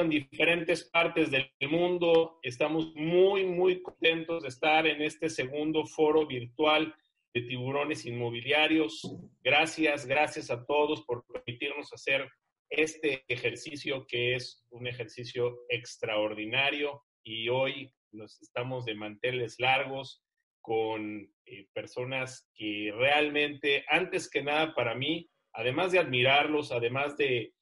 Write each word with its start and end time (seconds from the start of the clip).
en 0.00 0.10
diferentes 0.10 0.84
partes 0.84 1.30
del 1.30 1.50
mundo. 1.68 2.38
Estamos 2.42 2.94
muy, 2.94 3.44
muy 3.44 3.82
contentos 3.82 4.42
de 4.42 4.48
estar 4.48 4.86
en 4.86 5.02
este 5.02 5.28
segundo 5.28 5.86
foro 5.86 6.26
virtual 6.26 6.94
de 7.32 7.42
tiburones 7.42 8.04
inmobiliarios. 8.04 9.02
Gracias, 9.42 10.06
gracias 10.06 10.50
a 10.50 10.64
todos 10.66 11.02
por 11.02 11.24
permitirnos 11.26 11.92
hacer 11.92 12.28
este 12.70 13.24
ejercicio 13.28 14.06
que 14.06 14.34
es 14.34 14.64
un 14.70 14.86
ejercicio 14.86 15.58
extraordinario 15.68 17.02
y 17.22 17.48
hoy 17.48 17.92
nos 18.12 18.40
estamos 18.42 18.84
de 18.84 18.94
manteles 18.94 19.58
largos 19.58 20.22
con 20.60 21.30
eh, 21.46 21.68
personas 21.72 22.48
que 22.54 22.92
realmente, 22.96 23.84
antes 23.88 24.30
que 24.30 24.42
nada 24.42 24.74
para 24.74 24.94
mí, 24.94 25.30
además 25.54 25.92
de 25.92 26.00
admirarlos, 26.00 26.72
además 26.72 27.16
de 27.16 27.54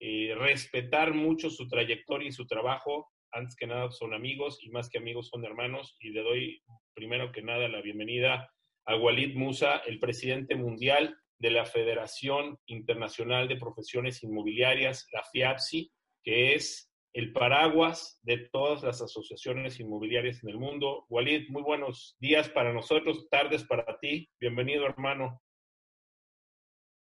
eh, 0.00 0.34
respetar 0.36 1.12
mucho 1.12 1.50
su 1.50 1.68
trayectoria 1.68 2.28
y 2.28 2.32
su 2.32 2.46
trabajo. 2.46 3.08
Antes 3.32 3.54
que 3.54 3.66
nada 3.66 3.90
son 3.90 4.14
amigos 4.14 4.58
y 4.62 4.70
más 4.70 4.88
que 4.88 4.98
amigos 4.98 5.28
son 5.28 5.44
hermanos. 5.44 5.96
Y 6.00 6.10
le 6.10 6.22
doy 6.22 6.62
primero 6.94 7.30
que 7.32 7.42
nada 7.42 7.68
la 7.68 7.82
bienvenida 7.82 8.50
a 8.86 8.96
Walid 8.96 9.36
Musa, 9.36 9.78
el 9.86 9.98
presidente 9.98 10.54
mundial 10.56 11.16
de 11.38 11.50
la 11.50 11.64
Federación 11.64 12.58
Internacional 12.66 13.48
de 13.48 13.56
Profesiones 13.56 14.22
Inmobiliarias, 14.22 15.06
la 15.12 15.22
FIAPSI, 15.22 15.90
que 16.22 16.54
es 16.54 16.90
el 17.12 17.32
paraguas 17.32 18.20
de 18.22 18.48
todas 18.52 18.82
las 18.82 19.02
asociaciones 19.02 19.80
inmobiliarias 19.80 20.42
en 20.44 20.50
el 20.50 20.58
mundo. 20.58 21.06
Walid, 21.08 21.48
muy 21.48 21.62
buenos 21.62 22.16
días 22.20 22.48
para 22.48 22.72
nosotros, 22.72 23.28
tardes 23.28 23.64
para 23.64 23.98
ti. 23.98 24.28
Bienvenido, 24.38 24.86
hermano. 24.86 25.40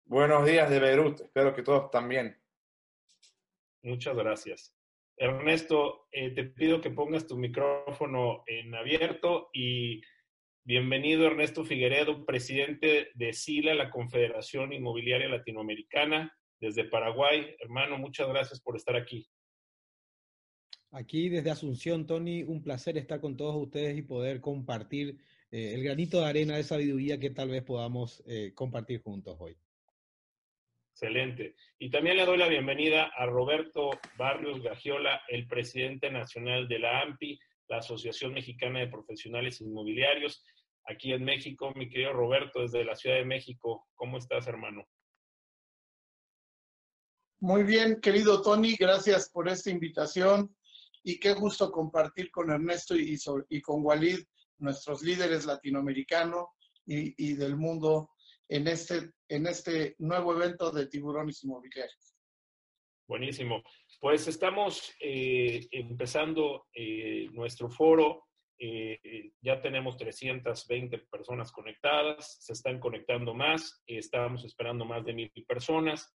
Buenos 0.07 0.45
días 0.45 0.69
de 0.69 0.79
Beirut, 0.79 1.19
espero 1.19 1.55
que 1.55 1.63
todos 1.63 1.89
también. 1.89 2.37
Muchas 3.81 4.15
gracias. 4.15 4.71
Ernesto, 5.17 6.07
eh, 6.11 6.29
te 6.29 6.43
pido 6.43 6.79
que 6.79 6.91
pongas 6.91 7.25
tu 7.25 7.35
micrófono 7.35 8.43
en 8.45 8.75
abierto 8.75 9.49
y 9.51 10.03
bienvenido 10.63 11.25
Ernesto 11.25 11.65
Figueredo, 11.65 12.23
presidente 12.23 13.09
de 13.15 13.33
SILA, 13.33 13.73
la 13.73 13.89
Confederación 13.89 14.73
Inmobiliaria 14.73 15.27
Latinoamericana, 15.27 16.31
desde 16.59 16.83
Paraguay. 16.83 17.55
Hermano, 17.59 17.97
muchas 17.97 18.27
gracias 18.27 18.61
por 18.61 18.75
estar 18.75 18.95
aquí. 18.95 19.27
Aquí 20.91 21.29
desde 21.29 21.49
Asunción, 21.49 22.05
Tony, 22.05 22.43
un 22.43 22.61
placer 22.61 22.95
estar 22.99 23.19
con 23.19 23.35
todos 23.35 23.55
ustedes 23.55 23.97
y 23.97 24.03
poder 24.03 24.39
compartir 24.39 25.17
eh, 25.49 25.73
el 25.73 25.83
granito 25.83 26.21
de 26.21 26.27
arena 26.27 26.57
de 26.57 26.63
sabiduría 26.63 27.19
que 27.19 27.31
tal 27.31 27.49
vez 27.49 27.63
podamos 27.63 28.23
eh, 28.27 28.51
compartir 28.53 29.01
juntos 29.01 29.35
hoy. 29.39 29.57
Excelente. 30.95 31.55
Y 31.77 31.89
también 31.89 32.15
le 32.15 32.25
doy 32.25 32.37
la 32.37 32.47
bienvenida 32.47 33.11
a 33.17 33.25
Roberto 33.25 33.89
Barrios 34.17 34.63
Gagiola, 34.63 35.21
el 35.27 35.45
presidente 35.45 36.09
nacional 36.09 36.69
de 36.69 36.79
la 36.79 37.01
AMPI, 37.01 37.37
la 37.67 37.79
Asociación 37.79 38.33
Mexicana 38.33 38.79
de 38.79 38.87
Profesionales 38.87 39.59
Inmobiliarios, 39.59 40.41
aquí 40.85 41.11
en 41.11 41.25
México. 41.25 41.73
Mi 41.75 41.89
querido 41.89 42.13
Roberto, 42.13 42.61
desde 42.61 42.85
la 42.85 42.95
Ciudad 42.95 43.17
de 43.17 43.25
México, 43.25 43.85
¿cómo 43.95 44.19
estás, 44.19 44.47
hermano? 44.47 44.87
Muy 47.41 47.63
bien, 47.63 47.99
querido 47.99 48.41
Tony, 48.41 48.77
gracias 48.79 49.29
por 49.29 49.49
esta 49.49 49.69
invitación 49.69 50.55
y 51.03 51.19
qué 51.19 51.33
gusto 51.33 51.73
compartir 51.73 52.31
con 52.31 52.51
Ernesto 52.51 52.95
y, 52.95 53.61
con 53.61 53.83
Walid, 53.83 54.19
nuestros 54.59 55.03
líderes 55.03 55.45
latinoamericanos 55.45 56.45
y 56.85 57.33
del 57.33 57.57
mundo 57.57 58.14
en 58.49 58.67
este, 58.67 59.11
en 59.27 59.47
este 59.47 59.95
nuevo 59.99 60.35
evento 60.35 60.71
de 60.71 60.87
tiburones 60.87 61.43
inmobiliarios. 61.43 62.15
Buenísimo. 63.07 63.63
Pues 63.99 64.27
estamos 64.27 64.93
eh, 64.99 65.67
empezando 65.71 66.67
eh, 66.73 67.29
nuestro 67.31 67.69
foro. 67.69 68.25
Eh, 68.57 69.31
ya 69.41 69.61
tenemos 69.61 69.97
320 69.97 70.97
personas 71.11 71.51
conectadas, 71.51 72.37
se 72.39 72.53
están 72.53 72.79
conectando 72.79 73.33
más, 73.33 73.83
estamos 73.85 74.45
esperando 74.45 74.85
más 74.85 75.03
de 75.05 75.13
mil 75.13 75.31
personas. 75.47 76.15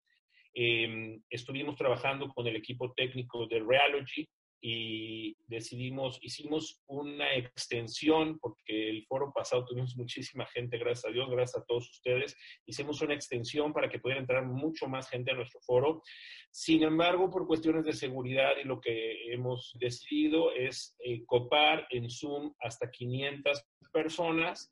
estuvimos 0.53 1.75
trabajando 1.75 2.29
con 2.29 2.45
el 2.47 2.55
equipo 2.55 2.93
técnico 2.93 3.47
de 3.47 3.59
Realogy 3.59 4.27
y 4.67 5.37
decidimos, 5.45 6.17
hicimos 6.23 6.81
una 6.87 7.35
extensión, 7.35 8.39
porque 8.39 8.89
el 8.89 9.05
foro 9.05 9.31
pasado 9.31 9.63
tuvimos 9.63 9.95
muchísima 9.95 10.43
gente, 10.47 10.79
gracias 10.79 11.05
a 11.05 11.13
Dios, 11.13 11.29
gracias 11.29 11.61
a 11.61 11.65
todos 11.67 11.87
ustedes, 11.91 12.35
hicimos 12.65 12.99
una 13.03 13.13
extensión 13.13 13.71
para 13.71 13.87
que 13.89 13.99
pudiera 13.99 14.19
entrar 14.19 14.43
mucho 14.43 14.87
más 14.87 15.07
gente 15.07 15.29
a 15.29 15.35
nuestro 15.35 15.59
foro. 15.61 16.01
Sin 16.49 16.81
embargo, 16.81 17.29
por 17.29 17.45
cuestiones 17.45 17.85
de 17.85 17.93
seguridad 17.93 18.53
y 18.59 18.65
lo 18.65 18.81
que 18.81 19.31
hemos 19.31 19.71
decidido 19.79 20.51
es 20.51 20.95
eh, 20.97 21.23
copar 21.27 21.85
en 21.91 22.09
Zoom 22.09 22.51
hasta 22.59 22.89
500 22.89 23.63
personas 23.93 24.71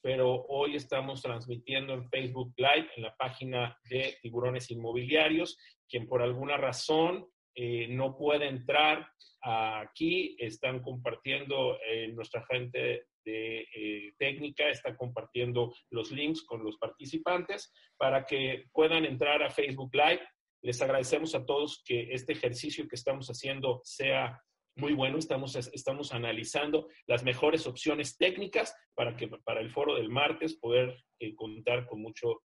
pero 0.00 0.44
hoy 0.50 0.76
estamos 0.76 1.22
transmitiendo 1.22 1.94
en 1.94 2.10
Facebook 2.10 2.52
Live 2.58 2.90
en 2.94 3.04
la 3.04 3.16
página 3.16 3.78
de 3.88 4.18
Tiburones 4.20 4.70
Inmobiliarios. 4.70 5.56
Quien 5.88 6.06
por 6.06 6.20
alguna 6.20 6.58
razón 6.58 7.26
eh, 7.54 7.86
no 7.88 8.16
puede 8.16 8.48
entrar 8.48 9.08
aquí, 9.42 10.36
están 10.38 10.80
compartiendo 10.80 11.78
eh, 11.86 12.08
nuestra 12.08 12.44
gente 12.46 13.06
de 13.24 13.68
eh, 13.74 14.14
técnica, 14.18 14.68
está 14.68 14.96
compartiendo 14.96 15.74
los 15.90 16.10
links 16.10 16.42
con 16.42 16.64
los 16.64 16.76
participantes 16.78 17.72
para 17.96 18.24
que 18.24 18.64
puedan 18.72 19.04
entrar 19.04 19.42
a 19.42 19.50
Facebook 19.50 19.94
Live. 19.94 20.22
Les 20.62 20.80
agradecemos 20.80 21.34
a 21.34 21.44
todos 21.44 21.82
que 21.84 22.12
este 22.12 22.32
ejercicio 22.32 22.88
que 22.88 22.96
estamos 22.96 23.28
haciendo 23.28 23.80
sea 23.84 24.42
muy 24.76 24.94
bueno. 24.94 25.18
Estamos, 25.18 25.54
estamos 25.54 26.12
analizando 26.12 26.88
las 27.06 27.22
mejores 27.22 27.66
opciones 27.66 28.16
técnicas 28.16 28.74
para 28.94 29.14
que 29.14 29.28
para 29.28 29.60
el 29.60 29.70
foro 29.70 29.94
del 29.94 30.08
martes 30.08 30.56
poder 30.56 31.04
contar 31.36 31.86
con 31.86 32.00
mucho 32.00 32.40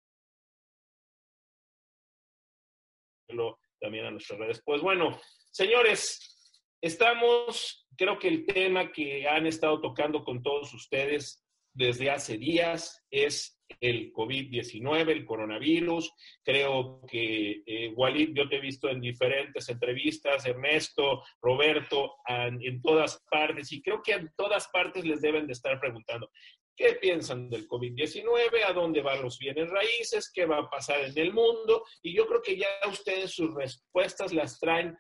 también 3.79 4.05
a 4.05 4.11
nuestras 4.11 4.39
redes. 4.39 4.61
Pues 4.63 4.81
bueno, 4.81 5.19
señores, 5.51 6.37
estamos, 6.81 7.87
creo 7.97 8.19
que 8.19 8.27
el 8.27 8.45
tema 8.45 8.91
que 8.91 9.27
han 9.27 9.45
estado 9.47 9.81
tocando 9.81 10.23
con 10.23 10.41
todos 10.41 10.73
ustedes 10.73 11.43
desde 11.73 12.09
hace 12.09 12.37
días 12.37 13.05
es 13.11 13.59
el 13.79 14.11
COVID-19, 14.11 15.09
el 15.09 15.25
coronavirus. 15.25 16.11
Creo 16.43 17.01
que, 17.07 17.61
eh, 17.65 17.93
Walid, 17.95 18.29
yo 18.33 18.49
te 18.49 18.55
he 18.55 18.61
visto 18.61 18.89
en 18.89 18.99
diferentes 18.99 19.69
entrevistas, 19.69 20.45
Ernesto, 20.45 21.23
Roberto, 21.39 22.15
en 22.27 22.81
todas 22.81 23.23
partes, 23.29 23.71
y 23.71 23.81
creo 23.81 24.01
que 24.01 24.13
en 24.13 24.31
todas 24.35 24.67
partes 24.69 25.05
les 25.05 25.21
deben 25.21 25.45
de 25.45 25.53
estar 25.53 25.79
preguntando, 25.79 26.31
qué 26.77 26.93
piensan 26.93 27.49
del 27.49 27.67
COVID-19, 27.67 28.63
a 28.65 28.71
dónde 28.71 29.01
van 29.01 29.23
los 29.23 29.39
bienes 29.39 29.69
raíces, 29.69 30.31
qué 30.31 30.45
va 30.45 30.59
a 30.59 30.69
pasar 30.69 31.01
en 31.01 31.17
el 31.17 31.33
mundo. 31.33 31.83
Y 32.03 32.15
yo 32.15 32.27
creo 32.27 32.41
que 32.41 32.55
ya 32.55 32.67
ustedes 32.87 33.31
sus 33.31 33.53
respuestas 33.55 34.31
las 34.31 34.59
traen 34.59 34.95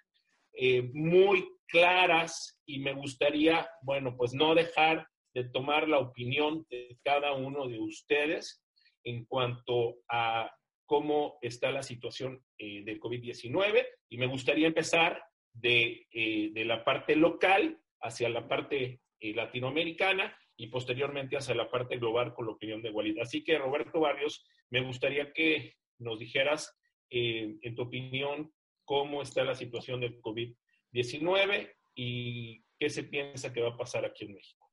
eh, 0.53 0.89
muy 0.91 1.47
claras 1.67 2.59
y 2.65 2.79
me 2.79 2.93
gustaría, 2.93 3.69
bueno, 3.83 4.17
pues 4.17 4.33
no 4.33 4.55
dejar 4.55 5.07
de 5.35 5.43
tomar 5.49 5.87
la 5.87 5.99
opinión 5.99 6.65
de 6.71 6.97
cada 7.03 7.33
uno 7.33 7.67
de 7.67 7.79
ustedes 7.79 8.63
en 9.03 9.25
cuanto 9.25 9.97
a 10.09 10.51
cómo 10.87 11.37
está 11.41 11.71
la 11.71 11.83
situación 11.83 12.43
eh, 12.57 12.83
del 12.83 12.99
COVID-19 12.99 13.85
y 14.09 14.17
me 14.17 14.25
gustaría 14.25 14.67
empezar 14.67 15.21
de, 15.53 16.07
eh, 16.11 16.49
de, 16.53 16.65
la 16.65 16.83
parte 16.83 17.15
local 17.15 17.79
hacia 18.01 18.29
la 18.29 18.47
parte 18.47 19.01
latinoamericana 19.19 20.35
y 20.57 20.67
posteriormente 20.67 21.37
hacia 21.37 21.53
la 21.55 21.69
parte 21.69 21.97
global 21.97 22.33
con 22.33 22.47
la 22.47 22.53
opinión 22.53 22.81
de 22.81 22.89
Walid. 22.89 23.19
Así 23.19 23.43
que, 23.43 23.59
Roberto 23.59 23.99
Barrios, 23.99 24.45
me 24.69 24.81
gustaría 24.81 25.31
que 25.31 25.75
nos 25.99 26.19
dijeras, 26.19 26.75
eh, 27.09 27.57
en 27.61 27.75
tu 27.75 27.83
opinión, 27.83 28.51
cómo 28.83 29.21
está 29.21 29.43
la 29.43 29.55
situación 29.55 30.01
del 30.01 30.19
COVID-19 30.21 31.73
y 31.93 32.63
qué 32.79 32.89
se 32.89 33.03
piensa 33.03 33.53
que 33.53 33.61
va 33.61 33.69
a 33.69 33.77
pasar 33.77 34.03
aquí 34.03 34.25
en 34.25 34.33
México. 34.33 34.67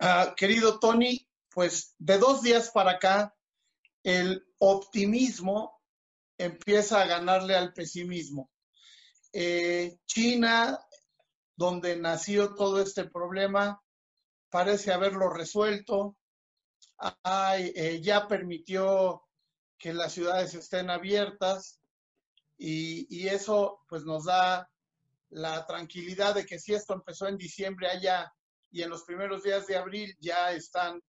Ah, 0.00 0.34
querido 0.36 0.80
Tony, 0.80 1.28
pues 1.50 1.94
de 1.98 2.18
dos 2.18 2.42
días 2.42 2.70
para 2.70 2.92
acá, 2.92 3.34
el 4.02 4.44
optimismo 4.58 5.80
empieza 6.38 7.02
a 7.02 7.06
ganarle 7.06 7.54
al 7.54 7.72
pesimismo. 7.72 8.50
Eh, 9.32 9.98
China 10.06 10.78
donde 11.56 11.96
nació 11.96 12.54
todo 12.54 12.80
este 12.80 13.04
problema, 13.04 13.82
parece 14.50 14.92
haberlo 14.92 15.30
resuelto. 15.30 16.16
Eh, 17.24 18.00
ya 18.02 18.28
permitió 18.28 19.22
que 19.78 19.92
las 19.92 20.12
ciudades 20.12 20.54
estén 20.54 20.90
abiertas 20.90 21.80
y, 22.58 23.28
eso 23.28 23.80
pues 23.88 24.04
nos 24.04 24.24
da 24.24 24.70
la 25.30 25.66
tranquilidad 25.66 26.34
de 26.34 26.46
que 26.46 26.58
si 26.58 26.72
esto 26.74 26.94
empezó 26.94 27.26
en 27.26 27.36
diciembre 27.36 27.88
allá 27.88 28.32
y 28.70 28.82
en 28.82 28.90
los 28.90 29.02
primeros 29.04 29.42
días 29.42 29.66
de 29.66 29.76
abril 29.76 30.16
ya 30.20 30.52
están 30.52 31.02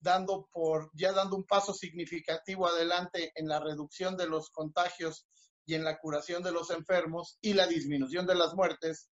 dando 0.00 0.48
por, 0.52 0.90
ya 0.94 1.12
dando 1.12 1.36
un 1.36 1.44
paso 1.44 1.74
significativo 1.74 2.66
adelante 2.66 3.32
en 3.34 3.48
la 3.48 3.60
reducción 3.60 4.16
de 4.16 4.28
los 4.28 4.50
contagios 4.50 5.26
y 5.66 5.74
en 5.74 5.84
la 5.84 5.98
curación 5.98 6.42
de 6.42 6.52
los 6.52 6.70
enfermos 6.70 7.38
y 7.40 7.54
la 7.54 7.66
disminución 7.66 8.26
de 8.26 8.34
las 8.34 8.54
muertes, 8.54 9.08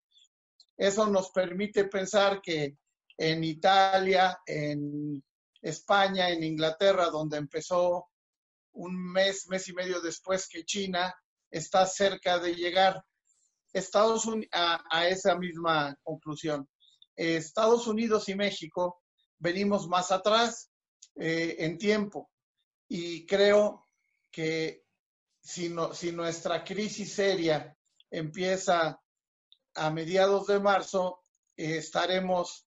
eso 0.77 1.07
nos 1.07 1.31
permite 1.31 1.85
pensar 1.85 2.41
que 2.41 2.77
en 3.17 3.45
Italia, 3.45 4.41
en 4.47 5.23
España, 5.61 6.31
en 6.31 6.43
Inglaterra, 6.43 7.11
donde 7.11 7.37
empezó 7.37 8.09
un 8.73 9.13
mes, 9.13 9.47
mes 9.49 9.69
y 9.69 9.73
medio 9.75 10.01
después 10.01 10.49
que 10.49 10.65
China, 10.65 11.15
está 11.51 11.87
cerca 11.87 12.39
de 12.39 12.55
llegar 12.55 13.05
Estados 13.73 14.27
Unidos 14.27 14.51
a, 14.53 15.07
esa 15.09 15.37
misma 15.37 15.97
conclusión. 16.03 16.69
Estados 17.15 17.87
Unidos 17.87 18.29
y 18.29 18.35
México 18.35 19.03
venimos 19.39 19.87
más 19.87 20.11
atrás 20.11 20.71
eh, 21.17 21.57
en 21.59 21.79
tiempo 21.79 22.31
y 22.89 23.27
creo 23.27 23.87
que 24.31 24.85
si, 25.41 25.75
si 25.93 26.13
nuestra 26.13 26.65
crisis 26.65 27.15
seria 27.15 27.77
empieza 28.11 28.99
a 29.75 29.91
mediados 29.91 30.47
de 30.47 30.61
marzo, 30.61 31.21
eh, 31.57 31.77
estaremos 31.77 32.67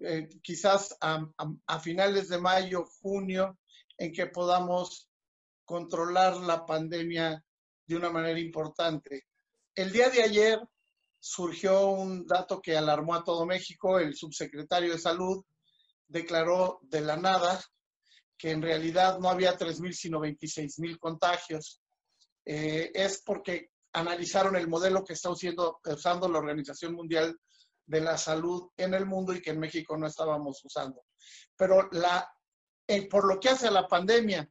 eh, 0.00 0.28
quizás 0.42 0.96
a, 1.00 1.80
finales 1.80 2.28
de 2.28 2.38
mayo, 2.38 2.84
junio, 3.00 3.58
en 3.96 4.12
que 4.12 4.26
podamos 4.26 5.08
controlar 5.64 6.36
la 6.36 6.64
pandemia 6.64 7.44
de 7.86 7.96
una 7.96 8.10
manera 8.10 8.38
importante. 8.38 9.26
El 9.74 9.92
día 9.92 10.10
de 10.10 10.22
ayer 10.22 10.60
surgió 11.20 11.90
un 11.90 12.26
dato 12.26 12.60
que 12.60 12.76
alarmó 12.76 13.14
a 13.14 13.24
todo 13.24 13.46
México. 13.46 13.98
El 13.98 14.14
subsecretario 14.14 14.92
de 14.92 14.98
Salud 14.98 15.44
declaró 16.06 16.80
de 16.82 17.00
la 17.00 17.16
nada 17.16 17.60
que 18.36 18.52
en 18.52 18.62
realidad 18.62 19.18
no 19.18 19.28
había 19.28 19.58
3.000, 19.58 19.92
sino 19.92 20.20
26.000 20.20 20.98
contagios. 20.98 21.82
Eh, 22.44 22.90
es 22.94 23.22
porque 23.24 23.70
analizaron 23.92 24.56
el 24.56 24.68
modelo 24.68 25.04
que 25.04 25.14
está 25.14 25.30
usando, 25.30 25.80
usando 25.84 26.28
la 26.28 26.38
Organización 26.38 26.94
Mundial 26.94 27.38
de 27.86 28.00
la 28.00 28.18
Salud 28.18 28.70
en 28.76 28.94
el 28.94 29.06
mundo 29.06 29.34
y 29.34 29.40
que 29.40 29.50
en 29.50 29.60
México 29.60 29.96
no 29.96 30.06
estábamos 30.06 30.62
usando. 30.64 31.04
Pero 31.56 31.88
la, 31.92 32.30
eh, 32.86 33.08
por 33.08 33.26
lo 33.26 33.40
que 33.40 33.48
hace 33.48 33.68
a 33.68 33.72
la 33.72 33.88
pandemia, 33.88 34.48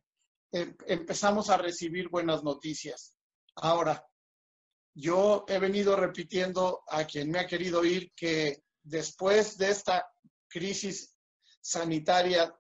em, 0.52 0.76
empezamos 0.88 1.50
a 1.50 1.58
recibir 1.58 2.10
buenas 2.10 2.44
noticias. 2.44 3.16
Ahora, 3.56 4.04
yo 4.94 5.46
he 5.48 5.60
venido 5.60 5.96
repitiendo 5.96 6.84
a 6.88 7.06
quien 7.06 7.30
me 7.30 7.40
ha 7.40 7.48
querido 7.48 7.82
oír 7.82 8.12
que 8.16 8.64
después 8.82 9.58
de 9.58 9.70
esta 9.70 10.08
crisis 10.48 11.16
sanitaria 11.62 12.52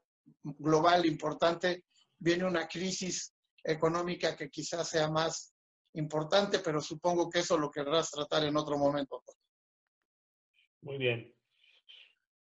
global 0.44 1.06
importante, 1.06 1.85
viene 2.19 2.45
una 2.45 2.68
crisis 2.68 3.33
económica 3.63 4.35
que 4.35 4.50
quizás 4.50 4.89
sea 4.89 5.09
más 5.09 5.53
importante, 5.97 6.59
pero 6.59 6.81
supongo 6.81 7.29
que 7.29 7.39
eso 7.39 7.57
lo 7.57 7.71
querrás 7.71 8.11
tratar 8.11 8.44
en 8.44 8.55
otro 8.55 8.77
momento. 8.77 9.23
Muy 10.81 10.97
bien. 10.97 11.33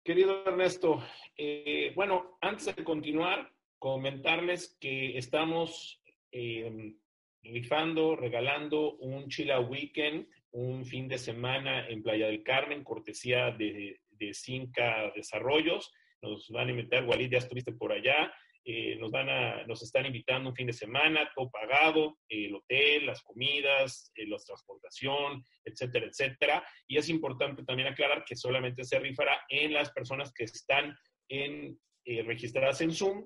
Querido 0.04 0.46
Ernesto, 0.46 1.04
eh, 1.36 1.92
bueno, 1.96 2.38
antes 2.42 2.74
de 2.74 2.84
continuar, 2.84 3.52
comentarles 3.78 4.78
que 4.80 5.18
estamos 5.18 6.02
eh, 6.32 6.96
rifando, 7.44 8.16
regalando 8.16 8.96
un 8.98 9.28
Chila 9.28 9.60
Weekend, 9.60 10.28
un 10.52 10.86
fin 10.86 11.08
de 11.08 11.18
semana 11.18 11.88
en 11.88 12.02
Playa 12.02 12.28
del 12.28 12.44
Carmen, 12.44 12.84
cortesía 12.84 13.52
de, 13.52 14.02
de 14.12 14.34
Cinca 14.34 15.12
Desarrollos. 15.16 15.94
Nos 16.22 16.50
van 16.50 16.70
a 16.70 16.72
invitar, 16.72 17.06
Walid, 17.06 17.32
ya 17.32 17.38
estuviste 17.38 17.74
por 17.74 17.92
allá. 17.92 18.34
Eh, 18.70 18.98
nos, 19.00 19.12
van 19.12 19.30
a, 19.30 19.64
nos 19.66 19.82
están 19.82 20.06
invitando 20.06 20.50
un 20.50 20.56
fin 20.56 20.68
de 20.68 20.74
semana, 20.74 21.32
todo 21.34 21.50
pagado, 21.50 22.18
el 22.28 22.54
hotel, 22.54 23.06
las 23.06 23.24
comidas, 23.24 24.12
eh, 24.14 24.28
la 24.28 24.36
transportación, 24.40 25.42
etcétera, 25.64 26.08
etcétera. 26.08 26.68
Y 26.86 26.98
es 26.98 27.08
importante 27.08 27.64
también 27.64 27.88
aclarar 27.88 28.26
que 28.26 28.36
solamente 28.36 28.84
se 28.84 29.00
rifará 29.00 29.40
en 29.48 29.72
las 29.72 29.90
personas 29.92 30.34
que 30.34 30.44
están 30.44 30.94
en, 31.30 31.80
eh, 32.04 32.24
registradas 32.24 32.82
en 32.82 32.92
Zoom 32.92 33.26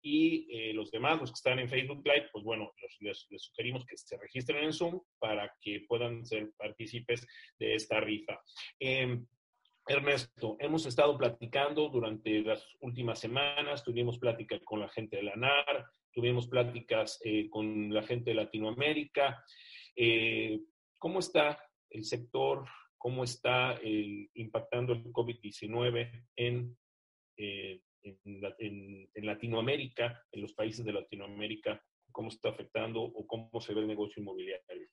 y 0.00 0.72
los 0.72 0.92
demás, 0.92 1.18
los 1.18 1.30
que 1.30 1.38
están 1.38 1.58
en 1.58 1.68
Facebook 1.68 2.06
Live, 2.06 2.28
pues 2.30 2.44
bueno, 2.44 2.72
les, 3.00 3.26
les, 3.28 3.42
sugerimos 3.42 3.84
que 3.84 3.96
se 3.96 4.16
registren 4.16 4.62
en 4.62 4.72
Zoom 4.72 5.00
para 5.18 5.52
que 5.60 5.84
puedan 5.88 6.24
ser 6.24 6.52
partícipes 6.56 7.26
de 7.58 7.74
esta 7.74 7.98
rifa. 7.98 8.40
Ernesto, 9.88 10.56
hemos 10.58 10.84
estado 10.84 11.16
platicando 11.16 11.88
durante 11.88 12.40
las 12.42 12.66
últimas 12.80 13.20
semanas, 13.20 13.84
tuvimos 13.84 14.18
plática 14.18 14.58
con 14.64 14.80
la 14.80 14.88
gente 14.88 15.16
de 15.16 15.22
la 15.22 15.36
NAR, 15.36 15.86
tuvimos 16.12 16.48
pláticas 16.48 17.20
eh, 17.24 17.48
con 17.48 17.94
la 17.94 18.02
gente 18.02 18.30
de 18.30 18.36
Latinoamérica. 18.36 19.44
Eh, 19.94 20.60
¿Cómo 20.98 21.20
está 21.20 21.58
el 21.90 22.04
sector? 22.04 22.64
¿Cómo 22.98 23.22
está 23.22 23.78
impactando 23.82 24.92
el 24.92 25.04
COVID-19 25.04 26.26
en, 26.34 26.76
eh, 27.36 27.80
en, 28.02 29.08
en, 29.14 29.26
Latinoamérica, 29.26 30.20
en 30.32 30.42
los 30.42 30.52
países 30.54 30.84
de 30.84 30.94
Latinoamérica? 30.94 31.80
¿Cómo 32.10 32.30
está 32.30 32.48
afectando 32.48 33.02
o 33.02 33.26
cómo 33.26 33.60
se 33.60 33.74
ve 33.74 33.82
el 33.82 33.86
negocio 33.86 34.20
inmobiliario? 34.20 34.88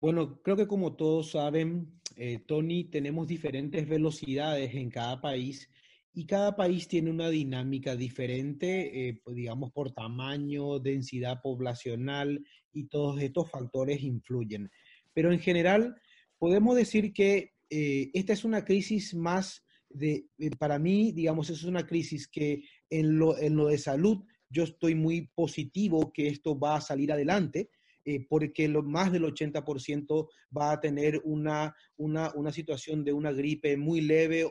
Bueno, 0.00 0.40
creo 0.42 0.56
que 0.56 0.68
como 0.68 0.94
todos 0.94 1.32
saben, 1.32 2.00
eh, 2.20 2.40
Tony, 2.44 2.82
tenemos 2.84 3.28
diferentes 3.28 3.88
velocidades 3.88 4.74
en 4.74 4.90
cada 4.90 5.20
país 5.20 5.70
y 6.12 6.26
cada 6.26 6.56
país 6.56 6.88
tiene 6.88 7.12
una 7.12 7.30
dinámica 7.30 7.94
diferente, 7.94 9.08
eh, 9.08 9.20
pues, 9.22 9.36
digamos, 9.36 9.70
por 9.70 9.92
tamaño, 9.92 10.80
densidad 10.80 11.40
poblacional 11.40 12.44
y 12.72 12.88
todos 12.88 13.20
estos 13.22 13.48
factores 13.48 14.02
influyen. 14.02 14.68
Pero 15.14 15.32
en 15.32 15.38
general, 15.38 15.94
podemos 16.38 16.74
decir 16.74 17.12
que 17.12 17.52
eh, 17.70 18.10
esta 18.12 18.32
es 18.32 18.44
una 18.44 18.64
crisis 18.64 19.14
más 19.14 19.64
de, 19.88 20.26
para 20.58 20.80
mí, 20.80 21.12
digamos, 21.12 21.50
es 21.50 21.62
una 21.62 21.86
crisis 21.86 22.26
que 22.26 22.64
en 22.90 23.16
lo, 23.16 23.38
en 23.38 23.54
lo 23.54 23.68
de 23.68 23.78
salud 23.78 24.24
yo 24.50 24.64
estoy 24.64 24.96
muy 24.96 25.30
positivo 25.36 26.12
que 26.12 26.26
esto 26.26 26.58
va 26.58 26.76
a 26.76 26.80
salir 26.80 27.12
adelante 27.12 27.70
eh, 28.10 28.24
porque 28.26 28.68
lo, 28.68 28.82
más 28.82 29.12
del 29.12 29.24
80% 29.24 30.30
va 30.56 30.72
a 30.72 30.80
tener 30.80 31.20
una, 31.24 31.76
una, 31.98 32.32
una, 32.34 32.50
situación 32.50 33.04
de 33.04 33.12
una 33.12 33.32
gripe 33.32 33.76
muy 33.76 34.00
leve 34.00 34.46
o, 34.46 34.50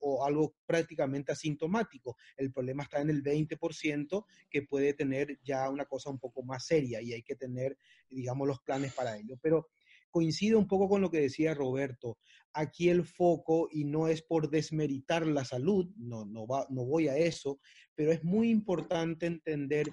o, 0.00 0.24
algo 0.24 0.54
prácticamente 0.64 1.30
asintomático. 1.30 2.16
El 2.34 2.50
problema 2.50 2.84
está 2.84 3.02
en 3.02 3.10
el 3.10 3.22
20% 3.22 4.24
que 4.48 4.62
puede 4.62 4.94
tener 4.94 5.38
ya 5.44 5.68
una 5.68 5.84
cosa 5.84 6.08
un 6.08 6.18
poco 6.18 6.42
más 6.42 6.64
seria 6.64 7.02
y 7.02 7.12
hay 7.12 7.22
que 7.22 7.36
tener, 7.36 7.76
digamos, 8.08 8.48
los 8.48 8.60
planes 8.60 8.94
para 8.94 9.18
ello. 9.18 9.36
Pero 9.42 9.68
coincido 10.10 10.58
un 10.58 10.66
poco 10.66 10.88
con 10.88 11.02
lo 11.02 11.10
que 11.10 11.20
decía 11.20 11.52
Roberto. 11.52 12.16
Aquí 12.54 12.88
el 12.88 13.04
foco, 13.04 13.68
y 13.70 13.84
no 13.84 14.08
es 14.08 14.22
por 14.22 14.48
desmeritar 14.48 15.26
la 15.26 15.44
salud, 15.44 15.90
no, 15.98 16.24
no, 16.24 16.46
va, 16.46 16.66
no 16.70 16.86
voy 16.86 17.08
a 17.08 17.18
eso, 17.18 17.60
pero 17.94 18.12
es 18.12 18.24
muy 18.24 18.48
importante 18.48 19.26
entender 19.26 19.88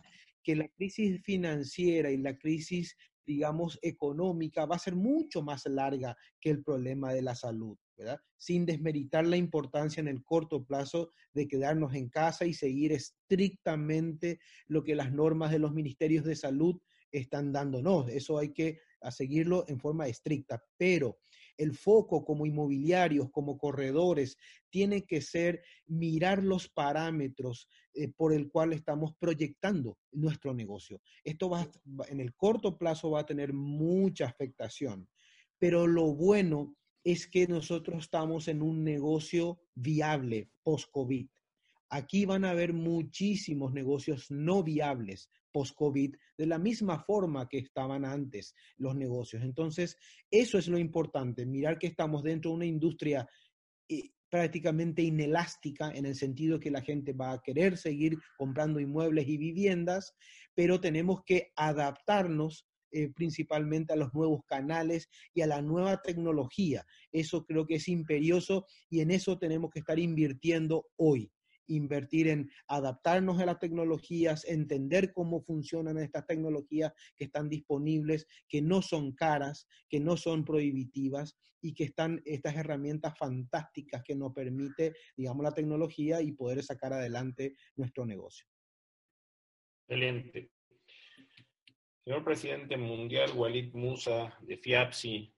que 0.46 0.56
la 0.56 0.68
crisis 0.70 1.22
financiera 1.24 2.12
y 2.12 2.18
la 2.18 2.38
crisis, 2.38 2.96
digamos, 3.26 3.80
económica 3.82 4.66
va 4.66 4.76
a 4.76 4.80
ser 4.80 4.96
mucho 4.96 5.42
más 5.42 5.66
larga 5.66 6.16
que 6.40 6.52
el 6.52 6.64
problema 6.64 7.12
de 7.12 7.24
la 7.24 7.34
salud, 7.34 7.76
¿verdad? 7.98 8.20
Sin 8.38 8.66
desmeritar 8.68 9.26
la 9.26 9.38
importancia 9.38 10.00
en 10.00 10.08
el 10.08 10.24
corto 10.24 10.64
plazo 10.64 11.12
de 11.34 11.48
quedarnos 11.48 11.96
en 11.96 12.10
casa 12.10 12.46
y 12.46 12.54
seguir 12.54 12.92
estrictamente 12.92 14.40
lo 14.68 14.84
que 14.84 14.96
las 14.96 15.12
normas 15.12 15.52
de 15.52 15.60
los 15.60 15.74
ministerios 15.74 16.24
de 16.24 16.36
salud 16.36 16.80
están 17.12 17.52
dándonos. 17.52 18.08
Eso 18.10 18.38
hay 18.38 18.54
que 18.54 18.80
seguirlo 19.10 19.66
en 19.68 19.80
forma 19.80 20.08
estricta, 20.08 20.64
pero 20.78 21.18
el 21.58 21.74
foco 21.74 22.26
como 22.26 22.46
inmobiliarios, 22.46 23.30
como 23.32 23.58
corredores, 23.58 24.38
tiene 24.70 25.06
que 25.06 25.22
ser 25.22 25.64
mirar 25.86 26.44
los 26.44 26.68
parámetros 26.70 27.70
eh, 27.94 28.10
por 28.10 28.34
el 28.34 28.50
cual 28.50 28.74
estamos 28.74 29.16
proyectando 29.18 29.98
nuestro 30.12 30.54
negocio. 30.54 31.02
Esto 31.24 31.50
va, 31.50 31.68
en 32.10 32.20
el 32.20 32.36
corto 32.36 32.78
plazo 32.78 33.12
va 33.12 33.22
a 33.22 33.26
tener 33.26 33.54
mucha 33.54 34.26
afectación, 34.26 35.08
pero 35.58 35.88
lo 35.88 36.14
bueno 36.14 36.76
es 37.04 37.28
que 37.28 37.48
nosotros 37.48 38.04
estamos 38.04 38.48
en 38.48 38.62
un 38.62 38.84
negocio 38.84 39.60
viable 39.76 40.50
post-COVID. 40.64 41.28
Aquí 41.90 42.26
van 42.26 42.44
a 42.44 42.50
haber 42.50 42.74
muchísimos 42.74 43.72
negocios 43.74 44.32
no 44.32 44.64
viables 44.64 45.30
post-COVID 45.56 46.14
de 46.38 46.46
la 46.46 46.60
misma 46.60 47.00
forma 47.00 47.48
que 47.48 47.60
estaban 47.60 48.04
antes 48.04 48.54
los 48.76 48.94
negocios. 48.94 49.42
Entonces, 49.42 49.98
eso 50.30 50.58
es 50.58 50.68
lo 50.68 50.78
importante, 50.78 51.46
mirar 51.46 51.80
que 51.80 51.88
estamos 51.88 52.24
dentro 52.24 52.52
de 52.52 52.58
una 52.58 52.66
industria 52.66 53.26
eh, 53.88 54.10
prácticamente 54.30 55.02
inelástica 55.02 55.92
en 55.92 56.06
el 56.06 56.16
sentido 56.16 56.60
que 56.60 56.72
la 56.72 56.82
gente 56.82 57.14
va 57.14 57.32
a 57.32 57.42
querer 57.42 57.78
seguir 57.78 58.18
comprando 58.38 58.82
inmuebles 58.82 59.30
y 59.30 59.38
viviendas, 59.38 60.14
pero 60.54 60.82
tenemos 60.82 61.22
que 61.26 61.54
adaptarnos 61.56 62.68
eh, 62.92 63.14
principalmente 63.14 63.94
a 63.94 63.96
los 63.96 64.14
nuevos 64.14 64.42
canales 64.46 65.08
y 65.34 65.40
a 65.40 65.48
la 65.48 65.62
nueva 65.62 66.02
tecnología. 66.02 66.86
Eso 67.14 67.46
creo 67.46 67.66
que 67.66 67.76
es 67.76 67.88
imperioso 67.88 68.66
y 68.90 69.00
en 69.00 69.12
eso 69.12 69.38
tenemos 69.38 69.72
que 69.72 69.80
estar 69.80 70.00
invirtiendo 70.00 70.88
hoy 70.98 71.32
invertir 71.68 72.28
en 72.28 72.50
adaptarnos 72.68 73.40
a 73.40 73.46
las 73.46 73.60
tecnologías, 73.60 74.46
entender 74.46 75.14
cómo 75.14 75.42
funcionan 75.42 75.98
estas 75.98 76.26
tecnologías 76.26 76.94
que 77.16 77.26
están 77.26 77.50
disponibles, 77.50 78.28
que 78.48 78.62
no 78.62 78.82
son 78.82 79.14
caras, 79.14 79.68
que 79.90 80.00
no 80.00 80.18
son 80.18 80.46
prohibitivas 80.46 81.38
y 81.62 81.74
que 81.74 81.86
están 81.86 82.22
estas 82.26 82.56
herramientas 82.56 83.18
fantásticas 83.18 84.04
que 84.04 84.16
nos 84.16 84.34
permite, 84.34 84.94
digamos, 85.18 85.44
la 85.44 85.54
tecnología 85.54 86.22
y 86.22 86.32
poder 86.32 86.64
sacar 86.64 86.94
adelante 86.94 87.56
nuestro 87.76 88.06
negocio. 88.06 88.46
Excelente. 89.88 90.52
Señor 92.04 92.24
presidente 92.24 92.78
mundial 92.78 93.32
Walid 93.36 93.74
Musa 93.74 94.38
de 94.42 94.58
FIAPSI, 94.58 95.35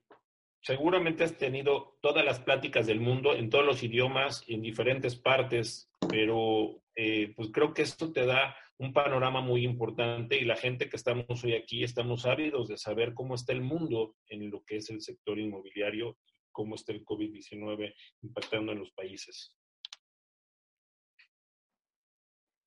seguramente 0.62 1.24
has 1.24 1.36
tenido 1.36 1.98
todas 2.00 2.24
las 2.24 2.40
pláticas 2.40 2.86
del 2.86 3.00
mundo 3.00 3.34
en 3.34 3.50
todos 3.50 3.64
los 3.64 3.82
idiomas, 3.82 4.44
en 4.48 4.62
diferentes 4.62 5.16
partes, 5.16 5.90
pero 6.08 6.82
eh, 6.94 7.32
pues 7.36 7.50
creo 7.52 7.72
que 7.72 7.82
esto 7.82 8.12
te 8.12 8.26
da 8.26 8.56
un 8.78 8.92
panorama 8.92 9.40
muy 9.40 9.64
importante 9.64 10.36
y 10.36 10.44
la 10.44 10.56
gente 10.56 10.88
que 10.88 10.96
estamos 10.96 11.26
hoy 11.44 11.54
aquí 11.54 11.82
estamos 11.82 12.26
ávidos 12.26 12.68
de 12.68 12.78
saber 12.78 13.14
cómo 13.14 13.34
está 13.34 13.52
el 13.52 13.60
mundo 13.60 14.14
en 14.28 14.50
lo 14.50 14.62
que 14.64 14.76
es 14.76 14.90
el 14.90 15.00
sector 15.00 15.38
inmobiliario, 15.38 16.16
cómo 16.52 16.74
está 16.74 16.92
el 16.92 17.04
COVID-19 17.04 17.94
impactando 18.22 18.72
en 18.72 18.78
los 18.78 18.90
países. 18.92 19.54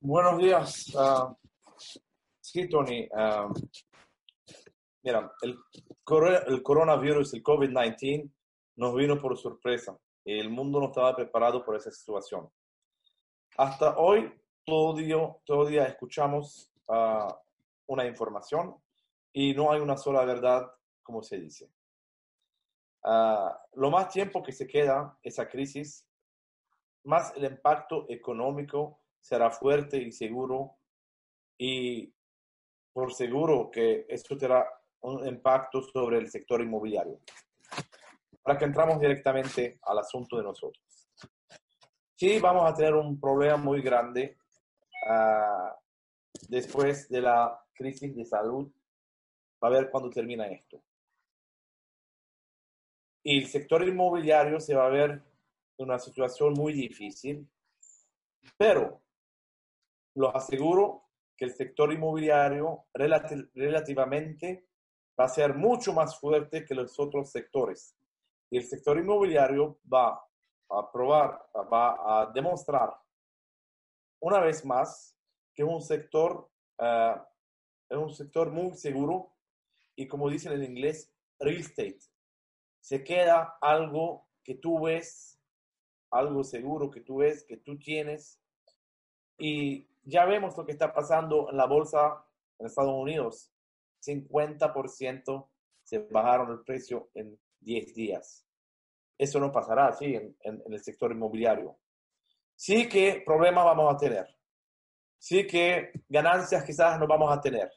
Buenos 0.01 0.41
días. 0.41 0.95
Uh, 0.95 1.36
sí, 2.41 2.67
Tony. 2.67 3.07
Uh, 3.12 3.53
mira, 5.03 5.34
el, 5.41 5.58
el 6.48 6.63
coronavirus, 6.63 7.34
el 7.34 7.43
COVID-19, 7.43 8.31
nos 8.75 8.96
vino 8.96 9.20
por 9.20 9.38
sorpresa. 9.38 9.98
El 10.24 10.50
mundo 10.50 10.79
no 10.79 10.88
estaba 10.88 11.15
preparado 11.15 11.63
por 11.63 11.75
esa 11.75 11.91
situación. 11.91 12.50
Hasta 13.58 13.98
hoy, 13.98 14.31
todo 14.65 14.96
día, 14.96 15.17
todo 15.46 15.65
día 15.65 15.86
escuchamos 15.86 16.72
uh, 16.88 17.34
una 17.88 18.05
información 18.05 18.75
y 19.34 19.53
no 19.53 19.72
hay 19.72 19.81
una 19.81 19.98
sola 19.98 20.24
verdad, 20.25 20.72
como 21.03 21.22
se 21.24 21.38
dice. 21.39 21.70
Uh, 23.03 23.50
lo 23.74 23.89
más 23.89 24.10
tiempo 24.10 24.43
que 24.43 24.51
se 24.51 24.67
queda 24.67 25.17
esa 25.24 25.50
crisis, 25.50 26.08
más 27.03 27.34
el 27.36 27.46
impacto 27.46 28.05
económico 28.10 29.00
será 29.20 29.50
fuerte 29.50 29.98
y 29.98 30.12
seguro 30.12 30.77
y 31.58 32.13
por 32.93 33.13
seguro 33.13 33.70
que 33.72 34.05
esto 34.10 34.38
tendrá 34.38 34.67
un 35.01 35.27
impacto 35.27 35.81
sobre 35.81 36.17
el 36.17 36.29
sector 36.29 36.62
inmobiliario. 36.62 37.20
Para 38.41 38.58
que 38.58 38.65
entramos 38.65 39.00
directamente 39.00 39.79
al 39.84 40.00
asunto 40.00 40.38
de 40.38 40.43
nosotros. 40.43 40.84
Sí, 42.15 42.39
vamos 42.39 42.70
a 42.70 42.74
tener 42.74 42.93
un 42.93 43.20
problema 43.20 43.58
muy 43.58 43.81
grande 43.81 44.38
uh, 45.10 45.70
después 46.48 47.10
de 47.10 47.22
la 47.22 47.60
crisis 47.74 48.15
de 48.15 48.25
salud. 48.25 48.72
Va 49.63 49.67
a 49.67 49.72
ver 49.72 49.89
cuándo 49.89 50.10
termina 50.10 50.48
esto. 50.48 50.84
Y 53.24 53.39
el 53.39 53.48
sector 53.48 53.88
inmobiliario 53.88 54.60
se 54.60 54.75
va 54.75 54.88
a 54.88 54.89
ver 54.89 55.12
en 55.12 55.86
una 55.86 56.00
situación 56.00 56.53
muy 56.53 56.74
difícil, 56.74 57.48
pero 58.58 59.01
lo 60.15 60.36
aseguro 60.36 61.10
que 61.38 61.46
el 61.46 61.53
sector 61.53 61.93
inmobiliario 61.93 62.86
relativamente 62.93 64.67
va 65.19 65.25
a 65.25 65.29
ser 65.29 65.53
mucho 65.53 65.93
más 65.93 66.19
fuerte 66.19 66.65
que 66.65 66.75
los 66.75 66.99
otros 66.99 67.31
sectores. 67.31 67.95
Y 68.49 68.57
el 68.57 68.63
sector 68.63 68.97
inmobiliario 68.97 69.79
va 69.91 70.23
a 70.69 70.91
probar, 70.91 71.45
va 71.71 72.21
a 72.21 72.31
demostrar 72.31 73.01
una 74.21 74.39
vez 74.39 74.63
más 74.63 75.17
que 75.53 75.63
es 75.63 75.67
un 75.67 75.81
sector, 75.81 76.49
uh, 76.79 77.19
es 77.89 77.97
un 77.97 78.13
sector 78.13 78.51
muy 78.51 78.75
seguro 78.75 79.33
y 79.95 80.07
como 80.07 80.29
dicen 80.29 80.53
en 80.53 80.63
inglés, 80.63 81.11
real 81.39 81.57
estate. 81.57 81.99
Se 82.79 83.03
queda 83.03 83.57
algo 83.59 84.27
que 84.43 84.55
tú 84.55 84.81
ves, 84.81 85.39
algo 86.09 86.43
seguro 86.43 86.89
que 86.89 87.01
tú 87.01 87.17
ves, 87.17 87.43
que 87.43 87.57
tú 87.57 87.77
tienes. 87.77 88.39
Y 89.37 89.87
ya 90.03 90.25
vemos 90.25 90.55
lo 90.55 90.65
que 90.65 90.71
está 90.71 90.93
pasando 90.93 91.49
en 91.49 91.57
la 91.57 91.65
bolsa 91.65 92.23
en 92.59 92.67
Estados 92.67 92.93
Unidos. 92.93 93.51
50% 94.01 95.50
se 95.84 96.00
bajaron 96.00 96.51
el 96.51 96.63
precio 96.63 97.10
en 97.13 97.39
10 97.60 97.93
días. 97.93 98.46
Eso 99.17 99.39
no 99.39 99.51
pasará 99.51 99.88
así 99.88 100.15
en, 100.15 100.36
el 100.43 100.79
sector 100.79 101.12
inmobiliario. 101.12 101.77
Sí 102.55 102.89
que 102.89 103.22
problemas 103.25 103.65
vamos 103.65 103.93
a 103.93 103.98
tener. 103.98 104.27
Sí 105.20 105.46
que 105.46 105.91
ganancias 106.10 106.63
quizás 106.63 107.00
no 107.00 107.08
vamos 107.08 107.31
a 107.31 107.39
tener, 107.39 107.72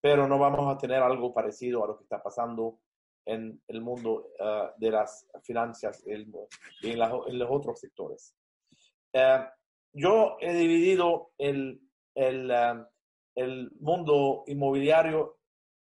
pero 0.00 0.28
no 0.28 0.38
vamos 0.38 0.74
a 0.74 0.78
tener 0.78 1.02
algo 1.02 1.32
parecido 1.32 1.84
a 1.84 1.88
lo 1.88 1.96
que 1.96 2.04
está 2.04 2.22
pasando 2.22 2.80
en 3.24 3.62
el 3.68 3.80
mundo 3.80 4.30
uh, 4.38 4.78
de 4.78 4.90
las 4.90 5.26
finanzas 5.42 6.02
y 6.06 6.12
en, 6.12 6.98
los 6.98 7.48
otros 7.50 7.80
sectores. 7.80 8.34
Uh, 9.14 9.44
yo 9.92 10.36
he 10.40 10.52
dividido 10.52 11.32
el, 11.38 11.80
el, 12.14 12.50
uh, 12.50 12.84
el 13.34 13.70
mundo 13.80 14.44
inmobiliario 14.46 15.37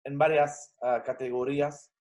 en 0.05 0.19
varias 0.19 0.75
uh, 0.83 1.03
categorías. 1.05 1.93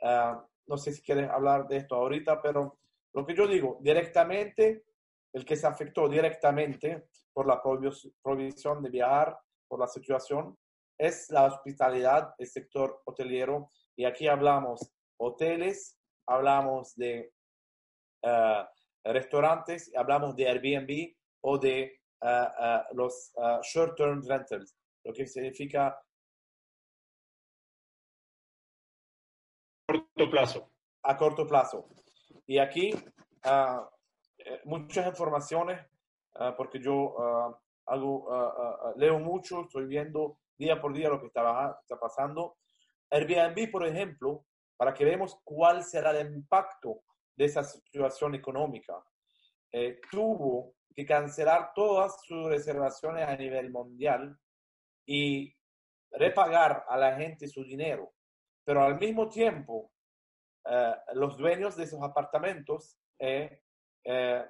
Uh, 0.00 0.40
no 0.66 0.76
sé 0.76 0.92
si 0.92 1.02
quieres 1.02 1.30
hablar 1.30 1.66
de 1.68 1.78
esto 1.78 1.94
ahorita, 1.96 2.40
pero 2.40 2.78
lo 3.12 3.24
que 3.24 3.34
yo 3.34 3.46
digo, 3.46 3.78
directamente, 3.80 4.84
el 5.32 5.44
que 5.44 5.56
se 5.56 5.66
afectó 5.66 6.08
directamente 6.08 7.08
por 7.32 7.46
la 7.46 7.60
provisión 8.22 8.82
de 8.82 8.90
viajar, 8.90 9.38
por 9.68 9.80
la 9.80 9.86
situación, 9.86 10.56
es 10.98 11.30
la 11.30 11.44
hospitalidad, 11.46 12.34
el 12.38 12.46
sector 12.46 13.02
hotelero. 13.04 13.68
Y 13.96 14.04
aquí 14.04 14.28
hablamos 14.28 14.92
hoteles, 15.18 15.98
hablamos 16.26 16.94
de 16.96 17.32
uh, 18.22 18.64
restaurantes, 19.04 19.92
hablamos 19.96 20.34
de 20.36 20.48
Airbnb 20.48 21.16
o 21.42 21.58
de 21.58 22.00
los 22.92 23.34
short-term 23.62 24.22
rentals, 24.26 24.74
lo 25.04 25.12
que 25.12 25.26
significa 25.26 25.94
plazo. 30.30 30.70
A 31.02 31.16
corto 31.16 31.46
plazo. 31.46 31.88
Y 32.46 32.58
aquí 32.58 32.94
uh, 32.94 33.80
muchas 34.64 35.06
informaciones, 35.06 35.84
uh, 36.36 36.54
porque 36.56 36.80
yo 36.80 37.14
hago, 37.86 38.94
leo 38.96 39.18
mucho, 39.18 39.62
estoy 39.62 39.86
viendo 39.86 40.38
día 40.56 40.80
por 40.80 40.94
día 40.94 41.08
lo 41.08 41.20
que 41.20 41.26
está, 41.26 41.78
está 41.82 41.98
pasando. 41.98 42.56
Airbnb, 43.10 43.70
por 43.70 43.86
ejemplo, 43.86 44.46
para 44.76 44.92
que 44.92 45.04
veamos 45.04 45.38
cuál 45.44 45.84
será 45.84 46.18
el 46.18 46.34
impacto 46.34 47.02
de 47.36 47.44
esa 47.46 47.62
situación 47.62 48.34
económica, 48.34 48.94
eh, 49.72 50.00
tuvo 50.10 50.74
que 50.94 51.04
cancelar 51.04 51.72
todas 51.74 52.22
sus 52.24 52.48
reservaciones 52.48 53.26
a 53.28 53.36
nivel 53.36 53.70
mundial 53.70 54.38
y 55.04 55.52
repagar 56.12 56.84
a 56.88 56.96
la 56.96 57.16
gente 57.16 57.48
su 57.48 57.64
dinero. 57.64 58.12
Pero 58.64 58.84
al 58.84 58.98
mismo 58.98 59.28
tiempo, 59.28 59.90
eh, 60.64 60.94
los 61.14 61.36
dueños 61.36 61.76
de 61.76 61.84
esos 61.84 62.02
apartamentos 62.02 62.96
eh, 63.18 63.60
eh, 64.04 64.44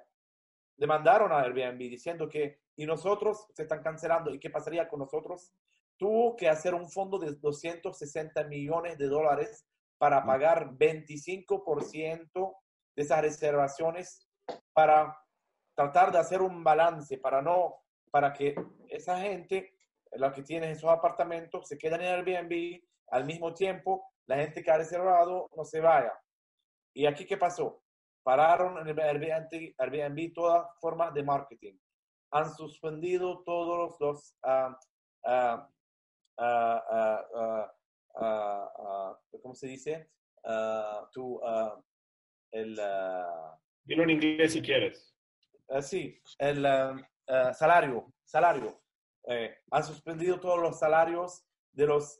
demandaron 0.76 1.32
a 1.32 1.40
Airbnb 1.40 1.78
diciendo 1.78 2.28
que, 2.28 2.60
y 2.76 2.86
nosotros 2.86 3.46
se 3.52 3.62
están 3.62 3.82
cancelando, 3.82 4.32
¿y 4.32 4.38
qué 4.38 4.50
pasaría 4.50 4.88
con 4.88 5.00
nosotros? 5.00 5.52
Tuvo 5.96 6.36
que 6.36 6.48
hacer 6.48 6.74
un 6.74 6.90
fondo 6.90 7.18
de 7.18 7.34
260 7.34 8.44
millones 8.44 8.98
de 8.98 9.06
dólares 9.06 9.66
para 9.98 10.24
pagar 10.24 10.70
25% 10.72 12.56
de 12.96 13.02
esas 13.02 13.20
reservaciones 13.20 14.28
para 14.72 15.16
tratar 15.74 16.12
de 16.12 16.18
hacer 16.18 16.42
un 16.42 16.62
balance 16.62 17.18
para 17.18 17.42
no, 17.42 17.76
para 18.10 18.32
que 18.32 18.54
esa 18.88 19.18
gente, 19.20 19.74
la 20.12 20.32
que 20.32 20.42
tiene 20.42 20.70
esos 20.70 20.90
apartamentos, 20.90 21.66
se 21.68 21.78
queden 21.78 22.02
en 22.02 22.14
Airbnb, 22.14 22.82
al 23.08 23.24
mismo 23.24 23.54
tiempo 23.54 24.13
la 24.26 24.36
gente 24.36 24.62
que 24.62 24.70
ha 24.70 24.78
reservado 24.78 25.48
no 25.56 25.64
se 25.64 25.80
vaya. 25.80 26.12
¿Y 26.94 27.06
aquí 27.06 27.26
qué 27.26 27.36
pasó? 27.36 27.82
Pararon 28.22 28.78
en 28.78 28.98
Airbnb, 28.98 29.74
Airbnb 29.78 30.32
todas 30.32 30.66
formas 30.80 31.12
de 31.12 31.22
marketing. 31.22 31.76
Han 32.30 32.54
suspendido 32.54 33.42
todos 33.44 33.96
los, 34.00 34.34
uh, 34.42 34.74
uh, 35.30 35.60
uh, 38.14 39.40
¿cómo 39.42 39.54
se 39.54 39.66
dice? 39.66 40.10
tu, 41.12 41.40
el, 42.52 42.80
Dilo 43.84 44.02
en 44.04 44.10
inglés 44.10 44.52
si 44.52 44.62
quieres. 44.62 45.14
Sí, 45.80 46.20
el 46.38 46.66
salario, 47.52 48.12
salario. 48.24 48.80
Eh, 49.26 49.56
han 49.70 49.84
suspendido 49.84 50.38
todos 50.38 50.60
los 50.60 50.78
salarios 50.78 51.46
de 51.72 51.86
los 51.86 52.18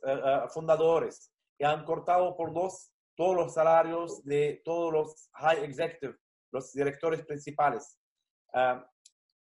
fundadores 0.53 1.34
y 1.57 1.65
han 1.65 1.83
cortado 1.85 2.35
por 2.35 2.53
dos 2.53 2.91
todos 3.15 3.35
los 3.35 3.53
salarios 3.53 4.23
de 4.25 4.61
todos 4.63 4.91
los 4.91 5.29
high 5.35 5.63
executive, 5.63 6.15
los 6.51 6.73
directores 6.73 7.25
principales. 7.25 7.97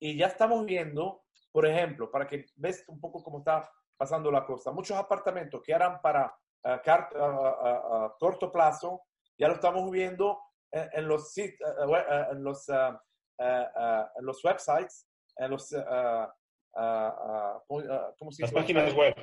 Y 0.01 0.17
ya 0.17 0.27
estamos 0.27 0.65
viendo, 0.65 1.23
por 1.53 1.67
ejemplo, 1.67 2.11
para 2.11 2.27
que 2.27 2.47
ves 2.57 2.85
un 2.89 3.01
poco 3.01 3.23
cómo 3.23 3.39
está 3.39 3.71
pasando 3.97 4.31
la 4.31 4.45
cosa, 4.45 4.73
muchos 4.73 4.97
apartamentos 4.97 5.61
que 5.63 5.73
eran 5.73 6.01
para 6.01 6.35
uh, 6.65 6.79
corto 8.19 8.51
plazo, 8.51 9.03
ya 9.39 9.47
lo 9.49 9.55
estamos 9.55 9.91
viendo 9.91 10.41
en, 10.73 11.07
los, 11.07 11.37
en, 11.37 12.43
los, 12.43 12.69
en 12.69 14.25
los 14.25 14.45
websites, 14.45 15.07
en 15.37 15.51
los, 15.51 15.69
¿cómo 18.19 18.33
se 18.33 18.43
dice? 18.43 18.43
Las 18.43 18.53
páginas 18.53 18.95
web. 18.95 19.15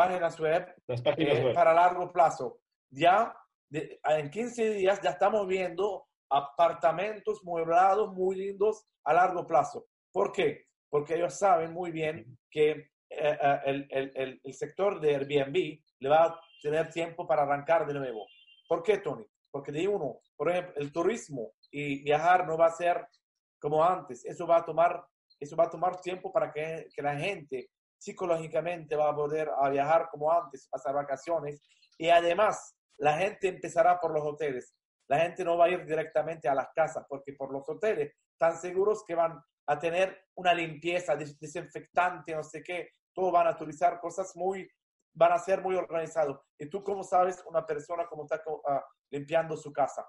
Páginas 0.00 0.40
web, 0.40 0.74
Las 0.86 1.02
páginas 1.02 1.38
eh, 1.38 1.44
web. 1.44 1.54
para 1.54 1.74
largo 1.74 2.10
plazo. 2.10 2.60
Ya 2.88 3.36
en 3.70 4.30
15 4.30 4.70
días 4.70 4.98
ya 5.02 5.10
estamos 5.10 5.46
viendo 5.46 6.06
apartamentos 6.30 7.44
mueblados 7.44 8.10
muy 8.14 8.36
lindos 8.36 8.86
a 9.04 9.12
largo 9.12 9.46
plazo. 9.46 9.88
¿Por 10.10 10.32
qué? 10.32 10.68
Porque 10.88 11.16
ellos 11.16 11.38
saben 11.38 11.74
muy 11.74 11.90
bien 11.90 12.38
que 12.50 12.70
eh, 12.70 12.88
eh, 13.10 13.60
el, 13.66 13.86
el, 13.90 14.40
el, 14.42 14.54
sector 14.54 15.00
de 15.02 15.16
Airbnb 15.16 15.82
le 15.98 16.08
va 16.08 16.24
a 16.24 16.40
tener 16.62 16.88
tiempo 16.88 17.26
para 17.26 17.42
arrancar 17.42 17.86
de 17.86 17.92
nuevo. 17.92 18.26
¿Por 18.66 18.82
qué, 18.82 19.00
Tony? 19.00 19.26
Porque 19.50 19.70
de 19.70 19.86
uno, 19.86 20.22
por 20.34 20.50
ejemplo, 20.50 20.72
el 20.76 20.90
turismo 20.92 21.52
y 21.70 22.02
viajar 22.02 22.46
no 22.46 22.56
va 22.56 22.68
a 22.68 22.72
ser 22.72 23.06
como 23.60 23.84
antes. 23.84 24.24
Eso 24.24 24.46
va 24.46 24.60
a 24.60 24.64
tomar, 24.64 25.04
eso 25.38 25.56
va 25.56 25.64
a 25.64 25.70
tomar 25.70 26.00
tiempo 26.00 26.32
para 26.32 26.50
que, 26.50 26.86
que 26.96 27.02
la 27.02 27.18
gente 27.18 27.68
psicológicamente 28.00 28.96
va 28.96 29.10
a 29.10 29.14
poder 29.14 29.50
a 29.60 29.68
viajar 29.68 30.08
como 30.10 30.32
antes, 30.32 30.66
pasar 30.68 30.94
vacaciones. 30.94 31.60
Y 31.98 32.08
además, 32.08 32.74
la 32.96 33.18
gente 33.18 33.48
empezará 33.48 34.00
por 34.00 34.12
los 34.12 34.24
hoteles. 34.24 34.74
La 35.08 35.18
gente 35.18 35.44
no 35.44 35.58
va 35.58 35.66
a 35.66 35.70
ir 35.70 35.84
directamente 35.84 36.48
a 36.48 36.54
las 36.54 36.68
casas 36.74 37.04
porque 37.08 37.34
por 37.34 37.52
los 37.52 37.68
hoteles 37.68 38.12
están 38.32 38.56
seguros 38.56 39.04
que 39.04 39.14
van 39.14 39.38
a 39.66 39.78
tener 39.78 40.24
una 40.34 40.54
limpieza 40.54 41.14
desinfectante, 41.14 42.34
no 42.34 42.42
sé 42.42 42.62
qué. 42.62 42.90
Todos 43.12 43.32
van 43.32 43.48
a 43.48 43.50
utilizar 43.52 44.00
cosas 44.00 44.34
muy, 44.34 44.68
van 45.12 45.32
a 45.32 45.38
ser 45.38 45.60
muy 45.60 45.76
organizados. 45.76 46.40
Y 46.58 46.70
tú, 46.70 46.82
¿cómo 46.82 47.02
sabes 47.02 47.42
una 47.46 47.66
persona 47.66 48.06
cómo 48.08 48.24
está 48.24 48.42
uh, 48.46 48.80
limpiando 49.10 49.56
su 49.56 49.72
casa? 49.72 50.08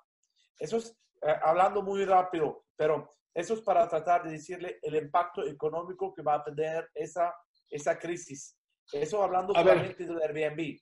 Eso 0.58 0.78
es 0.78 0.98
uh, 1.24 1.30
hablando 1.44 1.82
muy 1.82 2.06
rápido, 2.06 2.64
pero 2.76 3.14
eso 3.34 3.54
es 3.54 3.62
para 3.62 3.88
tratar 3.88 4.24
de 4.24 4.32
decirle 4.32 4.80
el 4.82 4.96
impacto 4.96 5.46
económico 5.46 6.14
que 6.14 6.22
va 6.22 6.36
a 6.36 6.44
tener 6.44 6.90
esa, 6.94 7.34
esa 7.72 7.98
crisis. 7.98 8.58
Eso 8.92 9.24
hablando 9.24 9.56
a 9.56 9.62
solamente 9.62 10.06
del 10.06 10.22
Airbnb. 10.22 10.80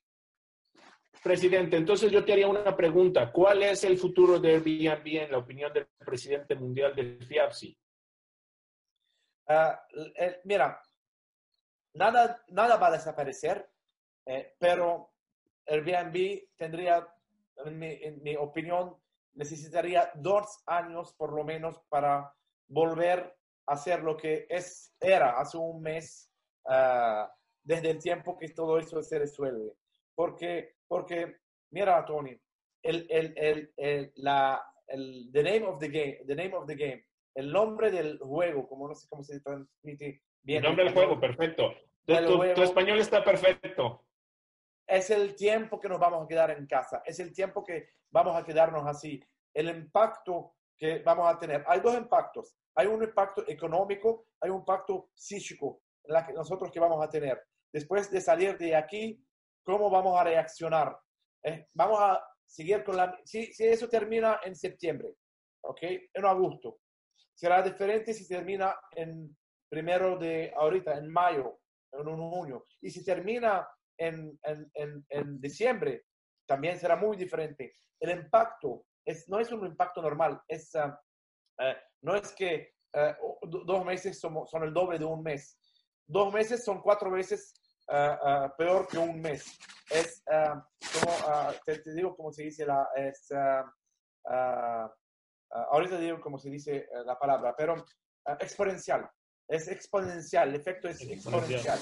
Presidente, 1.23 1.77
entonces 1.77 2.11
yo 2.11 2.25
te 2.25 2.33
haría 2.33 2.47
una 2.47 2.75
pregunta. 2.75 3.31
¿Cuál 3.31 3.63
es 3.63 3.83
el 3.83 3.97
futuro 3.97 4.39
de 4.39 4.55
Airbnb 4.55 5.05
en 5.05 5.31
la 5.31 5.37
opinión 5.37 5.71
del 5.71 5.87
presidente 5.99 6.55
mundial 6.55 6.95
del 6.95 7.23
FIAPSI? 7.25 7.77
Uh, 9.47 9.73
eh, 10.15 10.41
mira, 10.45 10.81
nada, 11.93 12.43
nada 12.49 12.77
va 12.77 12.87
a 12.87 12.91
desaparecer, 12.91 13.69
eh, 14.25 14.55
pero 14.59 15.11
Airbnb 15.65 16.55
tendría, 16.55 17.07
en 17.65 17.79
mi, 17.79 17.87
en 17.87 18.21
mi, 18.23 18.35
opinión, 18.35 18.95
necesitaría 19.33 20.11
dos 20.15 20.61
años 20.65 21.13
por 21.13 21.33
lo 21.33 21.43
menos 21.43 21.79
para 21.89 22.33
volver 22.67 23.35
a 23.65 23.73
hacer 23.73 24.03
lo 24.03 24.15
que 24.15 24.45
es, 24.49 24.93
era 24.99 25.39
hace 25.39 25.57
un 25.57 25.81
mes, 25.81 26.28
uh, 26.65 27.27
desde 27.63 27.91
el 27.91 27.99
tiempo 27.99 28.37
que 28.37 28.49
todo 28.49 28.77
eso 28.77 29.01
se 29.03 29.19
resuelve. 29.19 29.73
Porque 30.15 30.79
porque, 30.89 31.37
mira, 31.71 32.03
Tony, 32.03 32.35
el, 32.83 33.05
el, 33.09 33.33
el, 33.37 33.73
el, 33.77 34.11
la, 34.15 34.61
el 34.87 35.29
the 35.31 35.43
name 35.43 35.65
of 35.65 35.79
the 35.79 35.87
game, 35.87 36.19
the 36.25 36.35
name 36.35 36.55
of 36.55 36.65
the 36.65 36.75
game, 36.75 37.05
el 37.35 37.51
nombre 37.51 37.91
del 37.91 38.17
juego, 38.17 38.67
como 38.67 38.87
no 38.87 38.95
sé 38.95 39.07
cómo 39.07 39.23
se 39.23 39.39
transmite 39.39 40.23
bien. 40.41 40.63
El 40.63 40.69
nombre 40.69 40.85
del 40.85 40.93
juego, 40.93 41.19
perfecto. 41.19 41.71
Tu, 42.05 42.15
tu, 42.55 42.63
español 42.63 42.99
está 42.99 43.23
perfecto. 43.23 44.03
Es 44.87 45.11
el 45.11 45.35
tiempo 45.35 45.79
que 45.79 45.87
nos 45.87 45.99
vamos 45.99 46.25
a 46.25 46.27
quedar 46.27 46.49
en 46.49 46.65
casa, 46.65 47.03
es 47.05 47.19
el 47.19 47.31
tiempo 47.31 47.63
que 47.63 47.89
vamos 48.11 48.35
a 48.35 48.43
quedarnos 48.43 48.87
así. 48.87 49.23
El 49.53 49.69
impacto 49.69 50.55
que 50.75 50.99
vamos 50.99 51.31
a 51.31 51.37
tener. 51.37 51.63
Hay 51.67 51.81
dos 51.81 51.95
impactos. 51.95 52.55
Hay 52.75 52.87
un 52.87 53.03
impacto 53.03 53.43
económico, 53.47 54.25
hay 54.41 54.49
un 54.49 54.59
impacto 54.59 55.09
psíquico 55.13 55.81
la 56.05 56.25
que 56.25 56.33
nosotros 56.33 56.71
que 56.71 56.79
vamos 56.79 57.03
a 57.03 57.09
tener. 57.09 57.41
Después 57.71 58.09
de 58.09 58.21
salir 58.21 58.57
de 58.57 58.75
aquí, 58.75 59.23
¿Cómo 59.69 59.91
vamos 59.91 60.19
a 60.19 60.23
reaccionar? 60.23 60.97
Eh, 61.43 61.67
vamos 61.75 61.99
a 62.01 62.19
seguir 62.43 62.83
con 62.83 62.97
la... 62.97 63.19
Si, 63.23 63.53
si, 63.53 63.65
eso 63.65 63.87
termina 63.87 64.39
en 64.43 64.55
septiembre, 64.55 65.13
¿ok? 65.63 65.81
En 66.11 66.25
agosto. 66.25 66.79
Será 67.35 67.61
diferente 67.61 68.11
si 68.13 68.27
termina 68.27 68.75
en 68.95 69.37
primero 69.69 70.17
de 70.17 70.51
ahorita, 70.55 70.97
en 70.97 71.07
mayo, 71.11 71.59
en 71.91 72.07
un 72.07 72.31
junio. 72.31 72.65
Y 72.81 72.89
si 72.89 73.05
termina 73.05 73.67
en, 73.95 74.39
en, 74.41 74.71
en, 74.73 75.05
en 75.07 75.39
diciembre, 75.39 76.05
también 76.47 76.79
será 76.79 76.95
muy 76.95 77.15
diferente. 77.15 77.75
El 77.99 78.09
impacto 78.09 78.85
es, 79.05 79.29
no 79.29 79.39
es 79.39 79.51
un 79.51 79.67
impacto 79.67 80.01
normal, 80.01 80.41
es, 80.47 80.73
uh, 80.73 80.87
uh, 80.87 81.75
no 82.01 82.15
es 82.15 82.33
que 82.33 82.73
uh, 82.95 83.47
dos 83.47 83.85
meses 83.85 84.19
son, 84.19 84.47
son 84.47 84.63
el 84.63 84.73
doble 84.73 84.97
de 84.97 85.05
un 85.05 85.21
mes. 85.21 85.58
Dos 86.09 86.33
meses 86.33 86.65
son 86.65 86.81
cuatro 86.81 87.11
veces 87.11 87.53
Uh, 87.89 88.45
uh, 88.45 88.55
peor 88.55 88.87
que 88.87 88.99
un 88.99 89.19
mes. 89.19 89.57
Es 89.89 90.21
uh, 90.27 90.61
como, 90.93 91.51
te, 91.65 91.79
te, 91.79 91.93
digo 91.95 92.15
como 92.15 92.31
se 92.31 92.43
dice 92.43 92.63
la, 92.63 92.87
es, 92.95 93.31
ahorita 95.49 95.97
digo 95.97 96.21
como 96.21 96.37
se 96.37 96.51
dice 96.51 96.87
la 97.03 97.17
palabra, 97.17 97.55
pero 97.57 97.83
exponencial. 98.39 99.09
Es 99.47 99.67
exponencial, 99.69 100.49
el 100.49 100.55
efecto 100.57 100.87
es 100.87 101.01
exponencial. 101.01 101.79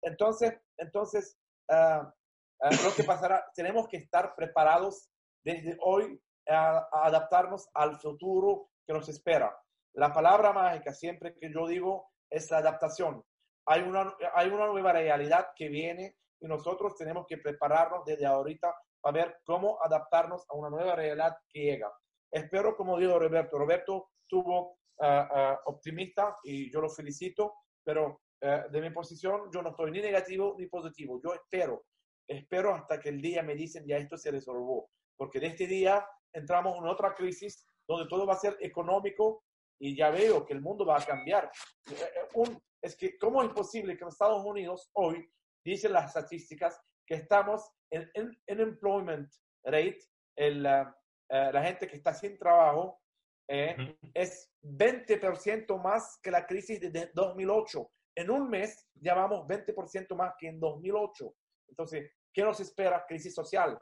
Entonces, 0.00 0.54
entonces 0.78 1.36
lo 1.68 2.94
que 2.96 3.04
pasará, 3.04 3.44
tenemos 3.54 3.88
que 3.88 3.98
estar 3.98 4.34
preparados 4.34 5.10
desde 5.44 5.76
hoy 5.82 6.18
a, 6.48 6.88
a 6.90 7.06
adaptarnos 7.08 7.68
al 7.74 8.00
futuro 8.00 8.70
que 8.86 8.94
nos 8.94 9.06
espera. 9.10 9.54
La 9.94 10.12
palabra 10.12 10.52
mágica, 10.52 10.92
siempre 10.92 11.34
que 11.34 11.52
yo 11.52 11.66
digo, 11.66 12.08
es 12.30 12.50
la 12.50 12.58
adaptación. 12.58 13.22
Hay 13.66 13.82
una, 13.82 14.14
hay 14.34 14.48
una 14.48 14.66
nueva 14.66 14.92
realidad 14.92 15.48
que 15.54 15.68
viene 15.68 16.16
y 16.40 16.46
nosotros 16.46 16.96
tenemos 16.96 17.26
que 17.28 17.38
prepararnos 17.38 18.04
desde 18.04 18.26
ahorita 18.26 18.74
para 19.00 19.24
ver 19.24 19.36
cómo 19.44 19.78
adaptarnos 19.82 20.44
a 20.48 20.54
una 20.54 20.70
nueva 20.70 20.96
realidad 20.96 21.36
que 21.48 21.60
llega. 21.60 21.92
Espero, 22.30 22.76
como 22.76 22.98
dijo 22.98 23.18
Roberto, 23.18 23.58
Roberto 23.58 24.08
tuvo 24.26 24.78
uh, 24.98 25.04
uh, 25.04 25.56
optimista 25.66 26.36
y 26.42 26.72
yo 26.72 26.80
lo 26.80 26.88
felicito, 26.88 27.54
pero 27.84 28.22
uh, 28.42 28.70
de 28.70 28.80
mi 28.80 28.90
posición 28.90 29.50
yo 29.52 29.60
no 29.60 29.70
estoy 29.70 29.90
ni 29.90 30.00
negativo 30.00 30.56
ni 30.58 30.66
positivo. 30.66 31.20
Yo 31.22 31.34
espero, 31.34 31.84
espero 32.26 32.74
hasta 32.74 32.98
que 32.98 33.10
el 33.10 33.20
día 33.20 33.42
me 33.42 33.54
dicen 33.54 33.84
ya 33.86 33.98
esto 33.98 34.16
se 34.16 34.30
resolvió, 34.30 34.86
porque 35.16 35.38
de 35.38 35.48
este 35.48 35.66
día 35.66 36.06
entramos 36.32 36.78
en 36.78 36.86
otra 36.86 37.14
crisis 37.14 37.66
donde 37.86 38.08
todo 38.08 38.26
va 38.26 38.34
a 38.34 38.38
ser 38.38 38.56
económico 38.60 39.44
y 39.82 39.96
ya 39.96 40.10
veo 40.10 40.46
que 40.46 40.52
el 40.52 40.60
mundo 40.60 40.86
va 40.86 40.98
a 40.98 41.04
cambiar. 41.04 41.50
Eh, 41.90 41.94
eh, 41.94 42.28
un, 42.34 42.56
es 42.80 42.96
que, 42.96 43.18
¿cómo 43.18 43.42
es 43.42 43.50
posible 43.50 43.96
que 43.96 44.04
en 44.04 44.08
Estados 44.10 44.44
Unidos 44.44 44.88
hoy, 44.92 45.28
dicen 45.64 45.92
las 45.92 46.06
estadísticas, 46.06 46.80
que 47.04 47.16
estamos 47.16 47.68
en, 47.90 48.08
en, 48.14 48.30
en 48.46 48.60
employment 48.60 49.28
rate, 49.64 49.98
el, 50.38 50.64
uh, 50.64 50.88
uh, 51.34 51.52
la 51.52 51.64
gente 51.64 51.88
que 51.88 51.96
está 51.96 52.14
sin 52.14 52.38
trabajo, 52.38 53.00
eh, 53.48 53.74
uh 53.76 53.82
-huh. 53.82 54.10
es 54.14 54.52
20% 54.62 55.76
más 55.82 56.16
que 56.22 56.30
la 56.30 56.46
crisis 56.46 56.80
de 56.80 57.10
2008. 57.12 57.90
En 58.14 58.30
un 58.30 58.48
mes 58.48 58.88
ya 58.94 59.14
vamos 59.14 59.48
20% 59.48 60.14
más 60.14 60.34
que 60.38 60.46
en 60.46 60.60
2008. 60.60 61.34
Entonces, 61.70 62.08
¿qué 62.32 62.44
nos 62.44 62.60
espera? 62.60 63.04
Crisis 63.04 63.34
social. 63.34 63.76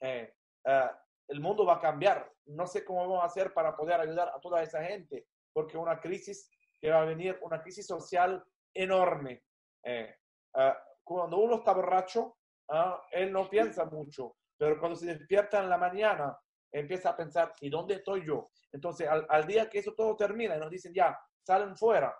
Eh, 0.00 0.34
el 1.28 1.40
mundo 1.40 1.64
va 1.64 1.74
a 1.74 1.80
cambiar. 1.80 2.28
No 2.46 2.66
sé 2.66 2.84
cómo 2.84 3.02
vamos 3.02 3.22
a 3.22 3.26
hacer 3.26 3.54
para 3.54 3.76
poder 3.76 4.00
ayudar 4.00 4.28
a 4.28 4.40
toda 4.40 4.60
esa 4.60 4.82
gente 4.82 5.24
porque 5.56 5.78
una 5.78 5.98
crisis 5.98 6.50
que 6.78 6.90
va 6.90 7.00
a 7.00 7.06
venir, 7.06 7.38
una 7.40 7.62
crisis 7.62 7.86
social 7.86 8.44
enorme. 8.74 9.44
Eh, 9.82 10.14
uh, 10.52 10.74
cuando 11.02 11.38
uno 11.38 11.56
está 11.56 11.72
borracho, 11.72 12.36
uh, 12.68 12.98
él 13.10 13.32
no 13.32 13.48
piensa 13.48 13.86
mucho, 13.86 14.36
pero 14.54 14.78
cuando 14.78 14.96
se 14.96 15.06
despierta 15.06 15.62
en 15.62 15.70
la 15.70 15.78
mañana, 15.78 16.38
empieza 16.70 17.08
a 17.08 17.16
pensar, 17.16 17.54
¿y 17.62 17.70
dónde 17.70 17.94
estoy 17.94 18.26
yo? 18.26 18.50
Entonces, 18.70 19.08
al, 19.08 19.24
al 19.30 19.46
día 19.46 19.70
que 19.70 19.78
eso 19.78 19.94
todo 19.94 20.14
termina 20.14 20.56
y 20.56 20.60
nos 20.60 20.70
dicen, 20.70 20.92
ya, 20.92 21.18
salen 21.42 21.74
fuera, 21.74 22.14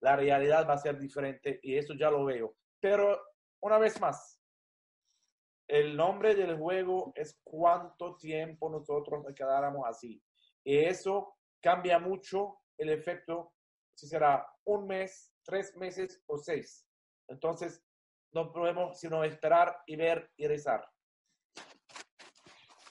la 0.00 0.14
realidad 0.14 0.64
va 0.68 0.74
a 0.74 0.78
ser 0.78 1.00
diferente 1.00 1.58
y 1.60 1.76
eso 1.76 1.94
ya 1.94 2.12
lo 2.12 2.26
veo. 2.26 2.54
Pero, 2.78 3.20
una 3.60 3.78
vez 3.78 4.00
más, 4.00 4.40
el 5.66 5.96
nombre 5.96 6.36
del 6.36 6.56
juego 6.56 7.10
es 7.16 7.40
cuánto 7.42 8.14
tiempo 8.14 8.70
nosotros 8.70 9.24
nos 9.24 9.34
quedáramos 9.34 9.84
así. 9.84 10.22
Y 10.62 10.78
eso 10.78 11.38
cambia 11.60 11.98
mucho 11.98 12.60
el 12.78 12.90
efecto, 12.90 13.52
si 13.94 14.06
será 14.06 14.46
un 14.64 14.86
mes, 14.86 15.34
tres 15.44 15.76
meses 15.76 16.22
o 16.26 16.38
seis. 16.38 16.86
Entonces, 17.28 17.84
no 18.32 18.52
podemos 18.52 18.98
sino 18.98 19.24
esperar 19.24 19.82
y 19.86 19.96
ver 19.96 20.30
y 20.36 20.46
rezar. 20.46 20.88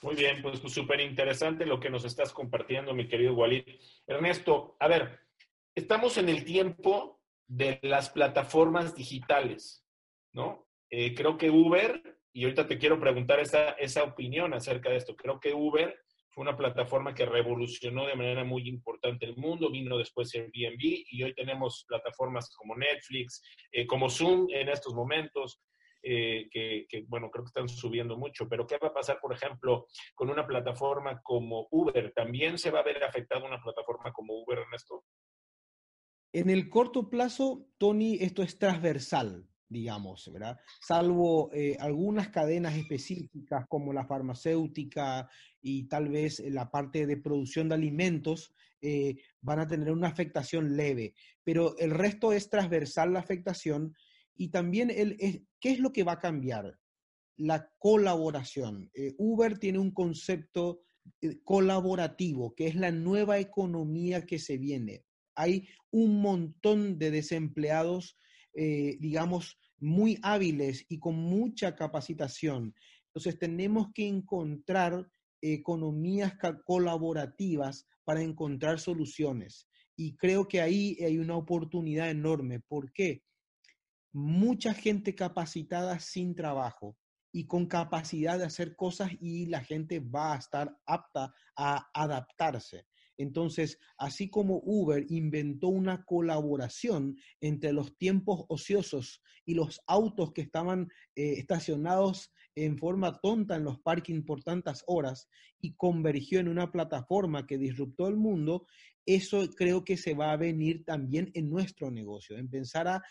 Muy 0.02 0.14
bien, 0.14 0.42
pues 0.42 0.60
súper 0.60 1.00
interesante 1.00 1.66
lo 1.66 1.80
que 1.80 1.90
nos 1.90 2.04
estás 2.04 2.32
compartiendo, 2.32 2.94
mi 2.94 3.08
querido 3.08 3.34
Walid. 3.34 3.64
Ernesto, 4.06 4.76
a 4.78 4.86
ver, 4.86 5.20
estamos 5.74 6.18
en 6.18 6.28
el 6.28 6.44
tiempo 6.44 7.20
de 7.48 7.80
las 7.82 8.10
plataformas 8.10 8.94
digitales, 8.94 9.84
¿no? 10.32 10.68
Eh, 10.90 11.14
creo 11.14 11.36
que 11.36 11.50
Uber, 11.50 12.20
y 12.32 12.44
ahorita 12.44 12.66
te 12.66 12.78
quiero 12.78 13.00
preguntar 13.00 13.40
esa, 13.40 13.70
esa 13.70 14.04
opinión 14.04 14.54
acerca 14.54 14.90
de 14.90 14.96
esto, 14.96 15.16
creo 15.16 15.40
que 15.40 15.52
Uber 15.52 15.98
fue 16.30 16.42
una 16.42 16.56
plataforma 16.56 17.14
que 17.14 17.26
revolucionó 17.26 18.06
de 18.06 18.14
manera 18.14 18.44
muy 18.44 18.68
importante 18.68 19.26
el 19.26 19.36
mundo, 19.36 19.70
vino 19.70 19.98
después 19.98 20.34
Airbnb 20.34 20.80
y 20.80 21.22
hoy 21.22 21.34
tenemos 21.34 21.84
plataformas 21.88 22.54
como 22.54 22.76
Netflix, 22.76 23.42
eh, 23.72 23.86
como 23.86 24.10
Zoom 24.10 24.48
en 24.50 24.68
estos 24.68 24.94
momentos, 24.94 25.60
eh, 26.02 26.48
que, 26.50 26.86
bueno, 27.08 27.30
creo 27.30 27.44
que 27.44 27.48
están 27.48 27.68
subiendo 27.68 28.16
mucho, 28.16 28.48
pero 28.48 28.66
¿qué 28.66 28.78
va 28.78 28.88
a 28.88 28.94
pasar, 28.94 29.18
por 29.20 29.32
ejemplo, 29.34 29.86
con 30.14 30.30
una 30.30 30.46
plataforma 30.46 31.20
como 31.22 31.66
Uber? 31.70 32.12
¿También 32.14 32.58
se 32.58 32.70
va 32.70 32.80
a 32.80 32.84
ver 32.84 33.02
afectada 33.02 33.44
una 33.44 33.60
plataforma 33.60 34.12
como 34.12 34.34
Uber, 34.34 34.60
Ernesto? 34.60 35.04
En 36.32 36.50
el 36.50 36.68
corto 36.68 37.08
plazo, 37.10 37.66
Tony, 37.78 38.18
esto 38.20 38.42
es 38.42 38.58
transversal, 38.58 39.47
digamos, 39.68 40.30
¿verdad? 40.32 40.58
Salvo 40.80 41.50
eh, 41.52 41.76
algunas 41.80 42.28
cadenas 42.28 42.76
específicas 42.76 43.66
como 43.68 43.92
la 43.92 44.06
farmacéutica 44.06 45.28
y 45.60 45.84
tal 45.88 46.08
vez 46.08 46.40
la 46.40 46.70
parte 46.70 47.06
de 47.06 47.16
producción 47.16 47.68
de 47.68 47.74
alimentos, 47.74 48.54
eh, 48.80 49.16
van 49.40 49.58
a 49.58 49.66
tener 49.66 49.90
una 49.90 50.06
afectación 50.06 50.76
leve, 50.76 51.14
pero 51.42 51.76
el 51.78 51.90
resto 51.90 52.32
es 52.32 52.48
transversal 52.48 53.12
la 53.12 53.18
afectación 53.18 53.92
y 54.36 54.48
también, 54.48 54.90
el, 54.90 55.16
¿qué 55.60 55.70
es 55.70 55.80
lo 55.80 55.92
que 55.92 56.04
va 56.04 56.12
a 56.12 56.20
cambiar? 56.20 56.78
La 57.36 57.68
colaboración. 57.78 58.88
Eh, 58.94 59.14
Uber 59.18 59.58
tiene 59.58 59.80
un 59.80 59.90
concepto 59.90 60.84
eh, 61.20 61.40
colaborativo, 61.42 62.54
que 62.54 62.68
es 62.68 62.76
la 62.76 62.92
nueva 62.92 63.40
economía 63.40 64.24
que 64.26 64.38
se 64.38 64.58
viene. 64.58 65.04
Hay 65.34 65.68
un 65.90 66.20
montón 66.20 66.98
de 66.98 67.10
desempleados, 67.10 68.16
eh, 68.54 68.96
digamos, 69.00 69.58
muy 69.78 70.18
hábiles 70.22 70.84
y 70.88 70.98
con 70.98 71.16
mucha 71.16 71.76
capacitación. 71.76 72.74
Entonces 73.06 73.38
tenemos 73.38 73.88
que 73.94 74.06
encontrar 74.06 75.08
economías 75.40 76.34
colaborativas 76.64 77.86
para 78.04 78.22
encontrar 78.22 78.80
soluciones. 78.80 79.68
Y 79.96 80.16
creo 80.16 80.48
que 80.48 80.60
ahí 80.60 80.96
hay 81.04 81.18
una 81.18 81.36
oportunidad 81.36 82.10
enorme. 82.10 82.60
¿Por 82.60 82.92
qué? 82.92 83.22
mucha 84.12 84.74
gente 84.74 85.14
capacitada 85.14 85.98
sin 86.00 86.34
trabajo 86.34 86.96
y 87.32 87.46
con 87.46 87.66
capacidad 87.66 88.38
de 88.38 88.46
hacer 88.46 88.74
cosas 88.74 89.10
y 89.20 89.46
la 89.46 89.62
gente 89.62 90.00
va 90.00 90.34
a 90.34 90.38
estar 90.38 90.76
apta 90.86 91.32
a 91.56 91.88
adaptarse. 91.92 92.86
Entonces, 93.18 93.78
así 93.98 94.30
como 94.30 94.62
Uber 94.64 95.04
inventó 95.10 95.68
una 95.68 96.04
colaboración 96.04 97.16
entre 97.40 97.72
los 97.72 97.96
tiempos 97.98 98.44
ociosos 98.48 99.22
y 99.44 99.54
los 99.54 99.80
autos 99.86 100.32
que 100.32 100.42
estaban 100.42 100.88
eh, 101.16 101.32
estacionados 101.32 102.32
en 102.54 102.78
forma 102.78 103.20
tonta 103.20 103.56
en 103.56 103.64
los 103.64 103.80
parkings 103.80 104.24
por 104.24 104.42
tantas 104.42 104.82
horas 104.86 105.28
y 105.60 105.74
convergió 105.74 106.40
en 106.40 106.48
una 106.48 106.70
plataforma 106.70 107.46
que 107.46 107.58
disruptó 107.58 108.08
el 108.08 108.16
mundo, 108.16 108.66
eso 109.06 109.48
creo 109.56 109.84
que 109.84 109.96
se 109.96 110.14
va 110.14 110.32
a 110.32 110.36
venir 110.36 110.84
también 110.84 111.30
en 111.34 111.48
nuestro 111.48 111.90
negocio, 111.90 112.36
en 112.36 112.50
pensar 112.50 112.86
a, 112.88 113.02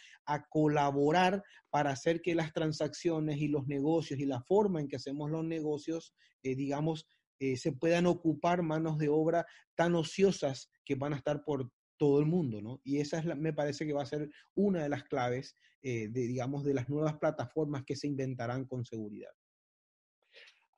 colaborar 0.49 1.43
para 1.69 1.91
hacer 1.91 2.21
que 2.21 2.35
las 2.35 2.53
transacciones 2.53 3.37
y 3.37 3.47
los 3.47 3.65
negocios 3.67 4.19
y 4.19 4.25
la 4.25 4.41
forma 4.41 4.79
en 4.79 4.87
que 4.87 4.97
hacemos 4.97 5.31
los 5.31 5.43
negocios, 5.43 6.13
eh, 6.43 6.55
digamos, 6.55 7.07
eh, 7.39 7.57
se 7.57 7.71
puedan 7.71 8.05
ocupar 8.05 8.61
manos 8.63 8.97
de 8.97 9.09
obra 9.09 9.45
tan 9.75 9.95
ociosas 9.95 10.71
que 10.83 10.95
van 10.95 11.13
a 11.13 11.17
estar 11.17 11.43
por 11.43 11.69
todo 11.97 12.19
el 12.19 12.25
mundo, 12.25 12.61
¿no? 12.61 12.79
Y 12.83 12.99
esa 12.99 13.19
es 13.19 13.25
me 13.35 13.53
parece 13.53 13.85
que 13.85 13.93
va 13.93 14.03
a 14.03 14.07
ser 14.07 14.29
una 14.55 14.83
de 14.83 14.89
las 14.89 15.03
claves, 15.03 15.55
eh, 15.81 16.07
de, 16.09 16.27
digamos, 16.27 16.63
de 16.63 16.73
las 16.73 16.89
nuevas 16.89 17.17
plataformas 17.17 17.83
que 17.83 17.95
se 17.95 18.07
inventarán 18.07 18.65
con 18.65 18.85
seguridad. 18.85 19.31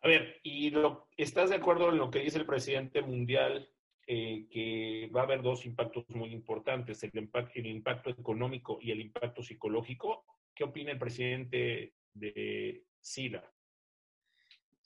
A 0.02 0.08
ver, 0.08 0.40
¿y 0.44 0.70
lo, 0.70 1.10
estás 1.18 1.50
de 1.50 1.58
acuerdo 1.58 1.90
en 1.90 1.98
lo 1.98 2.10
que 2.10 2.20
dice 2.20 2.38
el 2.38 2.46
presidente 2.46 3.02
mundial 3.02 3.70
eh, 4.08 4.48
que 4.50 5.08
va 5.16 5.22
a 5.22 5.24
haber 5.26 5.42
dos 5.42 5.66
impactos 5.66 6.10
muy 6.10 6.32
importantes, 6.32 7.04
el 7.04 7.12
impacto, 7.16 7.60
el 7.60 7.68
impacto 7.68 8.10
económico 8.10 8.80
y 8.82 8.92
el 8.92 9.02
impacto 9.02 9.44
psicológico. 9.44 10.26
¿Qué 10.56 10.64
opina 10.64 10.92
el 10.92 10.98
presidente 10.98 11.94
de 12.14 12.86
SIDA? 13.00 13.54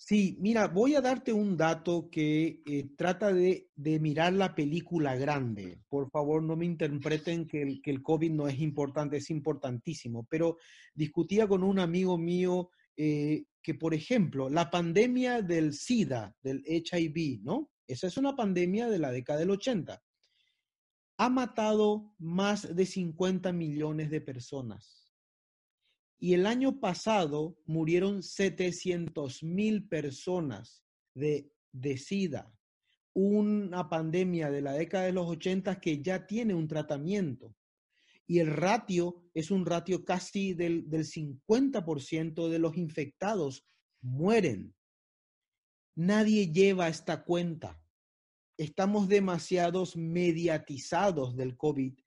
Sí, 0.06 0.36
mira, 0.42 0.68
voy 0.68 0.96
a 0.96 1.02
darte 1.02 1.32
un 1.32 1.56
dato 1.56 2.10
que 2.12 2.62
eh, 2.66 2.90
trata 2.98 3.32
de, 3.32 3.70
mirar 4.02 4.34
la 4.34 4.54
película 4.54 5.16
grande. 5.16 5.80
Por 5.88 6.10
favor, 6.12 6.44
no 6.44 6.58
me 6.58 6.66
interpreten 6.66 7.48
que 7.48 7.62
el, 7.62 7.82
que 7.82 7.92
el, 7.92 8.04
COVID 8.04 8.32
no 8.32 8.50
es 8.50 8.60
importante, 8.60 9.16
es 9.16 9.30
importantísimo. 9.30 10.28
Pero 10.30 10.58
discutía 10.94 11.48
con 11.48 11.64
un 11.64 11.80
amigo 11.80 12.18
mío 12.18 12.70
eh, 12.98 13.46
que, 13.62 13.76
por 13.76 13.94
ejemplo, 13.94 14.50
la 14.50 14.70
pandemia 14.70 15.42
del 15.42 15.72
SIDA, 15.72 16.36
del 16.44 16.66
HIV, 16.68 17.42
¿no? 17.42 17.72
Esa 17.88 18.08
es 18.08 18.18
una 18.18 18.36
pandemia 18.36 18.90
de 18.90 19.00
la 19.00 19.10
década 19.10 19.40
del 19.40 19.52
80. 19.52 20.04
Ha 21.16 21.30
matado 21.30 22.14
más 22.18 22.76
de 22.76 22.86
50 22.86 23.54
millones 23.54 24.12
de 24.12 24.20
personas. 24.20 25.03
Y 26.24 26.36
el 26.36 26.46
año 26.46 26.80
pasado 26.80 27.58
murieron 27.66 28.24
700 28.24 29.44
mil 29.44 29.90
personas 29.90 30.82
de, 31.14 31.52
SIDA, 31.98 32.50
una 33.12 33.90
pandemia 33.90 34.50
de 34.50 34.62
la 34.62 34.72
década 34.72 35.04
de 35.04 35.12
los 35.12 35.28
80 35.28 35.82
que 35.82 36.02
ya 36.02 36.26
tiene 36.26 36.54
un 36.54 36.70
tratamiento. 36.70 37.54
Y 38.26 38.40
el 38.40 38.48
ratio 38.48 39.22
es 39.34 39.52
un 39.52 39.66
ratio 39.66 40.06
casi 40.06 40.54
del, 40.54 40.90
del 40.90 41.04
50% 41.04 42.48
de 42.48 42.58
los 42.58 42.78
infectados 42.78 43.66
mueren. 44.00 44.74
Nadie 45.94 46.54
lleva 46.54 46.88
esta 46.88 47.26
cuenta. 47.26 47.84
Estamos 48.56 49.10
demasiados 49.10 49.98
mediatizados 49.98 51.36
del 51.36 51.58
COVID 51.58 52.00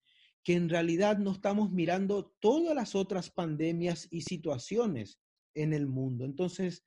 que 0.46 0.54
en 0.54 0.68
realidad 0.68 1.18
no 1.18 1.32
estamos 1.32 1.72
mirando 1.72 2.32
todas 2.38 2.72
las 2.72 2.94
otras 2.94 3.32
pandemias 3.32 4.06
y 4.12 4.20
situaciones 4.20 5.18
en 5.54 5.72
el 5.72 5.88
mundo. 5.88 6.24
Entonces, 6.24 6.84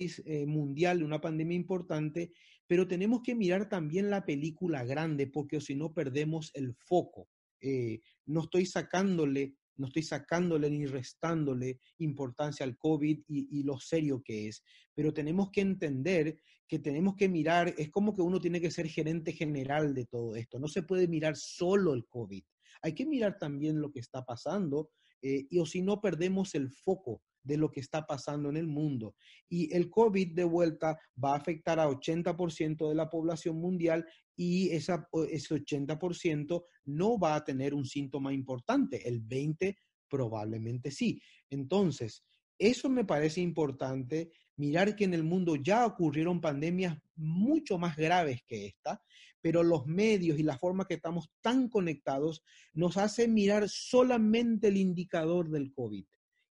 es 0.00 0.20
eh, 0.26 0.46
mundial, 0.46 1.04
una 1.04 1.20
pandemia 1.20 1.54
importante, 1.54 2.32
pero 2.66 2.88
tenemos 2.88 3.22
que 3.22 3.36
mirar 3.36 3.68
también 3.68 4.10
la 4.10 4.26
película 4.26 4.84
grande 4.84 5.28
porque 5.28 5.60
si 5.60 5.76
no 5.76 5.94
perdemos 5.94 6.50
el 6.54 6.74
foco. 6.74 7.28
Eh, 7.60 8.00
no 8.24 8.40
estoy 8.40 8.66
sacándole 8.66 9.54
no 9.76 9.86
estoy 9.86 10.02
sacándole 10.02 10.70
ni 10.70 10.86
restándole 10.86 11.80
importancia 11.98 12.64
al 12.64 12.76
COVID 12.76 13.20
y, 13.28 13.62
lo 13.62 13.78
serio 13.78 14.22
que 14.24 14.48
es, 14.48 14.62
pero 14.94 15.12
tenemos 15.12 15.50
que 15.50 15.60
entender 15.60 16.38
que 16.68 16.78
tenemos 16.78 17.14
que 17.14 17.28
mirar, 17.28 17.74
es 17.78 17.90
como 17.90 18.14
que 18.14 18.22
uno 18.22 18.40
tiene 18.40 18.60
que 18.60 18.70
ser 18.70 18.88
gerente 18.88 19.32
general 19.32 19.94
de 19.94 20.06
todo 20.06 20.36
esto, 20.36 20.58
no 20.58 20.68
se 20.68 20.82
puede 20.82 21.08
mirar 21.08 21.36
solo 21.36 21.94
el 21.94 22.06
COVID, 22.06 22.42
hay 22.82 22.94
que 22.94 23.06
mirar 23.06 23.38
también 23.38 23.80
lo 23.80 23.92
que 23.92 24.00
está 24.00 24.24
pasando 24.24 24.90
eh, 25.22 25.46
y 25.48 25.58
o 25.58 25.66
si 25.66 25.82
no 25.82 26.00
perdemos 26.00 26.54
el 26.54 26.70
foco 26.70 27.22
de 27.46 27.56
lo 27.56 27.70
que 27.70 27.80
está 27.80 28.06
pasando 28.06 28.48
en 28.50 28.56
el 28.56 28.66
mundo. 28.66 29.14
Y 29.48 29.72
el 29.74 29.88
COVID 29.88 30.34
de 30.34 30.44
vuelta 30.44 30.98
va 31.22 31.32
a 31.32 31.36
afectar 31.36 31.78
a 31.78 31.88
80% 31.88 32.88
de 32.88 32.94
la 32.94 33.08
población 33.08 33.60
mundial 33.60 34.04
y 34.36 34.70
esa, 34.70 35.08
ese 35.30 35.54
80% 35.54 36.64
no 36.84 37.18
va 37.18 37.34
a 37.34 37.44
tener 37.44 37.74
un 37.74 37.86
síntoma 37.86 38.32
importante, 38.32 39.08
el 39.08 39.26
20% 39.26 39.76
probablemente 40.08 40.90
sí. 40.90 41.20
Entonces, 41.50 42.24
eso 42.58 42.88
me 42.88 43.04
parece 43.04 43.40
importante, 43.40 44.30
mirar 44.56 44.96
que 44.96 45.04
en 45.04 45.14
el 45.14 45.24
mundo 45.24 45.56
ya 45.56 45.84
ocurrieron 45.84 46.40
pandemias 46.40 46.96
mucho 47.16 47.78
más 47.78 47.96
graves 47.96 48.42
que 48.46 48.66
esta, 48.66 49.02
pero 49.40 49.62
los 49.62 49.86
medios 49.86 50.38
y 50.38 50.42
la 50.42 50.58
forma 50.58 50.86
que 50.86 50.94
estamos 50.94 51.30
tan 51.40 51.68
conectados 51.68 52.42
nos 52.72 52.96
hace 52.96 53.28
mirar 53.28 53.68
solamente 53.68 54.68
el 54.68 54.76
indicador 54.76 55.50
del 55.50 55.72
COVID. 55.72 56.04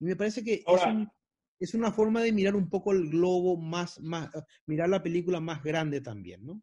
Y 0.00 0.04
me 0.04 0.16
parece 0.16 0.42
que 0.42 0.64
es, 1.60 1.74
una 1.74 1.92
forma 1.92 2.22
de 2.22 2.32
mirar 2.32 2.56
un 2.56 2.68
poco 2.68 2.92
el 2.92 3.08
globo 3.08 3.56
más, 3.56 4.00
más, 4.00 4.30
mirar 4.66 4.88
la 4.88 5.02
película 5.02 5.38
más 5.38 5.62
grande 5.62 6.00
también, 6.00 6.44
¿no? 6.44 6.60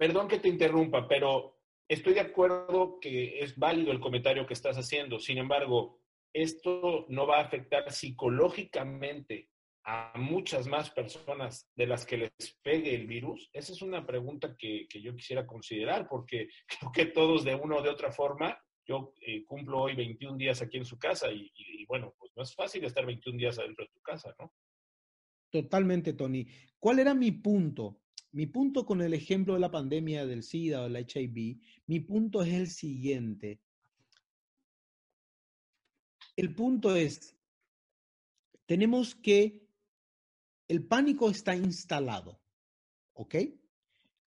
Perdón 0.00 0.28
que 0.28 0.38
te 0.38 0.48
interrumpa, 0.48 1.06
pero 1.06 1.58
estoy 1.86 2.14
de 2.14 2.20
acuerdo 2.20 2.98
que 3.02 3.40
es 3.40 3.54
válido 3.58 3.92
el 3.92 4.00
comentario 4.00 4.46
que 4.46 4.54
estás 4.54 4.78
haciendo. 4.78 5.18
Sin 5.18 5.36
embargo, 5.36 6.00
esto 6.32 7.04
no 7.10 7.26
va 7.26 7.36
a 7.36 7.42
afectar 7.42 7.92
psicológicamente 7.92 9.50
a 9.84 10.14
muchas 10.16 10.66
más 10.66 10.88
personas 10.88 11.68
de 11.76 11.86
las 11.86 12.06
que 12.06 12.16
les 12.16 12.58
pegue 12.62 12.94
el 12.94 13.06
virus? 13.06 13.50
Esa 13.52 13.74
es 13.74 13.82
una 13.82 14.06
pregunta 14.06 14.56
que, 14.56 14.86
yo 14.88 15.14
quisiera 15.14 15.46
considerar, 15.46 16.08
porque 16.08 16.48
creo 16.80 16.92
que 16.92 17.04
todos 17.04 17.44
de 17.44 17.54
una 17.54 17.76
o 17.76 17.82
de 17.82 17.90
otra 17.90 18.10
forma, 18.10 18.58
yo 18.88 19.12
eh, 19.20 19.44
cumplo 19.44 19.82
hoy 19.82 19.94
21 19.94 20.38
días 20.38 20.62
aquí 20.62 20.78
en 20.78 20.86
su 20.86 20.98
casa 20.98 21.30
y, 21.30 21.52
y, 21.54 21.84
bueno, 21.84 22.14
pues 22.18 22.32
no 22.34 22.42
es 22.42 22.54
fácil 22.54 22.84
estar 22.84 23.04
21 23.04 23.36
días 23.36 23.58
adentro 23.58 23.84
de 23.84 23.90
tu 23.90 24.00
casa, 24.00 24.34
¿no? 24.38 24.50
Totalmente, 25.50 26.14
Tony. 26.14 26.46
¿Cuál 26.78 27.00
era 27.00 27.12
mi 27.12 27.32
punto? 27.32 28.00
Mi 28.32 28.46
punto 28.46 28.86
con 28.86 29.00
el 29.00 29.14
ejemplo 29.14 29.54
de 29.54 29.60
la 29.60 29.70
pandemia 29.70 30.24
del 30.26 30.42
SIDA 30.42 30.82
o 30.82 30.88
la 30.88 31.00
HIV, 31.00 31.60
mi 31.86 32.00
punto 32.00 32.42
es 32.42 32.54
el 32.54 32.68
siguiente. 32.68 33.60
El 36.36 36.54
punto 36.54 36.94
es, 36.94 37.36
tenemos 38.66 39.14
que, 39.16 39.68
el 40.68 40.86
pánico 40.86 41.28
está 41.28 41.56
instalado, 41.56 42.40
¿ok? 43.14 43.34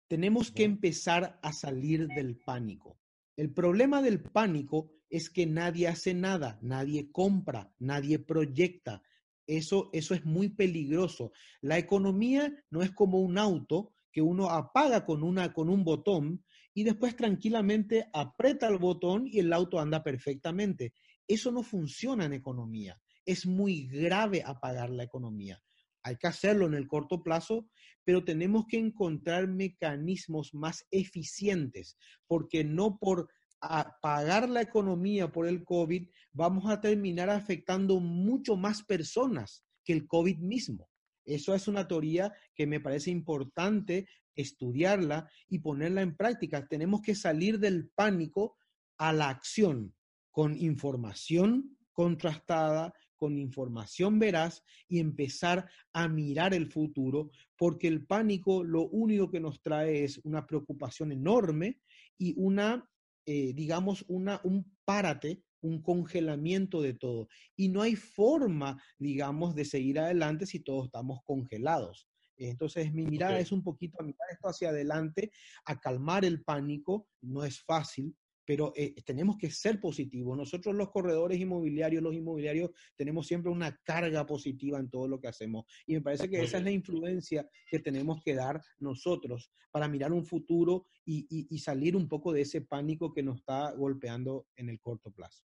Tenemos 0.08 0.50
que 0.50 0.64
empezar 0.64 1.38
a 1.40 1.52
salir 1.52 2.08
del 2.08 2.36
pánico. 2.36 2.98
El 3.36 3.52
problema 3.52 4.02
del 4.02 4.20
pánico 4.20 4.90
es 5.08 5.30
que 5.30 5.46
nadie 5.46 5.86
hace 5.86 6.12
nada, 6.12 6.58
nadie 6.60 7.12
compra, 7.12 7.72
nadie 7.78 8.18
proyecta. 8.18 9.02
Eso, 9.46 9.90
eso 9.92 10.14
es 10.14 10.24
muy 10.24 10.48
peligroso. 10.48 11.32
La 11.60 11.78
economía 11.78 12.52
no 12.70 12.82
es 12.82 12.92
como 12.92 13.20
un 13.20 13.38
auto 13.38 13.92
que 14.12 14.22
uno 14.22 14.48
apaga 14.48 15.04
con, 15.04 15.22
una, 15.22 15.52
con 15.52 15.68
un 15.68 15.84
botón 15.84 16.44
y 16.72 16.84
después 16.84 17.16
tranquilamente 17.16 18.08
aprieta 18.12 18.68
el 18.68 18.78
botón 18.78 19.26
y 19.26 19.40
el 19.40 19.52
auto 19.52 19.80
anda 19.80 20.02
perfectamente. 20.02 20.94
Eso 21.26 21.50
no 21.52 21.62
funciona 21.62 22.24
en 22.24 22.32
economía. 22.32 23.00
Es 23.24 23.46
muy 23.46 23.86
grave 23.88 24.42
apagar 24.44 24.90
la 24.90 25.04
economía. 25.04 25.60
Hay 26.02 26.16
que 26.16 26.26
hacerlo 26.26 26.66
en 26.66 26.74
el 26.74 26.86
corto 26.86 27.22
plazo, 27.22 27.68
pero 28.04 28.24
tenemos 28.24 28.66
que 28.68 28.78
encontrar 28.78 29.48
mecanismos 29.48 30.52
más 30.52 30.86
eficientes, 30.90 31.96
porque 32.26 32.62
no 32.62 32.98
por 32.98 33.28
apagar 33.64 34.48
la 34.48 34.62
economía 34.62 35.30
por 35.30 35.46
el 35.46 35.64
COVID 35.64 36.08
vamos 36.32 36.70
a 36.70 36.80
terminar 36.80 37.30
afectando 37.30 38.00
mucho 38.00 38.56
más 38.56 38.82
personas 38.82 39.64
que 39.84 39.92
el 39.92 40.06
COVID 40.06 40.38
mismo. 40.38 40.88
Eso 41.24 41.54
es 41.54 41.68
una 41.68 41.88
teoría 41.88 42.32
que 42.54 42.66
me 42.66 42.80
parece 42.80 43.10
importante 43.10 44.06
estudiarla 44.34 45.30
y 45.48 45.60
ponerla 45.60 46.02
en 46.02 46.16
práctica. 46.16 46.66
Tenemos 46.66 47.02
que 47.02 47.14
salir 47.14 47.58
del 47.58 47.88
pánico 47.94 48.56
a 48.98 49.12
la 49.12 49.28
acción 49.28 49.94
con 50.30 50.56
información 50.56 51.76
contrastada, 51.92 52.92
con 53.16 53.38
información 53.38 54.18
veraz 54.18 54.62
y 54.88 54.98
empezar 54.98 55.70
a 55.92 56.08
mirar 56.08 56.52
el 56.52 56.70
futuro, 56.70 57.30
porque 57.56 57.88
el 57.88 58.04
pánico 58.04 58.64
lo 58.64 58.88
único 58.88 59.30
que 59.30 59.40
nos 59.40 59.62
trae 59.62 60.04
es 60.04 60.20
una 60.24 60.46
preocupación 60.46 61.12
enorme 61.12 61.78
y 62.18 62.34
una, 62.36 62.86
eh, 63.26 63.52
digamos, 63.54 64.04
una, 64.08 64.40
un 64.44 64.70
párate, 64.84 65.42
un 65.60 65.82
congelamiento 65.82 66.82
de 66.82 66.94
todo. 66.94 67.28
Y 67.56 67.68
no 67.68 67.82
hay 67.82 67.96
forma, 67.96 68.82
digamos, 68.98 69.54
de 69.54 69.64
seguir 69.64 69.98
adelante 69.98 70.46
si 70.46 70.60
todos 70.60 70.86
estamos 70.86 71.20
congelados. 71.24 72.08
Entonces, 72.36 72.92
mi 72.92 73.06
mirada 73.06 73.38
es 73.38 73.52
un 73.52 73.62
poquito 73.62 74.00
a 74.00 74.04
mirar 74.04 74.28
esto 74.32 74.48
hacia 74.48 74.70
adelante, 74.70 75.30
a 75.64 75.78
calmar 75.78 76.24
el 76.24 76.42
pánico. 76.42 77.08
No 77.22 77.44
es 77.44 77.62
fácil, 77.62 78.14
pero 78.44 78.72
eh, 78.76 78.94
tenemos 79.04 79.36
que 79.36 79.50
ser 79.50 79.80
positivos. 79.80 80.36
Nosotros 80.36 80.74
los 80.74 80.90
corredores 80.90 81.38
inmobiliarios, 81.38 82.02
los 82.02 82.14
inmobiliarios, 82.14 82.70
tenemos 82.96 83.26
siempre 83.26 83.50
una 83.50 83.76
carga 83.82 84.26
positiva 84.26 84.78
en 84.78 84.90
todo 84.90 85.08
lo 85.08 85.20
que 85.20 85.28
hacemos. 85.28 85.64
Y 85.86 85.94
me 85.94 86.00
parece 86.02 86.28
que 86.28 86.42
esa 86.42 86.58
es 86.58 86.64
la 86.64 86.70
influencia 86.70 87.48
que 87.68 87.78
tenemos 87.78 88.22
que 88.22 88.34
dar 88.34 88.60
nosotros 88.78 89.50
para 89.70 89.88
mirar 89.88 90.12
un 90.12 90.24
futuro 90.24 90.86
y, 91.04 91.58
salir 91.58 91.96
un 91.96 92.08
poco 92.08 92.32
de 92.32 92.42
ese 92.42 92.60
pánico 92.60 93.12
que 93.12 93.22
nos 93.22 93.38
está 93.38 93.72
golpeando 93.72 94.46
en 94.56 94.68
el 94.68 94.80
corto 94.80 95.10
plazo. 95.10 95.44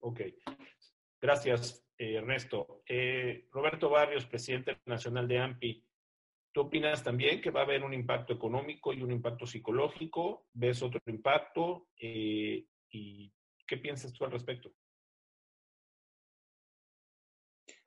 Ok. 0.00 0.20
Gracias, 1.20 1.84
eh, 1.98 2.14
Ernesto. 2.14 2.82
Eh, 2.86 3.48
Roberto 3.50 3.88
Barrios, 3.88 4.26
presidente 4.26 4.78
nacional 4.84 5.26
de 5.26 5.38
AMPI. 5.38 5.85
¿Tú 6.56 6.62
opinas 6.62 7.04
también 7.04 7.42
que 7.42 7.50
va 7.50 7.60
a 7.60 7.64
haber 7.64 7.84
un 7.84 7.92
impacto 7.92 8.32
económico 8.32 8.90
y 8.90 9.02
un 9.02 9.12
impacto 9.12 9.46
psicológico? 9.46 10.46
¿Ves 10.54 10.80
otro 10.80 10.98
impacto? 11.04 11.88
Eh, 12.00 12.66
¿Y 12.92 13.30
qué 13.66 13.76
piensas 13.76 14.10
tú 14.14 14.24
al 14.24 14.30
respecto? 14.30 14.72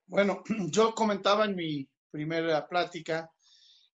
Bueno, 0.05 0.43
yo 0.69 0.93
comentaba 0.93 1.45
en 1.45 1.55
mi 1.55 1.89
primera 2.12 2.67
plática 2.67 3.32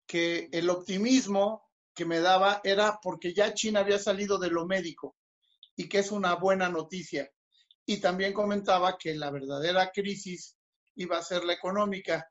que 0.05 0.49
el 0.51 0.69
optimismo 0.69 1.71
que 1.95 2.05
me 2.05 2.19
daba 2.19 2.62
era 2.63 2.99
porque 3.01 3.34
ya 3.34 3.55
China 3.55 3.79
había 3.79 3.97
salido 3.97 4.38
de 4.38 4.51
lo 4.51 4.67
médico 4.67 5.15
y 5.75 5.89
que 5.89 5.97
es 5.97 6.12
una 6.12 6.36
buena 6.36 6.69
noticia. 6.69 7.27
Y 7.88 7.99
también 7.99 8.34
comentaba 8.34 8.99
que 8.99 9.15
la 9.15 9.32
verdadera 9.32 9.89
crisis 9.91 10.60
iba 10.93 11.17
a 11.17 11.23
ser 11.23 11.43
la 11.43 11.53
económica 11.53 12.29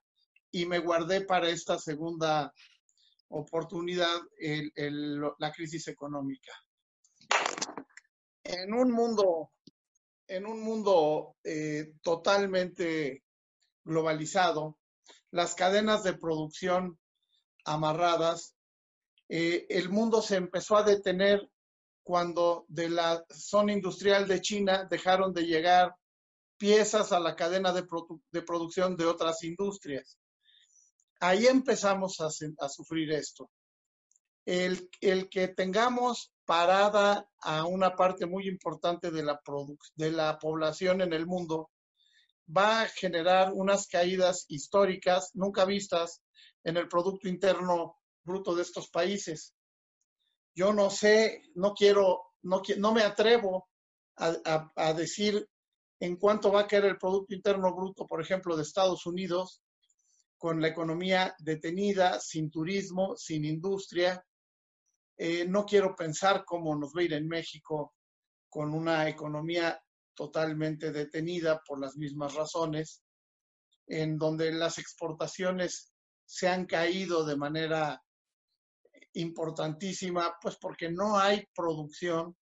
y 0.51 0.67
me 0.67 0.79
guardé 0.79 1.23
para 1.23 1.49
esta 1.49 1.79
segunda 1.79 2.53
oportunidad 3.29 4.17
la 5.39 5.53
crisis 5.53 5.89
económica. 5.89 6.53
En 8.43 8.73
un 8.73 8.91
mundo, 8.91 9.51
en 10.27 10.47
un 10.47 10.61
mundo 10.61 11.37
eh, 11.45 11.93
totalmente 12.03 13.23
globalizado, 13.85 14.79
las 15.31 15.55
cadenas 15.55 16.03
de 16.03 16.15
producción 16.15 16.99
amarradas, 17.65 18.55
eh, 19.29 19.67
el 19.69 19.91
mundo 19.91 20.23
se 20.23 20.37
empezó 20.37 20.77
a 20.77 20.83
detener 20.83 21.47
cuando 22.03 22.65
de 22.69 22.89
la 22.89 23.23
zona 23.29 23.73
industrial 23.75 24.27
de 24.27 24.41
China 24.41 24.87
dejaron 24.91 25.35
de 25.35 25.43
llegar 25.43 25.95
piezas 26.57 27.13
a 27.13 27.21
la 27.21 27.37
cadena 27.37 27.75
de, 27.75 27.87
de 28.33 28.43
producción 28.43 28.97
de 28.97 29.05
otras 29.05 29.45
industrias 29.45 30.19
ahí 31.21 31.47
empezamos 31.47 32.21
a, 32.21 32.31
sufrir 32.69 33.13
esto. 33.13 33.51
El, 34.45 34.89
que 35.29 35.49
tengamos 35.49 36.33
parada 36.45 37.29
a 37.41 37.67
una 37.67 37.95
parte 37.97 38.27
muy 38.27 38.49
importante 38.49 39.11
de 39.11 39.23
la, 39.23 39.41
de 39.95 40.11
la 40.11 40.39
población 40.39 41.03
en 41.03 41.13
el 41.13 41.27
mundo 41.27 41.71
va 42.57 42.83
a 42.83 42.89
generar 42.89 43.53
unas 43.53 43.87
caídas 43.89 44.47
históricas 44.49 45.31
nunca 45.35 45.67
vistas 45.67 46.23
en 46.65 46.79
el 46.79 46.89
Producto 46.89 47.29
Interno 47.29 47.97
Bruto 48.25 48.55
de 48.55 48.63
estos 48.63 48.89
países. 48.89 49.55
Yo 50.55 50.73
no 50.73 50.89
sé, 50.89 51.43
no 51.55 51.75
quiero, 51.75 52.23
no, 52.43 52.93
me 52.93 53.03
atrevo 53.03 53.69
a, 54.17 54.71
a 54.75 54.95
decir 54.95 55.47
en 56.01 56.17
cuánto 56.17 56.51
va 56.51 56.63
a 56.63 56.67
caer 56.67 56.87
el 56.87 56.99
Producto 56.99 57.35
Interno 57.35 57.75
Bruto, 57.75 58.07
por 58.07 58.23
ejemplo, 58.23 58.57
de 58.57 58.63
Estados 58.63 59.05
Unidos, 59.05 59.61
con 60.39 60.63
la 60.63 60.69
economía 60.69 61.35
detenida, 61.41 62.21
sin 62.21 62.51
turismo, 62.51 63.17
sin 63.17 63.45
industria. 63.45 64.25
Eh, 65.17 65.45
no 65.47 65.67
quiero 65.67 65.97
pensar 65.97 66.45
cómo 66.47 66.77
nos 66.77 66.93
va 66.95 67.01
a 67.01 67.05
ir 67.05 67.13
en 67.13 67.27
México 67.27 67.95
con 68.49 68.73
una 68.73 69.09
economía 69.09 69.79
totalmente 70.15 70.93
detenida 70.93 71.61
por 71.67 71.81
las 71.81 71.97
mismas 71.97 72.35
razones, 72.35 73.03
en 73.87 74.17
donde 74.17 74.53
las 74.53 74.79
exportaciones 74.79 75.93
se 76.25 76.49
han 76.49 76.67
caído 76.67 77.25
de 77.25 77.37
manera 77.37 78.03
importantísima, 79.15 80.37
pues 80.41 80.57
porque 80.57 80.91
no 80.91 81.19
hay 81.19 81.45
producción. 81.55 82.37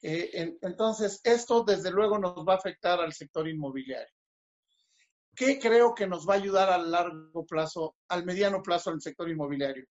Eh, 0.00 0.56
entonces, 0.62 1.20
esto 1.24 1.64
desde 1.64 1.90
luego 1.90 2.18
nos 2.18 2.46
va 2.46 2.54
a 2.54 2.58
afectar 2.58 3.00
al 3.00 3.12
sector 3.12 3.48
inmobiliario. 3.48 4.13
¿Qué 5.34 5.58
creo 5.58 5.94
que 5.94 6.06
nos 6.06 6.28
va 6.28 6.34
a 6.34 6.36
ayudar 6.36 6.70
a 6.70 6.78
largo 6.78 7.44
plazo, 7.46 7.96
al 8.08 8.24
mediano 8.24 8.62
plazo 8.62 8.90
al 8.90 9.00
sector 9.00 9.28
inmobiliario? 9.28 9.86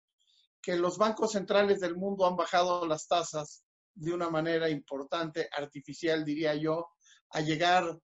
Que 0.62 0.76
los 0.76 0.98
bancos 0.98 1.32
centrales 1.32 1.80
del 1.80 1.96
mundo 1.96 2.28
han 2.28 2.36
bajado 2.36 2.86
las 2.86 3.08
tasas 3.08 3.64
de 3.94 4.14
una 4.14 4.30
manera 4.30 4.70
importante, 4.70 5.50
artificial 5.52 6.24
diría 6.24 6.56
yo, 6.56 6.88
a 7.32 7.42
llegar 7.42 8.00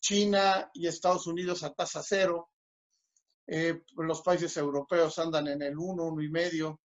China 0.00 0.70
y 0.74 0.86
Estados 0.86 1.26
Unidos 1.26 1.62
a 1.62 1.72
tasa 1.72 2.02
cero. 2.02 2.50
Eh, 3.46 3.82
los 3.96 4.22
países 4.22 4.56
europeos 4.56 5.18
andan 5.18 5.48
en 5.48 5.62
el 5.62 5.78
1, 5.78 6.04
uno 6.04 6.22
y 6.22 6.28
medio. 6.28 6.80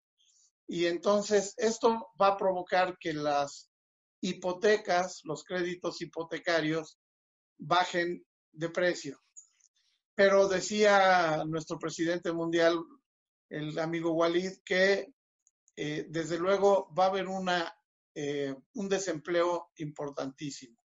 Y 0.67 0.85
entonces 0.85 1.53
esto 1.57 2.09
va 2.21 2.27
a 2.27 2.37
provocar 2.37 2.97
que 2.99 3.13
las 3.13 3.69
hipotecas, 4.21 5.21
los 5.23 5.43
créditos 5.43 6.01
hipotecarios, 6.01 6.97
bajen 7.57 8.25
de 8.51 8.69
precio. 8.69 9.19
Pero 10.19 10.49
decía 10.49 11.45
nuestro 11.45 11.79
presidente 11.79 12.33
mundial, 12.33 12.77
el 13.47 13.79
amigo 13.79 14.11
Walid, 14.11 14.51
que 14.65 15.13
eh, 15.77 16.07
desde 16.09 16.37
luego 16.37 16.93
va 16.93 17.05
a 17.05 17.07
haber 17.07 17.29
una, 17.29 17.73
eh, 18.13 18.53
un 18.73 18.89
desempleo 18.89 19.71
importantísimo. 19.77 20.77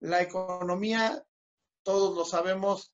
La 0.00 0.20
economía, 0.20 1.24
todos 1.84 2.16
lo 2.16 2.24
sabemos, 2.24 2.92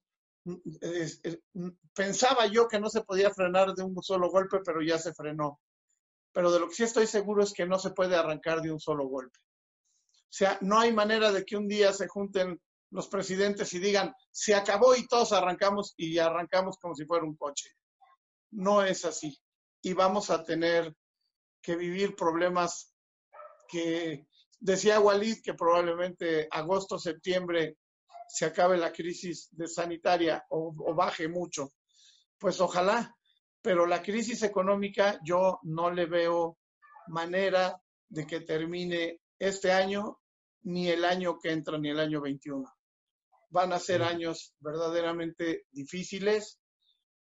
pensaba 1.95 2.49
yo 2.49 2.69
que 2.69 2.79
no 2.79 2.90
se 2.90 3.01
podía 3.01 3.31
frenar 3.31 3.73
de 3.73 3.83
un 3.83 4.03
solo 4.03 4.31
golpe, 4.31 4.59
pero 4.62 4.83
ya 4.83 4.99
se 4.99 5.14
frenó. 5.14 5.62
Pero 6.33 6.53
de 6.53 6.61
lo 6.61 6.69
que 6.69 6.75
sí 6.75 6.83
estoy 6.83 7.07
seguro 7.07 7.42
es 7.42 7.55
que 7.55 7.64
no 7.64 7.79
se 7.79 7.92
puede 7.92 8.14
arrancar 8.14 8.61
de 8.61 8.73
un 8.73 8.79
solo 8.79 9.09
golpe. 9.09 9.38
O 9.38 10.37
sea, 10.37 10.59
no 10.61 10.79
hay 10.79 10.92
manera 10.92 11.33
de 11.33 11.47
que 11.47 11.57
un 11.57 11.66
día 11.66 11.95
se 11.95 12.09
junten 12.09 12.61
los 12.90 13.09
presidentes 13.09 13.72
y 13.75 13.79
digan, 13.79 14.14
se 14.31 14.55
acabó 14.55 14.94
y 14.94 15.07
todos 15.07 15.33
arrancamos 15.33 15.94
y 15.96 16.18
arrancamos 16.18 16.79
como 16.79 16.94
si 16.94 17.05
fuera 17.05 17.25
un 17.25 17.37
coche. 17.37 17.70
No 18.53 18.83
es 18.83 19.05
así. 19.05 19.38
Y 19.83 19.92
vamos 19.92 20.31
a 20.31 20.42
tener 20.42 20.94
que 21.61 21.77
vivir 21.77 22.14
problemas 22.14 22.92
que 23.68 24.27
decía 24.59 25.01
Walid 25.01 25.38
que 25.42 25.55
probablemente 25.55 26.49
agosto, 26.51 26.99
septiembre 26.99 27.77
se 28.29 28.46
acabe 28.46 28.77
la 28.77 28.92
crisis 28.92 29.49
de 29.53 29.68
sanitaria 29.68 30.44
o, 30.51 30.75
o 30.79 30.94
baje 30.94 31.29
mucho. 31.29 31.72
Pues 32.38 32.61
ojalá, 32.61 33.14
pero 33.62 33.87
la 33.87 34.03
crisis 34.03 34.42
económica 34.42 35.18
yo 35.25 35.59
no 35.62 35.90
le 35.90 36.07
veo 36.07 36.59
manera 37.09 37.81
de 38.09 38.27
que 38.27 38.40
termine 38.40 39.20
este 39.38 39.72
año, 39.72 40.20
ni 40.62 40.88
el 40.88 41.05
año 41.05 41.38
que 41.38 41.53
entra, 41.53 41.79
ni 41.79 41.90
el 41.90 42.01
año 42.01 42.20
21. 42.20 42.76
Van 43.57 43.73
a 43.73 43.79
ser 43.79 44.03
años 44.03 44.53
verdaderamente 44.61 45.64
difíciles 45.71 46.61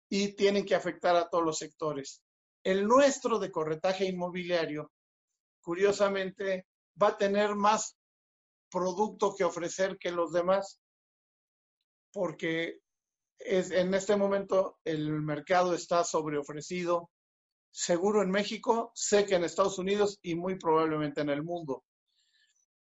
y 0.08 0.34
tienen 0.34 0.64
que 0.64 0.74
afectar 0.74 1.14
a 1.14 1.28
todos 1.28 1.44
los 1.44 1.58
sectores. 1.58 2.22
El 2.64 2.86
nuestro 2.86 3.38
de 3.38 3.50
corretaje 3.50 4.06
inmobiliario, 4.06 4.90
curiosamente, 5.60 6.66
va 7.00 7.08
a 7.08 7.18
tener 7.18 7.54
más 7.54 7.98
producto 8.70 9.34
que 9.36 9.44
ofrecer 9.44 9.98
que 9.98 10.10
los 10.10 10.32
demás, 10.32 10.80
porque 12.14 12.78
es, 13.38 13.70
en 13.70 13.92
este 13.92 14.16
momento 14.16 14.78
el 14.84 15.12
mercado 15.20 15.74
está 15.74 16.02
sobreofrecido, 16.02 17.10
seguro 17.70 18.22
en 18.22 18.30
México, 18.30 18.90
sé 18.94 19.26
que 19.26 19.34
en 19.34 19.44
Estados 19.44 19.78
Unidos 19.78 20.18
y 20.22 20.34
muy 20.34 20.56
probablemente 20.56 21.20
en 21.20 21.28
el 21.28 21.42
mundo. 21.42 21.84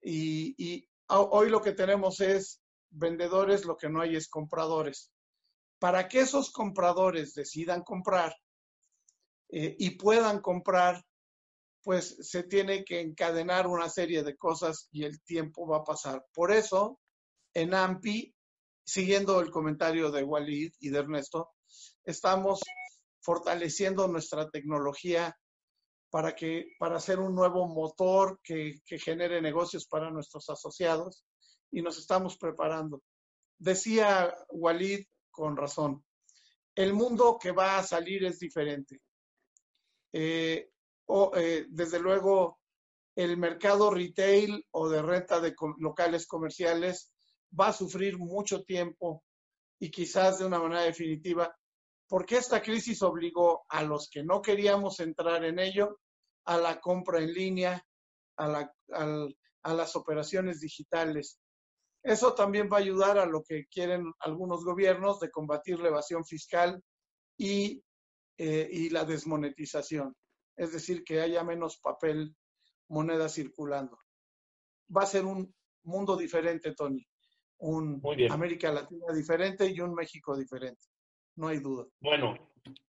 Y, 0.02 0.54
y 0.58 0.86
hoy 1.08 1.48
lo 1.48 1.62
que 1.62 1.72
tenemos 1.72 2.20
es 2.20 2.60
vendedores, 2.90 3.64
lo 3.64 3.76
que 3.76 3.88
no 3.88 4.00
hay 4.00 4.16
es 4.16 4.28
compradores. 4.28 5.12
Para 5.78 6.08
que 6.08 6.20
esos 6.20 6.50
compradores 6.50 7.34
decidan 7.34 7.82
comprar 7.82 8.34
eh, 9.50 9.76
y 9.78 9.90
puedan 9.90 10.40
comprar, 10.40 11.04
pues 11.82 12.16
se 12.20 12.42
tiene 12.42 12.84
que 12.84 13.00
encadenar 13.00 13.66
una 13.66 13.88
serie 13.88 14.22
de 14.22 14.36
cosas 14.36 14.88
y 14.90 15.04
el 15.04 15.22
tiempo 15.22 15.66
va 15.66 15.78
a 15.78 15.84
pasar. 15.84 16.24
Por 16.34 16.52
eso, 16.52 16.98
en 17.54 17.74
AMPI, 17.74 18.34
siguiendo 18.84 19.40
el 19.40 19.50
comentario 19.50 20.10
de 20.10 20.24
Walid 20.24 20.72
y 20.80 20.90
de 20.90 20.98
Ernesto, 20.98 21.50
estamos 22.04 22.60
fortaleciendo 23.20 24.08
nuestra 24.08 24.48
tecnología 24.50 25.36
para, 26.10 26.34
que, 26.34 26.72
para 26.78 26.96
hacer 26.96 27.20
un 27.20 27.34
nuevo 27.34 27.68
motor 27.68 28.40
que, 28.42 28.80
que 28.84 28.98
genere 28.98 29.40
negocios 29.40 29.86
para 29.86 30.10
nuestros 30.10 30.48
asociados 30.48 31.24
y 31.70 31.82
nos 31.82 31.98
estamos 31.98 32.36
preparando. 32.36 33.02
Decía 33.58 34.34
Walid 34.50 35.06
con 35.30 35.56
razón, 35.56 36.04
el 36.74 36.92
mundo 36.94 37.38
que 37.40 37.52
va 37.52 37.78
a 37.78 37.82
salir 37.82 38.24
es 38.24 38.38
diferente. 38.38 39.00
Eh, 40.12 40.70
eh, 41.34 41.66
desde 41.68 41.98
luego, 41.98 42.60
el 43.16 43.36
mercado 43.36 43.90
retail 43.90 44.64
o 44.70 44.88
de 44.88 45.02
renta 45.02 45.40
de 45.40 45.54
locales 45.78 46.26
comerciales 46.26 47.12
va 47.58 47.68
a 47.68 47.72
sufrir 47.72 48.18
mucho 48.18 48.62
tiempo 48.62 49.24
y 49.80 49.90
quizás 49.90 50.38
de 50.38 50.46
una 50.46 50.58
manera 50.58 50.82
definitiva 50.82 51.52
porque 52.08 52.36
esta 52.36 52.62
crisis 52.62 53.02
obligó 53.02 53.64
a 53.68 53.82
los 53.82 54.08
que 54.08 54.24
no 54.24 54.40
queríamos 54.40 54.98
entrar 55.00 55.44
en 55.44 55.58
ello 55.58 56.00
a 56.46 56.56
la 56.56 56.80
compra 56.80 57.20
en 57.20 57.34
línea, 57.34 57.84
a 58.36 58.68
las 59.64 59.96
operaciones 59.96 60.60
digitales. 60.60 61.38
Eso 62.02 62.34
también 62.34 62.68
va 62.72 62.76
a 62.76 62.80
ayudar 62.80 63.18
a 63.18 63.26
lo 63.26 63.42
que 63.42 63.66
quieren 63.66 64.12
algunos 64.20 64.64
gobiernos 64.64 65.20
de 65.20 65.30
combatir 65.30 65.80
la 65.80 65.88
evasión 65.88 66.24
fiscal 66.24 66.82
y, 67.36 67.82
eh, 68.36 68.68
y 68.70 68.90
la 68.90 69.04
desmonetización. 69.04 70.14
Es 70.56 70.72
decir, 70.72 71.04
que 71.04 71.20
haya 71.20 71.42
menos 71.44 71.78
papel, 71.78 72.34
moneda 72.88 73.28
circulando. 73.28 73.98
Va 74.94 75.02
a 75.02 75.06
ser 75.06 75.24
un 75.24 75.54
mundo 75.84 76.16
diferente, 76.16 76.74
Tony. 76.74 77.06
Un 77.60 78.00
América 78.30 78.72
Latina 78.72 79.12
diferente 79.12 79.66
y 79.66 79.80
un 79.80 79.92
México 79.92 80.36
diferente 80.36 80.84
no 81.38 81.48
hay 81.48 81.58
duda. 81.60 81.86
Bueno, 82.00 82.36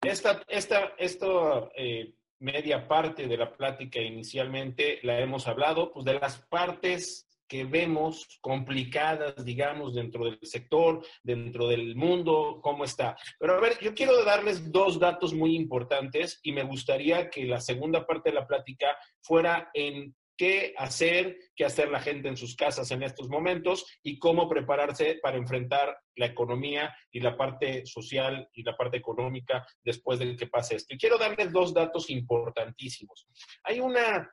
esta, 0.01 0.41
esta, 0.47 0.93
esta 0.97 1.69
eh, 1.75 2.15
media 2.39 2.87
parte 2.87 3.27
de 3.27 3.37
la 3.37 3.55
plática 3.55 3.99
inicialmente 4.01 4.99
la 5.03 5.19
hemos 5.19 5.47
hablado, 5.47 5.91
pues 5.91 6.05
de 6.05 6.13
las 6.13 6.39
partes 6.47 7.26
que 7.47 7.63
vemos 7.63 8.39
complicadas, 8.41 9.43
digamos, 9.43 9.95
dentro 9.95 10.25
del 10.25 10.39
sector, 10.41 11.05
dentro 11.23 11.67
del 11.67 11.95
mundo, 11.95 12.59
cómo 12.61 12.83
está. 12.83 13.15
Pero 13.39 13.55
a 13.55 13.59
ver, 13.59 13.79
yo 13.79 13.93
quiero 13.93 14.23
darles 14.23 14.71
dos 14.71 14.99
datos 14.99 15.33
muy 15.33 15.55
importantes 15.55 16.39
y 16.43 16.51
me 16.51 16.63
gustaría 16.63 17.29
que 17.29 17.45
la 17.45 17.61
segunda 17.61 18.05
parte 18.05 18.29
de 18.29 18.35
la 18.35 18.47
plática 18.47 18.97
fuera 19.21 19.69
en 19.73 20.15
qué 20.37 20.73
hacer, 20.77 21.37
qué 21.55 21.65
hacer 21.65 21.89
la 21.89 21.99
gente 21.99 22.27
en 22.27 22.37
sus 22.37 22.55
casas 22.55 22.91
en 22.91 23.01
estos 23.01 23.27
momentos 23.27 23.85
y 24.03 24.19
cómo 24.19 24.47
prepararse 24.47 25.19
para 25.21 25.37
enfrentar 25.37 25.97
la 26.15 26.27
economía 26.27 26.95
y 27.11 27.19
la 27.19 27.35
parte 27.35 27.85
social 27.85 28.47
y 28.53 28.63
la 28.63 28.77
parte 28.77 28.97
económica 28.97 29.65
después 29.83 30.19
de 30.19 30.35
que 30.35 30.47
pase 30.47 30.75
esto. 30.75 30.93
Y 30.93 30.97
quiero 30.97 31.17
darles 31.17 31.51
dos 31.51 31.73
datos 31.73 32.09
importantísimos. 32.09 33.27
Hay 33.63 33.79
una 33.79 34.29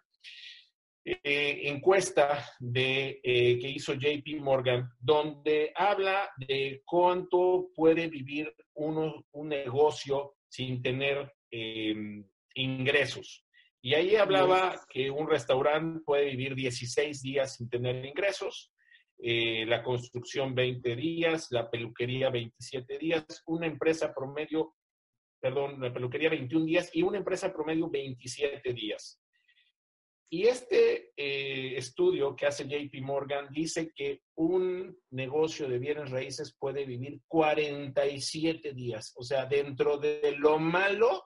eh, 1.05 1.61
encuesta 1.64 2.45
de, 2.59 3.21
eh, 3.23 3.59
que 3.59 3.69
hizo 3.69 3.95
JP 3.95 4.40
Morgan 4.40 4.88
donde 4.99 5.73
habla 5.75 6.31
de 6.37 6.83
cuánto 6.85 7.71
puede 7.75 8.09
vivir 8.09 8.55
uno, 8.75 9.27
un 9.33 9.49
negocio 9.49 10.37
sin 10.49 10.81
tener 10.83 11.33
eh, 11.51 11.95
ingresos. 12.55 13.45
Y 13.83 13.93
ahí 13.93 14.17
hablaba 14.17 14.81
que 14.88 15.11
un 15.11 15.29
restaurante 15.29 16.01
puede 16.07 16.31
vivir 16.31 16.55
16 16.55 17.21
días 17.21 17.57
sin 17.57 17.69
tener 17.69 18.03
ingresos, 18.05 18.73
eh, 19.19 19.64
la 19.67 19.83
construcción 19.83 20.55
20 20.55 20.97
días, 20.97 21.49
la 21.51 21.71
peluquería 21.71 22.31
27 22.31 22.99
días, 22.99 23.25
una 23.47 23.67
empresa 23.67 24.12
promedio, 24.14 24.75
perdón, 25.40 25.81
la 25.81 25.93
peluquería 25.93 26.31
21 26.31 26.64
días 26.64 26.90
y 26.93 27.03
una 27.03 27.19
empresa 27.19 27.53
promedio 27.53 27.88
27 27.88 28.73
días. 28.73 29.21
Y 30.31 30.47
este 30.47 31.13
eh, 31.17 31.77
estudio 31.77 32.35
que 32.35 32.47
hace 32.47 32.67
JP 32.67 33.03
Morgan 33.03 33.49
dice 33.53 33.93
que 33.95 34.23
un 34.37 34.97
negocio 35.11 35.69
de 35.69 35.79
bienes 35.79 36.11
raíces 36.11 36.57
puede 36.59 36.85
vivir 36.85 37.21
47 37.29 38.73
días. 38.73 39.13
O 39.17 39.23
sea, 39.23 39.47
dentro 39.47 39.99
de 39.99 40.35
lo 40.39 40.59
malo, 40.59 41.25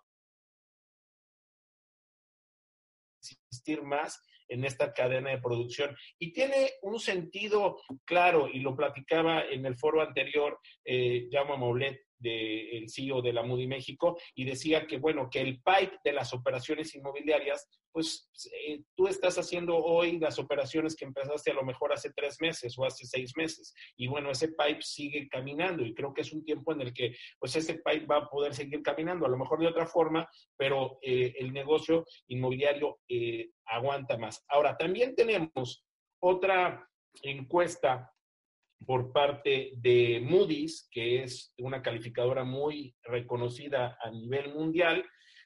existir 3.21 3.83
más 3.83 4.23
en 4.49 4.65
esta 4.65 4.93
cadena 4.93 5.31
de 5.31 5.41
producción. 5.41 5.97
Y 6.19 6.33
tiene 6.33 6.73
un 6.83 6.99
sentido 6.99 7.81
claro, 8.05 8.49
y 8.49 8.61
lo 8.61 8.75
platicaba 8.77 9.45
en 9.45 9.67
el 9.67 9.77
foro 9.77 10.03
anterior, 10.03 10.59
eh, 10.85 11.29
Jaume 11.31 11.57
Maulet, 11.57 12.08
del 12.19 12.89
CEO 12.89 13.23
de 13.23 13.33
la 13.33 13.43
Moody 13.43 13.67
México 13.67 14.19
y 14.35 14.45
decía 14.45 14.87
que, 14.87 14.99
bueno, 14.99 15.29
que 15.31 15.41
el 15.41 15.61
pipe 15.63 15.99
de 16.05 16.13
las 16.13 16.33
operaciones 16.33 16.95
inmobiliarias, 16.95 17.69
pues 17.93 18.31
eh, 18.67 18.83
tú 18.97 19.07
estás 19.09 19.39
haciendo 19.39 19.77
hoy 19.77 20.19
las 20.19 20.39
operaciones 20.39 20.97
que 20.97 21.05
empezaste 21.05 21.51
a 21.51 21.55
lo 21.55 21.65
mejor 21.65 21.93
hace 21.93 22.13
tres 22.15 22.41
meses 22.41 22.79
o 22.79 22.85
hace 22.85 23.07
seis 23.07 23.33
meses. 23.37 23.75
Y 23.97 24.07
bueno, 24.07 24.31
ese 24.31 24.49
pipe 24.49 24.83
sigue 24.83 25.29
caminando 25.29 25.85
y 25.85 25.95
creo 25.95 26.13
que 26.13 26.23
es 26.23 26.33
un 26.33 26.45
tiempo 26.45 26.73
en 26.73 26.83
el 26.83 26.93
que, 26.93 27.15
pues 27.39 27.57
ese 27.57 27.75
pipe 27.75 28.07
va 28.07 28.19
a 28.19 28.29
poder 28.29 28.55
seguir 28.55 28.83
caminando, 28.83 29.27
a 29.27 29.31
lo 29.31 29.39
mejor 29.39 29.61
de 29.61 29.69
otra 29.69 29.87
forma, 29.87 30.29
pero 30.57 30.99
eh, 31.03 31.35
el 31.39 31.53
negocio 31.53 32.05
inmobiliario 32.29 33.01
eh, 33.09 33.51
aguanta 33.67 34.17
más. 34.17 34.45
Ahora, 34.49 34.77
también 34.77 35.15
tenemos 35.15 35.85
otra 36.21 36.89
encuesta 37.23 38.13
por 38.87 39.13
parte 39.13 39.73
de 39.77 40.21
Moody's, 40.21 40.89
que 40.91 41.23
es 41.23 41.53
una 41.59 41.83
calificadora 41.83 42.45
muy 42.45 42.95
reconocida 43.03 43.99
a 44.03 44.11
nivel 44.11 44.55
mundial, 44.55 45.05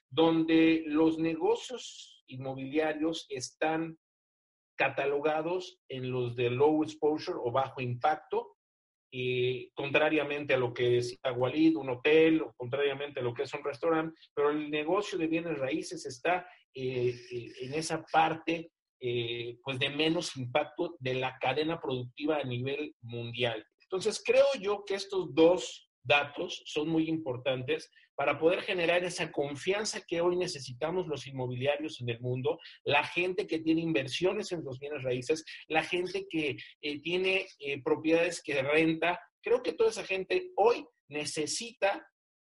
donde 0.09 0.83
los 0.85 1.17
negocios 1.17 2.23
inmobiliarios 2.27 3.25
están 3.29 3.97
catalogados 4.75 5.79
en 5.87 6.11
los 6.11 6.35
de 6.35 6.49
low 6.49 6.83
exposure 6.83 7.37
o 7.41 7.51
bajo 7.51 7.81
impacto, 7.81 8.57
contrariamente 9.75 10.55
a 10.55 10.57
lo 10.57 10.73
que 10.73 10.89
decía 10.89 11.31
Walid, 11.35 11.75
un 11.77 11.89
hotel, 11.89 12.41
o 12.41 12.53
contrariamente 12.53 13.19
a 13.19 13.23
lo 13.23 13.33
que 13.33 13.43
es 13.43 13.53
un 13.53 13.63
restaurante, 13.63 14.19
pero 14.33 14.49
el 14.49 14.71
negocio 14.71 15.17
de 15.17 15.27
bienes 15.27 15.57
raíces 15.59 16.05
está 16.05 16.47
eh, 16.73 17.15
eh, 17.31 17.51
en 17.61 17.73
esa 17.75 18.03
parte 18.03 18.71
eh, 19.05 19.57
pues 19.65 19.77
de 19.79 19.89
menos 19.89 20.37
impacto 20.37 20.95
de 20.99 21.15
la 21.15 21.37
cadena 21.37 21.81
productiva 21.81 22.37
a 22.37 22.43
nivel 22.45 22.95
mundial. 23.01 23.61
Entonces, 23.81 24.23
creo 24.25 24.45
yo 24.61 24.85
que 24.85 24.95
estos 24.95 25.35
dos 25.35 25.89
datos 26.01 26.63
son 26.65 26.87
muy 26.87 27.09
importantes 27.09 27.91
para 28.15 28.39
poder 28.39 28.61
generar 28.61 29.03
esa 29.03 29.29
confianza 29.29 30.01
que 30.07 30.21
hoy 30.21 30.37
necesitamos 30.37 31.07
los 31.07 31.27
inmobiliarios 31.27 31.99
en 31.99 32.11
el 32.11 32.21
mundo, 32.21 32.59
la 32.85 33.03
gente 33.03 33.45
que 33.45 33.59
tiene 33.59 33.81
inversiones 33.81 34.53
en 34.53 34.63
los 34.63 34.79
bienes 34.79 35.03
raíces, 35.03 35.43
la 35.67 35.83
gente 35.83 36.25
que 36.29 36.55
eh, 36.81 37.01
tiene 37.01 37.45
eh, 37.59 37.81
propiedades 37.83 38.41
que 38.41 38.61
renta. 38.61 39.19
Creo 39.41 39.61
que 39.61 39.73
toda 39.73 39.89
esa 39.89 40.05
gente 40.05 40.51
hoy 40.55 40.85
necesita, 41.09 42.07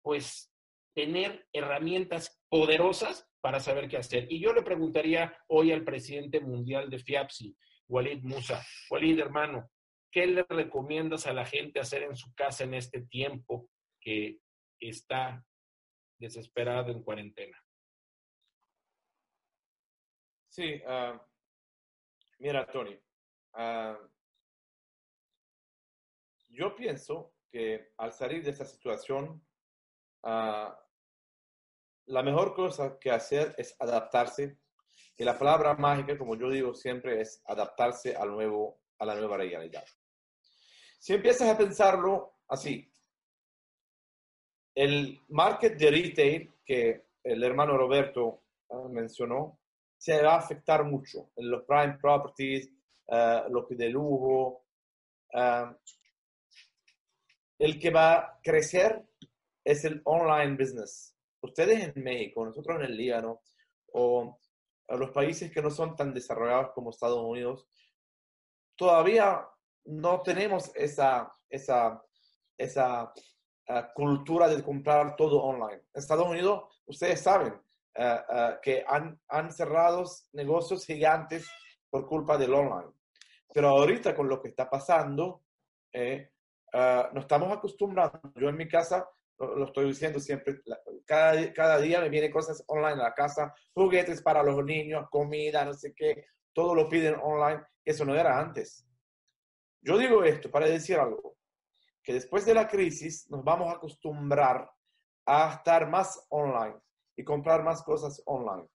pues, 0.02 0.52
tener 0.94 1.48
herramientas 1.54 2.43
poderosas 2.54 3.28
para 3.42 3.60
saber 3.60 3.90
qué 3.90 3.98
hacer. 3.98 4.32
Y 4.32 4.40
yo 4.40 4.54
le 4.54 4.62
preguntaría 4.62 5.36
hoy 5.48 5.72
al 5.72 5.84
presidente 5.84 6.40
mundial 6.40 6.88
de 6.88 7.00
FIAPSI, 7.00 7.58
Walid 7.88 8.22
Musa, 8.22 8.64
Walid 8.92 9.20
hermano, 9.20 9.72
¿qué 10.12 10.28
le 10.28 10.44
recomiendas 10.48 11.26
a 11.26 11.34
la 11.34 11.48
gente 11.48 11.80
hacer 11.80 12.04
en 12.04 12.16
su 12.16 12.32
casa 12.36 12.64
en 12.64 12.76
este 12.76 13.02
tiempo 13.08 13.72
que 14.00 14.38
está 14.80 15.44
desesperado 16.20 16.92
en 16.92 17.02
cuarentena? 17.02 17.58
Sí, 20.48 20.80
ah, 20.86 21.20
mira, 22.38 22.68
Tony, 22.68 22.96
ah, 23.54 23.98
yo 26.50 26.76
pienso 26.76 27.34
que 27.52 27.94
al 27.98 28.14
salir 28.14 28.44
de 28.44 28.52
esta 28.52 28.66
situación, 28.66 29.44
ah, 30.22 30.80
la 32.08 32.24
mejor 32.24 32.54
cosa 32.54 32.98
que 33.00 33.12
hacer 33.12 33.56
es 33.58 33.76
adaptarse. 33.80 34.58
Y 35.18 35.24
la 35.24 35.38
palabra 35.38 35.76
mágica, 35.76 36.18
como 36.18 36.36
yo 36.36 36.50
digo 36.50 36.74
siempre, 36.74 37.22
es 37.22 37.42
adaptarse 37.46 38.16
al 38.16 38.32
nuevo, 38.32 38.82
a 39.00 39.06
la 39.06 39.16
nueva 39.16 39.38
realidad. 39.38 39.86
Si 41.00 41.14
empiezas 41.14 41.50
a 41.50 41.58
pensarlo 41.58 42.40
así, 42.48 42.92
el 44.76 45.22
market 45.30 45.78
de 45.78 45.92
retail 45.92 46.54
que 46.66 47.08
el 47.24 47.44
hermano 47.44 47.78
Roberto 47.78 48.44
ah, 48.72 48.88
mencionó, 48.90 49.60
se 49.98 50.22
va 50.22 50.36
a 50.36 50.40
afectar 50.40 50.84
mucho 50.84 51.32
en 51.36 51.50
los 51.50 51.64
prime 51.64 51.98
properties, 52.02 52.70
uh, 53.08 53.50
lo 53.50 53.66
que 53.66 53.76
de 53.76 53.90
lujo. 53.90 54.66
Ah, 55.34 55.74
el 57.60 57.80
que 57.80 57.90
va 57.90 58.14
a 58.16 58.40
crecer 58.44 59.02
es 59.64 59.86
el 59.86 60.02
online 60.04 60.58
business. 60.58 61.13
Ustedes 61.44 61.94
en 61.96 62.04
México, 62.04 62.46
nosotros 62.46 62.78
en 62.78 62.86
el 62.86 62.98
Líbano, 62.98 63.42
o 63.94 64.40
los 64.90 65.12
países 65.12 65.52
que 65.52 65.62
no 65.62 65.70
son 65.70 65.96
tan 65.96 66.14
desarrollados 66.14 66.72
como 66.74 66.90
Estados 66.90 67.24
Unidos, 67.24 67.68
todavía 68.76 69.48
no 69.86 70.22
tenemos 70.22 70.72
esa, 70.76 71.32
esa, 71.50 72.02
esa 72.58 73.14
cultura 73.94 74.48
de 74.48 74.64
comprar 74.64 75.16
todo 75.16 75.44
online. 75.44 75.82
En 75.94 76.00
Estados 76.00 76.28
Unidos, 76.28 76.64
ustedes 76.86 77.22
saben 77.22 77.54
eh, 77.96 78.20
eh, 78.30 78.58
que 78.62 78.86
han, 78.88 79.20
han 79.28 79.52
cerrado 79.52 80.04
negocios 80.34 80.86
gigantes 80.86 81.48
por 81.90 82.08
culpa 82.08 82.38
del 82.38 82.54
online. 82.54 82.92
Pero 83.54 83.70
ahorita 83.70 84.16
con 84.16 84.28
lo 84.28 84.42
que 84.42 84.50
está 84.50 84.70
pasando, 84.70 85.44
eh, 85.92 86.32
nos 86.74 87.24
estamos 87.24 87.52
acostumbrando. 87.52 88.20
Yo 88.36 88.50
en 88.50 88.58
mi 88.58 88.68
casa, 88.68 89.08
lo, 89.56 89.66
estoy 89.66 89.88
diciendo 89.88 90.20
siempre, 90.20 90.62
cada, 91.06 91.54
cada 91.54 91.80
día 91.80 92.00
me 92.02 92.10
vienen 92.10 92.32
cosas 92.32 92.64
online 92.68 93.02
a 93.02 93.10
la 93.10 93.14
casa, 93.14 93.54
juguetes 93.74 94.22
para 94.22 94.44
los 94.44 94.64
niños, 94.64 95.08
comida, 95.10 95.66
no 95.66 95.74
sé 95.74 95.94
qué, 95.96 96.26
todo 96.54 96.76
lo 96.76 96.90
piden 96.90 97.16
online. 97.22 97.62
Eso 97.86 98.06
no 98.06 98.16
era 98.16 98.40
antes. 98.40 98.88
Yo 99.82 99.98
digo 99.98 100.24
esto 100.24 100.50
para 100.50 100.68
decir 100.68 100.98
algo 100.98 101.36
que 102.02 102.14
después 102.14 102.46
de 102.46 102.54
la 102.54 102.68
crisis 102.68 103.30
nos 103.30 103.44
vamos 103.44 103.70
a 103.70 103.78
acostumbrar 103.78 104.70
a 105.26 105.54
estar 105.56 105.90
más 105.90 106.26
online 106.30 106.76
y 107.16 107.24
comprar 107.24 107.64
más 107.64 107.84
cosas 107.84 108.22
online. 108.26 108.68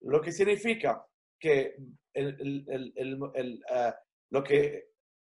Lo 0.00 0.20
que 0.20 0.32
significa 0.32 1.04
que 1.38 1.76
el, 2.14 2.64
eh, 2.66 3.92
lo 4.30 4.44
que 4.44 4.66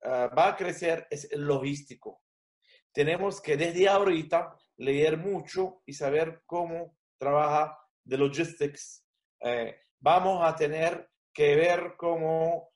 eh, 0.03 0.29
va 0.37 0.49
a 0.49 0.57
crecer 0.57 1.07
es 1.11 1.31
el 1.33 1.43
logístico. 1.43 2.23
Tenemos 2.93 3.41
que 3.41 3.57
desde 3.57 3.89
ahorita 3.89 4.57
leer 4.77 5.17
mucho 5.17 5.83
y 5.87 5.95
saber 5.95 6.43
cómo 6.47 6.97
trabaja 7.19 7.79
de 8.05 8.19
logistics. 8.19 9.05
Eh, 9.41 9.77
vamos 9.99 10.45
a 10.45 10.55
tener 10.55 11.09
que 11.33 11.57
ver 11.57 11.95
cómo, 11.97 12.71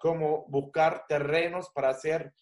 cómo 0.00 0.44
buscar 0.48 1.06
terrenos 1.08 1.70
para 1.70 1.88
hacer 1.90 2.32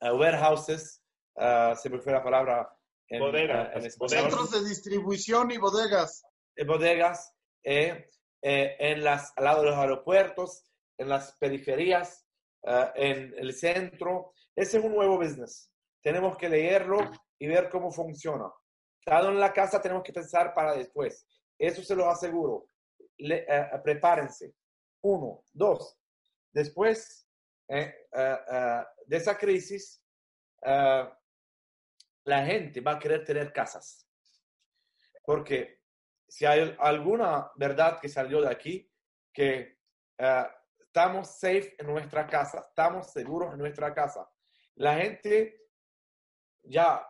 warehouses, 0.00 1.02
se 1.36 1.90
me 1.90 1.98
fue 2.00 2.12
la 2.12 2.22
palabra 2.24 2.68
en, 3.08 3.90
Centros 3.90 4.50
de 4.50 4.68
distribución 4.68 5.50
y 5.50 5.56
bodegas. 5.56 6.22
bodegas, 6.66 7.32
eh, 7.64 8.06
eh, 8.42 8.76
en 8.78 9.02
las, 9.02 9.32
al 9.36 9.44
lado 9.44 9.62
de 9.62 9.70
los 9.70 9.78
aeropuertos, 9.78 10.64
en 10.98 11.08
las 11.08 11.36
periferias, 12.62 12.92
en 12.94 13.34
el 13.38 13.54
centro. 13.54 14.32
Ese 14.54 14.78
es 14.78 14.84
un 14.84 14.94
nuevo 14.94 15.16
business. 15.16 15.72
Tenemos 16.02 16.36
que 16.36 16.48
leerlo 16.48 16.98
y 17.38 17.46
ver 17.46 17.68
cómo 17.68 17.90
funciona. 17.90 18.50
Estado 19.00 19.30
en 19.30 19.40
la 19.40 19.52
casa 19.52 19.80
tenemos 19.80 20.02
que 20.02 20.12
pensar 20.12 20.54
para 20.54 20.74
después. 20.74 21.26
Eso 21.58 21.82
se 21.82 21.96
lo 21.96 22.08
aseguro. 22.08 22.66
Le, 23.18 23.46
prepárense. 23.82 24.54
Uno. 25.02 25.44
Dos. 25.52 25.96
Después 26.52 27.28
eh, 27.68 27.94
eh, 28.12 28.84
de 29.06 29.16
esa 29.16 29.36
crisis, 29.36 30.02
la 30.62 32.44
gente 32.44 32.80
va 32.80 32.92
a 32.92 32.98
querer 32.98 33.24
tener 33.24 33.52
casas. 33.52 34.06
Porque 35.24 35.80
si 36.26 36.44
hay 36.44 36.74
alguna 36.78 37.50
verdad 37.56 37.98
que 38.00 38.08
salió 38.08 38.40
de 38.40 38.50
aquí, 38.50 38.90
que 39.32 39.78
estamos 40.88 41.38
safe 41.38 41.74
en 41.78 41.86
nuestra 41.86 42.26
casa, 42.26 42.64
estamos 42.68 43.12
seguros 43.12 43.52
en 43.52 43.58
nuestra 43.58 43.94
casa. 43.94 44.28
La 44.76 44.96
gente 44.96 45.68
ya 46.62 47.06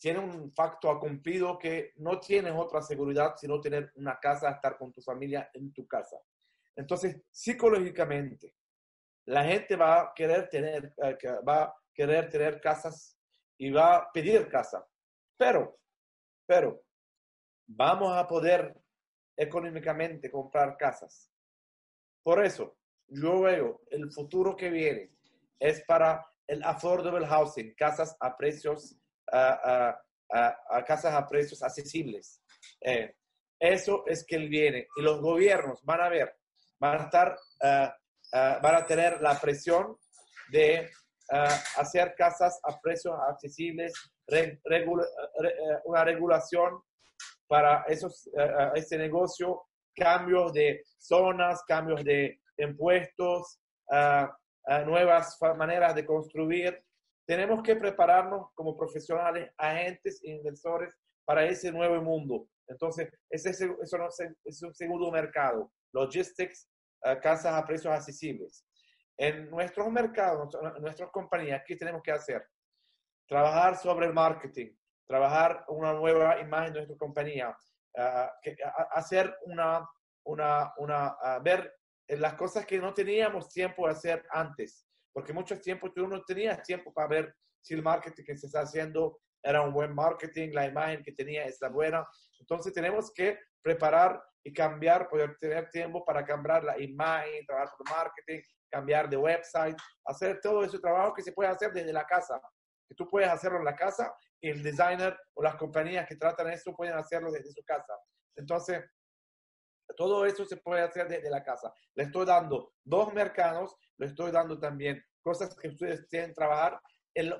tiene 0.00 0.18
un 0.18 0.52
facto 0.52 0.98
cumplido 0.98 1.58
que 1.58 1.92
no 1.96 2.18
tienes 2.18 2.52
otra 2.56 2.82
seguridad 2.82 3.36
sino 3.36 3.60
tener 3.60 3.92
una 3.94 4.18
casa, 4.18 4.50
estar 4.50 4.76
con 4.76 4.92
tu 4.92 5.00
familia 5.00 5.48
en 5.54 5.72
tu 5.72 5.86
casa. 5.86 6.16
Entonces, 6.74 7.22
psicológicamente, 7.30 8.54
la 9.26 9.44
gente 9.44 9.76
va 9.76 10.00
a 10.00 10.12
querer 10.14 10.48
tener, 10.48 10.94
eh, 10.96 11.16
va 11.46 11.62
a 11.64 11.74
querer 11.94 12.28
tener 12.28 12.60
casas 12.60 13.16
y 13.56 13.70
va 13.70 13.96
a 13.96 14.12
pedir 14.12 14.48
casa. 14.48 14.84
Pero, 15.36 15.78
pero, 16.46 16.82
vamos 17.66 18.16
a 18.16 18.26
poder 18.26 18.74
económicamente 19.36 20.30
comprar 20.30 20.76
casas. 20.76 21.30
Por 22.22 22.44
eso, 22.44 22.79
yo 23.10 23.40
veo 23.42 23.82
el 23.90 24.10
futuro 24.12 24.56
que 24.56 24.70
viene 24.70 25.10
es 25.58 25.82
para 25.84 26.26
el 26.46 26.62
affordable 26.64 27.26
housing, 27.26 27.74
casas 27.74 28.16
a 28.20 28.36
precios, 28.36 28.96
a, 29.32 30.00
casas 30.86 31.14
a 31.14 31.26
precios 31.28 31.62
accesibles. 31.62 32.42
Eh, 32.80 33.14
eso 33.58 34.04
es 34.06 34.24
que 34.24 34.38
viene 34.38 34.86
y 34.96 35.02
los 35.02 35.20
gobiernos 35.20 35.84
van 35.84 36.00
a 36.00 36.08
ver, 36.08 36.34
van 36.78 37.00
a 37.00 37.04
estar 37.04 37.38
uh, 37.62 37.88
Ah, 38.32 38.60
van 38.62 38.76
a 38.76 38.86
tener 38.86 39.20
la 39.20 39.40
presión 39.40 39.96
de 40.50 40.88
ah, 41.32 41.62
hacer 41.78 42.14
casas 42.16 42.60
a 42.62 42.80
precios 42.80 43.14
accesibles, 43.28 43.92
una 45.84 46.04
regulación 46.04 46.80
para 47.48 47.82
esos, 47.88 48.30
este 48.76 48.96
negocio, 48.96 49.62
cambios 49.96 50.52
de 50.52 50.84
zonas, 50.98 51.64
cambios 51.66 52.04
de 52.04 52.40
impuestos, 52.60 53.60
nuevas 54.86 55.38
maneras 55.56 55.94
de 55.94 56.04
construir. 56.04 56.82
Tenemos 57.26 57.62
que 57.62 57.76
prepararnos 57.76 58.48
como 58.54 58.76
profesionales, 58.76 59.50
agentes 59.56 60.20
inversores 60.24 60.94
para 61.24 61.44
ese 61.44 61.70
nuevo 61.70 62.02
mundo. 62.02 62.48
Entonces, 62.66 63.08
ese, 63.28 63.50
eso 63.50 63.98
no 63.98 64.08
es 64.44 64.62
un 64.62 64.74
segundo 64.74 65.10
mercado. 65.10 65.72
Logistics 65.92 66.68
casas 67.22 67.54
a 67.54 67.64
precios 67.64 67.92
accesibles. 67.92 68.64
En 69.16 69.50
nuestros 69.50 69.90
mercados, 69.90 70.54
en 70.54 70.82
nuestras 70.82 71.10
compañías, 71.10 71.62
¿qué 71.66 71.76
tenemos 71.76 72.02
que 72.02 72.12
hacer? 72.12 72.46
Trabajar 73.28 73.76
sobre 73.76 74.06
el 74.06 74.14
marketing, 74.14 74.74
trabajar 75.06 75.64
una 75.68 75.92
nueva 75.92 76.40
imagen 76.40 76.72
de 76.72 76.78
nuestra 76.80 76.96
compañía, 76.96 77.56
hacer 78.92 79.36
una, 79.44 79.88
una, 80.24 80.72
una 80.78 81.16
ver 81.42 81.79
las 82.18 82.34
cosas 82.34 82.66
que 82.66 82.78
no 82.78 82.92
teníamos 82.92 83.48
tiempo 83.48 83.86
de 83.86 83.92
hacer 83.92 84.26
antes, 84.30 84.86
porque 85.12 85.32
mucho 85.32 85.60
tiempo 85.60 85.92
tú 85.92 86.06
no 86.06 86.22
tenías 86.24 86.62
tiempo 86.62 86.92
para 86.92 87.08
ver 87.08 87.34
si 87.60 87.74
el 87.74 87.82
marketing 87.82 88.24
que 88.24 88.36
se 88.36 88.46
está 88.46 88.60
haciendo 88.60 89.20
era 89.42 89.62
un 89.62 89.72
buen 89.72 89.94
marketing, 89.94 90.50
la 90.52 90.66
imagen 90.66 91.02
que 91.02 91.12
tenía 91.12 91.44
está 91.44 91.68
buena. 91.68 92.06
Entonces 92.38 92.72
tenemos 92.72 93.12
que 93.12 93.38
preparar 93.62 94.22
y 94.42 94.52
cambiar, 94.52 95.08
poder 95.08 95.36
tener 95.38 95.68
tiempo 95.70 96.04
para 96.04 96.24
cambiar 96.24 96.64
la 96.64 96.80
imagen, 96.80 97.44
trabajar 97.46 97.74
por 97.76 97.90
marketing, 97.90 98.40
cambiar 98.70 99.08
de 99.08 99.16
website, 99.16 99.76
hacer 100.06 100.40
todo 100.40 100.64
ese 100.64 100.78
trabajo 100.78 101.14
que 101.14 101.22
se 101.22 101.32
puede 101.32 101.50
hacer 101.50 101.72
desde 101.72 101.92
la 101.92 102.04
casa, 102.06 102.40
que 102.88 102.94
tú 102.94 103.08
puedes 103.08 103.28
hacerlo 103.28 103.58
en 103.58 103.64
la 103.64 103.76
casa 103.76 104.14
y 104.40 104.50
el 104.50 104.62
designer 104.62 105.18
o 105.34 105.42
las 105.42 105.56
compañías 105.56 106.06
que 106.08 106.16
tratan 106.16 106.48
eso 106.48 106.74
pueden 106.74 106.94
hacerlo 106.94 107.30
desde 107.30 107.52
su 107.52 107.62
casa. 107.64 107.94
Entonces, 108.36 108.82
todo 109.96 110.24
eso 110.26 110.44
se 110.44 110.56
puede 110.56 110.82
hacer 110.82 111.08
desde 111.08 111.30
la 111.30 111.42
casa. 111.42 111.72
Le 111.94 112.04
estoy 112.04 112.26
dando 112.26 112.72
dos 112.84 113.12
mercados, 113.12 113.76
le 113.98 114.06
estoy 114.06 114.30
dando 114.30 114.58
también 114.58 115.02
cosas 115.22 115.54
que 115.54 115.68
ustedes 115.68 116.08
tienen 116.08 116.30
que 116.30 116.34
trabajar 116.34 116.80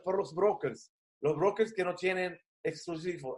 por 0.04 0.16
los 0.16 0.34
brokers. 0.34 0.92
Los 1.20 1.36
brokers 1.36 1.72
que 1.72 1.84
no 1.84 1.94
tienen 1.94 2.38
exclusivos, 2.62 3.36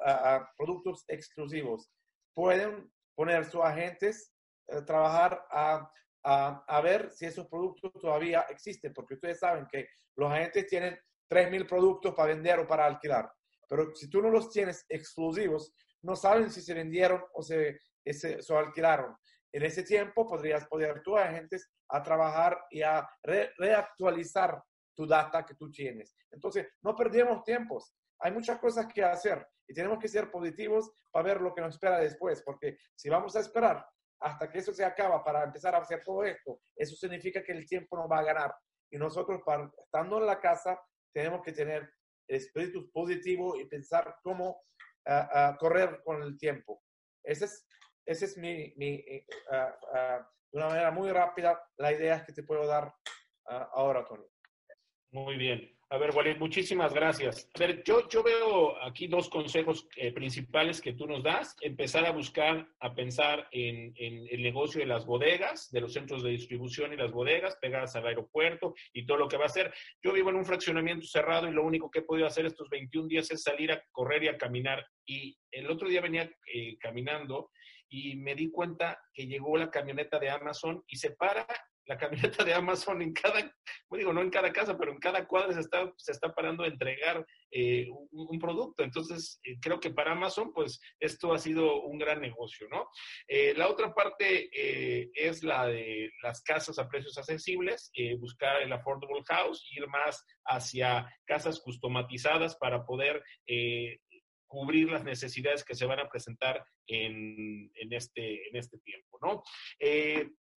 productos 0.57 1.05
exclusivos 1.09 1.91
pueden 2.35 2.91
poner 3.15 3.45
sus 3.45 3.63
agentes, 3.63 4.33
a 4.69 4.79
eh, 4.79 4.83
trabajar 4.83 5.45
a, 5.51 5.91
a, 6.25 6.81
ver 6.81 7.11
si 7.11 7.27
esos 7.27 7.47
productos 7.49 7.93
todavía 8.01 8.47
existen, 8.49 8.93
porque 8.93 9.15
ustedes 9.15 9.39
saben 9.39 9.67
que 9.71 9.89
los 10.17 10.31
agentes 10.31 10.67
tienen 10.67 10.99
3.000 11.29 11.69
productos 11.69 12.15
para 12.15 12.33
vender 12.35 12.61
o 12.61 12.67
para 12.67 12.87
alquilar, 12.87 13.31
pero 13.69 13.95
si 13.95 14.09
tú 14.09 14.23
no 14.23 14.31
los 14.31 14.51
tienes 14.51 14.85
exclusivos, 14.89 15.73
no 16.03 16.15
saben 16.17 16.51
si 16.51 16.61
se 16.61 16.75
vendieron 16.75 17.23
o 17.35 17.43
se, 17.43 17.79
se, 18.11 18.39
alquilaron. 18.55 19.17
En 19.53 19.65
ese 19.65 19.83
tiempo 19.83 20.27
podrías 20.27 20.67
poner 20.67 21.03
tus 21.03 21.19
agentes 21.19 21.71
a 21.89 22.03
trabajar 22.03 22.59
y 22.71 22.83
a 22.83 23.07
reactualizar 23.23 24.63
tu 24.95 25.07
data 25.07 25.45
que 25.45 25.55
tú 25.55 25.71
tienes. 25.71 26.17
Entonces, 26.31 26.67
no 26.83 26.95
perdemos 26.97 27.45
tiempos. 27.45 27.95
Hay 28.21 28.33
muchas 28.33 28.59
cosas 28.59 28.87
que 28.93 29.05
hacer 29.05 29.47
y 29.67 29.75
tenemos 29.75 29.99
que 29.99 30.09
ser 30.09 30.31
positivos 30.31 30.91
para 31.11 31.25
ver 31.25 31.41
lo 31.41 31.55
que 31.55 31.61
nos 31.61 31.75
espera 31.75 31.99
después, 31.99 32.43
porque 32.43 32.79
si 32.95 33.09
vamos 33.09 33.37
a 33.37 33.41
esperar 33.41 33.85
hasta 34.21 34.49
que 34.51 34.59
eso 34.59 34.73
se 34.73 34.85
acaba 34.85 35.23
para 35.23 35.45
empezar 35.45 35.75
a 35.75 35.79
hacer 35.79 36.03
todo 36.05 36.25
esto, 36.25 36.61
eso 36.77 36.95
significa 36.97 37.43
que 37.43 37.53
el 37.53 37.67
tiempo 37.67 37.97
nos 37.97 38.11
va 38.11 38.21
a 38.21 38.25
ganar. 38.25 38.55
Y 38.91 38.97
nosotros, 38.97 39.41
para, 39.45 39.71
estando 39.85 40.19
en 40.19 40.27
la 40.27 40.41
casa, 40.41 40.81
tenemos 41.13 41.43
que 41.43 41.53
tener 41.53 41.91
espíritu 42.29 42.91
positivo 42.93 43.59
y 43.59 43.67
pensar 43.67 44.17
cómo 44.23 44.63
ah, 45.07 45.29
ah, 45.33 45.57
correr 45.59 46.01
con 46.05 46.23
el 46.23 46.37
tiempo. 46.39 46.83
Ese 47.25 47.47
es, 47.47 47.67
ese 48.07 48.25
es 48.27 48.37
mi, 48.37 48.73
mi 48.77 48.95
eh, 48.95 49.27
ah, 49.51 50.29
de 50.51 50.59
una 50.59 50.69
manera 50.69 50.91
muy 50.91 51.11
rápida, 51.11 51.63
la 51.79 51.93
idea 51.93 52.25
que 52.25 52.33
te 52.33 52.43
puedo 52.43 52.67
dar 52.67 52.95
ahora, 53.73 54.05
Tony. 54.05 54.25
Muy 55.11 55.37
bien. 55.37 55.73
A 55.93 55.99
ver, 55.99 56.11
Walid, 56.13 56.39
muchísimas 56.39 56.95
gracias. 56.95 57.51
A 57.53 57.59
ver, 57.59 57.83
yo, 57.85 58.09
yo 58.09 58.23
veo 58.23 58.83
aquí 58.83 59.09
dos 59.09 59.29
consejos 59.29 59.87
eh, 59.97 60.11
principales 60.11 60.81
que 60.81 60.95
tú 60.95 61.07
nos 61.07 61.23
das. 61.23 61.55
Empezar 61.61 62.07
a 62.07 62.13
buscar, 62.13 62.67
a 62.81 62.95
pensar 62.95 63.47
en, 63.51 63.93
en, 63.97 64.27
el 64.31 64.43
negocio 64.43 64.81
de 64.81 64.87
las 64.87 65.05
bodegas, 65.05 65.71
de 65.71 65.83
los 65.83 65.93
centros 65.93 66.23
de 66.23 66.31
distribución 66.31 66.95
y 66.95 66.97
las 66.97 67.13
bodegas 67.13 67.57
pegadas 67.57 67.95
al 67.95 68.07
aeropuerto 68.07 68.75
y 68.95 69.05
todo 69.05 69.19
lo 69.19 69.29
que 69.29 69.37
va 69.37 69.43
a 69.43 69.49
hacer. 69.49 69.71
Yo 70.03 70.15
vivo 70.15 70.31
en 70.31 70.37
un 70.37 70.47
fraccionamiento 70.47 71.07
cerrado 71.07 71.47
y 71.47 71.53
lo 71.53 71.63
único 71.63 71.91
que 71.91 71.99
he 71.99 72.05
podido 72.05 72.27
hacer 72.27 72.47
estos 72.47 72.71
21 72.71 73.09
días 73.09 73.31
es 73.31 73.43
salir 73.43 73.71
a 73.71 73.85
correr 73.93 74.25
y 74.25 74.29
a 74.29 74.39
caminar. 74.39 74.87
Y 75.05 75.37
el 75.51 75.71
otro 75.71 75.91
día 75.91 76.01
venía 76.01 76.23
eh, 76.55 76.79
caminando 76.79 77.51
y 77.93 78.17
me 78.17 78.35
di 78.35 78.51
cuenta 78.51 78.99
que 79.13 79.27
llegó 79.27 79.59
la 79.59 79.71
camioneta 79.71 80.19
de 80.19 80.31
Amazon 80.31 80.83
y 80.89 80.97
se 80.97 81.11
para 81.11 81.47
la 81.87 81.99
camioneta 81.99 82.45
de 82.45 82.55
Amazon 82.55 83.03
en 83.03 83.13
cada, 83.13 83.55
digo, 83.91 84.13
no 84.13 84.23
en 84.23 84.31
cada 84.31 84.53
casa, 84.53 84.79
pero 84.79 84.93
en 84.93 84.99
cada 84.99 85.27
cuadra 85.27 85.53
se 85.53 85.61
está, 85.61 85.93
se 85.97 86.13
está 86.13 86.33
parando 86.33 86.65
a 86.65 86.69
entregar 86.69 87.27
eh, 87.51 87.87
un, 88.11 88.39
producto. 88.39 88.83
Entonces, 88.83 89.41
eh, 89.45 89.59
creo 89.61 89.79
que 89.79 89.91
para 89.91 90.13
Amazon, 90.13 90.53
pues 90.53 90.81
esto 91.01 91.35
ha 91.35 91.39
sido 91.39 91.83
un 91.83 91.99
gran 91.99 92.21
negocio, 92.21 92.67
¿no? 92.71 92.89
Eh, 93.29 93.53
la 93.57 93.69
otra 93.69 93.93
parte 93.93 94.49
es 95.15 95.43
la 95.43 95.67
de 95.67 96.11
las 96.23 96.43
casas 96.43 96.79
a 96.79 96.89
precios 96.89 97.19
accesibles, 97.19 97.91
buscar 98.19 98.63
el 98.63 98.73
affordable 98.73 99.23
house, 99.27 99.69
ir 99.73 99.87
más 99.89 100.25
hacia 100.47 101.07
casas 101.27 101.61
customatizadas 101.61 102.57
para 102.57 102.85
poder 102.87 103.23
cubrir 104.53 104.91
las 104.91 105.03
necesidades 105.03 105.65
que 105.65 105.75
se 105.75 105.87
van 105.87 106.01
a 106.01 106.09
presentar 106.11 106.63
en, 106.87 107.71
en, 107.75 107.93
este, 107.95 108.49
en 108.51 108.57
este 108.57 108.77
tiempo, 108.81 109.19
¿no? 109.23 109.43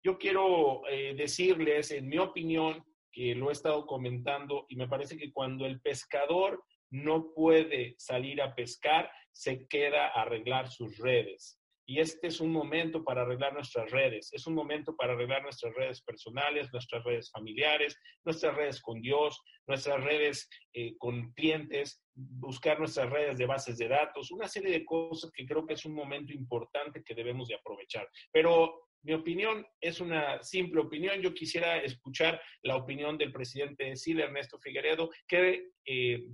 Yo 0.06 0.18
quiero 0.18 0.86
eh, 0.88 1.14
decirles, 1.16 1.90
en 1.90 2.06
mi 2.06 2.18
opinión, 2.18 2.84
que 3.10 3.34
lo 3.34 3.48
he 3.48 3.52
estado 3.52 3.86
comentando, 3.86 4.64
y 4.68 4.76
me 4.76 4.86
parece 4.86 5.18
que 5.18 5.32
cuando 5.32 5.66
el 5.66 5.80
pescador 5.80 6.62
no 6.90 7.32
puede 7.34 7.96
salir 7.98 8.40
a 8.40 8.54
pescar, 8.54 9.10
se 9.32 9.66
queda 9.66 10.06
a 10.06 10.22
arreglar 10.22 10.70
sus 10.70 10.96
redes. 10.98 11.58
Y 11.86 12.00
este 12.00 12.26
es 12.26 12.40
un 12.40 12.52
momento 12.52 13.04
para 13.04 13.22
arreglar 13.22 13.54
nuestras 13.54 13.90
redes, 13.90 14.32
es 14.32 14.46
un 14.46 14.54
momento 14.54 14.96
para 14.96 15.12
arreglar 15.12 15.42
nuestras 15.42 15.72
redes 15.74 16.02
personales, 16.02 16.72
nuestras 16.72 17.04
redes 17.04 17.30
familiares, 17.30 17.96
nuestras 18.24 18.56
redes 18.56 18.80
con 18.80 19.00
Dios, 19.00 19.40
nuestras 19.66 20.02
redes 20.02 20.48
eh, 20.74 20.96
con 20.98 21.32
clientes, 21.32 22.02
buscar 22.14 22.78
nuestras 22.78 23.08
redes 23.10 23.38
de 23.38 23.46
bases 23.46 23.78
de 23.78 23.88
datos, 23.88 24.32
una 24.32 24.48
serie 24.48 24.72
de 24.72 24.84
cosas 24.84 25.30
que 25.32 25.46
creo 25.46 25.64
que 25.64 25.74
es 25.74 25.84
un 25.84 25.94
momento 25.94 26.32
importante 26.32 27.04
que 27.04 27.14
debemos 27.14 27.48
de 27.48 27.54
aprovechar. 27.54 28.08
Pero 28.32 28.86
mi 29.06 29.14
opinión 29.14 29.64
es 29.80 30.00
una 30.00 30.42
simple 30.42 30.80
opinión. 30.80 31.20
Yo 31.20 31.32
quisiera 31.32 31.78
escuchar 31.78 32.40
la 32.62 32.74
opinión 32.74 33.16
del 33.16 33.30
presidente 33.30 33.84
de 33.84 33.96
CIDE, 33.96 34.24
Ernesto 34.24 34.58
Figueredo. 34.58 35.10
¿Qué 35.28 35.68
eh, 35.84 36.24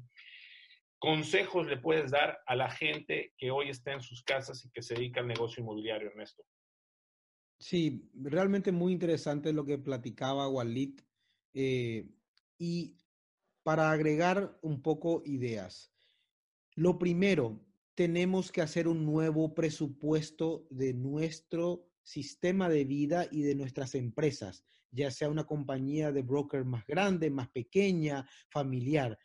consejos 1.03 1.66
le 1.66 1.78
puedes 1.78 2.12
dar 2.12 2.38
a 2.46 2.55
la 2.55 2.70
gente 2.70 3.34
que 3.36 3.50
hoy 3.50 3.70
está 3.70 3.92
en 3.92 4.00
sus 4.00 4.22
casas 4.22 4.64
y 4.64 4.70
que 4.70 4.82
se 4.82 4.94
dedica 4.94 5.20
al 5.20 5.26
negocio 5.26 5.61
inmobiliario, 5.61 6.11
Ernesto? 6.11 6.44
Sí, 7.59 8.09
realmente 8.14 8.70
muy 8.70 8.92
interesante 8.92 9.53
lo 9.53 9.64
que 9.64 9.78
platicaba 9.78 10.48
Walid. 10.48 11.00
Eh, 11.55 12.09
y 12.57 12.96
para 13.64 13.90
agregar 13.90 14.57
un 14.62 14.80
poco 14.80 15.24
ideas, 15.26 15.92
lo 16.76 17.00
primero, 17.00 17.61
tenemos 17.96 18.53
que 18.53 18.62
hacer 18.62 18.86
un 18.86 19.05
nuevo 19.05 19.55
presupuesto 19.55 20.68
de 20.70 20.94
nuestro 20.94 21.84
sistema 22.05 22.68
de 22.68 22.84
vida 22.84 23.26
y 23.28 23.42
de 23.42 23.57
nuestras 23.57 23.96
empresas, 23.96 24.64
ya 24.92 25.11
sea 25.11 25.28
una 25.28 25.48
compañía 25.48 26.12
de 26.12 26.22
broker 26.22 26.64
más 26.64 26.86
grande, 26.86 27.28
más 27.28 27.48
pequeña, 27.48 28.24
familiar. 28.50 29.18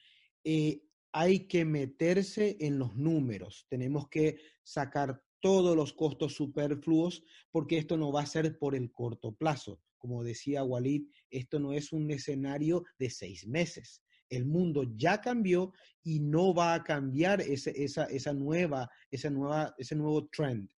Eh, 0.43 0.86
hay 1.11 1.47
que 1.47 1.65
meterse 1.65 2.57
en 2.59 2.79
los 2.79 2.95
números, 2.95 3.65
tenemos 3.69 4.07
que 4.09 4.37
sacar 4.63 5.23
todos 5.39 5.75
los 5.75 5.93
costos 5.93 6.33
superfluos 6.33 7.23
porque 7.51 7.77
esto 7.77 7.97
no 7.97 8.11
va 8.11 8.21
a 8.21 8.25
ser 8.25 8.57
por 8.57 8.75
el 8.75 8.91
corto 8.91 9.35
plazo. 9.35 9.81
Como 9.97 10.23
decía 10.23 10.63
Walid, 10.63 11.07
esto 11.29 11.59
no 11.59 11.73
es 11.73 11.91
un 11.91 12.09
escenario 12.11 12.83
de 12.99 13.09
seis 13.09 13.47
meses. 13.47 14.03
El 14.29 14.45
mundo 14.45 14.83
ya 14.95 15.21
cambió 15.21 15.73
y 16.03 16.19
no 16.19 16.53
va 16.53 16.73
a 16.73 16.83
cambiar 16.83 17.41
esa, 17.41 17.71
esa, 17.71 18.33
nueva, 18.33 18.89
esa 19.09 19.29
nueva, 19.29 19.73
ese 19.77 19.95
nuevo 19.95 20.27
trend. 20.27 20.69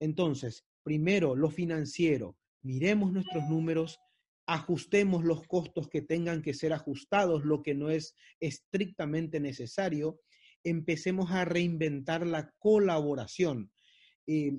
Entonces, 0.00 0.66
Primero, 0.86 1.34
lo 1.34 1.50
financiero. 1.50 2.38
Miremos 2.62 3.10
nuestros 3.10 3.42
números, 3.48 3.98
ajustemos 4.46 5.24
los 5.24 5.46
costos 5.46 5.88
que 5.88 6.02
tengan 6.02 6.42
que 6.42 6.54
ser 6.54 6.72
ajustados, 6.72 7.44
lo 7.44 7.62
que 7.62 7.74
no 7.74 7.90
es 7.90 8.14
estrictamente 8.40 9.40
necesario. 9.40 10.20
Empecemos 10.62 11.30
a 11.32 11.44
reinventar 11.44 12.26
la 12.26 12.52
colaboración. 12.58 13.72
Eh, 14.26 14.58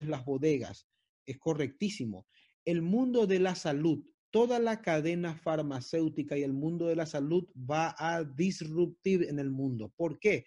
las 0.00 0.24
bodegas, 0.24 0.86
es 1.26 1.38
correctísimo. 1.38 2.26
El 2.64 2.82
mundo 2.82 3.26
de 3.26 3.38
la 3.38 3.54
salud, 3.54 4.04
toda 4.30 4.58
la 4.58 4.80
cadena 4.80 5.36
farmacéutica 5.36 6.36
y 6.36 6.42
el 6.42 6.52
mundo 6.52 6.86
de 6.86 6.96
la 6.96 7.06
salud 7.06 7.48
va 7.56 7.94
a 7.98 8.24
disruptir 8.24 9.24
en 9.24 9.38
el 9.38 9.50
mundo. 9.50 9.92
¿Por 9.96 10.18
qué? 10.18 10.46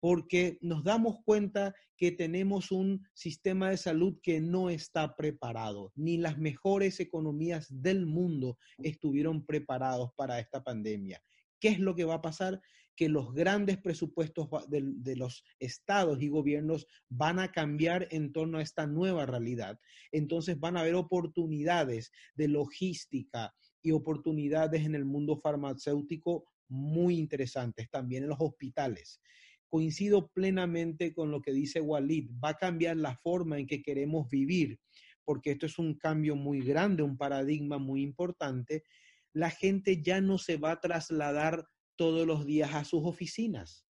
Porque 0.00 0.58
nos 0.60 0.84
damos 0.84 1.16
cuenta 1.24 1.74
que 1.96 2.12
tenemos 2.12 2.70
un 2.70 3.06
sistema 3.14 3.70
de 3.70 3.76
salud 3.76 4.18
que 4.22 4.40
no 4.40 4.68
está 4.70 5.16
preparado. 5.16 5.92
Ni 5.94 6.18
las 6.18 6.38
mejores 6.38 7.00
economías 7.00 7.66
del 7.70 8.06
mundo 8.06 8.58
estuvieron 8.78 9.44
preparados 9.46 10.10
para 10.16 10.38
esta 10.38 10.62
pandemia. 10.62 11.22
¿Qué 11.58 11.68
es 11.68 11.78
lo 11.78 11.94
que 11.94 12.04
va 12.04 12.14
a 12.14 12.22
pasar? 12.22 12.60
Que 12.94 13.08
los 13.08 13.32
grandes 13.34 13.78
presupuestos 13.78 14.48
de, 14.68 15.16
los 15.16 15.42
estados 15.58 16.20
y 16.22 16.28
gobiernos 16.28 16.86
van 17.08 17.38
a 17.38 17.50
cambiar 17.50 18.08
en 18.10 18.32
torno 18.32 18.58
a 18.58 18.62
esta 18.62 18.86
nueva 18.86 19.26
realidad. 19.26 19.78
Entonces 20.12 20.58
van 20.58 20.76
a 20.76 20.80
haber 20.80 20.94
oportunidades 20.94 22.10
de 22.34 22.48
logística 22.48 23.54
y 23.82 23.92
oportunidades 23.92 24.84
en 24.84 24.94
el 24.94 25.04
mundo 25.04 25.38
farmacéutico 25.38 26.44
muy 26.68 27.16
interesantes, 27.18 27.88
también 27.90 28.24
en 28.24 28.30
los 28.30 28.40
hospitales 28.40 29.20
coincido 29.68 30.28
plenamente 30.28 31.12
con 31.12 31.30
lo 31.30 31.42
que 31.42 31.52
dice 31.52 31.80
Walid, 31.80 32.30
va 32.42 32.50
a 32.50 32.56
cambiar 32.56 32.96
la 32.96 33.16
forma 33.16 33.58
en 33.58 33.66
que 33.66 33.82
queremos 33.82 34.28
vivir, 34.28 34.78
porque 35.24 35.52
esto 35.52 35.66
es 35.66 35.78
un 35.78 35.94
cambio 35.94 36.36
muy 36.36 36.60
grande, 36.60 37.02
un 37.02 37.16
paradigma 37.16 37.78
muy 37.78 38.02
importante. 38.02 38.84
La 39.32 39.50
gente 39.50 40.02
ya 40.02 40.20
no 40.20 40.38
se 40.38 40.56
va 40.56 40.72
a 40.72 40.80
trasladar 40.80 41.66
todos 41.96 42.26
los 42.26 42.46
días 42.46 42.74
a 42.74 42.84
sus 42.84 43.04
oficinas. 43.04 43.84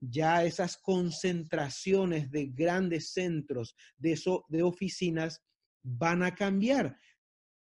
Ya 0.00 0.44
esas 0.44 0.76
concentraciones 0.78 2.30
de 2.30 2.46
grandes 2.46 3.12
centros 3.12 3.76
de, 3.96 4.62
oficinas 4.62 5.40
van 5.82 6.24
a 6.24 6.34
cambiar. 6.34 6.98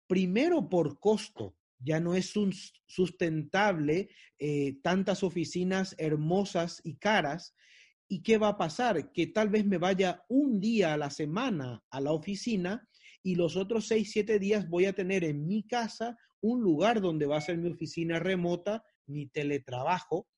Primero 0.07 0.69
por 0.69 1.01
costo, 1.01 1.57
ya 1.79 2.01
no 2.01 2.15
es 2.15 2.33
sustentable 2.87 4.09
eh, 4.39 4.79
tantas 4.83 5.23
oficinas 5.23 5.95
hermosas 5.99 6.81
y 6.85 6.97
caras. 6.97 7.55
¿Y 8.09 8.23
qué 8.23 8.39
va 8.39 8.49
a 8.49 8.59
pasar? 8.59 9.13
Que 9.13 9.27
tal 9.27 9.49
vez 9.49 9.67
me 9.67 9.79
vaya 9.79 10.25
un 10.29 10.61
día 10.61 10.95
a 10.95 10.97
la 10.97 11.11
semana 11.11 11.83
a 11.91 12.01
la 12.01 12.13
oficina 12.13 12.89
y 13.23 13.35
los 13.35 13.57
otros 13.57 13.89
seis, 13.89 14.13
siete 14.13 14.39
días 14.39 14.69
voy 14.69 14.87
a 14.87 14.93
tener 14.93 15.25
en 15.25 15.47
mi 15.47 15.67
casa 15.67 16.17
un 16.41 16.63
lugar 16.63 17.01
donde 17.01 17.27
va 17.27 17.39
a 17.39 17.41
ser 17.41 17.59
mi 17.59 17.71
oficina 17.71 18.21
remota, 18.21 18.85
mi 19.07 19.27
teletrabajo. 19.27 20.29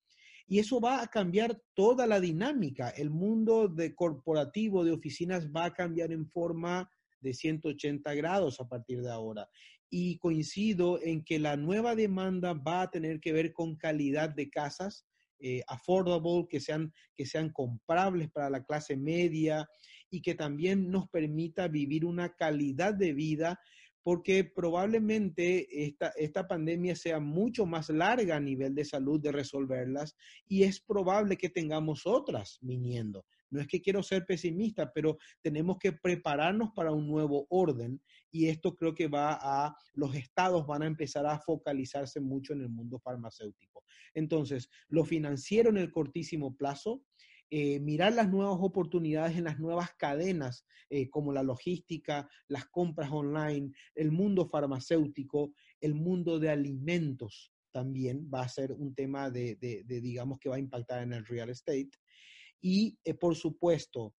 Y 0.46 0.60
eso 0.60 0.80
va 0.80 1.02
a 1.02 1.08
cambiar 1.08 1.60
toda 1.74 2.06
la 2.06 2.20
dinámica. 2.20 2.88
El 2.88 3.10
mundo 3.10 3.68
de 3.68 3.94
corporativo 3.94 4.82
de 4.82 4.92
oficinas 4.92 5.50
va 5.54 5.66
a 5.66 5.74
cambiar 5.74 6.10
en 6.10 6.26
forma 6.26 6.90
de 7.20 7.34
180 7.34 8.14
grados 8.14 8.58
a 8.58 8.66
partir 8.66 9.02
de 9.02 9.10
ahora 9.10 9.46
y 9.90 10.18
coincido 10.18 11.00
en 11.02 11.24
que 11.24 11.38
la 11.38 11.56
nueva 11.56 11.94
demanda 11.94 12.52
va 12.52 12.82
a 12.82 12.90
tener 12.90 13.20
que 13.20 13.32
ver 13.32 13.52
con 13.52 13.76
calidad 13.76 14.30
de 14.30 14.50
casas, 14.50 15.06
eh, 15.40 15.62
affordable, 15.66 16.46
que 16.48 16.60
sean, 16.60 16.92
que 17.14 17.24
sean 17.24 17.50
comprables 17.50 18.30
para 18.30 18.50
la 18.50 18.64
clase 18.64 18.96
media 18.96 19.68
y 20.10 20.20
que 20.20 20.34
también 20.34 20.90
nos 20.90 21.08
permita 21.08 21.68
vivir 21.68 22.04
una 22.04 22.34
calidad 22.34 22.94
de 22.94 23.12
vida, 23.12 23.60
porque 24.02 24.44
probablemente 24.44 25.84
esta, 25.84 26.08
esta 26.16 26.48
pandemia 26.48 26.96
sea 26.96 27.20
mucho 27.20 27.66
más 27.66 27.88
larga 27.90 28.36
a 28.36 28.40
nivel 28.40 28.74
de 28.74 28.84
salud 28.84 29.20
de 29.20 29.32
resolverlas 29.32 30.16
y 30.46 30.64
es 30.64 30.80
probable 30.80 31.36
que 31.36 31.50
tengamos 31.50 32.06
otras 32.06 32.58
viniendo. 32.60 33.24
No 33.50 33.60
es 33.60 33.66
que 33.66 33.80
quiero 33.80 34.02
ser 34.02 34.26
pesimista, 34.26 34.92
pero 34.92 35.18
tenemos 35.42 35.78
que 35.78 35.92
prepararnos 35.92 36.70
para 36.74 36.92
un 36.92 37.06
nuevo 37.06 37.46
orden 37.50 38.00
y 38.30 38.48
esto 38.48 38.74
creo 38.74 38.94
que 38.94 39.08
va 39.08 39.38
a, 39.40 39.76
los 39.94 40.14
estados 40.14 40.66
van 40.66 40.82
a 40.82 40.86
empezar 40.86 41.26
a 41.26 41.38
focalizarse 41.38 42.20
mucho 42.20 42.52
en 42.52 42.62
el 42.62 42.68
mundo 42.68 42.98
farmacéutico. 42.98 43.84
Entonces, 44.14 44.68
lo 44.88 45.04
financiero 45.04 45.70
en 45.70 45.78
el 45.78 45.90
cortísimo 45.90 46.56
plazo, 46.56 47.02
eh, 47.50 47.80
mirar 47.80 48.12
las 48.12 48.28
nuevas 48.28 48.58
oportunidades 48.60 49.38
en 49.38 49.44
las 49.44 49.58
nuevas 49.58 49.94
cadenas, 49.94 50.66
eh, 50.90 51.08
como 51.08 51.32
la 51.32 51.42
logística, 51.42 52.28
las 52.46 52.66
compras 52.66 53.10
online, 53.10 53.72
el 53.94 54.12
mundo 54.12 54.46
farmacéutico, 54.46 55.54
el 55.80 55.94
mundo 55.94 56.38
de 56.38 56.50
alimentos 56.50 57.52
también 57.72 58.28
va 58.32 58.42
a 58.42 58.48
ser 58.48 58.72
un 58.72 58.94
tema 58.94 59.30
de, 59.30 59.56
de 59.56 60.00
digamos, 60.00 60.38
que 60.38 60.48
va 60.48 60.56
a 60.56 60.60
impactar 60.60 61.02
en 61.02 61.12
el 61.12 61.24
real 61.24 61.50
estate 61.50 61.90
y, 62.60 62.98
eh, 63.04 63.14
por 63.14 63.36
supuesto, 63.36 64.14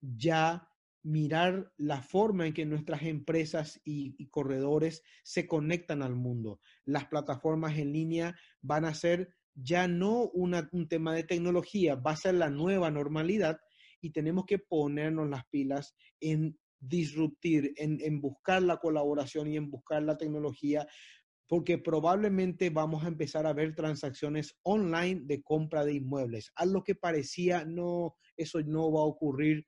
ya 0.00 0.68
mirar 1.04 1.72
la 1.76 2.00
forma 2.02 2.46
en 2.46 2.54
que 2.54 2.64
nuestras 2.64 3.02
empresas 3.02 3.80
y, 3.84 4.28
corredores 4.28 5.02
se 5.24 5.46
conectan 5.46 6.02
al 6.02 6.14
mundo. 6.14 6.60
Las 6.84 7.06
plataformas 7.06 7.76
en 7.76 7.92
línea 7.92 8.36
van 8.60 8.84
a 8.84 8.94
ser 8.94 9.34
ya 9.54 9.88
no 9.88 10.30
un 10.32 10.88
tema 10.88 11.14
de 11.14 11.24
tecnología, 11.24 11.96
va 11.96 12.12
a 12.12 12.16
ser 12.16 12.34
la 12.34 12.50
nueva 12.50 12.90
normalidad 12.90 13.58
y 14.00 14.10
tenemos 14.10 14.46
que 14.46 14.58
ponernos 14.58 15.28
las 15.28 15.44
pilas 15.50 15.94
en 16.20 16.58
disruptir, 16.80 17.74
en 17.76 18.20
buscar 18.20 18.62
la 18.62 18.78
colaboración 18.78 19.48
y 19.48 19.56
en 19.56 19.70
buscar 19.70 20.02
la 20.02 20.16
tecnología 20.16 20.86
porque 21.52 21.76
probablemente 21.76 22.70
vamos 22.70 23.04
a 23.04 23.08
empezar 23.08 23.46
a 23.46 23.52
ver 23.52 23.74
transacciones 23.74 24.58
online 24.62 25.20
de 25.24 25.42
compra 25.42 25.84
de 25.84 25.92
inmuebles. 25.92 26.50
A 26.56 26.64
lo 26.64 26.82
que 26.82 26.94
parecía, 26.94 27.66
no, 27.66 28.16
eso 28.38 28.62
no 28.62 28.90
va 28.90 29.00
a 29.00 29.04
ocurrir. 29.04 29.66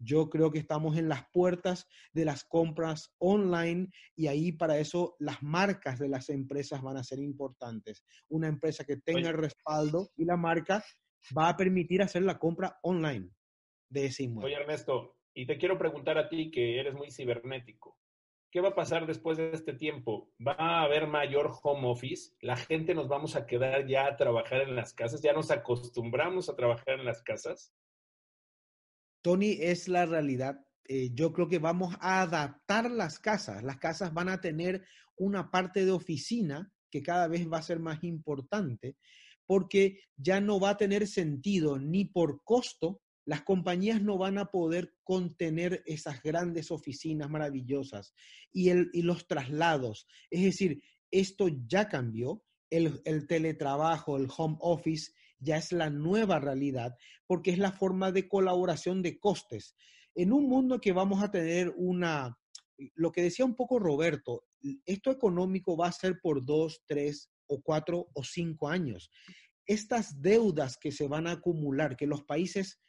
Yo 0.00 0.28
creo 0.28 0.50
que 0.50 0.58
estamos 0.58 0.96
en 0.96 1.08
las 1.08 1.22
puertas 1.32 1.86
de 2.12 2.24
las 2.24 2.42
compras 2.42 3.14
online 3.18 3.90
y 4.16 4.26
ahí 4.26 4.50
para 4.50 4.78
eso 4.78 5.14
las 5.20 5.40
marcas 5.40 6.00
de 6.00 6.08
las 6.08 6.30
empresas 6.30 6.82
van 6.82 6.96
a 6.96 7.04
ser 7.04 7.20
importantes. 7.20 8.02
Una 8.28 8.48
empresa 8.48 8.82
que 8.82 8.96
tenga 8.96 9.30
el 9.30 9.38
respaldo 9.38 10.10
y 10.16 10.24
la 10.24 10.36
marca 10.36 10.82
va 11.38 11.50
a 11.50 11.56
permitir 11.56 12.02
hacer 12.02 12.22
la 12.22 12.40
compra 12.40 12.76
online 12.82 13.30
de 13.88 14.06
ese 14.06 14.24
inmueble. 14.24 14.52
Oye, 14.52 14.62
Ernesto, 14.62 15.14
y 15.32 15.46
te 15.46 15.58
quiero 15.58 15.78
preguntar 15.78 16.18
a 16.18 16.28
ti 16.28 16.50
que 16.50 16.80
eres 16.80 16.92
muy 16.92 17.12
cibernético. 17.12 17.99
¿Qué 18.50 18.60
va 18.60 18.70
a 18.70 18.74
pasar 18.74 19.06
después 19.06 19.38
de 19.38 19.52
este 19.52 19.74
tiempo? 19.74 20.32
¿Va 20.44 20.56
a 20.58 20.82
haber 20.82 21.06
mayor 21.06 21.52
home 21.62 21.86
office? 21.86 22.32
¿La 22.40 22.56
gente 22.56 22.94
nos 22.94 23.06
vamos 23.06 23.36
a 23.36 23.46
quedar 23.46 23.86
ya 23.86 24.06
a 24.06 24.16
trabajar 24.16 24.62
en 24.62 24.74
las 24.74 24.92
casas? 24.92 25.22
¿Ya 25.22 25.32
nos 25.32 25.52
acostumbramos 25.52 26.48
a 26.48 26.56
trabajar 26.56 26.98
en 26.98 27.04
las 27.04 27.22
casas? 27.22 27.72
Tony, 29.22 29.58
es 29.60 29.86
la 29.86 30.04
realidad. 30.04 30.66
Eh, 30.88 31.10
yo 31.14 31.32
creo 31.32 31.48
que 31.48 31.60
vamos 31.60 31.94
a 32.00 32.22
adaptar 32.22 32.90
las 32.90 33.20
casas. 33.20 33.62
Las 33.62 33.76
casas 33.76 34.12
van 34.12 34.28
a 34.28 34.40
tener 34.40 34.84
una 35.16 35.52
parte 35.52 35.84
de 35.84 35.92
oficina 35.92 36.72
que 36.90 37.02
cada 37.02 37.28
vez 37.28 37.46
va 37.48 37.58
a 37.58 37.62
ser 37.62 37.78
más 37.78 38.02
importante 38.02 38.96
porque 39.46 40.00
ya 40.16 40.40
no 40.40 40.58
va 40.58 40.70
a 40.70 40.76
tener 40.76 41.06
sentido 41.06 41.78
ni 41.78 42.04
por 42.04 42.42
costo 42.42 43.00
las 43.30 43.42
compañías 43.42 44.02
no 44.02 44.18
van 44.18 44.38
a 44.38 44.46
poder 44.46 44.92
contener 45.04 45.84
esas 45.86 46.20
grandes 46.20 46.72
oficinas 46.72 47.30
maravillosas 47.30 48.12
y, 48.50 48.70
el, 48.70 48.90
los 48.92 49.28
traslados. 49.28 50.08
Es 50.30 50.42
decir, 50.42 50.82
esto 51.12 51.46
ya 51.68 51.88
cambió. 51.88 52.42
El, 52.70 53.00
el, 53.04 53.28
teletrabajo, 53.28 54.16
el 54.16 54.26
home 54.36 54.56
office, 54.58 55.12
ya 55.38 55.58
es 55.58 55.70
la 55.70 55.90
nueva 55.90 56.40
realidad 56.40 56.96
porque 57.28 57.52
es 57.52 57.58
la 57.58 57.70
forma 57.70 58.10
de 58.10 58.26
colaboración 58.26 59.00
de 59.00 59.20
costes. 59.20 59.76
En 60.16 60.32
un 60.32 60.48
mundo 60.48 60.80
que 60.80 60.90
vamos 60.90 61.22
a 61.22 61.30
tener 61.30 61.72
una, 61.76 62.36
lo 62.96 63.12
que 63.12 63.22
decía 63.22 63.44
un 63.44 63.54
poco 63.54 63.78
Roberto, 63.78 64.42
esto 64.84 65.12
económico 65.12 65.76
va 65.76 65.86
a 65.86 65.92
ser 65.92 66.18
por 66.20 66.44
dos, 66.44 66.82
tres 66.84 67.30
o 67.46 67.62
cuatro 67.62 68.08
o 68.12 68.24
cinco 68.24 68.68
años. 68.68 69.08
Estas 69.66 70.20
deudas 70.20 70.76
que 70.76 70.90
se 70.90 71.06
van 71.06 71.28
a 71.28 71.32
acumular, 71.32 71.96
que 71.96 72.08
los 72.08 72.24
países 72.24 72.80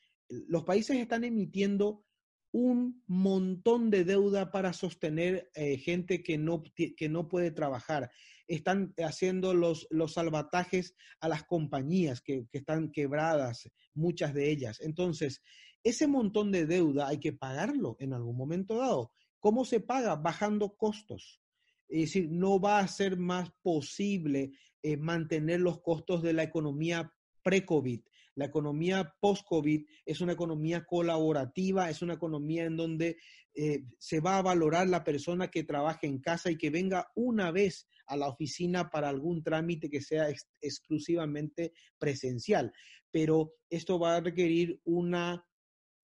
los 0.48 0.64
países 0.64 0.98
están 0.98 1.24
emitiendo 1.24 2.06
un 2.52 3.04
montón 3.08 3.90
de 3.90 4.04
deuda 4.04 4.52
para 4.52 4.74
sostener 4.74 5.50
eh, 5.56 5.78
gente 5.78 6.22
que 6.22 6.38
no, 6.38 6.64
que 6.76 7.10
no 7.10 7.28
puede 7.28 7.52
trabajar. 7.52 8.12
Están 8.48 8.94
haciendo 8.98 9.54
los, 9.54 9.88
los 9.90 10.14
salvatajes 10.14 10.96
a 11.22 11.30
las 11.30 11.44
compañías 11.44 12.22
que, 12.22 12.48
que 12.52 12.58
están 12.58 12.92
quebradas, 12.92 13.70
muchas 13.94 14.34
de 14.34 14.52
ellas. 14.52 14.82
Entonces, 14.82 15.42
ese 15.84 16.08
montón 16.08 16.52
de 16.52 16.66
deuda 16.66 17.08
hay 17.08 17.20
que 17.20 17.34
pagarlo 17.34 17.96
en 18.00 18.14
algún 18.14 18.36
momento 18.36 18.78
dado. 18.78 19.12
¿Cómo 19.40 19.66
se 19.66 19.80
paga? 19.80 20.16
Bajando 20.16 20.76
costos. 20.76 21.42
Es 21.88 22.02
decir, 22.02 22.30
no 22.30 22.60
va 22.60 22.80
a 22.80 22.88
ser 22.88 23.18
más 23.18 23.50
posible 23.62 24.52
eh, 24.84 24.98
mantener 24.98 25.62
los 25.62 25.82
costos 25.82 26.22
de 26.22 26.34
la 26.34 26.44
economía 26.44 27.14
pre-COVID. 27.44 28.02
La 28.36 28.46
economía 28.46 29.14
post-COVID 29.20 29.86
es 30.06 30.22
una 30.22 30.34
economía 30.34 30.86
colaborativa, 30.86 31.90
es 31.90 32.02
una 32.02 32.14
economía 32.14 32.66
en 32.66 32.78
donde 32.78 33.18
eh, 33.54 33.84
se 33.98 34.22
va 34.22 34.38
a 34.38 34.42
valorar 34.42 34.88
la 34.88 35.04
persona 35.04 35.50
que 35.50 35.64
trabaja 35.64 36.08
en 36.08 36.20
casa 36.20 36.50
y 36.50 36.58
que 36.58 36.70
venga 36.70 37.12
una 37.16 37.52
vez 37.52 37.88
a 38.08 38.16
la 38.16 38.28
oficina 38.28 38.90
para 38.90 39.10
algún 39.10 39.44
trámite 39.44 39.90
que 39.90 40.02
sea 40.02 40.28
exclusivamente 40.62 41.74
presencial. 41.98 42.72
Pero 43.12 43.54
esto 43.70 44.00
va 44.00 44.16
a 44.16 44.22
requerir 44.22 44.80
una, 44.86 45.46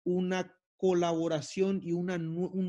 una 0.05 0.53
colaboración 0.77 1.81
y 1.83 1.93
un 1.93 2.07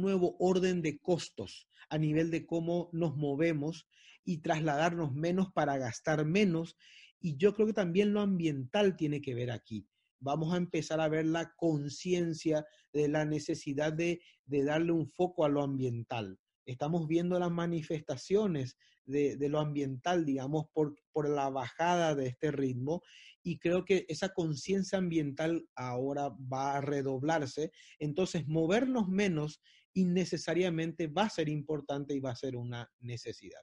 nuevo 0.02 0.36
orden 0.40 0.82
de 0.82 1.00
costos 1.00 1.68
a 1.90 1.98
nivel 1.98 2.32
de 2.32 2.46
cómo 2.46 2.90
nos 2.94 3.16
movemos 3.16 3.88
y 4.24 4.40
trasladarnos 4.40 5.14
menos 5.14 5.52
para 5.54 5.78
gastar 5.78 6.26
menos 6.26 6.78
y 7.20 7.38
yo 7.38 7.54
creo 7.54 7.68
que 7.68 7.74
también 7.74 8.14
lo 8.14 8.22
ambiental 8.22 8.96
tiene 8.96 9.22
que 9.22 9.36
ver 9.36 9.52
aquí. 9.52 9.88
Vamos 10.20 10.54
a 10.54 10.58
empezar 10.58 11.00
a 11.00 11.10
ver 11.10 11.26
la 11.26 11.54
conciencia 11.56 12.66
de 12.92 13.08
la 13.08 13.26
necesidad 13.26 13.94
de, 13.94 14.22
darle 14.46 14.92
un 14.92 15.08
foco 15.08 15.46
a 15.46 15.50
lo 15.50 15.62
ambiental. 15.62 16.40
Estamos 16.66 17.08
viendo 17.08 17.40
las 17.40 17.52
manifestaciones 17.52 18.78
de, 19.06 19.38
lo 19.50 19.60
ambiental, 19.60 20.26
digamos, 20.26 20.66
por, 20.74 20.96
por 21.12 21.30
la 21.30 21.50
bajada 21.50 22.16
de 22.16 22.28
este 22.28 22.52
ritmo 22.52 23.02
y 23.42 23.60
creo 23.60 23.86
que 23.86 24.06
esa 24.10 24.34
conciencia 24.34 24.98
ambiental 24.98 25.68
ahora 25.76 26.30
va 26.52 26.78
a 26.78 26.82
redoblarse. 26.82 27.72
Entonces, 28.00 28.48
movernos 28.48 29.08
menos 29.08 29.62
innecesariamente 29.94 31.08
va 31.08 31.24
a 31.24 31.30
ser 31.30 31.48
importante 31.48 32.14
y 32.14 32.20
va 32.20 32.32
a 32.32 32.36
ser 32.36 32.56
una 32.58 32.92
necesidad. 33.00 33.62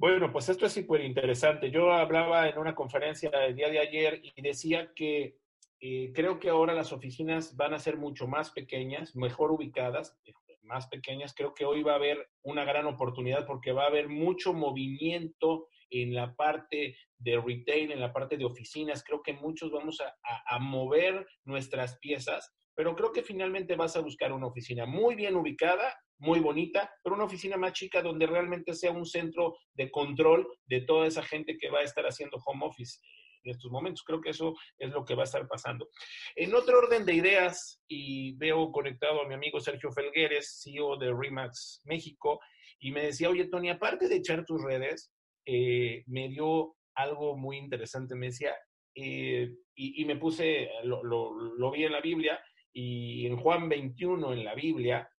Bueno, 0.00 0.32
pues 0.32 0.48
esto 0.48 0.64
es 0.64 0.72
súper 0.72 1.02
interesante. 1.02 1.70
Yo 1.70 1.92
hablaba 1.92 2.48
en 2.48 2.56
una 2.56 2.74
conferencia 2.74 3.28
el 3.44 3.54
día 3.54 3.68
de 3.68 3.80
ayer 3.80 4.22
y 4.22 4.40
decía 4.40 4.94
que 4.94 5.36
eh, 5.78 6.10
creo 6.14 6.40
que 6.40 6.48
ahora 6.48 6.72
las 6.72 6.94
oficinas 6.94 7.54
van 7.54 7.74
a 7.74 7.78
ser 7.78 7.98
mucho 7.98 8.26
más 8.26 8.50
pequeñas, 8.50 9.14
mejor 9.14 9.52
ubicadas, 9.52 10.18
más 10.62 10.86
pequeñas. 10.86 11.34
Creo 11.34 11.52
que 11.52 11.66
hoy 11.66 11.82
va 11.82 11.92
a 11.92 11.96
haber 11.96 12.30
una 12.40 12.64
gran 12.64 12.86
oportunidad 12.86 13.44
porque 13.44 13.72
va 13.72 13.84
a 13.84 13.88
haber 13.88 14.08
mucho 14.08 14.54
movimiento 14.54 15.68
en 15.90 16.14
la 16.14 16.34
parte 16.34 16.96
de 17.18 17.38
retail, 17.38 17.92
en 17.92 18.00
la 18.00 18.14
parte 18.14 18.38
de 18.38 18.46
oficinas. 18.46 19.04
Creo 19.04 19.20
que 19.20 19.34
muchos 19.34 19.70
vamos 19.70 20.00
a 20.00 20.58
mover 20.60 21.26
nuestras 21.44 21.98
piezas, 21.98 22.56
pero 22.74 22.94
creo 22.94 23.12
que 23.12 23.22
finalmente 23.22 23.76
vas 23.76 23.96
a 23.96 24.00
buscar 24.00 24.32
una 24.32 24.46
oficina 24.46 24.86
muy 24.86 25.14
bien 25.14 25.36
ubicada, 25.36 25.94
muy 26.18 26.40
bonita, 26.40 26.92
pero 27.02 27.16
una 27.16 27.24
oficina 27.24 27.56
más 27.56 27.72
chica 27.72 28.02
donde 28.02 28.26
realmente 28.26 28.74
sea 28.74 28.92
un 28.92 29.06
centro 29.06 29.56
de 29.74 29.90
control 29.90 30.46
de 30.66 30.82
toda 30.82 31.06
esa 31.06 31.22
gente 31.22 31.56
que 31.58 31.70
va 31.70 31.80
a 31.80 31.84
estar 31.84 32.04
haciendo 32.04 32.38
home 32.44 32.66
office 32.66 32.98
en 33.44 33.52
estos 33.52 33.70
momentos. 33.70 34.04
Creo 34.04 34.20
que 34.20 34.30
eso 34.30 34.54
es 34.78 34.90
lo 34.90 35.04
que 35.04 35.14
va 35.14 35.22
a 35.22 35.24
estar 35.24 35.46
pasando. 35.48 35.88
En 36.36 36.54
otro 36.54 36.78
orden 36.78 37.04
de 37.06 37.14
ideas, 37.14 37.82
y 37.88 38.36
veo 38.36 38.70
conectado 38.70 39.22
a 39.22 39.28
mi 39.28 39.34
amigo 39.34 39.60
Sergio 39.60 39.90
Felgueres, 39.92 40.60
CEO 40.62 40.96
de 40.98 41.12
Remax 41.12 41.82
México, 41.84 42.40
y 42.78 42.92
me 42.92 43.02
decía, 43.02 43.30
oye, 43.30 43.46
Tony, 43.46 43.70
aparte 43.70 44.08
de 44.08 44.16
echar 44.16 44.44
tus 44.44 44.62
redes, 44.62 45.12
eh, 45.46 46.02
me 46.06 46.28
dio 46.28 46.76
algo 46.94 47.36
muy 47.36 47.56
interesante. 47.56 48.14
Me 48.14 48.26
decía, 48.26 48.54
eh, 48.94 49.50
y, 49.74 50.04
me 50.04 50.16
puse, 50.16 50.68
lo, 50.84 51.02
lo 51.02 51.70
vi 51.70 51.84
en 51.84 51.92
la 51.92 52.02
Biblia, 52.02 52.38
y 52.72 53.26
en 53.26 53.36
Juan 53.36 53.68
21 53.68 54.32
en 54.32 54.44
la 54.44 54.54
Biblia, 54.54 55.10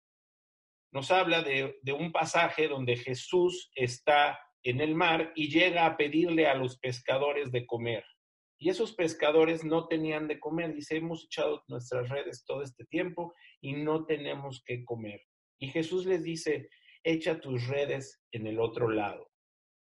nos 0.93 1.11
habla 1.11 1.43
de, 1.43 1.79
un 1.93 2.13
pasaje 2.13 2.69
donde 2.69 2.97
Jesús 2.97 3.71
está 3.75 4.39
en 4.63 4.81
el 4.81 4.95
mar 4.95 5.33
y 5.35 5.49
llega 5.49 5.87
a 5.87 5.97
pedirle 5.97 6.47
a 6.47 6.55
los 6.55 6.79
pescadores 6.79 7.53
de 7.53 7.67
comer. 7.67 8.05
Y 8.59 8.69
esos 8.69 8.93
pescadores 8.95 9.65
no 9.65 9.87
tenían 9.87 10.29
de 10.29 10.39
comer. 10.39 10.75
Dice, 10.75 10.97
hemos 10.97 11.25
echado 11.25 11.63
nuestras 11.69 12.09
redes 12.09 12.45
todo 12.45 12.63
este 12.63 12.85
tiempo 12.85 13.33
y 13.61 13.73
no 13.73 14.05
tenemos 14.05 14.63
que 14.67 14.85
comer. 14.85 15.23
Y 15.59 15.69
Jesús 15.69 16.05
les 16.07 16.23
dice, 16.23 16.69
echa 17.03 17.41
tus 17.41 17.69
redes 17.69 18.23
en 18.33 18.47
el 18.47 18.61
otro 18.61 18.91
lado. 18.91 19.31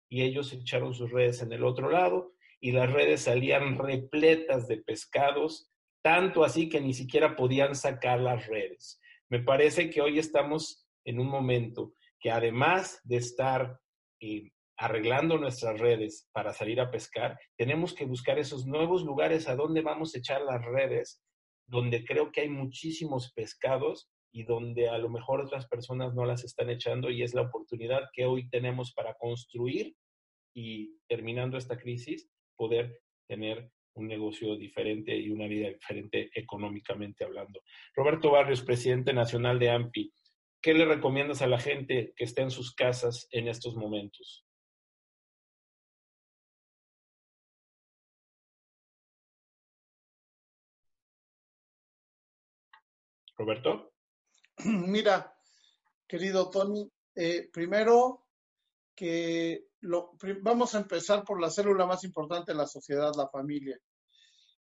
Y 0.10 0.22
ellos 0.22 0.54
echaron 0.54 0.94
sus 0.94 1.12
redes 1.12 1.42
en 1.42 1.52
el 1.52 1.64
otro 1.64 1.90
lado 1.90 2.34
y 2.62 2.72
las 2.72 2.90
redes 2.94 3.22
salían 3.22 3.78
repletas 3.78 4.68
de 4.70 4.78
pescados, 4.78 5.73
tanto 6.04 6.44
así 6.44 6.70
que 6.70 6.82
ni 6.82 6.94
siquiera 6.94 7.36
podían 7.36 7.76
sacar 7.76 8.20
las 8.20 8.46
redes. 8.48 9.00
Me 9.30 9.40
parece 9.40 9.90
que 9.90 10.02
hoy 10.02 10.20
estamos 10.20 10.86
en 11.06 11.20
un 11.20 11.28
momento 11.28 11.94
que 12.20 12.30
además 12.30 13.00
de 13.04 13.18
estar 13.18 13.80
eh, 14.22 14.52
arreglando 14.78 15.38
nuestras 15.38 15.80
redes 15.80 16.30
para 16.34 16.54
salir 16.54 16.82
a 16.82 16.92
pescar, 16.92 17.40
tenemos 17.58 17.94
que 17.94 18.06
buscar 18.06 18.38
esos 18.38 18.66
nuevos 18.66 19.04
lugares 19.04 19.48
a 19.48 19.56
donde 19.56 19.82
vamos 19.82 20.14
a 20.14 20.20
echar 20.20 20.42
las 20.42 20.64
redes, 20.64 21.22
donde 21.68 22.04
creo 22.06 22.32
que 22.32 22.42
hay 22.42 22.50
muchísimos 22.50 23.32
pescados 23.34 24.10
y 24.34 24.44
donde 24.44 24.90
a 24.90 24.98
lo 24.98 25.10
mejor 25.10 25.42
otras 25.42 25.68
personas 25.68 26.14
no 26.14 26.26
las 26.26 26.44
están 26.44 26.70
echando 26.70 27.10
y 27.10 27.24
es 27.24 27.34
la 27.34 27.44
oportunidad 27.44 28.10
que 28.14 28.26
hoy 28.26 28.50
tenemos 28.50 28.94
para 28.94 29.14
construir 29.14 29.96
y 30.56 30.98
terminando 31.08 31.58
esta 31.58 31.78
crisis, 31.78 32.30
poder 32.56 33.00
tener 33.28 33.72
un 33.96 34.08
negocio 34.08 34.56
diferente 34.56 35.16
y 35.16 35.30
una 35.30 35.48
vida 35.48 35.70
diferente 35.70 36.30
económicamente 36.34 37.24
hablando. 37.24 37.62
Roberto 37.96 38.32
Barrios, 38.32 38.62
presidente 38.62 39.14
nacional 39.14 39.60
de 39.60 39.70
AMPI, 39.70 40.14
¿qué 40.62 40.74
le 40.74 40.86
recomiendas 40.86 41.42
a 41.42 41.48
la 41.48 41.60
gente 41.60 42.14
que 42.16 42.24
esté 42.24 42.42
en 42.42 42.52
sus 42.52 42.74
casas 42.74 43.28
en 43.32 43.48
estos 43.48 43.76
momentos? 43.76 44.46
Roberto. 53.38 53.94
Mira, 54.66 55.36
querido 56.08 56.50
Tony, 56.50 56.90
eh, 57.16 57.50
primero 57.52 58.23
que 58.96 59.68
vamos 60.42 60.76
a 60.76 60.80
empezar 60.80 61.24
por 61.24 61.42
la 61.42 61.50
célula 61.50 61.86
más 61.86 62.04
importante 62.04 62.52
de 62.52 62.58
la 62.58 62.68
sociedad, 62.68 63.12
la 63.16 63.30
familia. 63.30 63.80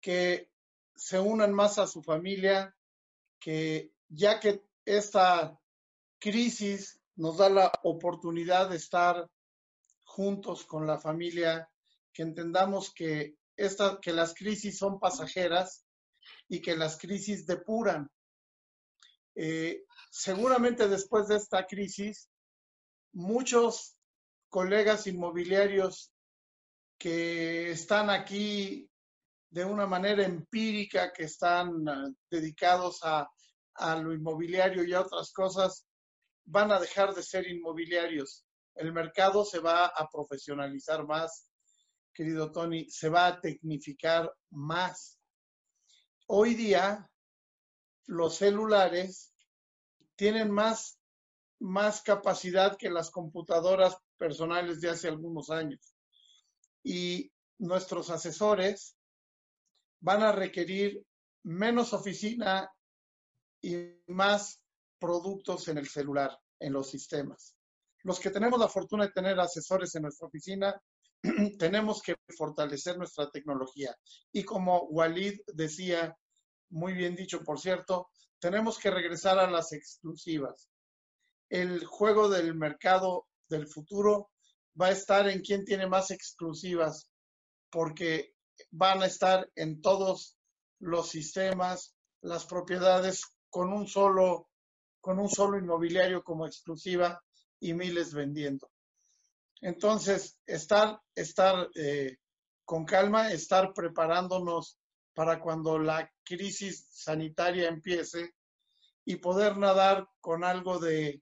Que 0.00 0.50
se 0.94 1.18
unan 1.18 1.52
más 1.52 1.78
a 1.78 1.86
su 1.86 2.02
familia, 2.02 2.74
que 3.38 3.92
ya 4.08 4.40
que 4.40 4.62
esta 4.84 5.58
crisis 6.18 7.00
nos 7.16 7.38
da 7.38 7.48
la 7.48 7.72
oportunidad 7.82 8.70
de 8.70 8.76
estar 8.76 9.28
juntos 10.04 10.64
con 10.64 10.86
la 10.86 10.98
familia, 10.98 11.70
que 12.12 12.22
entendamos 12.22 12.92
que, 12.92 13.36
esta, 13.56 13.98
que 14.00 14.12
las 14.12 14.34
crisis 14.34 14.78
son 14.78 14.98
pasajeras 14.98 15.84
y 16.48 16.60
que 16.60 16.76
las 16.76 16.98
crisis 16.98 17.46
depuran 17.46 18.10
eh, 19.34 19.84
seguramente 20.10 20.88
después 20.88 21.28
de 21.28 21.36
esta 21.36 21.66
crisis, 21.66 22.28
muchos 23.12 23.96
colegas 24.50 25.06
inmobiliarios 25.06 26.12
que 26.98 27.70
están 27.70 28.10
aquí 28.10 28.90
de 29.48 29.64
una 29.64 29.86
manera 29.86 30.24
empírica, 30.24 31.12
que 31.12 31.24
están 31.24 31.88
ah, 31.88 32.08
dedicados 32.30 33.00
a, 33.02 33.28
lo 33.96 34.12
inmobiliario 34.12 34.84
y 34.84 34.92
a 34.92 35.00
otras 35.00 35.32
cosas, 35.32 35.86
van 36.44 36.70
a 36.70 36.78
dejar 36.78 37.14
de 37.14 37.22
ser 37.22 37.48
inmobiliarios. 37.48 38.44
El 38.74 38.92
mercado 38.92 39.44
se 39.44 39.58
va 39.58 39.86
a 39.86 40.08
profesionalizar 40.10 41.06
más, 41.06 41.48
querido 42.12 42.52
Tony, 42.52 42.90
se 42.90 43.08
va 43.08 43.28
a 43.28 43.40
tecnificar 43.40 44.30
más. 44.50 45.18
Hoy 46.26 46.54
día 46.54 47.08
los 48.06 48.36
celulares 48.36 49.32
tienen 50.16 50.50
más, 50.50 50.99
más 51.60 52.02
capacidad 52.02 52.76
que 52.76 52.90
las 52.90 53.10
computadoras 53.10 53.96
personales 54.16 54.80
de 54.80 54.90
hace 54.90 55.08
algunos 55.08 55.50
años. 55.50 55.94
Y 56.82 57.30
nuestros 57.58 58.10
asesores 58.10 58.96
van 60.00 60.22
a 60.22 60.32
requerir 60.32 61.04
menos 61.44 61.92
oficina 61.92 62.70
y 63.62 63.76
más 64.06 64.60
productos 64.98 65.68
en 65.68 65.78
el 65.78 65.88
celular, 65.88 66.38
en 66.58 66.72
los 66.72 66.90
sistemas. 66.90 67.54
Los 68.02 68.18
que 68.18 68.30
tenemos 68.30 68.58
la 68.58 68.68
fortuna 68.68 69.06
de 69.06 69.12
tener 69.12 69.38
asesores 69.38 69.94
en 69.94 70.02
nuestra 70.02 70.26
oficina, 70.26 70.80
tenemos 71.58 72.00
que 72.02 72.16
fortalecer 72.36 72.96
nuestra 72.96 73.30
tecnología. 73.30 73.94
Y 74.32 74.44
como 74.44 74.84
Walid 74.84 75.40
decía 75.54 76.16
muy 76.70 76.94
bien 76.94 77.14
dicho, 77.14 77.42
por 77.42 77.60
cierto, 77.60 78.08
tenemos 78.38 78.78
que 78.78 78.90
regresar 78.90 79.38
a 79.38 79.50
las 79.50 79.72
exclusivas. 79.72 80.68
El 81.50 81.84
juego 81.84 82.28
del 82.28 82.54
mercado 82.54 83.26
del 83.48 83.66
futuro 83.66 84.30
va 84.80 84.86
a 84.86 84.92
estar 84.92 85.28
en 85.28 85.42
quién 85.42 85.64
tiene 85.64 85.86
más 85.86 86.10
exclusivas, 86.10 87.10
porque 87.70 88.34
van 88.70 89.02
a 89.02 89.06
estar 89.06 89.50
en 89.56 89.80
todos 89.82 90.36
los 90.78 91.08
sistemas, 91.08 91.94
las 92.22 92.46
propiedades 92.46 93.22
con 93.50 93.72
un 93.72 93.88
solo, 93.88 94.48
con 95.00 95.18
un 95.18 95.28
solo 95.28 95.58
inmobiliario 95.58 96.22
como 96.22 96.46
exclusiva 96.46 97.20
y 97.58 97.74
miles 97.74 98.14
vendiendo. 98.14 98.70
Entonces, 99.60 100.38
estar, 100.46 101.00
estar 101.14 101.68
eh, 101.74 102.16
con 102.64 102.84
calma, 102.84 103.32
estar 103.32 103.74
preparándonos 103.74 104.78
para 105.14 105.40
cuando 105.40 105.78
la 105.78 106.10
crisis 106.22 106.86
sanitaria 106.92 107.68
empiece 107.68 108.34
y 109.04 109.16
poder 109.16 109.56
nadar 109.56 110.08
con 110.20 110.44
algo 110.44 110.78
de 110.78 111.20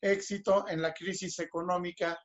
éxito 0.00 0.66
en 0.68 0.82
la 0.82 0.92
crisis 0.92 1.38
económica 1.38 2.18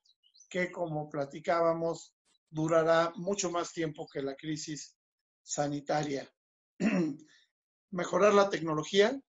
que, 0.49 0.71
como 0.71 1.09
platicábamos, 1.09 2.13
durará 2.49 3.11
mucho 3.15 3.51
más 3.51 3.73
tiempo 3.73 4.07
que 4.07 4.21
la 4.21 4.35
crisis 4.35 4.95
sanitaria. 5.43 6.31
Mejorar 7.91 8.33
la 8.33 8.49
tecnología. 8.49 9.19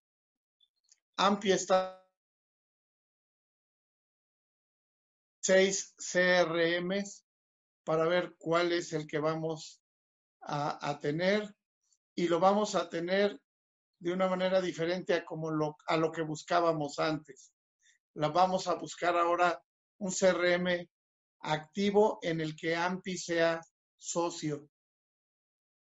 AMPI 1.16 1.52
está 1.52 2.04
seis 5.40 5.94
CRMs 5.96 7.24
para 7.84 8.06
ver 8.06 8.34
cuál 8.38 8.72
es 8.72 8.92
el 8.92 9.06
que 9.06 9.18
vamos 9.18 9.80
a, 10.40 10.90
a 10.90 11.00
tener 11.00 11.54
y 12.14 12.28
lo 12.28 12.40
vamos 12.40 12.74
a 12.74 12.88
tener 12.88 13.40
de 13.98 14.12
una 14.12 14.28
manera 14.28 14.60
diferente 14.60 15.14
a, 15.14 15.24
como 15.24 15.50
lo, 15.50 15.76
a 15.86 15.96
lo 15.96 16.10
que 16.10 16.22
buscábamos 16.22 16.98
antes. 16.98 17.52
Vamos 18.16 18.66
a 18.66 18.74
buscar 18.74 19.16
ahora 19.16 19.62
un 19.98 20.10
CRM 20.10 20.88
activo 21.40 22.18
en 22.22 22.40
el 22.40 22.56
que 22.56 22.74
AMPI 22.74 23.18
sea 23.18 23.60
socio 23.96 24.68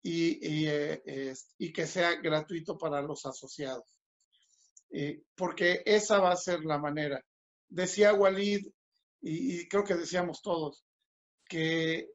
y, 0.02 0.64
y, 0.64 0.68
eh, 0.68 1.36
que 1.74 1.86
sea 1.86 2.16
gratuito 2.16 2.78
para 2.78 3.02
los 3.02 3.26
asociados. 3.26 4.00
Eh, 4.90 5.24
porque 5.36 5.84
esa 5.86 6.20
va 6.20 6.32
a 6.32 6.38
ser 6.38 6.66
la 6.66 6.78
manera. 6.78 7.22
Decía 7.70 8.14
Walid, 8.14 8.66
y, 9.22 9.62
y 9.62 9.68
creo 9.68 9.84
que 9.84 9.96
decíamos 9.96 10.42
todos, 10.42 10.84
que 11.48 12.10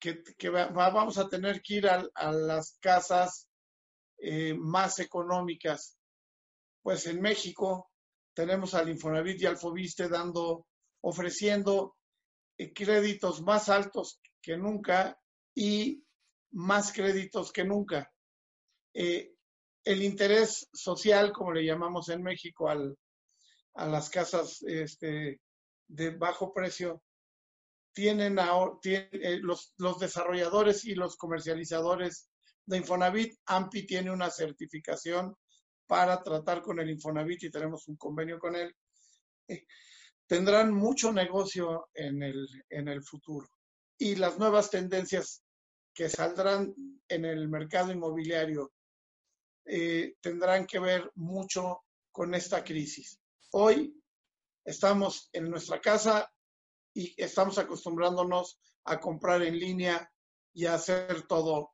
que, 0.00 0.48
vamos 0.48 1.18
a 1.18 1.28
tener 1.28 1.60
que 1.60 1.74
ir 1.74 1.88
a, 1.88 2.32
las 2.32 2.78
casas 2.80 3.48
eh, 4.18 4.54
más 4.54 4.98
económicas. 4.98 5.96
Pues 6.82 7.06
en 7.06 7.20
México 7.20 7.89
tenemos 8.34 8.74
al 8.74 8.88
Infonavit 8.88 9.40
y 9.40 9.46
al 9.46 9.56
Fobiste 9.56 10.08
dando, 10.08 10.66
ofreciendo 11.02 11.96
eh, 12.56 12.72
créditos 12.72 13.42
más 13.42 13.68
altos 13.68 14.20
que 14.40 14.56
nunca 14.56 15.18
y 15.54 16.04
más 16.52 16.92
créditos 16.92 17.52
que 17.52 17.64
nunca. 17.64 18.12
Eh, 18.94 19.34
el 19.84 20.02
interés 20.02 20.68
social, 20.72 21.32
como 21.32 21.52
le 21.52 21.64
llamamos 21.64 22.08
en 22.08 22.22
México 22.22 22.68
al, 22.68 22.96
a 23.74 23.86
las 23.86 24.10
casas 24.10 24.62
este, 24.62 25.40
de 25.88 26.10
bajo 26.10 26.52
precio, 26.52 27.02
tienen, 27.92 28.38
eh, 28.84 29.38
los, 29.42 29.74
los 29.78 29.98
desarrolladores 29.98 30.84
y 30.84 30.94
los 30.94 31.16
comercializadores 31.16 32.28
de 32.66 32.78
Infonavit. 32.78 33.34
AMPI 33.46 33.86
tiene 33.86 34.12
una 34.12 34.30
certificación 34.30 35.36
para 35.90 36.22
tratar 36.22 36.62
con 36.62 36.78
el 36.78 36.88
Infonavit 36.88 37.42
y 37.42 37.50
tenemos 37.50 37.88
un 37.88 37.96
convenio 37.96 38.38
con 38.38 38.54
él. 38.54 38.72
Eh, 39.48 39.66
tendrán 40.24 40.72
mucho 40.72 41.12
negocio 41.12 41.88
en 41.92 42.22
el, 42.22 42.46
en 42.68 42.86
el 42.86 43.02
futuro. 43.02 43.48
Y 43.98 44.14
las 44.14 44.38
nuevas 44.38 44.70
tendencias 44.70 45.42
que 45.92 46.08
saldrán 46.08 46.72
en 47.08 47.24
el 47.24 47.48
mercado 47.48 47.90
inmobiliario 47.90 48.72
eh, 49.64 50.14
tendrán 50.20 50.64
que 50.64 50.78
ver 50.78 51.10
mucho 51.16 51.80
con 52.12 52.36
esta 52.36 52.62
crisis. 52.62 53.18
Hoy 53.50 54.00
estamos 54.64 55.28
en 55.32 55.50
nuestra 55.50 55.80
casa 55.80 56.32
y 56.94 57.20
estamos 57.20 57.58
acostumbrándonos 57.58 58.60
a 58.84 59.00
comprar 59.00 59.42
en 59.42 59.58
línea 59.58 60.08
y 60.52 60.66
a 60.66 60.74
hacer 60.74 61.26
todo 61.26 61.72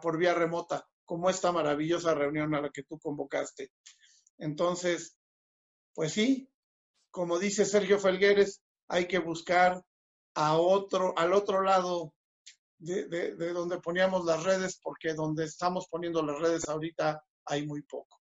por 0.00 0.18
vía 0.18 0.34
remota, 0.34 0.86
como 1.04 1.30
esta 1.30 1.52
maravillosa 1.52 2.14
reunión 2.14 2.54
a 2.54 2.60
la 2.60 2.70
que 2.70 2.82
tú 2.82 2.98
convocaste. 2.98 3.70
Entonces, 4.38 5.16
pues 5.94 6.12
sí, 6.12 6.50
como 7.10 7.38
dice 7.38 7.64
Sergio 7.64 7.98
Felgueres, 7.98 8.62
hay 8.88 9.06
que 9.06 9.18
buscar 9.18 9.82
a 10.34 10.56
otro, 10.56 11.14
al 11.16 11.32
otro 11.32 11.62
lado 11.62 12.12
de, 12.78 13.06
de, 13.06 13.52
donde 13.52 13.78
poníamos 13.80 14.24
las 14.24 14.42
redes, 14.42 14.78
porque 14.82 15.14
donde 15.14 15.44
estamos 15.44 15.86
poniendo 15.88 16.22
las 16.22 16.38
redes 16.38 16.68
ahorita 16.68 17.22
hay 17.46 17.66
muy 17.66 17.82
poco. 17.82 18.20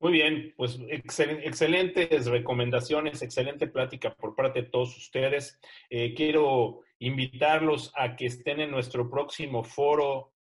Muy 0.00 0.12
bien, 0.12 0.52
pues 0.56 0.78
excelentes 0.88 2.26
recomendaciones, 2.26 3.22
excelente 3.22 3.68
plática 3.68 4.14
por 4.14 4.34
parte 4.34 4.62
de 4.62 4.68
todos 4.68 4.96
ustedes. 4.98 5.58
Eh, 5.88 6.14
quiero 6.14 6.80
invitarlos 6.98 7.92
a 7.96 8.14
que 8.16 8.26
estén 8.26 8.60
en 8.60 8.70
nuestro 8.70 9.08
próximo 9.08 9.64
foro 9.64 10.33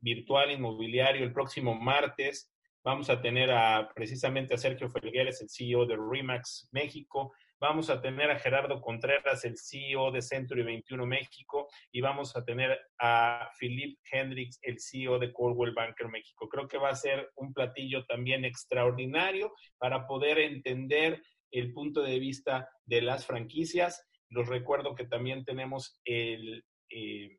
virtual 0.00 0.50
inmobiliario 0.50 1.24
el 1.24 1.32
próximo 1.32 1.74
martes. 1.74 2.52
Vamos 2.84 3.10
a 3.10 3.20
tener 3.20 3.50
a 3.50 3.90
precisamente 3.94 4.54
a 4.54 4.58
Sergio 4.58 4.90
Felgueres, 4.90 5.40
el 5.40 5.48
CEO 5.48 5.86
de 5.86 5.96
Remax 5.96 6.68
México, 6.72 7.32
Vamos 7.62 7.90
a 7.90 8.00
tener 8.00 8.28
a 8.28 8.40
Gerardo 8.40 8.80
Contreras, 8.80 9.44
el 9.44 9.56
CEO 9.56 10.10
de 10.10 10.20
Century 10.20 10.64
21 10.64 11.06
México, 11.06 11.68
y 11.92 12.00
vamos 12.00 12.36
a 12.36 12.44
tener 12.44 12.76
a 12.98 13.48
Philip 13.56 14.00
Hendricks, 14.10 14.58
el 14.62 14.80
CEO 14.80 15.20
de 15.20 15.32
Coldwell 15.32 15.72
Banker 15.72 16.08
México. 16.08 16.48
Creo 16.48 16.66
que 16.66 16.78
va 16.78 16.88
a 16.88 16.96
ser 16.96 17.30
un 17.36 17.54
platillo 17.54 18.04
también 18.06 18.44
extraordinario 18.44 19.52
para 19.78 20.08
poder 20.08 20.40
entender 20.40 21.22
el 21.52 21.72
punto 21.72 22.02
de 22.02 22.18
vista 22.18 22.68
de 22.84 23.00
las 23.00 23.26
franquicias. 23.26 24.08
Los 24.28 24.48
recuerdo 24.48 24.96
que 24.96 25.06
también 25.06 25.44
tenemos 25.44 26.00
el 26.04 26.64
eh, 26.90 27.38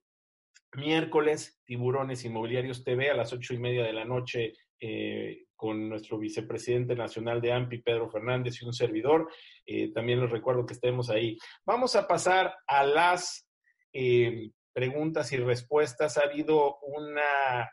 miércoles 0.76 1.62
Tiburones 1.66 2.26
Inmobiliarios 2.26 2.84
TV 2.84 3.10
a 3.10 3.16
las 3.16 3.34
ocho 3.34 3.54
y 3.54 3.58
media 3.58 3.84
de 3.84 3.94
la 3.94 4.06
noche 4.06 4.54
eh, 4.80 5.46
con 5.56 5.88
nuestro 5.88 6.18
vicepresidente 6.18 6.94
nacional 6.96 7.40
de 7.40 7.54
AMPI, 7.54 7.84
Pedro 7.84 8.10
Fernández, 8.10 8.62
y 8.62 8.66
un 8.66 8.74
servidor. 8.74 9.30
Eh, 9.66 9.94
también 9.94 10.20
les 10.20 10.30
recuerdo 10.30 10.66
que 10.66 10.74
estemos 10.74 11.10
ahí. 11.10 11.38
Vamos 11.66 11.96
a 11.96 12.06
pasar 12.06 12.54
a 12.68 12.84
las 12.84 13.48
eh, 13.94 14.50
preguntas 14.74 15.32
y 15.32 15.38
respuestas. 15.38 16.18
Ha 16.18 16.24
habido 16.24 16.80
una, 16.82 17.72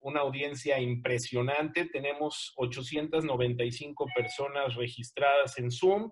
una 0.00 0.20
audiencia 0.20 0.80
impresionante. 0.80 1.84
Tenemos 1.86 2.52
895 2.56 4.06
personas 4.16 4.74
registradas 4.74 5.56
en 5.58 5.70
Zoom 5.70 6.10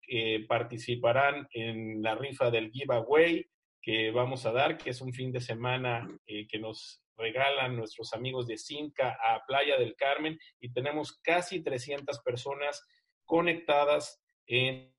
que 0.00 0.46
participarán 0.48 1.46
en 1.52 2.00
la 2.00 2.14
rifa 2.14 2.50
del 2.50 2.70
giveaway 2.70 3.44
que 3.86 4.10
vamos 4.10 4.44
a 4.46 4.50
dar, 4.50 4.76
que 4.76 4.90
es 4.90 5.00
un 5.00 5.12
fin 5.12 5.30
de 5.30 5.40
semana 5.40 6.08
que 6.26 6.58
nos 6.58 7.04
regalan 7.16 7.76
nuestros 7.76 8.12
amigos 8.14 8.48
de 8.48 8.58
Cinca 8.58 9.16
a 9.22 9.46
Playa 9.46 9.78
del 9.78 9.94
Carmen 9.94 10.36
y 10.58 10.72
tenemos 10.72 11.20
casi 11.22 11.62
300 11.62 12.18
personas 12.24 12.84
conectadas 13.24 14.20
en 14.48 14.92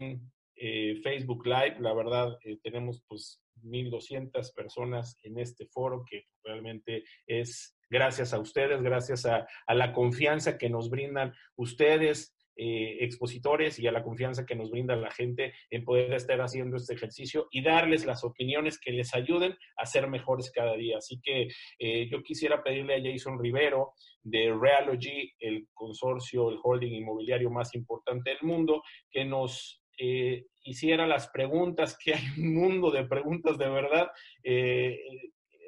eh, 0.56 1.02
Facebook 1.04 1.46
Live. 1.46 1.82
La 1.82 1.94
verdad, 1.94 2.38
eh, 2.46 2.60
tenemos 2.64 3.04
pues 3.10 3.44
1.200 3.62 4.54
personas 4.54 5.18
en 5.22 5.38
este 5.38 5.68
foro 5.68 6.06
que 6.10 6.24
realmente 6.42 7.04
es 7.26 7.78
gracias 7.90 8.34
a 8.34 8.40
ustedes, 8.40 8.82
gracias 8.82 9.26
a, 9.26 9.46
a 9.66 9.76
la 9.76 9.92
confianza 9.92 10.58
que 10.58 10.70
nos 10.70 10.90
brindan 10.90 11.34
ustedes, 11.58 12.37
eh, 12.60 12.98
expositores 13.02 13.78
y 13.78 13.86
a 13.86 13.92
la 13.92 14.04
confianza 14.04 14.44
que 14.44 14.56
nos 14.56 14.72
brinda 14.72 14.96
la 14.96 15.12
gente 15.12 15.54
en 15.70 15.86
poder 15.86 16.12
estar 16.14 16.42
haciendo 16.42 16.78
este 16.78 16.96
ejercicio 16.96 17.48
y 17.52 17.62
darles 17.62 18.04
las 18.06 18.24
opiniones 18.24 18.80
que 18.80 18.92
les 18.92 19.14
ayuden 19.14 19.56
a 19.78 19.86
ser 19.86 20.08
mejores 20.08 20.52
cada 20.52 20.76
día. 20.76 20.98
Así 20.98 21.20
que 21.22 21.50
eh, 21.78 22.10
yo 22.10 22.24
quisiera 22.24 22.64
pedirle 22.64 22.96
a 22.96 23.02
Jason 23.04 23.38
Rivero 23.40 23.94
de 24.24 24.52
Realogy, 24.60 25.34
el 25.40 25.68
consorcio, 25.72 26.50
el 26.50 26.58
holding 26.64 26.94
inmobiliario 26.94 27.52
más 27.52 27.76
importante 27.76 28.32
del 28.32 28.42
mundo, 28.42 28.82
que 29.12 29.24
nos 29.24 29.84
eh, 30.00 30.48
hiciera 30.64 31.06
las 31.06 31.28
preguntas, 31.30 31.96
que 32.04 32.16
hay 32.16 32.24
un 32.40 32.56
mundo 32.56 32.90
de 32.90 33.06
preguntas 33.06 33.60
de 33.60 33.70
verdad 33.70 34.10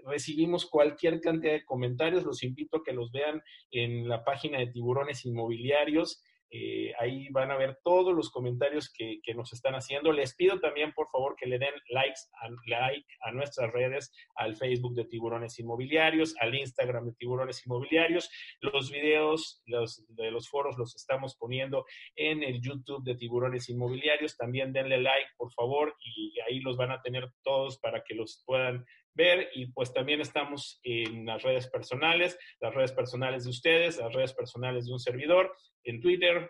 recibimos 0.06 0.66
cualquier 0.66 1.22
cantidad 1.22 1.54
de 1.54 1.66
comentarios. 1.66 2.24
Los 2.24 2.44
invito 2.44 2.78
a 2.78 2.84
que 2.84 2.94
los 2.94 3.12
vean 3.12 3.42
en 3.72 4.08
la 4.08 4.24
página 4.24 4.58
de 4.58 4.68
Tiburones 4.68 5.26
Inmobiliarios. 5.26 6.24
Eh, 6.52 6.92
ahí 7.00 7.30
van 7.30 7.52
a 7.52 7.58
ver 7.58 7.78
todos 7.84 8.16
los 8.16 8.32
comentarios 8.32 8.92
que, 8.92 9.20
nos 9.36 9.54
están 9.54 9.76
haciendo. 9.76 10.12
Les 10.12 10.36
pido 10.36 10.60
también, 10.60 10.92
por 10.94 11.08
favor, 11.10 11.36
que 11.38 11.46
le 11.46 11.60
den 11.60 11.74
likes 11.90 12.22
a, 12.42 12.50
like 12.66 13.06
a 13.22 13.32
nuestras 13.32 13.72
redes, 13.72 14.12
al 14.36 14.56
Facebook 14.56 14.96
de 14.96 15.06
Tiburones 15.06 15.60
Inmobiliarios, 15.60 16.36
al 16.40 16.56
Instagram 16.56 17.06
de 17.06 17.14
Tiburones 17.14 17.66
Inmobiliarios. 17.66 18.30
Los 18.62 18.92
videos 18.92 19.64
de 19.66 20.32
los 20.32 20.50
foros 20.50 20.78
los 20.78 20.96
estamos 20.96 21.38
poniendo 21.38 21.86
en 22.16 22.44
el 22.44 22.60
YouTube 22.62 23.04
de 23.04 23.16
Tiburones 23.16 23.70
Inmobiliarios. 23.70 24.36
También 24.36 24.74
denle 24.74 25.00
like, 25.00 25.30
por 25.38 25.54
favor, 25.54 25.96
y 26.04 26.34
ahí 26.48 26.60
los 26.60 26.76
van 26.76 26.92
a 26.92 27.02
tener 27.02 27.32
todos 27.44 27.80
para 27.80 28.04
que 28.04 28.16
los 28.16 28.44
puedan 28.46 28.84
ver 29.14 29.50
y 29.54 29.68
pues 29.68 29.94
también 29.94 30.22
estamos 30.22 30.80
en 30.84 31.26
las 31.26 31.44
redes 31.44 31.68
personales, 31.68 32.38
las 32.60 32.74
redes 32.74 32.92
personales 32.92 33.44
de 33.44 33.50
ustedes, 33.50 33.98
las 33.98 34.14
redes 34.14 34.34
personales 34.34 34.86
de 34.86 34.94
un 34.94 35.00
servidor, 35.00 35.52
en 35.84 36.02
Twitter. 36.02 36.50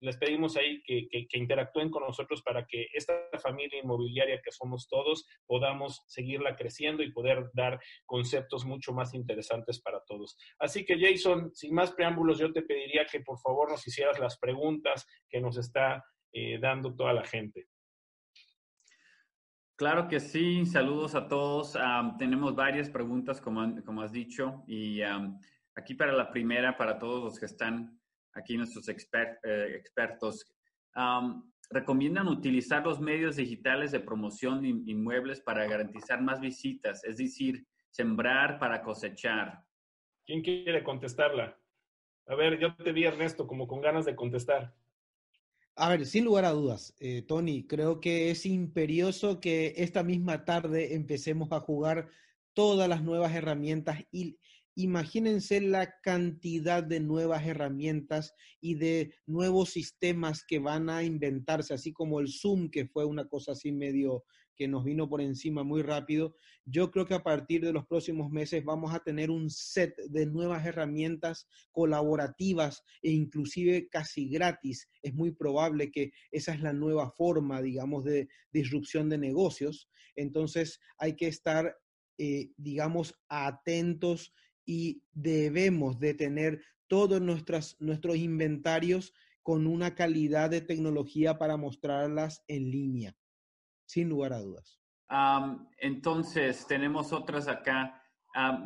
Les 0.00 0.18
pedimos 0.18 0.56
ahí 0.56 0.82
que, 0.82 1.08
interactúen 1.32 1.90
con 1.90 2.02
nosotros 2.02 2.42
para 2.42 2.66
que 2.66 2.86
esta 2.92 3.14
familia 3.42 3.80
inmobiliaria 3.82 4.40
que 4.44 4.52
somos 4.52 4.88
todos 4.88 5.26
podamos 5.46 6.02
seguirla 6.06 6.54
creciendo 6.54 7.02
y 7.02 7.12
poder 7.12 7.50
dar 7.54 7.80
conceptos 8.04 8.66
mucho 8.66 8.92
más 8.92 9.14
interesantes 9.14 9.80
para 9.80 10.02
todos. 10.06 10.36
Así 10.58 10.84
que 10.84 10.98
Jason, 11.00 11.50
sin 11.54 11.74
más 11.74 11.92
preámbulos, 11.92 12.38
yo 12.38 12.52
te 12.52 12.62
pediría 12.62 13.06
que 13.06 13.20
por 13.20 13.38
favor 13.38 13.70
nos 13.70 13.86
hicieras 13.86 14.18
las 14.18 14.38
preguntas 14.38 15.06
que 15.30 15.40
nos 15.40 15.56
está 15.56 16.04
eh, 16.32 16.58
dando 16.60 16.94
toda 16.94 17.14
la 17.14 17.24
gente. 17.24 17.66
Claro 19.76 20.08
que 20.08 20.20
sí, 20.20 20.64
saludos 20.64 21.14
a 21.14 21.28
todos. 21.28 21.76
tenemos 22.18 22.56
varias 22.56 22.88
preguntas, 22.88 23.42
como, 23.42 24.02
has 24.02 24.10
dicho, 24.10 24.64
y 24.66 25.02
aquí 25.74 25.94
para 25.94 26.12
la 26.12 26.30
primera, 26.30 26.78
para 26.78 26.98
todos 26.98 27.22
los 27.22 27.38
que 27.38 27.44
están 27.44 28.00
aquí, 28.32 28.56
nuestros 28.56 28.88
eh, 28.88 29.76
expertos, 29.76 30.50
recomiendan 31.68 32.26
utilizar 32.28 32.86
los 32.86 33.00
medios 33.00 33.36
digitales 33.36 33.92
de 33.92 34.00
promoción 34.00 34.62
de 34.62 34.68
inmuebles 34.68 35.42
para 35.42 35.66
garantizar 35.66 36.22
más 36.22 36.40
visitas, 36.40 37.04
es 37.04 37.18
decir, 37.18 37.66
sembrar 37.90 38.58
para 38.58 38.80
cosechar. 38.82 39.62
¿Quién 40.24 40.40
quiere 40.40 40.82
contestarla? 40.82 41.54
A 42.28 42.34
ver, 42.34 42.58
yo 42.58 42.74
te 42.76 42.92
vi, 42.92 43.04
Ernesto, 43.04 43.46
como 43.46 43.68
con 43.68 43.82
ganas 43.82 44.06
de 44.06 44.16
contestar. 44.16 44.74
A 45.78 45.90
ver, 45.90 46.06
sin 46.06 46.24
lugar 46.24 46.46
a 46.46 46.52
dudas, 46.52 46.94
eh, 47.00 47.20
Tony, 47.20 47.66
creo 47.66 48.00
que 48.00 48.30
es 48.30 48.46
imperioso 48.46 49.40
que 49.40 49.74
esta 49.76 50.02
misma 50.02 50.46
tarde 50.46 50.94
empecemos 50.94 51.52
a 51.52 51.60
jugar 51.60 52.08
todas 52.54 52.88
las 52.88 53.02
nuevas 53.02 53.34
herramientas 53.34 54.02
y 54.10 54.38
imagínense 54.74 55.60
la 55.60 56.00
cantidad 56.00 56.82
de 56.82 57.00
nuevas 57.00 57.46
herramientas 57.46 58.32
y 58.58 58.76
de 58.76 59.12
nuevos 59.26 59.68
sistemas 59.68 60.46
que 60.48 60.60
van 60.60 60.88
a 60.88 61.04
inventarse, 61.04 61.74
así 61.74 61.92
como 61.92 62.20
el 62.20 62.28
Zoom, 62.28 62.70
que 62.70 62.86
fue 62.86 63.04
una 63.04 63.28
cosa 63.28 63.52
así 63.52 63.70
medio, 63.70 64.24
que 64.56 64.66
nos 64.66 64.84
vino 64.84 65.08
por 65.08 65.20
encima 65.20 65.62
muy 65.62 65.82
rápido. 65.82 66.34
Yo 66.64 66.90
creo 66.90 67.06
que 67.06 67.14
a 67.14 67.22
partir 67.22 67.64
de 67.64 67.72
los 67.72 67.86
próximos 67.86 68.30
meses 68.30 68.64
vamos 68.64 68.94
a 68.94 69.00
tener 69.00 69.30
un 69.30 69.50
set 69.50 69.96
de 70.08 70.26
nuevas 70.26 70.66
herramientas 70.66 71.46
colaborativas 71.70 72.82
e 73.02 73.10
inclusive 73.10 73.88
casi 73.88 74.28
gratis. 74.28 74.88
Es 75.02 75.14
muy 75.14 75.32
probable 75.32 75.90
que 75.90 76.12
esa 76.30 76.52
es 76.52 76.60
la 76.60 76.72
nueva 76.72 77.10
forma, 77.10 77.62
digamos, 77.62 78.04
de 78.04 78.28
disrupción 78.52 79.08
de 79.08 79.18
negocios. 79.18 79.88
Entonces 80.16 80.80
hay 80.98 81.14
que 81.14 81.28
estar, 81.28 81.76
eh, 82.18 82.50
digamos, 82.56 83.14
atentos 83.28 84.32
y 84.64 85.02
debemos 85.12 86.00
de 86.00 86.14
tener 86.14 86.60
todos 86.88 87.20
nuestros 87.20 88.16
inventarios 88.16 89.12
con 89.46 89.68
una 89.68 89.94
calidad 89.94 90.50
de 90.50 90.60
tecnología 90.60 91.38
para 91.38 91.56
mostrarlas 91.56 92.42
en 92.48 92.68
línea, 92.70 93.16
sin 93.86 94.08
lugar 94.08 94.32
a 94.32 94.40
dudas. 94.40 94.80
entonces, 95.78 96.66
tenemos 96.66 97.12
otras 97.12 97.48
acá. 97.48 98.02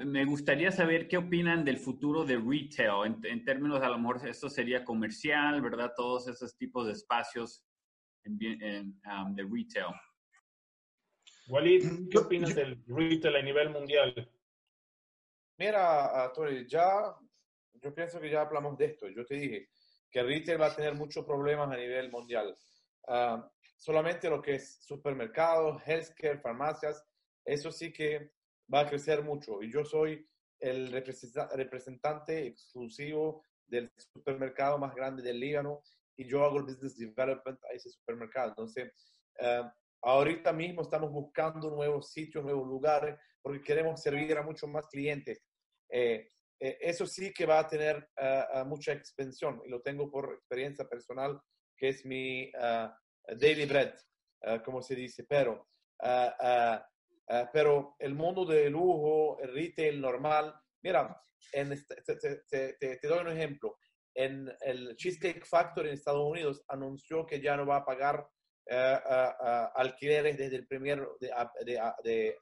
me 0.05 0.25
gustaría 0.25 0.73
saber 0.73 1.07
qué 1.07 1.19
opinan 1.19 1.65
del 1.65 1.79
futuro 1.79 2.25
de 2.25 2.37
retail, 2.37 3.17
en, 3.25 3.45
términos, 3.45 3.83
a 3.83 3.89
lo 3.89 3.99
mejor 3.99 4.27
esto 4.27 4.49
sería 4.49 4.85
comercial, 4.85 5.61
¿verdad? 5.61 5.93
Todos 5.95 6.29
esos 6.29 6.57
tipos 6.57 6.87
de 6.87 6.93
espacios 6.93 7.65
de 8.25 9.43
retail. 9.43 9.95
Walid, 11.49 12.09
¿qué 12.11 12.19
opinas 12.19 12.55
del 12.55 12.83
retail 12.87 13.37
a 13.37 13.43
nivel 13.43 13.71
mundial? 13.71 14.31
Mira, 15.59 16.33
Tori, 16.33 16.67
ya, 16.67 17.15
yo 17.83 17.95
pienso 17.95 18.21
que 18.21 18.31
ya 18.31 18.43
hablamos 18.43 18.79
de 18.79 18.87
esto. 18.87 19.09
Yo 19.09 19.27
te 19.27 19.35
dije, 19.35 19.69
que 20.11 20.23
retail 20.23 20.61
va 20.61 20.67
a 20.67 20.77
tener 20.77 20.95
muchos 20.95 21.25
problemas 21.25 21.71
a 21.71 21.77
nivel 21.77 22.11
mundial. 22.11 22.57
Ah, 23.07 23.51
solamente 23.81 24.29
lo 24.29 24.43
que 24.43 24.57
es 24.57 24.79
supermercados, 24.83 25.83
healthcare, 25.87 26.39
farmacias, 26.39 27.03
eso 27.45 27.73
sí 27.73 27.93
que 27.93 28.31
va 28.73 28.81
a 28.81 28.89
crecer 28.89 29.25
mucho. 29.25 29.63
Y 29.63 29.73
yo 29.73 29.85
soy 29.85 30.29
el 30.61 30.93
representante 30.93 32.47
exclusivo 32.47 33.43
del 33.67 33.91
supermercado 33.97 34.79
más 34.79 34.95
grande 34.95 35.23
del 35.23 35.41
Líbano 35.41 35.83
y 36.15 36.29
yo 36.29 36.45
hago 36.45 36.59
el 36.59 36.65
business 36.65 36.99
development 36.99 37.59
a 37.65 37.73
ese 37.73 37.89
supermercado. 37.89 38.51
Entonces, 38.51 38.93
ah, 39.41 39.73
ahorita 40.03 40.53
mismo 40.53 40.83
estamos 40.83 41.11
buscando 41.11 41.71
nuevos 41.71 42.13
sitios, 42.13 42.45
nuevos 42.45 42.69
lugares, 42.69 43.19
porque 43.41 43.63
queremos 43.63 44.03
servir 44.03 44.37
a 44.37 44.43
muchos 44.43 44.69
más 44.69 44.87
clientes. 44.89 45.43
Eh, 45.89 46.31
eh, 46.61 46.77
eso 46.83 47.07
sí 47.07 47.33
que 47.33 47.47
va 47.47 47.61
a 47.61 47.67
tener 47.67 48.11
ah, 48.19 48.63
mucha 48.67 48.93
expansión 48.93 49.63
y 49.65 49.71
lo 49.71 49.81
tengo 49.81 50.11
por 50.11 50.35
experiencia 50.35 50.87
personal, 50.87 51.41
que 51.79 51.89
es 51.89 52.05
mi 52.05 52.53
ah, 52.61 52.95
daily 53.39 53.67
bread, 53.67 53.95
como 54.65 54.83
se 54.83 54.95
dice, 54.95 55.25
pero, 55.25 55.69
pero 57.53 57.97
el 57.99 58.15
mundo 58.15 58.45
de 58.45 58.71
lujo, 58.71 59.39
el 59.41 59.53
retail 59.53 60.01
normal, 60.01 60.55
mira, 60.83 61.23
en 61.53 61.73
este, 61.73 61.97
te, 62.79 62.99
doy 63.03 63.21
un 63.21 63.29
ejemplo. 63.29 63.79
En 64.15 64.53
el 64.61 64.97
Cheesecake 64.97 65.47
Factory 65.47 65.89
en 65.89 65.95
Estados 65.95 66.29
Unidos 66.29 66.65
anunció 66.69 67.25
que 67.25 67.41
ya 67.41 67.57
no 67.57 67.67
va 67.67 67.77
a 67.77 67.85
pagar 67.85 68.27
alquileres 69.75 70.37
desde 70.37 70.57
el 70.57 70.67
primero 70.67 71.17
de, 71.21 71.31
de, 71.65 71.81
de 72.05 72.39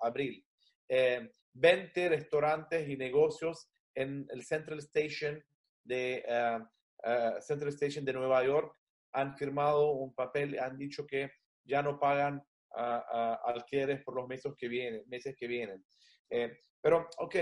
abril. 0.00 0.44
Eh, 0.88 1.28
20 1.54 2.08
restaurantes 2.10 2.88
y 2.88 2.96
negocios 2.96 3.68
en 3.94 4.26
el 4.30 4.44
Central 4.44 4.78
Station 4.80 5.42
de, 5.84 6.22
eh, 6.26 6.58
eh, 7.02 7.32
Central 7.40 7.70
Station 7.70 8.04
de 8.04 8.12
Nueva 8.12 8.44
York 8.44 8.76
han 9.16 9.36
firmado 9.36 9.90
un 9.90 10.14
papel, 10.14 10.58
han 10.58 10.76
dicho 10.76 11.06
que 11.06 11.30
ya 11.64 11.82
no 11.82 11.98
pagan 11.98 12.36
uh, 12.76 13.36
alquileres 13.44 14.02
por 14.04 14.14
los 14.14 14.28
meses 14.28 14.54
que 14.56 14.68
vienen. 14.68 15.02
Meses 15.06 15.34
que 15.36 15.46
vienen. 15.46 15.84
Eh, 16.30 16.58
pero, 16.80 17.08
ok, 17.18 17.36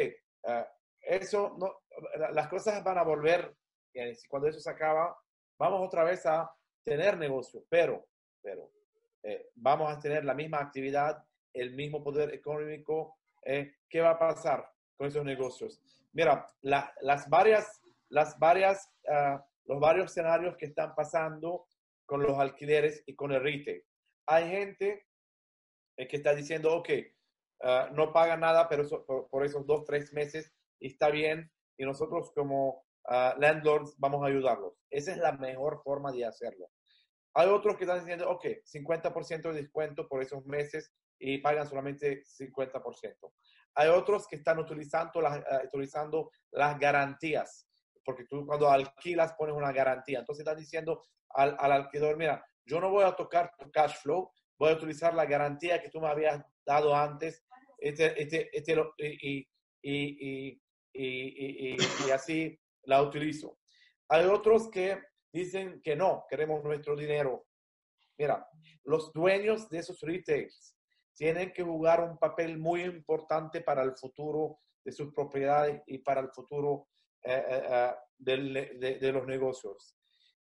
eso 1.00 1.56
no, 1.58 1.82
las 2.32 2.48
cosas 2.48 2.82
van 2.82 2.98
a 2.98 3.02
volver, 3.02 3.54
cuando 4.28 4.48
eso 4.48 4.60
se 4.60 4.70
acaba, 4.70 5.16
vamos 5.58 5.86
otra 5.86 6.04
vez 6.04 6.24
a 6.24 6.50
tener 6.82 7.18
negocio, 7.18 7.64
pero, 7.68 8.06
pero 8.42 8.70
vamos 9.54 9.90
a 9.92 9.98
tener 9.98 10.24
la 10.24 10.34
misma 10.34 10.58
actividad, 10.58 11.22
el 11.52 11.74
mismo 11.74 12.02
poder 12.02 12.34
económico, 12.34 13.18
eh, 13.42 13.76
¿qué 13.88 14.00
va 14.00 14.10
a 14.10 14.18
pasar 14.18 14.68
con 14.96 15.06
esos 15.06 15.24
negocios? 15.24 15.80
Mira, 16.12 16.46
las 16.62 17.28
varias, 17.28 17.80
las 18.08 18.38
varias, 18.38 18.90
ah, 19.08 19.44
los 19.66 19.80
varios 19.80 20.10
escenarios 20.10 20.56
que 20.56 20.66
están 20.66 20.94
pasando 20.94 21.66
con 22.06 22.22
los 22.22 22.38
alquileres 22.38 23.02
y 23.06 23.14
con 23.14 23.32
el 23.32 23.42
retail. 23.42 23.82
Hay 24.26 24.48
gente 24.50 25.06
eh, 25.96 26.08
que 26.08 26.16
está 26.16 26.34
diciendo, 26.34 26.74
ok, 26.74 26.88
ah, 27.62 27.90
no 27.92 28.12
paga 28.12 28.36
nada 28.36 28.68
pero 28.68 28.84
por, 29.30 29.44
esos 29.44 29.66
dos, 29.66 29.84
tres 29.84 30.12
meses 30.12 30.52
está 30.80 31.10
bien 31.10 31.50
y 31.76 31.84
nosotros 31.84 32.32
como 32.34 32.84
ah, 33.08 33.34
landlords 33.38 33.94
vamos 33.98 34.22
a 34.22 34.28
ayudarlos. 34.28 34.74
Esa 34.90 35.12
es 35.12 35.18
la 35.18 35.32
mejor 35.32 35.82
forma 35.82 36.12
de 36.12 36.24
hacerlo. 36.24 36.70
Hay 37.34 37.48
otros 37.48 37.76
que 37.76 37.84
están 37.84 37.98
diciendo, 37.98 38.30
ok, 38.30 38.44
50% 38.64 39.42
de 39.42 39.62
descuento 39.62 40.06
por 40.08 40.22
esos 40.22 40.44
meses 40.46 40.92
y 41.18 41.38
pagan 41.38 41.66
solamente 41.66 42.22
50%. 42.22 43.32
Hay 43.76 43.88
otros 43.88 44.28
que 44.28 44.36
están 44.36 44.58
utilizando 44.58 45.20
eh, 45.20 45.66
utilizando 45.66 46.30
las 46.52 46.78
garantías, 46.78 47.68
porque 48.04 48.24
tú 48.24 48.46
cuando 48.46 48.70
alquilas 48.70 49.34
pones 49.34 49.54
una 49.54 49.72
garantía. 49.72 50.20
Entonces 50.20 50.40
estás 50.40 50.58
diciendo 50.58 51.02
al, 51.30 51.56
al 51.58 51.72
alquilador, 51.72 52.16
mira, 52.16 52.44
yo 52.64 52.80
no 52.80 52.90
voy 52.90 53.04
a 53.04 53.12
tocar 53.12 53.52
tu 53.58 53.70
cash 53.70 53.96
flow, 54.02 54.30
voy 54.58 54.70
a 54.70 54.74
utilizar 54.74 55.14
la 55.14 55.26
garantía 55.26 55.80
que 55.80 55.90
tú 55.90 56.00
me 56.00 56.08
habías 56.08 56.42
dado 56.64 56.94
antes 56.94 57.44
este, 57.78 58.22
este, 58.22 58.56
este, 58.56 58.82
y, 58.98 59.46
y, 59.82 60.60
y, 60.92 61.76
y, 61.76 62.10
así 62.10 62.58
la 62.84 63.02
utilizo. 63.02 63.58
Hay 64.08 64.24
otros 64.26 64.70
que 64.70 64.98
dicen 65.32 65.82
que 65.82 65.96
no, 65.96 66.24
queremos 66.28 66.62
nuestro 66.64 66.96
dinero. 66.96 67.46
Mira, 68.16 68.46
los 68.84 69.12
dueños 69.12 69.68
de 69.68 69.80
esos 69.80 70.00
retails 70.00 70.76
tienen 71.14 71.52
que 71.52 71.62
jugar 71.62 72.02
un 72.02 72.16
papel 72.16 72.58
muy 72.58 72.82
importante 72.82 73.60
para 73.60 73.82
el 73.82 73.94
futuro 73.96 74.60
de 74.84 74.92
sus 74.92 75.12
propiedades 75.12 75.82
y 75.86 75.98
para 75.98 76.20
el 76.20 76.30
futuro 76.30 76.88
eh, 77.24 77.44
eh, 77.48 77.94
eh, 78.26 78.98
de, 79.00 79.12
los 79.12 79.26
negocios. 79.26 79.96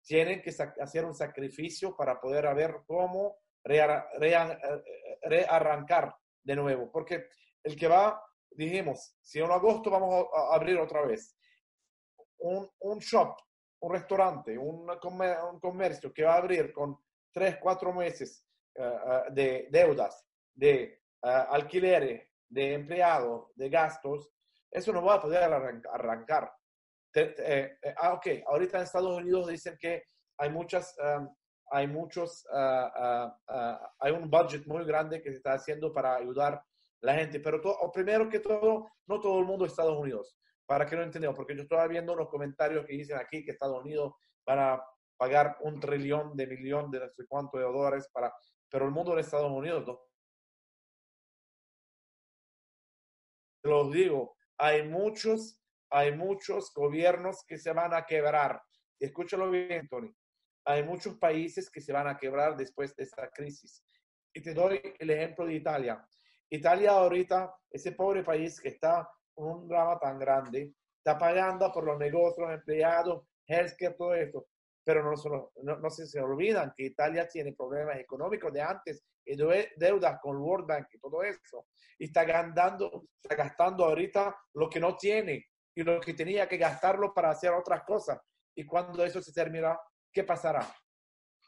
Tienen 0.01 0.41
que 0.41 0.51
hacer 0.79 1.03
un 1.05 1.13
sacrificio 1.13 1.95
para 1.95 2.19
poder 2.19 2.53
ver 2.55 2.77
cómo 2.87 3.37
rearrancar 5.23 6.15
de 6.41 6.55
nuevo, 6.55 6.89
porque 6.91 7.27
el 7.63 7.75
que 7.75 7.87
va, 7.87 8.23
dijimos, 8.49 9.17
si 9.21 9.39
en 9.39 9.51
agosto 9.51 9.91
vamos 9.91 10.27
a 10.33 10.55
abrir 10.55 10.79
otra 10.79 11.05
vez, 11.05 11.37
un, 12.39 12.67
un 12.79 12.99
shop, 12.99 13.35
un 13.81 13.91
restaurante, 13.91 14.57
un, 14.57 14.89
un 14.89 15.59
comercio 15.59 16.13
que 16.13 16.23
va 16.23 16.35
a 16.35 16.37
abrir 16.37 16.71
con 16.71 16.97
tres, 17.31 17.57
cuatro 17.61 17.93
meses 17.93 18.45
de 19.31 19.67
deudas 19.69 20.25
de 20.53 21.01
alquileres, 21.21 22.27
de 22.47 22.73
empleados, 22.73 23.51
de 23.55 23.69
gastos, 23.69 24.31
eso 24.71 24.93
no 24.93 25.03
va 25.03 25.15
a 25.15 25.21
poder 25.21 25.43
arrancar. 25.43 26.51
Eh, 27.13 27.35
eh, 27.39 27.95
ah, 27.97 28.13
ok, 28.13 28.27
ahorita 28.47 28.77
en 28.77 28.83
Estados 28.83 29.17
Unidos 29.17 29.47
dicen 29.47 29.77
que 29.79 30.03
hay 30.37 30.49
muchas, 30.49 30.95
hay 31.71 31.87
muchos, 31.87 32.45
ah, 32.53 33.35
hay 33.99 34.11
un 34.11 34.29
budget 34.29 34.65
muy 34.67 34.85
grande 34.85 35.21
que 35.21 35.31
se 35.31 35.37
está 35.37 35.53
haciendo 35.53 35.91
para 35.91 36.15
ayudar 36.15 36.53
a 36.53 36.65
la 37.01 37.15
gente, 37.15 37.39
pero 37.39 37.61
primero 37.91 38.29
que 38.29 38.39
todo, 38.39 38.89
no 39.07 39.19
todo 39.19 39.39
el 39.39 39.45
mundo 39.45 39.65
de 39.65 39.69
Estados 39.69 39.97
Unidos, 39.97 40.37
para 40.65 40.85
que 40.85 40.95
no 40.95 41.03
entendamos, 41.03 41.35
porque 41.35 41.55
yo 41.55 41.63
estaba 41.63 41.87
viendo 41.87 42.13
unos 42.13 42.29
comentarios 42.29 42.85
que 42.85 42.93
dicen 42.93 43.17
aquí 43.17 43.43
que 43.43 43.51
Estados 43.51 43.83
Unidos 43.83 44.13
van 44.45 44.59
a 44.59 44.83
pagar 45.17 45.57
un 45.61 45.79
trillón 45.79 46.35
de 46.35 46.47
millón 46.47 46.91
de 46.91 46.99
no 46.99 47.09
sé 47.09 47.25
cuánto 47.27 47.57
de 47.57 47.63
dólares 47.63 48.09
para, 48.13 48.33
pero 48.69 48.85
el 48.85 48.91
mundo 48.91 49.15
de 49.15 49.21
Estados 49.21 49.51
Unidos 49.51 49.85
no 49.85 49.99
los 53.63 53.91
digo, 53.91 54.35
hay 54.57 54.87
muchos, 54.87 55.61
hay 55.89 56.15
muchos 56.15 56.71
gobiernos 56.73 57.43
que 57.47 57.57
se 57.57 57.71
van 57.73 57.93
a 57.93 58.05
quebrar. 58.05 58.61
Escúchalo 58.99 59.49
bien, 59.49 59.87
Tony. 59.87 60.13
Hay 60.65 60.83
muchos 60.83 61.17
países 61.17 61.69
que 61.69 61.81
se 61.81 61.93
van 61.93 62.07
a 62.07 62.17
quebrar 62.17 62.55
después 62.55 62.95
de 62.95 63.03
esta 63.03 63.29
crisis. 63.29 63.83
Y 64.33 64.41
te 64.41 64.53
doy 64.53 64.81
el 64.99 65.09
ejemplo 65.09 65.45
de 65.45 65.55
Italia. 65.55 66.05
Italia 66.49 66.91
ahorita, 66.91 67.53
ese 67.69 67.93
pobre 67.93 68.23
país 68.23 68.59
que 68.59 68.69
está 68.69 69.09
con 69.33 69.51
un 69.51 69.67
drama 69.67 69.99
tan 69.99 70.19
grande, 70.19 70.73
está 70.97 71.17
pagando 71.17 71.71
por 71.71 71.85
los 71.85 71.97
negocios, 71.97 72.47
los 72.47 72.51
empleados, 72.51 73.23
healthcare, 73.47 73.95
todo 73.95 74.13
esto 74.13 74.47
pero 74.89 75.03
no, 75.03 75.51
no, 75.61 75.77
no, 75.77 75.89
se, 75.91 76.07
se 76.07 76.19
olvidan 76.19 76.73
que 76.75 76.85
Italia 76.85 77.27
tiene 77.27 77.53
problemas 77.53 77.99
económicos 77.99 78.51
de 78.51 78.63
antes 78.63 79.03
y 79.23 79.35
deudas 79.35 80.19
con 80.19 80.37
World 80.37 80.65
Bank 80.65 80.87
y 80.91 80.99
todo 80.99 81.21
eso. 81.21 81.67
Y 81.99 82.05
está 82.05 82.23
gastando, 82.23 83.05
está 83.21 83.35
gastando 83.35 83.85
ahorita 83.85 84.35
lo 84.55 84.67
que 84.67 84.79
no 84.79 84.97
tiene 84.97 85.48
y 85.75 85.83
lo 85.83 85.99
que 85.99 86.13
tenía 86.13 86.47
que 86.47 86.57
gastarlo 86.57 87.13
para 87.13 87.29
hacer 87.29 87.51
otras 87.51 87.83
cosas. 87.83 88.19
Y 88.55 88.65
cuando 88.65 89.03
eso 89.03 89.21
se 89.21 89.31
termina, 89.31 89.79
¿qué 90.11 90.23
pasará? 90.23 90.67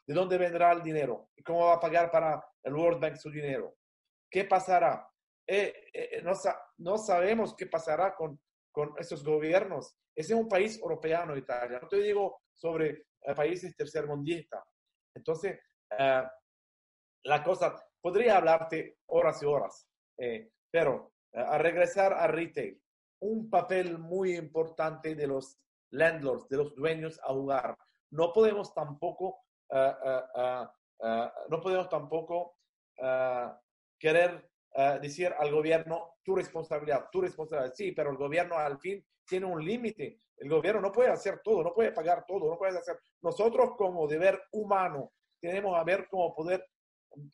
¿De 0.07 0.13
dónde 0.13 0.37
vendrá 0.37 0.71
el 0.71 0.81
dinero? 0.81 1.29
¿Y 1.35 1.43
cómo 1.43 1.65
va 1.65 1.75
a 1.75 1.79
pagar 1.79 2.09
para 2.09 2.43
el 2.63 2.73
World 2.73 2.99
Bank 2.99 3.15
su 3.15 3.29
dinero. 3.29 3.75
¿Qué 4.29 4.45
pasará? 4.45 5.07
Eh, 5.47 5.73
eh, 5.93 6.21
no, 6.23 6.33
no, 6.77 6.97
sabemos 6.97 7.55
qué 7.55 7.65
pasará 7.65 8.15
con, 8.15 8.39
con 8.71 8.93
esos 8.97 9.23
gobiernos. 9.23 9.95
Ese 10.15 10.33
es 10.33 10.39
un 10.39 10.47
país 10.47 10.79
europeano, 10.79 11.35
Italia. 11.35 11.79
No 11.81 11.87
te 11.87 11.97
digo 11.97 12.41
sobre 12.53 13.07
países 13.35 13.75
tercermundistas. 13.75 14.63
Entonces, 15.15 15.59
la 17.23 17.43
cosa, 17.43 17.75
podría 18.01 18.37
hablarte 18.37 18.97
horas 19.07 19.41
y 19.41 19.45
horas, 19.45 19.87
pero 20.71 21.13
a 21.33 21.57
regresar 21.57 22.13
a 22.13 22.27
retail, 22.27 22.80
un 23.21 23.49
papel 23.49 23.97
muy 23.97 24.35
importante 24.35 25.15
de 25.15 25.27
los 25.27 25.57
landlords, 25.91 26.47
de 26.49 26.57
los 26.57 26.75
dueños 26.75 27.19
a 27.23 27.33
jugar. 27.33 27.77
No 28.11 28.33
podemos 28.33 28.73
tampoco, 28.73 29.39
no 29.69 31.61
podemos 31.61 31.89
tampoco 31.89 32.57
querer 33.99 34.49
decir 35.01 35.33
al 35.37 35.51
gobierno 35.51 36.15
tu 36.23 36.35
responsabilidad, 36.35 37.09
tu 37.11 37.21
responsabilidad. 37.21 37.73
Sí, 37.75 37.91
pero 37.91 38.11
el 38.11 38.17
gobierno 38.17 38.55
al 38.57 38.79
fin 38.79 39.05
tiene 39.25 39.45
un 39.45 39.63
límite. 39.63 40.19
El 40.37 40.49
gobierno 40.49 40.81
no 40.81 40.91
puede 40.91 41.09
hacer 41.09 41.41
todo, 41.43 41.63
no 41.63 41.73
puede 41.73 41.91
pagar 41.91 42.25
todo, 42.27 42.49
no 42.49 42.57
puede 42.57 42.77
hacer. 42.77 42.99
Nosotros 43.21 43.75
como 43.77 44.07
deber 44.07 44.41
humano 44.51 45.11
tenemos 45.39 45.77
a 45.77 45.83
ver 45.83 46.07
cómo 46.09 46.33
poder 46.33 46.67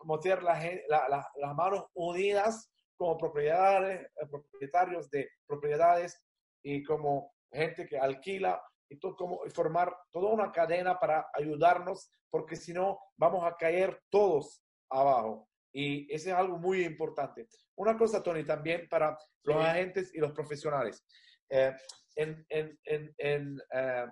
meter 0.06 0.44
las 0.44 1.56
manos 1.56 1.86
unidas 1.94 2.70
como 2.98 3.18
propiedades, 3.18 4.02
eh, 4.02 4.28
propietarios 4.30 5.10
de 5.10 5.30
propiedades 5.46 6.22
y 6.64 6.84
como 6.84 7.34
gente 7.52 7.88
que 7.88 7.98
alquila 7.98 8.62
y 8.90 9.00
todo, 9.00 9.16
como 9.16 9.40
formar 9.54 9.96
toda 10.12 10.34
una 10.34 10.52
cadena 10.52 11.00
para 11.00 11.30
ayudarnos, 11.34 12.10
porque 12.30 12.56
si 12.56 12.74
no 12.74 13.00
vamos 13.18 13.46
a 13.46 13.56
caer 13.56 14.02
todos 14.10 14.64
abajo. 14.90 15.48
Y 15.74 16.12
ese 16.14 16.32
es 16.32 16.36
algo 16.36 16.58
muy 16.58 16.84
importante. 16.84 17.48
Una 17.76 17.98
cosa, 17.98 18.24
Tony, 18.24 18.44
también 18.44 18.88
para 18.90 19.18
los 19.44 19.64
agentes 19.64 20.14
y 20.14 20.20
los 20.20 20.32
profesionales. 20.32 21.06
Eh, 21.50 21.74
en 22.16 22.46
en, 22.50 22.80
en, 22.84 23.16
en, 23.18 23.56
uh, 23.56 24.12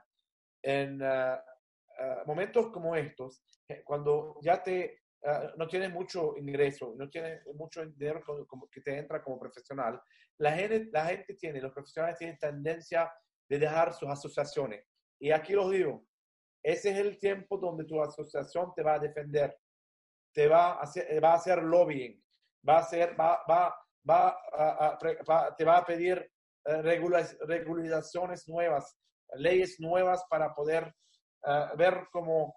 en 0.62 1.02
uh, 1.02 1.36
uh, 1.36 2.28
momentos 2.28 2.68
como 2.72 2.96
estos, 2.96 3.42
cuando 3.84 4.38
ya 4.44 4.62
te 4.62 5.05
Ah, 5.28 5.52
no 5.58 5.68
tienes 5.68 5.92
mucho 5.92 6.38
ingreso, 6.38 6.94
no 6.96 7.10
tienes 7.10 7.42
mucho 7.56 7.84
dinero 7.84 8.22
como, 8.48 8.70
que 8.70 8.82
te 8.82 8.96
entra 8.96 9.24
como 9.24 9.40
profesional, 9.40 10.00
la 10.38 10.52
gente, 10.52 10.88
la 10.92 11.06
gente 11.06 11.34
tiene, 11.34 11.60
los 11.60 11.74
profesionales 11.74 12.20
tienen 12.20 12.38
tendencia 12.38 13.12
de 13.50 13.58
dejar 13.58 13.92
sus 13.94 14.08
asociaciones. 14.08 14.86
Y 15.20 15.32
aquí 15.32 15.54
los 15.54 15.72
digo, 15.72 16.06
ese 16.64 16.92
es 16.92 16.98
el 16.98 17.18
tiempo 17.18 17.58
donde 17.58 17.86
tu 17.86 18.00
asociación 18.00 18.72
te 18.76 18.84
va 18.84 18.96
a 18.96 19.00
defender, 19.00 19.58
te 20.32 20.48
va 20.48 20.74
a 20.74 20.82
hacer, 20.82 21.24
va 21.24 21.32
a 21.32 21.36
hacer 21.36 21.64
lobbying, 21.64 22.22
va 22.68 22.78
a 22.78 22.80
hacer, 22.82 23.20
va, 23.20 23.42
va, 23.50 23.76
va, 24.08 24.38
a, 24.54 25.56
te 25.58 25.66
va 25.66 25.78
a 25.78 25.86
pedir 25.86 26.20
uh, 26.66 26.82
regulaciones 26.84 28.48
nuevas, 28.48 28.96
leyes 29.38 29.80
nuevas 29.80 30.24
para 30.30 30.54
poder 30.54 30.94
ah, 31.46 31.74
ver 31.76 32.08
cómo 32.12 32.56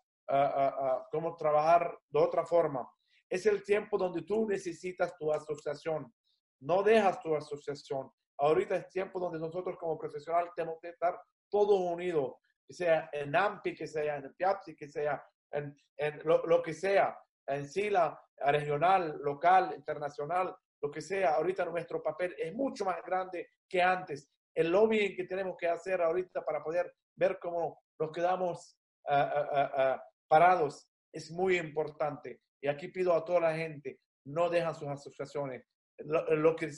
cómo 1.11 1.37
trabajar 1.37 1.99
de 2.11 2.20
otra 2.20 2.45
forma. 2.45 2.89
Es 3.29 3.47
el 3.47 3.62
tiempo 3.62 3.99
donde 3.99 4.22
tú 4.22 4.47
necesitas 4.47 5.16
tu 5.16 5.33
asociación. 5.33 6.12
No 6.61 6.83
dejas 6.83 7.20
tu 7.20 7.35
asociación. 7.35 8.11
Ahorita 8.39 8.76
es 8.76 8.89
tiempo 8.89 9.18
donde 9.18 9.39
nosotros 9.39 9.76
como 9.79 9.99
profesional 9.99 10.51
tenemos 10.55 10.79
que 10.81 10.91
estar 10.91 11.20
todos 11.51 11.81
unidos, 11.81 12.35
que 12.66 12.74
sea 12.74 13.09
en 13.12 13.35
AMPI, 13.35 13.74
que 13.74 13.87
sea 13.87 14.16
en 14.16 14.35
PIAPSI, 14.35 14.76
que 14.76 14.89
sea 14.89 15.22
en, 15.53 15.76
en 15.97 16.20
lo, 16.24 16.45
lo, 16.47 16.62
que 16.62 16.72
sea, 16.72 17.18
en 17.47 17.66
SILA, 17.66 18.20
regional, 18.47 19.18
local, 19.22 19.74
internacional, 19.74 20.55
lo 20.81 20.91
que 20.91 21.01
sea. 21.01 21.35
Ahorita 21.35 21.64
nuestro 21.64 22.03
papel 22.03 22.35
es 22.39 22.55
mucho 22.55 22.85
más 22.85 23.03
grande 23.05 23.51
que 23.68 23.83
antes. 23.83 24.31
El 24.55 24.70
lobbying 24.70 25.16
que 25.16 25.24
tenemos 25.24 25.57
que 25.57 25.68
hacer 25.68 26.01
ahorita 26.01 26.45
para 26.45 26.62
poder 26.62 26.95
ver 27.16 27.39
cómo 27.41 27.81
nos 27.99 28.12
quedamos 28.12 28.79
uh, 29.09 29.99
parados 30.29 30.89
es 31.12 31.31
muy 31.31 31.59
importante. 31.59 32.41
Y 32.61 32.68
aquí 32.68 32.89
pido 32.89 33.14
a 33.14 33.24
toda 33.24 33.41
la 33.41 33.57
gente, 33.57 34.01
no 34.24 34.49
dejan 34.49 34.74
sus 34.74 34.89
asociaciones. 34.89 35.64
Lo, 35.99 36.55
que 36.55 36.70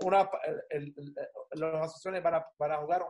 una, 0.00 0.30
las 1.52 1.74
asociaciones 1.74 2.22
van 2.22 2.34
a, 2.34 2.46
van 2.58 2.72
a 2.72 2.78
jugar 2.78 3.02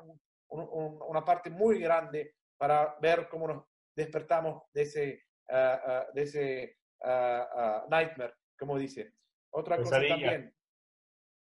una 0.48 1.24
parte 1.24 1.50
muy 1.50 1.80
grande 1.80 2.34
para 2.56 2.96
ver 3.00 3.28
cómo 3.28 3.48
nos 3.48 3.64
despertamos 3.96 4.62
de 4.72 4.82
ese, 4.82 5.22
ah, 5.50 5.80
ah, 5.84 6.06
de 6.12 6.22
ese 6.22 6.78
ah, 7.02 7.84
nightmare, 7.88 8.34
como 8.58 8.78
dice. 8.78 9.12
Otra 9.50 9.76
cosa 9.76 10.00
también. 10.00 10.52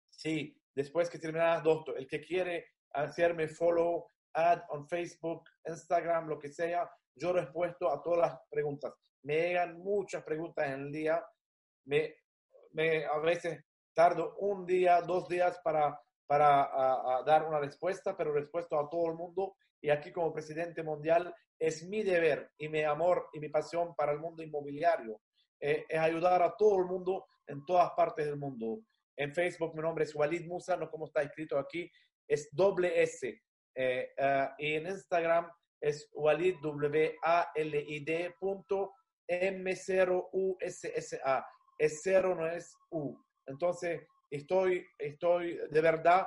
Sí, 0.09 0.57
después 0.74 1.09
que 1.11 1.18
terminas, 1.18 1.62
doctor, 1.62 1.99
el 1.99 2.07
que 2.07 2.20
quiere 2.20 2.66
hacerme 2.93 3.49
follow, 3.49 4.11
add 4.34 4.62
on 4.70 4.86
Facebook, 4.88 5.45
Instagram, 5.66 6.28
lo 6.28 6.38
que 6.38 6.49
sea, 6.49 6.91
yo 7.20 7.32
respuesto 7.32 7.90
a 7.90 8.02
todas 8.02 8.30
las 8.30 8.40
preguntas. 8.50 8.94
Me 9.22 9.34
llegan 9.36 9.78
muchas 9.78 10.24
preguntas 10.24 10.66
en 10.66 10.80
el 10.80 10.92
día. 10.92 11.24
Me, 11.84 12.14
me 12.72 13.04
a 13.04 13.18
veces 13.18 13.62
tardo 13.94 14.36
un 14.38 14.64
día, 14.64 15.02
dos 15.02 15.28
días 15.28 15.60
para, 15.62 16.00
para 16.26 17.22
dar 17.26 17.46
una 17.46 17.60
respuesta, 17.60 18.16
pero 18.16 18.32
respuesto 18.32 18.78
a 18.78 18.88
todo 18.88 19.10
el 19.10 19.16
mundo. 19.16 19.56
Y 19.82 19.90
aquí 19.90 20.12
como 20.12 20.32
presidente 20.32 20.82
mundial 20.82 21.34
es 21.58 21.86
mi 21.86 22.02
deber 22.02 22.50
y 22.58 22.68
mi 22.68 22.82
amor 22.82 23.28
y 23.32 23.40
mi 23.40 23.48
pasión 23.48 23.94
para 23.94 24.12
el 24.12 24.18
mundo 24.18 24.42
inmobiliario. 24.42 25.20
Eh, 25.60 25.84
es 25.88 25.98
ayudar 25.98 26.42
a 26.42 26.56
todo 26.56 26.78
el 26.78 26.86
mundo 26.86 27.26
en 27.46 27.64
todas 27.66 27.90
partes 27.90 28.24
del 28.24 28.36
mundo. 28.36 28.80
En 29.16 29.34
Facebook 29.34 29.74
mi 29.74 29.82
nombre 29.82 30.04
es 30.04 30.14
Walid 30.14 30.46
Musa, 30.46 30.76
no 30.76 30.90
como 30.90 31.06
está 31.06 31.22
escrito 31.22 31.58
aquí, 31.58 31.90
es 32.26 32.48
doble 32.52 33.02
S. 33.02 33.28
Eh, 33.74 34.12
eh, 34.16 34.48
y 34.58 34.74
en 34.74 34.86
Instagram 34.86 35.50
es 35.81 36.11
Walid, 36.12 36.57
W-A-L-I-D 36.62 38.35
punto 38.39 38.95
M0-U-S-S-A. 39.28 39.87
Es 41.78 42.01
cero, 42.03 42.35
no 42.35 42.47
es 42.47 42.76
U. 42.91 43.16
Entonces, 43.47 44.07
estoy, 44.31 44.87
estoy 44.99 45.59
de 45.70 45.81
verdad 45.81 46.26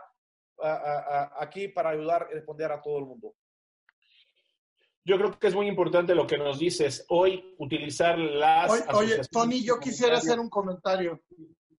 aquí 1.40 1.68
para 1.68 1.90
ayudar 1.92 2.28
y 2.32 2.36
responder 2.36 2.72
a 2.72 2.82
todo 2.82 3.00
el 3.00 3.06
mundo. 3.06 3.36
Yo 5.06 5.18
creo 5.18 5.38
que 5.38 5.48
es 5.48 5.56
muy 5.56 5.68
importante 5.68 6.16
lo 6.16 6.26
que 6.26 6.38
nos 6.38 6.58
dices. 6.58 7.06
Hoy 7.10 7.56
utilizar 7.60 8.18
las... 8.18 8.72
Oye, 8.94 9.20
Tony, 9.30 9.62
yo 9.62 9.78
quisiera 9.78 10.16
hacer 10.18 10.40
un 10.40 10.50
comentario. 10.50 11.22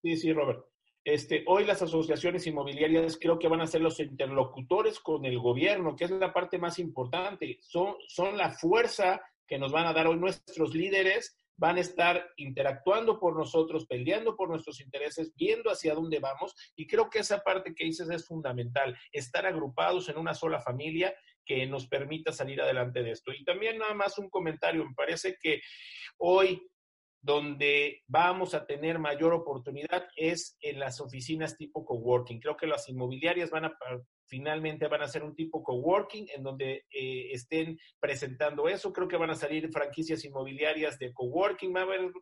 Sí, 0.02 0.16
sí, 0.16 0.30
Robert. 0.32 0.62
Este, 1.04 1.44
hoy 1.46 1.64
las 1.64 1.82
asociaciones 1.82 2.46
inmobiliarias 2.46 3.18
creo 3.20 3.38
que 3.38 3.48
van 3.48 3.60
a 3.60 3.66
ser 3.66 3.82
los 3.82 4.00
interlocutores 4.00 4.98
con 5.00 5.26
el 5.26 5.38
gobierno, 5.38 5.94
que 5.94 6.04
es 6.04 6.10
la 6.10 6.32
parte 6.32 6.58
más 6.58 6.78
importante. 6.78 7.58
Son, 7.60 7.96
son 8.08 8.38
la 8.38 8.50
fuerza 8.50 9.20
que 9.46 9.58
nos 9.58 9.70
van 9.70 9.86
a 9.86 9.92
dar 9.92 10.06
hoy 10.06 10.16
nuestros 10.16 10.74
líderes, 10.74 11.36
van 11.56 11.76
a 11.76 11.82
estar 11.82 12.26
interactuando 12.36 13.20
por 13.20 13.36
nosotros, 13.36 13.86
peleando 13.86 14.34
por 14.34 14.48
nuestros 14.48 14.80
intereses, 14.80 15.34
viendo 15.36 15.70
hacia 15.70 15.94
dónde 15.94 16.20
vamos. 16.20 16.54
Y 16.74 16.86
creo 16.86 17.10
que 17.10 17.18
esa 17.18 17.40
parte 17.40 17.74
que 17.74 17.84
dices 17.84 18.08
es 18.08 18.26
fundamental, 18.26 18.96
estar 19.12 19.44
agrupados 19.44 20.08
en 20.08 20.16
una 20.16 20.32
sola 20.32 20.60
familia 20.60 21.14
que 21.44 21.66
nos 21.66 21.86
permita 21.86 22.32
salir 22.32 22.62
adelante 22.62 23.02
de 23.02 23.10
esto. 23.10 23.30
Y 23.30 23.44
también 23.44 23.76
nada 23.76 23.92
más 23.92 24.18
un 24.18 24.30
comentario, 24.30 24.86
me 24.86 24.94
parece 24.94 25.36
que 25.38 25.60
hoy 26.16 26.66
donde 27.24 28.02
vamos 28.06 28.52
a 28.52 28.66
tener 28.66 28.98
mayor 28.98 29.32
oportunidad 29.32 30.06
es 30.14 30.58
en 30.60 30.78
las 30.78 31.00
oficinas 31.00 31.56
tipo 31.56 31.82
coworking. 31.86 32.38
Creo 32.38 32.54
que 32.54 32.66
las 32.66 32.86
inmobiliarias 32.90 33.48
van 33.48 33.64
a 33.64 33.78
finalmente 34.26 34.88
van 34.88 35.02
a 35.02 35.08
ser 35.08 35.24
un 35.24 35.34
tipo 35.34 35.62
coworking 35.62 36.26
en 36.34 36.42
donde 36.42 36.84
eh, 36.90 37.30
estén 37.32 37.78
presentando 37.98 38.68
eso. 38.68 38.92
Creo 38.92 39.08
que 39.08 39.16
van 39.16 39.30
a 39.30 39.34
salir 39.34 39.70
franquicias 39.70 40.22
inmobiliarias 40.24 40.98
de 40.98 41.14
coworking. 41.14 41.74
Va 41.74 41.80
a 41.80 41.84
haber 41.84 42.12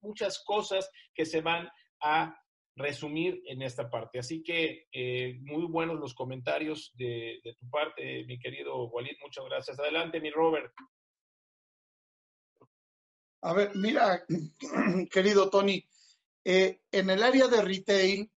muchas 0.00 0.42
cosas 0.44 0.90
que 1.14 1.24
se 1.24 1.40
van 1.40 1.68
a 2.00 2.36
resumir 2.74 3.40
en 3.46 3.62
esta 3.62 3.88
parte. 3.88 4.18
Así 4.18 4.42
que 4.42 4.86
eh, 4.90 5.38
muy 5.42 5.66
buenos 5.66 6.00
los 6.00 6.14
comentarios 6.14 6.90
de, 6.94 7.38
de 7.44 7.54
tu 7.54 7.70
parte, 7.70 8.24
mi 8.24 8.40
querido 8.40 8.88
Walid. 8.88 9.16
Muchas 9.22 9.44
gracias. 9.44 9.78
Adelante, 9.78 10.20
mi 10.20 10.30
Robert. 10.30 10.72
A 13.44 13.52
ver, 13.54 13.72
mira, 13.74 14.24
querido 15.10 15.50
Tony, 15.50 15.84
eh, 16.44 16.80
en 16.92 17.10
el 17.10 17.24
área 17.24 17.48
de 17.48 17.60
retail, 17.60 18.30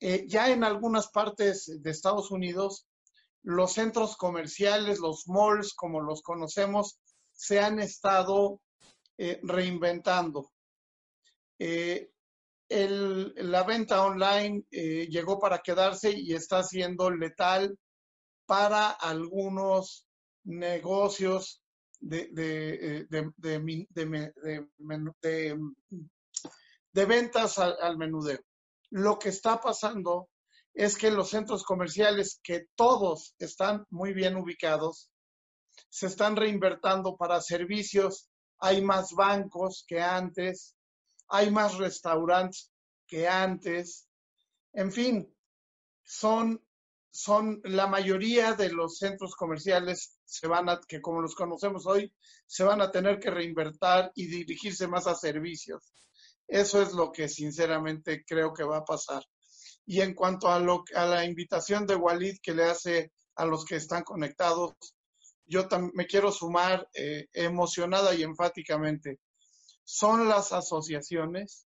eh, 0.00 0.24
ya 0.26 0.50
en 0.50 0.64
algunas 0.64 1.08
partes 1.08 1.80
de 1.80 1.90
Estados 1.90 2.32
Unidos, 2.32 2.88
los 3.42 3.72
centros 3.72 4.16
comerciales, 4.16 4.98
los 4.98 5.28
malls, 5.28 5.74
como 5.74 6.00
los 6.00 6.22
conocemos, 6.22 6.98
se 7.32 7.60
han 7.60 7.78
estado 7.78 8.60
eh, 9.16 9.38
reinventando. 9.44 10.50
la 12.68 13.62
venta 13.62 14.02
online 14.02 14.64
llegó 14.70 15.38
para 15.38 15.60
quedarse 15.60 16.10
y 16.10 16.34
está 16.34 16.64
siendo 16.64 17.10
letal 17.10 17.78
para 18.46 18.90
algunos 18.90 20.04
negocios 20.42 21.59
de, 22.00 23.06
ventas 26.92 27.58
al, 27.58 27.76
al 27.80 27.98
menudeo. 27.98 28.40
Lo 28.90 29.18
que 29.18 29.28
está 29.28 29.60
pasando 29.60 30.28
es 30.74 30.96
que 30.96 31.10
los 31.10 31.30
centros 31.30 31.64
comerciales, 31.64 32.40
que 32.42 32.66
todos 32.74 33.34
están 33.38 33.86
muy 33.90 34.12
bien 34.12 34.36
ubicados, 34.36 35.10
se 35.88 36.06
están 36.06 36.36
reinvertando 36.36 37.16
para 37.16 37.40
servicios. 37.40 38.28
Hay 38.58 38.82
más 38.82 39.12
bancos 39.12 39.84
que 39.86 40.00
antes, 40.00 40.76
hay 41.28 41.50
más 41.50 41.78
restaurantes 41.78 42.70
que 43.06 43.28
antes. 43.28 44.06
En 44.72 44.92
fin, 44.92 45.34
son, 46.04 46.62
son 47.10 47.60
la 47.64 47.86
mayoría 47.86 48.54
de 48.54 48.70
los 48.72 48.98
centros 48.98 49.34
comerciales 49.34 50.19
se 50.30 50.46
van 50.46 50.68
a, 50.68 50.80
que 50.86 51.00
como 51.00 51.20
los 51.20 51.34
conocemos 51.34 51.86
hoy, 51.86 52.14
se 52.46 52.62
van 52.62 52.80
a 52.80 52.90
tener 52.92 53.18
que 53.18 53.30
reinvertir 53.30 54.12
y 54.14 54.26
dirigirse 54.26 54.86
más 54.86 55.08
a 55.08 55.16
servicios. 55.16 55.92
Eso 56.46 56.80
es 56.80 56.92
lo 56.92 57.10
que 57.10 57.28
sinceramente 57.28 58.24
creo 58.24 58.54
que 58.54 58.62
va 58.62 58.78
a 58.78 58.84
pasar. 58.84 59.24
Y 59.86 60.00
en 60.02 60.14
cuanto 60.14 60.48
a, 60.48 60.60
lo, 60.60 60.84
a 60.94 61.04
la 61.04 61.24
invitación 61.24 61.84
de 61.84 61.96
Walid 61.96 62.38
que 62.40 62.54
le 62.54 62.64
hace 62.64 63.12
a 63.34 63.44
los 63.44 63.64
que 63.64 63.76
están 63.76 64.04
conectados, 64.04 64.74
yo 65.46 65.66
me 65.94 66.06
quiero 66.06 66.30
sumar 66.30 66.88
eh, 66.94 67.26
emocionada 67.32 68.14
y 68.14 68.22
enfáticamente. 68.22 69.18
Son 69.82 70.28
las 70.28 70.52
asociaciones 70.52 71.66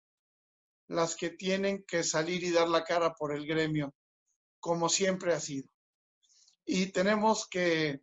las 0.86 1.16
que 1.16 1.30
tienen 1.30 1.84
que 1.86 2.02
salir 2.02 2.42
y 2.44 2.50
dar 2.50 2.68
la 2.68 2.82
cara 2.82 3.12
por 3.12 3.34
el 3.34 3.46
gremio, 3.46 3.94
como 4.58 4.88
siempre 4.88 5.34
ha 5.34 5.40
sido. 5.40 5.68
Y 6.64 6.86
tenemos 6.92 7.46
que, 7.46 8.00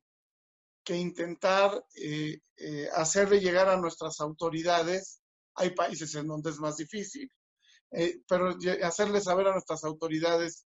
intentar 0.98 1.84
eh, 1.96 2.40
eh, 2.58 2.90
hacerle 2.96 3.40
llegar 3.40 3.70
a 3.70 3.78
nuestras 3.78 4.20
autoridades. 4.20 5.22
Hay 5.56 5.72
países 5.72 6.16
en 6.16 6.28
donde 6.28 6.50
es 6.50 6.60
más 6.60 6.78
difícil, 6.78 7.30
eh, 7.92 8.22
pero 8.28 8.56
hacerle 8.84 9.22
saber 9.22 9.48
a 9.48 9.54
nuestras 9.54 9.84
autoridades 9.84 10.66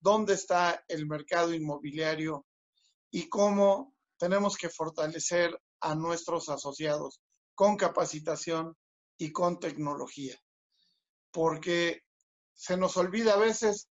dónde 0.00 0.34
está 0.34 0.84
el 0.88 1.06
mercado 1.06 1.54
inmobiliario 1.54 2.46
y 3.10 3.28
cómo 3.28 3.94
tenemos 4.18 4.56
que 4.56 4.68
fortalecer 4.68 5.58
a 5.80 5.94
nuestros 5.94 6.48
asociados 6.48 7.20
con 7.54 7.76
capacitación 7.76 8.76
y 9.18 9.32
con 9.32 9.58
tecnología. 9.58 10.38
Porque 11.32 12.02
se 12.54 12.76
nos 12.76 12.96
olvida 12.96 13.34
a 13.34 13.38
veces, 13.38 13.88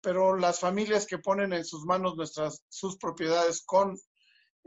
pero 0.00 0.36
las 0.36 0.60
familias 0.60 1.06
que 1.06 1.18
ponen 1.18 1.52
en 1.52 1.64
sus 1.64 1.84
manos 1.84 2.16
nuestras, 2.16 2.62
sus 2.68 2.96
propiedades 2.96 3.62
con, 3.64 3.98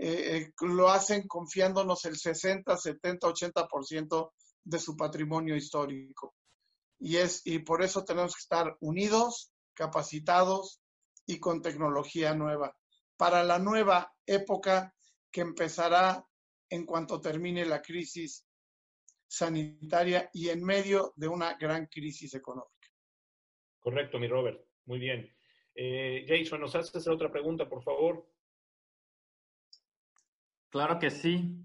eh, 0.04 0.38
eh, 0.38 0.52
lo 0.62 0.90
hacen 0.90 1.28
confiándonos 1.28 2.06
el 2.06 2.18
60, 2.18 2.76
70, 2.76 3.28
80% 3.28 4.32
de 4.64 4.80
su 4.80 4.98
patrimonio 4.98 5.56
histórico 5.56 6.34
y, 6.98 7.18
es, 7.18 7.46
y 7.46 7.60
por 7.60 7.84
eso 7.84 8.04
tenemos 8.04 8.34
que 8.34 8.42
estar 8.42 8.76
unidos, 8.80 9.54
capacitados 9.76 10.82
y 11.28 11.40
con 11.40 11.62
tecnología 11.62 12.34
nueva 12.34 12.76
para 13.16 13.44
la 13.44 13.60
nueva 13.60 14.12
época 14.26 14.92
que 15.32 15.42
empezará 15.42 16.26
en 16.68 16.88
cuanto 16.88 17.22
termine 17.22 17.64
la 17.64 17.84
crisis 17.84 18.48
sanitaria 19.28 20.32
y 20.34 20.50
en 20.50 20.64
medio 20.64 21.14
de 21.16 21.28
una 21.28 21.54
gran 21.60 21.86
crisis 21.86 22.34
económica. 22.34 22.90
Correcto, 23.80 24.18
mi 24.18 24.28
Robert. 24.28 24.66
Muy 24.86 24.98
bien. 24.98 25.32
Eh, 25.76 26.26
Jason, 26.28 26.60
¿nos 26.60 26.74
haces 26.74 27.08
otra 27.08 27.32
pregunta, 27.32 27.70
por 27.70 27.84
favor? 27.84 28.31
Claro 30.72 30.98
que 31.00 31.12
sí. 31.12 31.58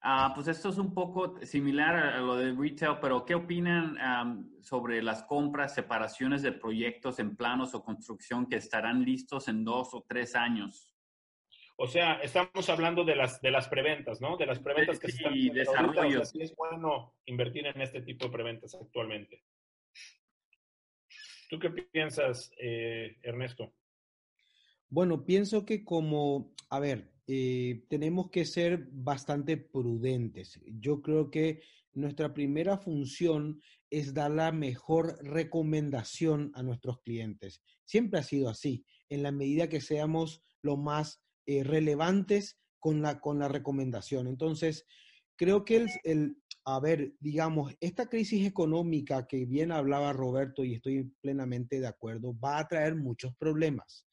Ah, 0.00 0.32
pues 0.34 0.48
esto 0.48 0.68
es 0.68 0.78
un 0.78 0.92
poco 0.92 1.38
similar 1.46 1.96
a, 1.96 2.18
lo 2.18 2.36
de 2.36 2.52
retail, 2.52 2.98
pero 3.00 3.24
¿qué 3.24 3.34
opinan 3.34 3.96
sobre 4.60 5.02
las 5.02 5.22
compras, 5.22 5.74
separaciones 5.74 6.42
de 6.42 6.52
proyectos 6.52 7.18
en 7.20 7.36
planos 7.36 7.74
o 7.74 7.82
construcción 7.82 8.46
que 8.46 8.56
estarán 8.56 9.02
listos 9.02 9.48
en 9.48 9.64
dos 9.64 9.94
o 9.94 10.04
tres 10.06 10.34
años? 10.34 10.94
O 11.76 11.86
sea, 11.86 12.14
estamos 12.16 12.68
hablando 12.68 13.02
de 13.04 13.16
las, 13.16 13.40
de 13.40 13.50
las 13.50 13.68
preventas, 13.68 14.20
¿no? 14.20 14.36
De 14.36 14.46
las 14.46 14.58
preventas 14.58 14.98
que 14.98 15.10
se 15.10 15.16
están 15.18 15.34
y 15.34 15.48
desarrollos. 15.48 16.30
sí 16.30 16.42
es 16.42 16.54
bueno 16.54 17.14
invertir 17.24 17.66
en 17.66 17.80
este 17.80 18.02
tipo 18.02 18.26
de 18.26 18.30
preventas 18.30 18.74
actualmente. 18.74 19.42
¿Tú 21.48 21.58
qué 21.58 21.70
piensas, 21.70 22.52
eh, 22.58 23.18
Ernesto? 23.22 23.72
Bueno, 24.88 25.24
pienso 25.24 25.64
que 25.64 25.82
como, 25.82 26.54
a 26.70 26.78
ver, 26.78 27.13
eh, 27.26 27.84
tenemos 27.88 28.30
que 28.30 28.44
ser 28.44 28.86
bastante 28.90 29.56
prudentes. 29.56 30.60
Yo 30.66 31.00
creo 31.00 31.30
que 31.30 31.62
nuestra 31.94 32.34
primera 32.34 32.76
función 32.76 33.60
es 33.90 34.12
dar 34.12 34.30
la 34.30 34.52
mejor 34.52 35.16
recomendación 35.22 36.50
a 36.54 36.62
nuestros 36.62 37.00
clientes. 37.02 37.62
Siempre 37.84 38.20
ha 38.20 38.22
sido 38.22 38.48
así, 38.48 38.84
en 39.08 39.22
la 39.22 39.32
medida 39.32 39.68
que 39.68 39.80
seamos 39.80 40.42
lo 40.62 40.76
más 40.76 41.22
eh, 41.46 41.62
relevantes 41.62 42.58
con 42.78 43.00
la, 43.00 43.20
con 43.20 43.38
la 43.38 43.48
recomendación. 43.48 44.26
Entonces, 44.26 44.84
creo 45.36 45.64
que 45.64 45.76
el, 45.76 45.88
el, 46.02 46.36
a 46.64 46.80
ver, 46.80 47.14
digamos, 47.20 47.74
esta 47.80 48.06
crisis 48.06 48.46
económica 48.46 49.26
que 49.26 49.44
bien 49.46 49.72
hablaba 49.72 50.12
Roberto 50.12 50.64
y 50.64 50.74
estoy 50.74 51.12
plenamente 51.20 51.80
de 51.80 51.86
acuerdo, 51.86 52.36
va 52.38 52.58
a 52.58 52.68
traer 52.68 52.96
muchos 52.96 53.34
problemas 53.36 54.06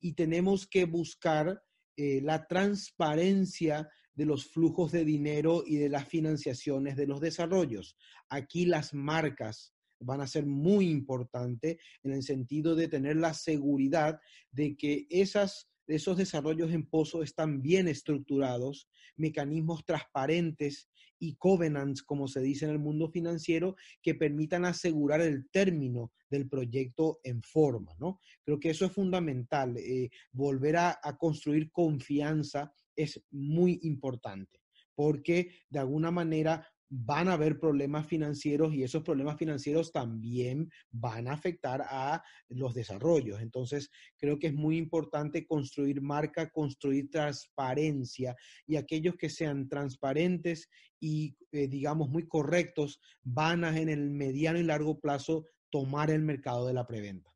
y 0.00 0.14
tenemos 0.14 0.66
que 0.66 0.84
buscar 0.84 1.62
eh, 1.96 2.20
la 2.22 2.46
transparencia 2.46 3.88
de 4.14 4.24
los 4.24 4.46
flujos 4.50 4.92
de 4.92 5.04
dinero 5.04 5.62
y 5.66 5.76
de 5.76 5.88
las 5.88 6.08
financiaciones 6.08 6.96
de 6.96 7.06
los 7.06 7.20
desarrollos. 7.20 7.96
Aquí 8.28 8.64
las 8.66 8.94
marcas 8.94 9.74
van 10.00 10.20
a 10.20 10.26
ser 10.26 10.46
muy 10.46 10.88
importantes 10.88 11.78
en 12.02 12.12
el 12.12 12.22
sentido 12.22 12.74
de 12.74 12.88
tener 12.88 13.16
la 13.16 13.34
seguridad 13.34 14.18
de 14.50 14.76
que 14.76 15.06
esas, 15.10 15.68
esos 15.86 16.16
desarrollos 16.16 16.72
en 16.72 16.86
pozo 16.86 17.22
están 17.22 17.62
bien 17.62 17.88
estructurados, 17.88 18.88
mecanismos 19.16 19.84
transparentes 19.84 20.88
y 21.18 21.36
covenants, 21.36 22.02
como 22.02 22.28
se 22.28 22.40
dice 22.40 22.66
en 22.66 22.72
el 22.72 22.78
mundo 22.78 23.08
financiero, 23.08 23.76
que 24.02 24.14
permitan 24.14 24.64
asegurar 24.64 25.20
el 25.20 25.48
término 25.50 26.12
del 26.28 26.48
proyecto 26.48 27.20
en 27.24 27.42
forma, 27.42 27.94
¿no? 27.98 28.20
Creo 28.44 28.60
que 28.60 28.70
eso 28.70 28.84
es 28.84 28.92
fundamental. 28.92 29.76
Eh, 29.78 30.10
volver 30.32 30.76
a, 30.76 30.98
a 31.02 31.16
construir 31.16 31.70
confianza 31.70 32.72
es 32.94 33.22
muy 33.30 33.78
importante, 33.82 34.60
porque 34.94 35.50
de 35.70 35.78
alguna 35.78 36.10
manera 36.10 36.66
van 36.88 37.28
a 37.28 37.34
haber 37.34 37.58
problemas 37.58 38.06
financieros 38.06 38.74
y 38.74 38.82
esos 38.82 39.02
problemas 39.02 39.36
financieros 39.36 39.92
también 39.92 40.70
van 40.90 41.28
a 41.28 41.32
afectar 41.32 41.82
a 41.88 42.22
los 42.48 42.74
desarrollos. 42.74 43.40
Entonces, 43.40 43.90
creo 44.16 44.38
que 44.38 44.48
es 44.48 44.54
muy 44.54 44.76
importante 44.76 45.46
construir 45.46 46.00
marca, 46.00 46.50
construir 46.50 47.10
transparencia 47.10 48.36
y 48.66 48.76
aquellos 48.76 49.16
que 49.16 49.28
sean 49.28 49.68
transparentes 49.68 50.68
y, 51.00 51.36
eh, 51.52 51.68
digamos, 51.68 52.08
muy 52.08 52.26
correctos 52.26 53.00
van 53.22 53.64
a 53.64 53.76
en 53.76 53.88
el 53.88 54.10
mediano 54.10 54.58
y 54.58 54.62
largo 54.62 55.00
plazo 55.00 55.44
tomar 55.70 56.10
el 56.10 56.22
mercado 56.22 56.66
de 56.66 56.74
la 56.74 56.86
preventa. 56.86 57.30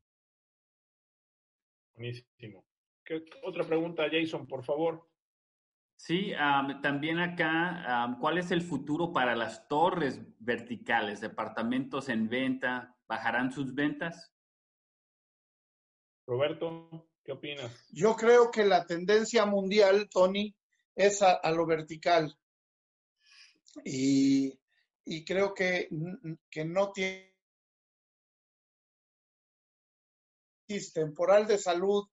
Buenísimo. 1.93 2.65
otra 3.43 3.65
pregunta, 3.65 4.07
Jason, 4.09 4.47
por 4.47 4.63
favor. 4.63 5.10
Sí, 6.03 6.33
también 6.81 7.19
acá, 7.19 8.17
¿cuál 8.19 8.39
es 8.39 8.49
el 8.49 8.63
futuro 8.63 9.13
para 9.13 9.35
las 9.35 9.67
torres 9.67 10.19
verticales, 10.39 11.21
departamentos 11.21 12.09
en 12.09 12.27
venta? 12.27 12.97
¿Bajarán 13.07 13.51
sus 13.51 13.75
ventas? 13.75 14.33
Roberto, 16.25 17.07
¿qué 17.23 17.33
opinas? 17.33 17.87
Yo 17.91 18.15
creo 18.15 18.49
que 18.49 18.65
la 18.65 18.83
tendencia 18.87 19.45
mundial, 19.45 20.09
Tony, 20.09 20.55
es 20.95 21.21
a, 21.21 21.39
lo 21.51 21.67
vertical. 21.67 22.35
Y, 23.85 24.59
y, 25.05 25.23
creo 25.23 25.53
que, 25.53 25.87
que 26.49 26.65
no 26.65 26.91
tiene 26.93 27.31
temporal 30.95 31.45
de 31.45 31.59
salud 31.59 32.07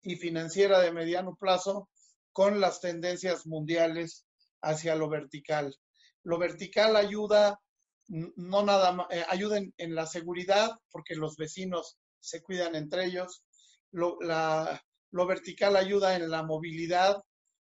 y 0.00 0.14
financiera 0.14 0.78
de 0.78 0.92
mediano 0.92 1.34
plazo 1.34 1.88
con 2.32 2.60
las 2.60 2.80
tendencias 2.80 3.46
mundiales 3.46 4.26
hacia 4.62 4.94
lo 4.94 5.08
vertical. 5.08 5.76
Lo 6.22 6.38
vertical 6.38 6.96
ayuda, 6.96 7.60
no 8.08 8.62
nada 8.64 8.92
más, 8.92 9.06
eh, 9.10 9.24
ayuda 9.28 9.58
en, 9.76 9.94
la 9.94 10.06
seguridad 10.06 10.70
porque 10.90 11.14
los 11.14 11.36
vecinos 11.36 11.98
se 12.20 12.42
cuidan 12.42 12.74
entre 12.74 13.06
ellos. 13.06 13.44
Lo, 13.90 14.18
la, 14.20 14.82
lo 15.10 15.26
vertical 15.26 15.76
ayuda 15.76 16.16
en 16.16 16.30
la 16.30 16.42
movilidad 16.42 17.22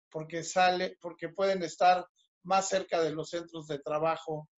porque 0.10 0.44
sale, 0.44 0.98
porque 1.02 1.30
pueden 1.30 1.64
estar 1.64 2.06
más 2.44 2.69
cerca 2.69 3.02
de 3.02 3.11
los 3.11 3.30
centros 3.30 3.68
de 3.68 3.80
trabajo 3.80 4.49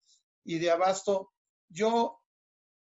y 0.45 0.59
de 0.59 0.71
abasto. 0.71 1.31
Yo 1.69 2.21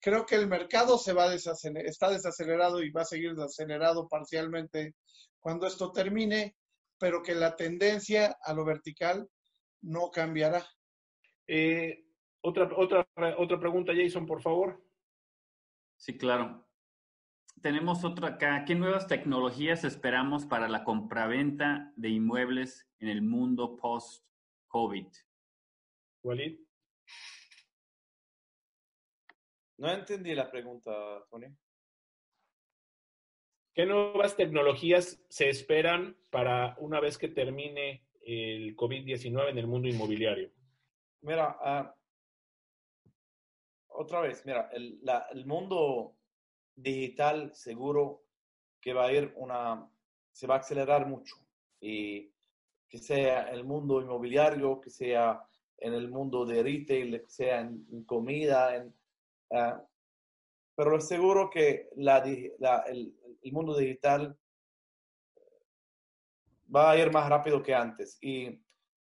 creo 0.00 0.26
que 0.26 0.34
el 0.34 0.46
mercado 0.46 0.98
se 0.98 1.12
va 1.12 1.24
a 1.24 1.30
desacelerar, 1.30 1.86
está 1.88 2.10
desacelerado 2.10 2.82
y 2.82 2.90
va 2.90 3.02
a 3.02 3.06
seguir 3.06 3.34
desacelerado 3.34 4.08
parcialmente 4.08 4.94
cuando 5.40 5.66
esto 5.66 5.92
termine 5.92 6.56
pero 6.98 7.22
que 7.22 7.34
la 7.34 7.56
tendencia 7.56 8.36
a 8.42 8.52
lo 8.52 8.64
vertical 8.64 9.28
no 9.82 10.10
cambiará. 10.10 10.64
Eh, 11.46 12.04
otra, 12.40 12.68
otra, 12.76 13.06
otra 13.38 13.60
pregunta, 13.60 13.92
Jason, 13.94 14.26
por 14.26 14.42
favor. 14.42 14.84
Sí, 15.96 16.16
claro. 16.16 16.66
Tenemos 17.62 18.04
otra 18.04 18.28
acá. 18.28 18.64
¿Qué 18.66 18.74
nuevas 18.74 19.06
tecnologías 19.06 19.84
esperamos 19.84 20.44
para 20.44 20.68
la 20.68 20.84
compraventa 20.84 21.92
de 21.96 22.10
inmuebles 22.10 22.86
en 22.98 23.08
el 23.08 23.22
mundo 23.22 23.76
post-COVID? 23.76 25.08
Walid. 26.22 26.60
No 29.78 29.90
entendí 29.90 30.34
la 30.34 30.50
pregunta, 30.50 30.90
Tony. 31.30 31.46
¿Qué 33.76 33.84
nuevas 33.84 34.34
tecnologías 34.36 35.22
se 35.28 35.50
esperan 35.50 36.16
para 36.30 36.74
una 36.78 36.98
vez 36.98 37.18
que 37.18 37.28
termine 37.28 38.06
el 38.22 38.74
COVID-19 38.74 39.50
en 39.50 39.58
el 39.58 39.66
mundo 39.66 39.86
inmobiliario? 39.86 40.50
Mira, 41.20 41.58
uh, 41.60 43.10
otra 43.88 44.22
vez, 44.22 44.46
mira, 44.46 44.70
el, 44.72 44.98
la, 45.02 45.26
el, 45.30 45.44
mundo 45.44 46.16
digital 46.74 47.54
seguro 47.54 48.24
que 48.80 48.94
va 48.94 49.08
a 49.08 49.12
ir 49.12 49.34
una, 49.36 49.86
se 50.32 50.46
va 50.46 50.54
a 50.54 50.60
acelerar 50.60 51.06
mucho 51.06 51.36
y 51.78 52.32
que 52.88 52.96
sea 52.96 53.50
el 53.50 53.64
mundo 53.64 54.00
inmobiliario, 54.00 54.80
que 54.80 54.88
sea 54.88 55.46
en 55.76 55.92
el 55.92 56.08
mundo 56.08 56.46
de 56.46 56.62
retail, 56.62 57.20
que 57.20 57.28
sea 57.28 57.60
en, 57.60 57.86
en 57.92 58.04
comida, 58.04 58.74
en, 58.74 58.94
uh, 59.50 59.86
pero 60.76 61.00
seguro 61.00 61.48
que 61.48 61.88
la, 61.96 62.22
la, 62.58 62.80
el, 62.80 63.15
el 63.46 63.52
mundo 63.52 63.76
digital 63.76 64.36
va 66.74 66.90
a 66.90 66.96
ir 66.96 67.12
más 67.12 67.28
rápido 67.28 67.62
que 67.62 67.74
antes. 67.74 68.18
Y, 68.20 68.60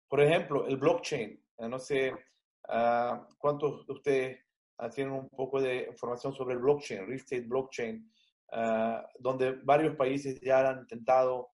por 0.07 0.21
ejemplo, 0.21 0.65
el 0.67 0.77
blockchain, 0.77 1.39
no 1.59 1.77
sé 1.77 2.11
uh, 2.11 3.23
cuántos 3.37 3.85
de 3.85 3.93
ustedes 3.93 4.39
uh, 4.79 4.89
tienen 4.89 5.13
un 5.13 5.29
poco 5.29 5.61
de 5.61 5.85
información 5.91 6.33
sobre 6.33 6.55
el 6.55 6.59
blockchain, 6.59 7.05
real 7.05 7.13
estate 7.13 7.41
blockchain, 7.41 8.11
uh, 8.53 9.01
donde 9.19 9.51
varios 9.63 9.95
países 9.95 10.41
ya 10.41 10.69
han 10.69 10.79
intentado 10.79 11.49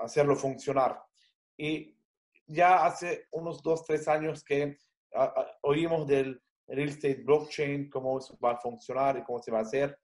hacerlo 0.00 0.34
funcionar. 0.34 1.02
Y 1.56 1.94
ya 2.46 2.86
hace 2.86 3.26
unos 3.32 3.62
dos, 3.62 3.84
tres 3.84 4.08
años 4.08 4.42
que 4.42 4.78
oímos 5.62 6.06
del 6.06 6.42
real 6.70 6.88
estate 6.88 7.22
blockchain, 7.24 7.90
cómo 7.90 8.18
va 8.42 8.52
a 8.52 8.56
funcionar 8.56 9.18
y 9.18 9.24
cómo 9.24 9.40
se 9.40 9.50
va 9.50 9.58
a 9.58 9.62
hacer. 9.62 9.98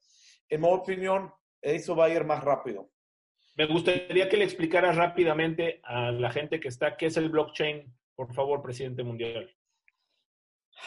En 0.48 0.60
mi 0.60 0.68
opinión, 0.68 1.32
eso 1.60 1.96
va 1.96 2.06
a 2.06 2.10
ir 2.10 2.24
más 2.24 2.42
rápido. 2.42 2.90
Me 3.56 3.66
gustaría 3.66 4.28
que 4.28 4.36
le 4.36 4.44
explicaras 4.44 4.96
rápidamente 4.96 5.80
a 5.82 6.10
la 6.12 6.30
gente 6.30 6.60
que 6.60 6.68
está 6.68 6.96
qué 6.96 7.06
es 7.06 7.16
el 7.16 7.30
blockchain, 7.30 7.90
por 8.14 8.32
favor, 8.34 8.62
presidente 8.62 9.02
mundial. 9.02 9.50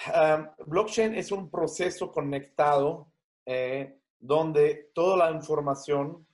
Um, 0.07 0.47
blockchain 0.67 1.15
es 1.15 1.31
un 1.31 1.49
proceso 1.49 2.11
conectado 2.11 3.11
eh, 3.45 3.99
donde 4.19 4.91
toda 4.93 5.17
la 5.17 5.31
información 5.31 6.27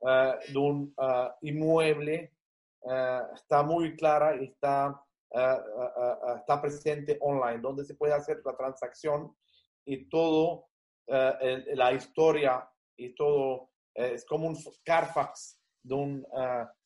uh, 0.00 0.52
de 0.52 0.58
un 0.58 0.94
uh, 0.98 1.30
inmueble 1.40 2.34
uh, 2.80 3.34
está 3.34 3.62
muy 3.62 3.96
clara 3.96 4.36
y 4.36 4.44
está 4.44 5.02
uh, 5.32 5.38
uh, 5.38 6.36
está 6.36 6.60
presente 6.60 7.18
online, 7.20 7.60
donde 7.60 7.84
se 7.84 7.94
puede 7.94 8.12
hacer 8.12 8.40
la 8.44 8.56
transacción 8.56 9.36
y 9.84 10.08
todo, 10.08 10.66
uh, 11.08 11.32
el, 11.40 11.76
la 11.76 11.92
historia 11.92 12.68
y 12.96 13.14
todo, 13.14 13.70
es 13.94 14.24
como 14.24 14.46
un 14.46 14.56
Carfax 14.84 15.60
de 15.82 15.94
un, 15.94 16.26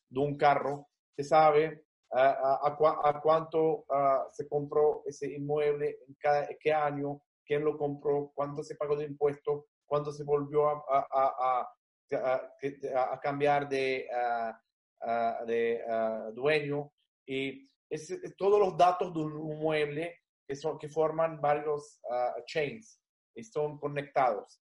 de 0.09 0.19
un 0.19 0.37
carro, 0.37 0.87
se 1.15 1.23
sabe 1.23 1.85
a, 2.11 2.57
a, 2.63 3.09
a, 3.09 3.21
cuánto 3.21 3.85
se 4.31 4.47
compró 4.47 5.03
ese 5.05 5.31
inmueble, 5.33 5.99
en 6.07 6.15
cada, 6.15 6.47
qué 6.59 6.73
año, 6.73 7.21
quién 7.45 7.63
lo 7.63 7.77
compró, 7.77 8.31
cuánto 8.33 8.63
se 8.63 8.75
pagó 8.75 8.95
de 8.95 9.05
impuestos, 9.05 9.65
cuánto 9.85 10.11
se 10.11 10.23
volvió 10.23 10.67
a, 10.69 11.67
a 12.11 13.19
cambiar 13.21 13.69
de, 13.69 14.07
de 15.45 15.83
dueño. 16.33 16.91
Y 17.27 17.67
es, 17.89 18.09
es, 18.09 18.35
todos 18.35 18.59
los 18.59 18.77
datos 18.77 19.13
de 19.13 19.19
un 19.19 19.59
mueble 19.59 20.19
que, 20.47 20.55
son, 20.55 20.77
que 20.77 20.89
forman 20.89 21.39
varios 21.41 21.99
uh, 22.03 22.41
chains 22.45 22.99
y 23.35 23.43
son 23.43 23.77
conectados. 23.79 24.61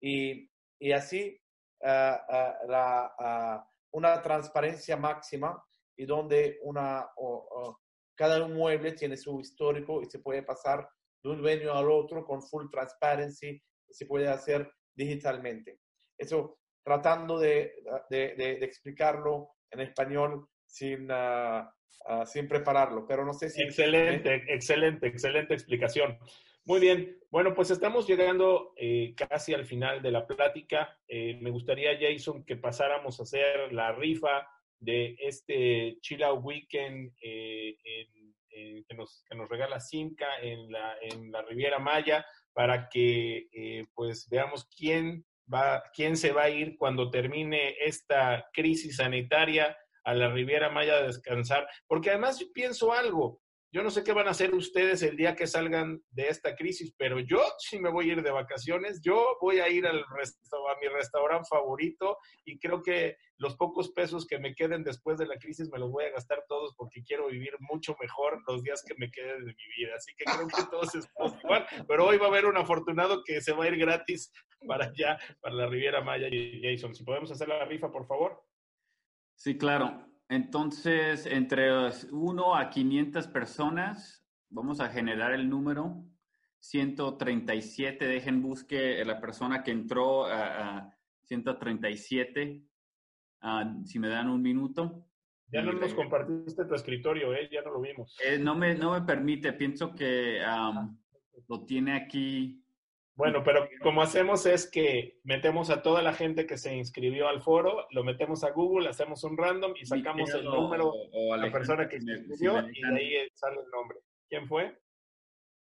Y, 0.00 0.50
y 0.80 0.92
así 0.92 1.40
uh, 1.82 1.86
uh, 1.86 2.70
la, 2.70 3.66
una 3.92 4.20
transparencia 4.22 4.96
máxima 4.96 5.62
y 5.96 6.06
donde 6.06 6.58
una, 6.62 7.06
cada 8.16 8.46
mueble 8.48 8.92
tiene 8.92 9.16
su 9.16 9.40
histórico 9.40 10.02
y 10.02 10.06
se 10.06 10.18
puede 10.18 10.42
pasar 10.42 10.88
de 11.22 11.30
un 11.30 11.40
dueño 11.40 11.72
al 11.72 11.90
otro 11.90 12.24
con 12.24 12.42
full 12.42 12.68
transparency 12.70 13.62
y 13.88 13.94
se 13.94 14.06
puede 14.06 14.28
hacer 14.28 14.70
digitalmente. 14.94 15.80
Eso 16.18 16.58
tratando 16.84 17.38
de, 17.38 17.74
de, 18.10 18.34
de, 18.34 18.56
de 18.56 18.64
explicarlo 18.64 19.54
en 19.70 19.80
español 19.80 20.48
sin, 20.66 21.10
uh, 21.10 21.64
uh, 22.08 22.26
sin 22.26 22.48
prepararlo, 22.48 23.06
pero 23.06 23.24
no 23.24 23.32
sé 23.32 23.50
si... 23.50 23.62
Excelente, 23.62 24.44
excelente, 24.48 25.06
excelente 25.06 25.54
explicación. 25.54 26.18
Muy 26.66 26.80
bien, 26.80 27.18
bueno, 27.30 27.54
pues 27.54 27.70
estamos 27.70 28.06
llegando 28.06 28.72
eh, 28.76 29.14
casi 29.14 29.52
al 29.52 29.66
final 29.66 30.00
de 30.00 30.10
la 30.10 30.26
plática. 30.26 30.98
Eh, 31.06 31.38
me 31.42 31.50
gustaría, 31.50 31.98
Jason, 32.00 32.42
que 32.42 32.56
pasáramos 32.56 33.20
a 33.20 33.24
hacer 33.24 33.70
la 33.70 33.92
rifa 33.92 34.48
de 34.78 35.14
este 35.18 35.98
Chill 36.00 36.22
Out 36.22 36.40
Weekend 36.42 37.12
eh, 37.20 37.76
en, 37.84 38.34
en, 38.48 38.84
que, 38.84 38.94
nos, 38.94 39.22
que, 39.28 39.36
nos, 39.36 39.46
regala 39.50 39.78
Simca 39.78 40.38
en 40.40 40.72
la, 40.72 40.96
en 41.02 41.30
la 41.30 41.42
Riviera 41.42 41.78
Maya 41.78 42.24
para 42.54 42.88
que 42.88 43.84
pues 43.94 44.26
veamos 44.30 44.66
quién 44.74 45.26
va, 45.52 45.82
quién 45.94 46.16
se 46.16 46.32
va 46.32 46.44
a 46.44 46.50
ir 46.50 46.78
cuando 46.78 47.10
termine 47.10 47.74
esta 47.78 48.48
crisis 48.54 48.96
sanitaria 48.96 49.76
a 50.04 50.14
la 50.14 50.30
Riviera 50.30 50.70
Maya 50.70 50.96
a 50.96 51.02
descansar, 51.02 51.66
porque 51.86 52.10
además 52.10 52.42
pienso 52.52 52.92
algo, 52.92 53.40
yo 53.74 53.82
no 53.82 53.90
sé 53.90 54.04
qué 54.04 54.12
van 54.12 54.28
a 54.28 54.30
hacer 54.30 54.54
ustedes 54.54 55.02
el 55.02 55.16
día 55.16 55.34
que 55.34 55.48
salgan 55.48 56.00
de 56.10 56.28
esta 56.28 56.54
crisis, 56.54 56.94
pero 56.96 57.18
yo 57.18 57.42
sí 57.58 57.80
me 57.80 57.90
voy 57.90 58.08
a 58.08 58.12
ir 58.12 58.22
de 58.22 58.30
vacaciones, 58.30 59.00
yo 59.02 59.36
voy 59.40 59.58
a 59.58 59.68
ir 59.68 59.84
al 59.84 59.98
a 59.98 60.80
mi 60.80 60.86
restaurante 60.94 61.48
favorito 61.50 62.18
y 62.44 62.60
creo 62.60 62.84
que 62.84 63.16
los 63.36 63.56
pocos 63.56 63.90
pesos 63.90 64.28
que 64.28 64.38
me 64.38 64.54
queden 64.54 64.84
después 64.84 65.18
de 65.18 65.26
la 65.26 65.38
crisis 65.38 65.72
me 65.72 65.80
los 65.80 65.90
voy 65.90 66.04
a 66.04 66.12
gastar 66.12 66.44
todos 66.46 66.72
porque 66.76 67.02
quiero 67.02 67.26
vivir 67.26 67.54
mucho 67.58 67.96
mejor 68.00 68.40
los 68.46 68.62
días 68.62 68.84
que 68.86 68.94
me 68.96 69.10
queden 69.10 69.44
de 69.44 69.52
mi 69.52 69.66
vida. 69.76 69.96
Así 69.96 70.14
que 70.16 70.24
creo 70.24 70.46
que 70.46 70.70
todos 70.70 70.94
estamos 70.94 71.34
igual, 71.42 71.66
pero 71.88 72.06
hoy 72.06 72.16
va 72.16 72.26
a 72.26 72.28
haber 72.28 72.46
un 72.46 72.56
afortunado 72.56 73.24
que 73.24 73.40
se 73.40 73.52
va 73.52 73.64
a 73.64 73.68
ir 73.68 73.76
gratis 73.76 74.32
para 74.68 74.84
allá, 74.84 75.18
para 75.40 75.52
la 75.56 75.66
Riviera 75.66 76.00
Maya 76.00 76.28
y 76.30 76.62
Jason. 76.62 76.94
Si 76.94 77.02
podemos 77.02 77.32
hacer 77.32 77.48
la 77.48 77.64
rifa, 77.64 77.90
por 77.90 78.06
favor. 78.06 78.40
Sí, 79.34 79.56
claro. 79.58 80.06
Entonces, 80.28 81.26
entre 81.26 81.70
1 82.10 82.56
a 82.56 82.70
500 82.70 83.28
personas, 83.28 84.26
vamos 84.48 84.80
a 84.80 84.88
generar 84.88 85.32
el 85.32 85.48
número 85.48 86.04
137. 86.60 88.06
Dejen 88.06 88.42
busque 88.42 89.04
la 89.04 89.20
persona 89.20 89.62
que 89.62 89.70
entró 89.70 90.24
a, 90.26 90.78
a 90.78 90.98
137. 91.24 92.64
Uh, 93.42 93.84
si 93.84 93.98
me 93.98 94.08
dan 94.08 94.30
un 94.30 94.40
minuto. 94.40 95.06
Ya 95.52 95.62
no 95.62 95.72
nos 95.72 95.94
compartiste 95.94 96.64
tu 96.64 96.74
escritorio, 96.74 97.34
¿eh? 97.34 97.48
Ya 97.52 97.62
no 97.62 97.72
lo 97.72 97.80
vimos. 97.80 98.16
Eh, 98.24 98.38
no, 98.38 98.54
me, 98.54 98.74
no 98.74 98.92
me 98.92 99.02
permite. 99.02 99.52
Pienso 99.52 99.94
que 99.94 100.40
um, 100.42 100.98
lo 101.48 101.64
tiene 101.64 101.94
aquí 101.94 102.63
bueno, 103.16 103.44
pero 103.44 103.68
como 103.80 104.02
hacemos 104.02 104.44
es 104.44 104.68
que 104.68 105.18
metemos 105.22 105.70
a 105.70 105.82
toda 105.82 106.02
la 106.02 106.12
gente 106.12 106.46
que 106.46 106.56
se 106.56 106.74
inscribió 106.74 107.28
al 107.28 107.42
foro, 107.42 107.86
lo 107.90 108.02
metemos 108.02 108.42
a 108.42 108.50
Google, 108.50 108.88
hacemos 108.88 109.22
un 109.22 109.36
random 109.36 109.74
y 109.80 109.86
sacamos 109.86 110.30
el 110.34 110.44
número 110.44 110.92
de 111.12 111.38
la 111.38 111.52
persona 111.52 111.88
que 111.88 112.00
se 112.00 112.10
inscribió 112.10 112.60
si 112.62 112.78
y 112.78 112.82
de 112.82 112.96
ahí 112.96 113.28
sale 113.34 113.60
el 113.60 113.70
nombre. 113.70 113.98
¿Quién 114.28 114.48
fue? 114.48 114.76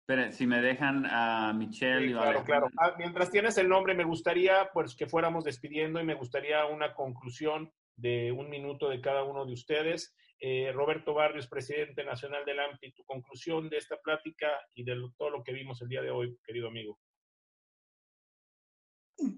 Esperen, 0.02 0.32
si 0.32 0.46
me 0.46 0.62
dejan 0.62 1.06
a 1.08 1.54
Michelle. 1.54 2.08
Sí, 2.08 2.14
claro, 2.14 2.44
claro. 2.44 2.68
Ah, 2.78 2.96
mientras 2.98 3.32
tienes 3.32 3.58
el 3.58 3.68
nombre, 3.68 3.96
me 3.96 4.04
gustaría 4.04 4.70
pues 4.72 4.96
que 4.96 5.08
fuéramos 5.08 5.44
despidiendo 5.44 6.00
y 6.00 6.04
me 6.04 6.16
gustaría 6.16 6.66
una 6.66 6.94
conclusión 6.94 7.72
de 7.96 8.32
un 8.32 8.50
minuto 8.50 8.90
de 8.90 9.02
cada 9.02 9.24
uno 9.24 9.46
de 9.46 9.54
ustedes. 9.54 10.16
Eh, 10.40 10.72
Roberto 10.72 11.14
Barrios, 11.14 11.48
presidente 11.48 12.04
nacional 12.04 12.46
del 12.46 12.60
AMPI, 12.60 12.94
tu 12.94 13.04
conclusión 13.04 13.70
de 13.70 13.78
esta 13.78 13.98
plática 13.98 14.48
y 14.74 14.84
de 14.84 14.96
todo 15.18 15.30
lo 15.32 15.44
que 15.44 15.54
vimos 15.54 15.82
el 15.82 15.90
día 15.90 16.02
de 16.02 16.12
hoy, 16.12 16.38
querido 16.46 16.70
amigo. 16.70 16.98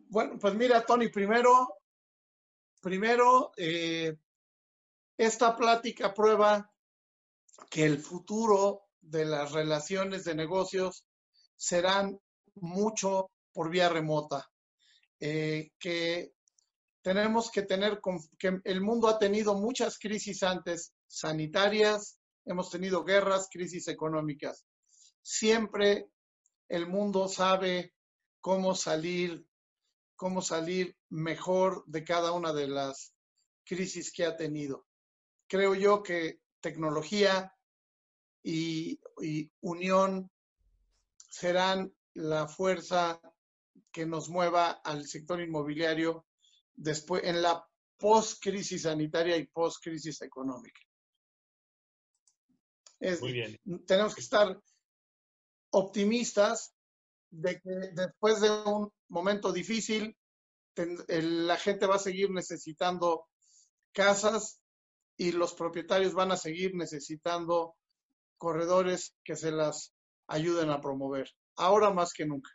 Bueno, 0.10 0.38
pues 0.40 0.54
mira, 0.54 0.86
Tony, 0.86 1.10
primero, 1.10 1.78
primero, 2.82 3.52
eh, 3.58 4.16
esta 5.18 5.56
plática 5.56 6.14
prueba 6.14 6.72
que 7.70 7.86
el 7.86 8.00
futuro 8.00 8.88
de 9.02 9.26
las 9.26 9.52
relaciones 9.52 10.24
de 10.24 10.36
negocios 10.36 11.06
serán 11.56 12.20
mucho 12.56 13.32
por 13.54 13.70
vía 13.70 13.90
remota, 13.90 14.50
eh, 15.20 15.72
que 15.80 16.34
tenemos 17.02 17.50
que 17.52 17.64
tener 17.64 18.00
que 18.38 18.60
el 18.64 18.82
mundo 18.82 19.08
ha 19.08 19.18
tenido 19.18 19.56
muchas 19.56 19.98
crisis 19.98 20.44
antes, 20.44 20.94
sanitarias, 21.08 22.20
hemos 22.46 22.70
tenido 22.70 23.04
guerras, 23.04 23.48
crisis 23.52 23.88
económicas. 23.88 24.66
Siempre 25.22 26.10
el 26.68 26.88
mundo 26.88 27.28
sabe 27.28 27.94
cómo 28.40 28.76
salir, 28.76 29.46
cómo 30.22 30.44
salir 30.44 30.96
mejor 31.10 31.84
de 31.88 32.04
cada 32.04 32.32
una 32.32 32.54
de 32.54 32.68
las 32.68 33.12
crisis 33.66 34.14
que 34.14 34.24
ha 34.24 34.38
tenido. 34.38 34.86
Creo 35.48 35.74
yo 35.74 36.04
que 36.04 36.42
tecnología 36.60 37.52
y, 38.44 39.00
y 39.20 39.52
unión 39.62 40.30
serán 41.28 41.92
la 42.14 42.48
fuerza 42.48 43.20
que 43.92 44.06
nos 44.06 44.30
mueva 44.30 44.70
al 44.86 45.08
sector 45.08 45.42
inmobiliario 45.42 46.28
después 46.76 47.24
en 47.24 47.42
la 47.42 47.68
post-crisis 47.98 48.84
sanitaria 48.84 49.36
y 49.38 49.48
post-crisis 49.48 50.22
económica. 50.22 50.82
Muy 53.22 53.34
bien. 53.34 53.60
Tenemos 53.88 54.14
que 54.14 54.22
estar 54.22 54.56
optimistas 55.72 56.76
de 57.32 57.60
que 57.60 57.72
después 57.96 58.40
de 58.40 58.52
un 58.52 58.94
momento 59.12 59.52
difícil, 59.52 60.18
la 60.76 61.58
gente 61.58 61.86
va 61.86 61.96
a 61.96 62.00
seguir 62.00 62.32
necesitando 62.32 63.28
casas 63.92 64.62
y 65.18 65.34
los 65.34 65.54
propietarios 65.54 66.14
van 66.14 66.32
a 66.32 66.38
seguir 66.38 66.74
necesitando 66.76 67.76
corredores 68.38 69.16
que 69.24 69.36
se 69.36 69.52
las 69.52 69.94
ayuden 70.28 70.70
a 70.70 70.80
promover, 70.80 71.30
ahora 71.58 71.92
más 71.92 72.14
que 72.14 72.26
nunca. 72.26 72.50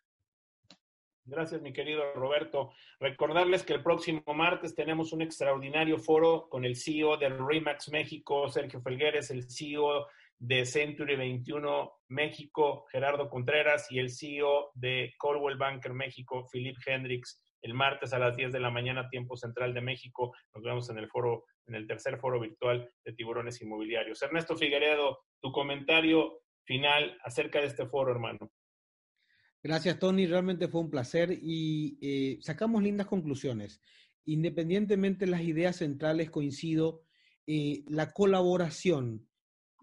Gracias, 1.29 1.61
mi 1.61 1.73
querido 1.73 2.15
Roberto. 2.15 2.71
Recordarles 3.01 3.65
que 3.65 3.75
el 3.75 3.83
próximo 3.83 4.23
martes 4.35 4.75
tenemos 4.75 5.13
un 5.13 5.23
extraordinario 5.23 5.99
foro 5.99 6.49
con 6.49 6.65
el 6.65 6.77
CEO 6.77 7.17
de 7.17 7.29
REMAX 7.29 7.91
México, 7.91 8.49
Sergio 8.49 8.81
Felgueres, 8.81 9.31
el 9.31 9.51
CEO 9.51 10.07
de 10.39 10.67
Century 10.67 11.17
21 11.17 11.93
México, 12.09 12.85
Gerardo 12.91 13.29
Contreras, 13.29 13.91
y 13.91 13.99
el 13.99 14.11
CEO 14.11 14.71
de 14.75 15.15
Coldwell 15.19 15.57
Banker 15.57 15.93
México, 15.93 16.47
Philip 16.51 16.77
Hendricks, 16.85 17.43
el 17.63 17.75
martes 17.75 18.13
a 18.13 18.19
las 18.19 18.37
10 18.37 18.53
de 18.53 18.61
la 18.61 18.71
mañana, 18.71 19.09
tiempo 19.09 19.37
central 19.37 19.75
de 19.75 19.81
México. 19.81 20.33
Nos 20.55 20.63
vemos 20.63 20.89
en 20.91 20.99
el 20.99 21.09
foro, 21.09 21.45
en 21.67 21.75
el 21.75 21.87
tercer 21.87 22.19
foro 22.19 22.41
virtual 22.41 22.89
de 23.05 23.13
tiburones 23.13 23.61
inmobiliarios. 23.61 24.23
Ernesto 24.23 24.57
Figueredo, 24.57 25.19
tu 25.41 25.51
comentario 25.53 26.43
final 26.65 27.19
acerca 27.25 27.61
de 27.61 27.67
este 27.67 27.87
foro, 27.87 28.13
hermano. 28.13 28.51
Gracias, 29.63 29.99
Tony. 29.99 30.27
Realmente 30.27 30.69
fue 30.69 30.81
un 30.81 30.91
placer 30.91 31.37
y 31.43 31.99
eh, 32.01 32.39
sacamos 32.41 32.83
lindas 32.83 33.07
conclusiones. 33.07 33.81
Independientemente 34.25 35.25
de 35.25 35.31
las 35.31 35.43
ideas 35.43 35.77
centrales, 35.77 36.31
coincido, 36.31 37.03
eh, 37.47 37.85
la 37.89 38.13
colaboración, 38.13 39.26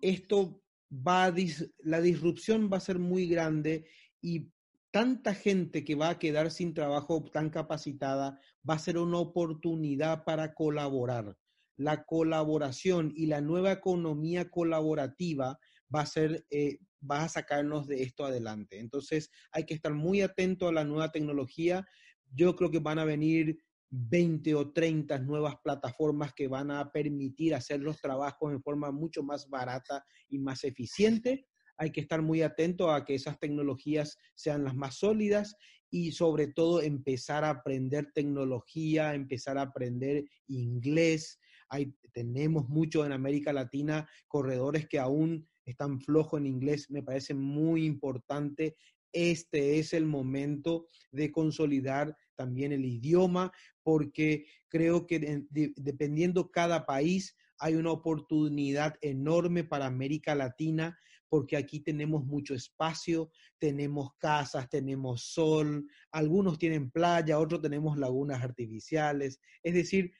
esto 0.03 0.61
va 0.91 1.25
a 1.25 1.33
la 1.79 2.01
disrupción 2.01 2.69
va 2.71 2.77
a 2.77 2.81
ser 2.81 2.99
muy 2.99 3.27
grande 3.27 3.87
y 4.21 4.51
tanta 4.91 5.33
gente 5.33 5.83
que 5.83 5.95
va 5.95 6.09
a 6.09 6.19
quedar 6.19 6.51
sin 6.51 6.73
trabajo 6.73 7.23
tan 7.31 7.49
capacitada 7.49 8.39
va 8.69 8.75
a 8.75 8.79
ser 8.79 8.99
una 8.99 9.17
oportunidad 9.17 10.23
para 10.23 10.53
colaborar. 10.53 11.35
La 11.77 12.03
colaboración 12.03 13.11
y 13.15 13.25
la 13.25 13.41
nueva 13.41 13.71
economía 13.71 14.51
colaborativa 14.51 15.57
va 15.93 16.01
a 16.01 16.05
ser 16.05 16.45
eh, 16.51 16.77
va 17.09 17.23
a 17.23 17.29
sacarnos 17.29 17.87
de 17.87 18.03
esto 18.03 18.25
adelante. 18.25 18.79
Entonces 18.79 19.31
hay 19.51 19.65
que 19.65 19.73
estar 19.73 19.93
muy 19.93 20.21
atento 20.21 20.67
a 20.67 20.73
la 20.73 20.83
nueva 20.83 21.11
tecnología. 21.11 21.85
Yo 22.31 22.55
creo 22.55 22.69
que 22.69 22.79
van 22.79 22.99
a 22.99 23.05
venir 23.05 23.57
20 23.95 24.55
o 24.55 24.71
30 24.71 25.19
nuevas 25.19 25.55
plataformas 25.63 26.33
que 26.33 26.47
van 26.47 26.71
a 26.71 26.91
permitir 26.91 27.53
hacer 27.53 27.79
los 27.79 28.01
trabajos 28.01 28.51
en 28.51 28.61
forma 28.61 28.91
mucho 28.91 29.21
más 29.21 29.47
barata 29.47 30.03
y 30.29 30.39
más 30.39 30.63
eficiente. 30.63 31.45
Hay 31.77 31.91
que 31.91 32.01
estar 32.01 32.23
muy 32.23 32.41
atento 32.41 32.91
a 32.91 33.05
que 33.05 33.13
esas 33.13 33.39
tecnologías 33.39 34.17
sean 34.33 34.63
las 34.63 34.75
más 34.75 34.95
sólidas 34.95 35.55
y 35.91 36.11
sobre 36.11 36.47
todo 36.47 36.81
empezar 36.81 37.43
a 37.43 37.51
aprender 37.51 38.11
tecnología, 38.15 39.13
empezar 39.13 39.59
a 39.59 39.63
aprender 39.63 40.25
inglés. 40.47 41.39
Hay, 41.69 41.93
tenemos 42.13 42.67
mucho 42.69 43.05
en 43.05 43.11
América 43.11 43.53
Latina 43.53 44.09
corredores 44.27 44.87
que 44.87 44.97
aún 44.97 45.47
están 45.65 46.01
flojos 46.01 46.39
en 46.39 46.47
inglés, 46.47 46.89
me 46.89 47.03
parece 47.03 47.35
muy 47.35 47.85
importante. 47.85 48.75
Este 49.11 49.77
es 49.77 49.93
el 49.93 50.07
momento 50.07 50.87
de 51.11 51.31
consolidar 51.31 52.17
también 52.35 52.71
el 52.71 52.83
idioma, 52.83 53.51
porque 53.83 54.45
creo 54.69 55.05
que 55.05 55.45
dependiendo 55.75 56.49
cada 56.51 56.85
país, 56.85 57.35
hay 57.59 57.75
una 57.75 57.91
oportunidad 57.91 58.95
enorme 59.01 59.63
para 59.63 59.85
América 59.85 60.35
Latina, 60.35 60.97
porque 61.29 61.57
aquí 61.57 61.79
tenemos 61.79 62.25
mucho 62.25 62.53
espacio, 62.53 63.31
tenemos 63.57 64.15
casas, 64.17 64.69
tenemos 64.69 65.23
sol, 65.23 65.87
algunos 66.11 66.59
tienen 66.59 66.91
playa, 66.91 67.39
otros 67.39 67.61
tenemos 67.61 67.97
lagunas 67.97 68.43
artificiales. 68.43 69.39
Es 69.63 69.73
decir, 69.73 70.13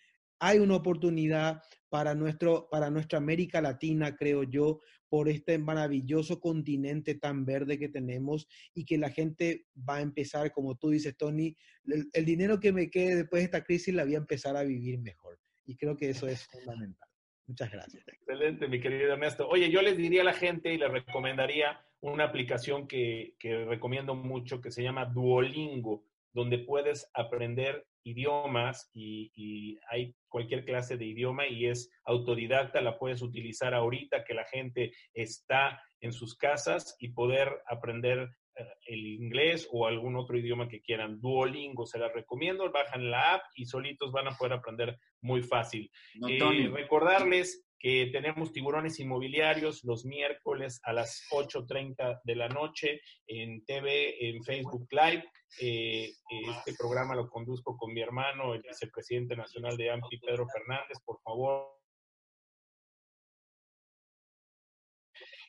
hay 0.44 0.60
una 0.60 0.76
oportunidad 0.76 1.62
para, 1.88 2.16
nuestro, 2.16 2.68
para 2.70 2.90
nuestra 2.90 3.18
América 3.18 3.62
Latina, 3.62 4.14
creo 4.18 4.44
yo, 4.44 4.82
por 5.08 5.30
este 5.30 5.58
maravilloso 5.58 6.42
continente 6.42 7.16
tan 7.16 7.46
verde 7.46 7.80
que 7.80 7.88
tenemos 7.88 8.46
y 8.74 8.84
que 8.84 8.98
la 8.98 9.10
gente 9.10 9.68
va 9.88 9.98
a 9.98 10.02
empezar, 10.02 10.52
como 10.52 10.76
tú 10.76 10.90
dices, 10.90 11.16
Tony, 11.16 11.56
el, 11.86 12.26
dinero 12.26 12.60
que 12.60 12.74
me 12.74 12.90
quede 12.90 13.16
después 13.16 13.40
de 13.40 13.46
esta 13.46 13.64
crisis 13.64 13.94
la 13.94 14.04
voy 14.04 14.16
a 14.16 14.18
empezar 14.18 14.58
a 14.58 14.64
vivir 14.64 15.00
mejor. 15.00 15.40
Y 15.66 15.78
creo 15.78 15.96
que 15.96 16.10
eso 16.10 16.28
es 16.28 16.46
fundamental. 16.52 17.08
Muchas 17.48 17.72
gracias. 17.72 18.04
Excelente, 18.06 18.68
mi 18.68 18.82
querido 18.82 19.14
Ernesto. 19.14 19.48
Oye, 19.48 19.72
yo 19.72 19.82
les 19.82 19.96
diría 19.96 20.24
a 20.24 20.26
la 20.26 20.34
gente 20.34 20.74
y 20.74 20.78
les 20.78 20.92
recomendaría 20.92 21.80
una 22.02 22.26
aplicación 22.26 22.86
que, 22.86 23.36
que 23.40 23.64
recomiendo 23.64 24.14
mucho 24.14 24.60
que 24.60 24.72
se 24.72 24.84
llama 24.84 25.06
Duolingo, 25.06 26.06
donde 26.34 26.60
puedes 26.60 27.10
aprender 27.14 27.86
idiomas 28.04 28.90
y, 28.94 29.80
hay 29.90 30.16
cualquier 30.28 30.66
clase 30.66 30.98
de 30.98 31.06
idioma 31.06 31.48
y 31.48 31.68
es 31.68 31.92
autodidacta, 32.06 32.82
la 32.82 32.98
puedes 32.98 33.22
utilizar 33.22 33.74
ahorita 33.74 34.24
que 34.24 34.34
la 34.34 34.46
gente 34.46 34.92
está 35.14 35.82
en 36.02 36.12
sus 36.12 36.36
casas 36.36 36.96
y 37.00 37.10
poder 37.10 37.62
aprender 37.68 38.30
eh, 38.56 38.66
el 38.88 39.06
inglés 39.06 39.68
o 39.72 39.88
algún 39.88 40.16
otro 40.16 40.38
idioma 40.38 40.68
que 40.68 40.82
quieran. 40.82 41.22
Duolingo, 41.22 41.86
se 41.86 42.00
la 42.00 42.10
recomiendo, 42.10 42.72
bajan 42.72 43.10
la 43.10 43.36
app 43.36 43.44
y 43.56 43.66
solitos 43.66 44.12
van 44.12 44.28
a 44.28 44.38
poder 44.38 44.54
aprender 44.54 44.98
muy 45.22 45.42
fácil. 45.42 45.90
Eh, 46.28 46.70
recordarles 46.74 47.66
que 47.84 48.10
tenemos 48.14 48.54
tiburones 48.54 48.98
inmobiliarios 49.02 49.84
los 49.84 50.06
miércoles 50.06 50.80
a 50.84 50.94
las 50.94 51.28
8.30 51.32 52.22
de 52.24 52.36
la 52.38 52.48
noche 52.48 53.02
en 53.28 53.66
TV, 53.66 54.30
en 54.30 54.42
Facebook 54.42 54.88
Live. 54.90 55.26
Eh, 55.60 56.14
este 56.48 56.76
programa 56.80 57.14
lo 57.14 57.28
conduzco 57.30 57.76
con 57.76 57.92
mi 57.94 58.00
hermano, 58.00 58.54
el 58.54 58.62
vicepresidente 58.62 59.36
nacional 59.36 59.76
de 59.76 59.92
AMPI, 59.92 60.18
Pedro 60.20 60.48
Fernández. 60.48 60.98
Por 61.04 61.20
favor, 61.22 61.74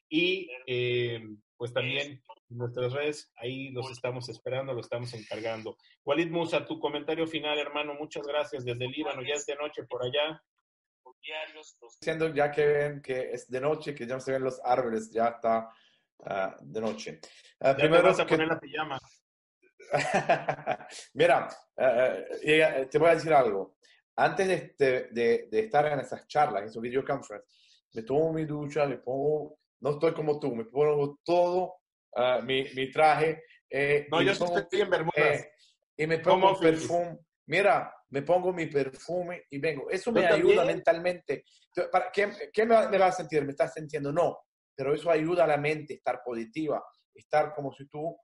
Y 0.08 0.50
eh, 0.66 1.20
pues 1.56 1.72
también 1.72 2.22
nuestras 2.48 2.92
redes, 2.92 3.32
ahí 3.36 3.70
los 3.70 3.90
estamos 3.90 4.28
esperando, 4.28 4.74
lo 4.74 4.80
estamos 4.80 5.14
encargando. 5.14 5.76
Walid 6.04 6.30
Musa, 6.30 6.66
tu 6.66 6.78
comentario 6.78 7.26
final, 7.26 7.58
hermano, 7.58 7.94
muchas 7.94 8.26
gracias 8.26 8.64
desde 8.64 8.88
Líbano, 8.88 9.22
ya 9.22 9.34
es 9.34 9.46
de 9.46 9.56
noche 9.56 9.84
por 9.84 10.04
allá. 10.04 10.42
Diciendo 12.00 12.34
ya 12.34 12.50
que 12.50 12.66
ven 12.66 13.02
que 13.02 13.32
es 13.32 13.50
de 13.50 13.60
noche, 13.60 13.94
que 13.94 14.06
ya 14.06 14.14
no 14.14 14.20
se 14.20 14.32
ven 14.32 14.44
los 14.44 14.60
árboles, 14.64 15.10
ya 15.10 15.28
está 15.28 15.70
ah, 16.24 16.56
de 16.60 16.80
noche. 16.80 17.20
Uh, 17.60 17.74
primero 17.74 18.02
vas 18.02 18.20
a 18.20 18.26
poner 18.26 18.48
la 18.48 18.60
pijama. 18.60 18.98
Mira, 21.14 21.48
uh, 21.76 22.88
te 22.88 22.98
voy 22.98 23.08
a 23.08 23.14
decir 23.14 23.32
algo. 23.32 23.76
Antes 24.16 24.46
de, 24.46 24.54
este, 24.54 25.08
de, 25.10 25.48
de, 25.50 25.60
estar 25.60 25.86
en 25.86 26.00
esas 26.00 26.26
charlas, 26.28 26.62
en 26.62 26.68
esos 26.68 26.82
videoconferencias, 26.82 27.52
me 27.94 28.02
tomo 28.02 28.32
mi 28.32 28.44
ducha, 28.44 28.86
me 28.86 28.98
pongo 28.98 29.58
no 29.84 29.90
estoy 29.90 30.14
como 30.14 30.40
tú, 30.40 30.54
me 30.54 30.64
pongo 30.64 31.20
todo 31.22 31.74
uh, 32.12 32.42
mi, 32.42 32.64
mi, 32.74 32.90
traje. 32.90 33.44
Eh, 33.68 34.06
no, 34.10 34.22
yo 34.22 34.32
estoy 34.32 34.80
en 34.80 34.88
Bermudas. 34.88 35.14
Eh, 35.16 35.52
y 35.98 36.06
me 36.06 36.18
pongo 36.20 36.58
perfume. 36.58 37.18
Mira, 37.46 37.94
me 38.14 38.22
pongo 38.22 38.52
mi 38.52 38.66
perfume 38.66 39.42
y 39.50 39.58
vengo. 39.58 39.90
Eso 39.90 40.12
me 40.12 40.24
ayuda 40.24 40.64
mentalmente. 40.64 41.42
¿Para 41.90 42.12
qué, 42.12 42.30
qué 42.52 42.64
me, 42.64 42.96
va 42.96 43.06
a 43.06 43.12
sentir? 43.12 43.44
¿Me 43.44 43.50
estás 43.50 43.74
sintiendo? 43.74 44.12
No, 44.12 44.38
pero 44.72 44.94
eso 44.94 45.10
ayuda 45.10 45.42
a 45.42 45.48
la 45.48 45.56
mente, 45.56 45.94
estar 45.94 46.22
positiva, 46.24 46.80
estar 47.12 47.52
como 47.52 47.72
si 47.72 47.88
tú, 47.88 48.16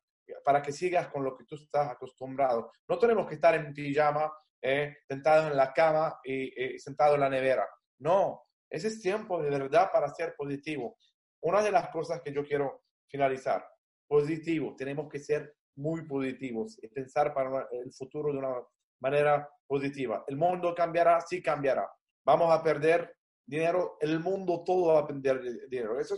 para 0.45 0.63
que 0.63 0.71
sigas 0.71 1.09
con 1.09 1.25
lo 1.25 1.37
que 1.37 1.45
tú 1.45 1.57
estás 1.57 1.91
acostumbrado. 1.91 2.71
No 2.89 2.99
tenemos 3.01 3.27
que 3.27 3.35
estar 3.35 3.57
en 3.57 3.75
pijama, 3.75 4.33
eh, 4.63 4.99
sentado 5.09 5.49
en 5.49 5.57
la 5.57 5.73
cama 5.73 6.21
y 6.23 6.79
sentado 6.79 7.17
en 7.17 7.23
la 7.23 7.29
nevera. 7.29 7.67
No, 7.99 8.45
ese 8.71 8.87
es 8.87 9.01
tiempo 9.01 9.43
de 9.43 9.51
verdad 9.51 9.91
para 9.93 10.09
ser 10.15 10.37
positivo 10.37 10.97
una 11.43 11.63
de 11.63 11.73
las 11.73 11.89
cosas 11.89 12.21
que 12.23 12.33
yo 12.33 12.45
quiero 12.45 12.85
finalizar, 13.09 13.67
positivo, 14.07 14.77
tenemos 14.77 15.09
que 15.09 15.19
ser 15.19 15.57
muy 15.77 16.07
positivos 16.07 16.79
y 16.83 16.89
pensar 16.89 17.33
para 17.33 17.67
el 17.73 17.93
futuro 17.93 18.33
de 18.33 18.39
una 18.39 18.55
manera 19.01 19.49
positiva. 19.67 20.25
El 20.27 20.37
mundo 20.37 20.75
cambiará, 20.75 21.21
sí 21.21 21.43
cambiará. 21.43 21.89
Vamos 22.25 22.53
a 22.53 22.63
perder 22.63 23.17
dinero, 23.47 23.97
el 24.01 24.21
mundo 24.21 24.63
todo 24.65 24.95
va 24.95 25.01
a 25.01 25.07
perder 25.07 25.41
dinero. 25.69 25.99
Eso 25.99 26.17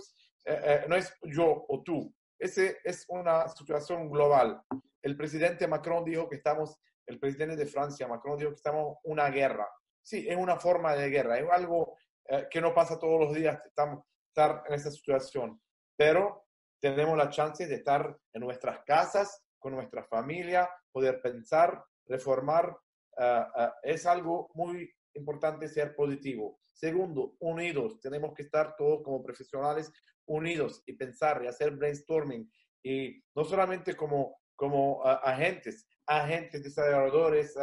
no 0.89 0.97
es 0.97 1.15
yo 1.23 1.65
o 1.69 1.83
tú, 1.83 2.13
esa 2.39 2.63
es 2.83 3.05
una 3.09 3.49
situación 3.49 4.11
global. 4.11 4.61
El 5.01 5.17
presidente 5.17 5.69
Macron 5.69 6.05
dijo 6.05 6.29
que 6.29 6.37
estamos, 6.37 6.77
el 7.07 7.21
presidente 7.21 7.55
de 7.55 7.67
Francia, 7.67 8.09
Macron, 8.09 8.37
dijo 8.37 8.51
que 8.51 8.57
estamos 8.57 8.99
una 9.05 9.31
guerra. 9.31 9.69
Sí, 10.03 10.27
es 10.29 10.37
una 10.37 10.57
forma 10.57 10.95
de 10.97 11.09
guerra, 11.09 11.39
es 11.39 11.49
algo 11.49 11.97
eh, 12.27 12.49
que 12.51 12.61
no 12.61 12.75
pasa 12.75 12.99
todos 12.99 13.21
los 13.21 13.33
días, 13.33 13.61
estamos 13.65 14.05
estar 14.33 14.65
en 14.67 14.75
esa 14.75 14.91
situación, 14.91 15.61
pero 15.97 16.47
tenemos 16.81 17.17
la 17.17 17.29
chance 17.29 17.67
de 17.67 17.75
estar 17.77 18.19
en 18.33 18.41
nuestras 18.41 18.83
casas, 18.85 19.45
con 19.59 19.75
nuestra 19.75 20.03
familia, 20.05 20.69
poder 20.91 21.21
pensar, 21.21 21.85
reformar. 22.13 22.77
Eh, 23.19 23.45
eh, 23.59 23.71
es 23.83 24.07
algo 24.07 24.51
muy 24.55 24.91
importante 25.15 25.69
ser 25.69 25.95
positivo. 25.95 26.61
Segundo, 26.73 27.35
unidos. 27.41 28.01
Tenemos 28.01 28.35
que 28.35 28.43
estar 28.43 28.77
todos 28.77 29.03
como 29.03 29.23
profesionales 29.23 29.93
unidos 30.27 30.83
y 30.87 30.93
pensar 30.95 31.43
y 31.43 31.49
hacer 31.49 31.73
brainstorming. 31.73 32.51
Y 32.85 33.23
no 33.35 33.45
solamente 33.45 33.95
como, 33.95 34.41
como 34.57 35.03
agentes, 35.05 35.87
agentes, 36.07 36.63
desarrolladores, 36.63 37.55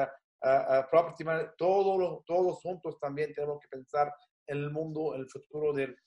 property 0.92 1.24
managers, 1.24 1.56
todos, 1.58 2.24
todos 2.26 2.62
juntos 2.62 3.00
también 3.00 3.34
tenemos 3.34 3.60
que 3.60 3.68
pensar 3.68 4.14
en 4.48 4.58
el 4.58 4.72
mundo, 4.72 5.16
el 5.16 5.28
futuro 5.30 5.74
del, 5.74 5.98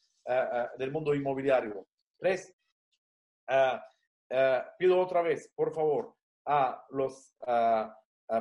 del 0.78 0.90
mundo 0.90 1.14
inmobiliario. 1.14 1.86
Tres, 2.19 2.55
pido 4.78 5.01
otra 5.01 5.23
vez, 5.23 5.51
por 5.55 5.74
favor, 5.74 6.14
a 6.47 6.82
los 6.90 7.35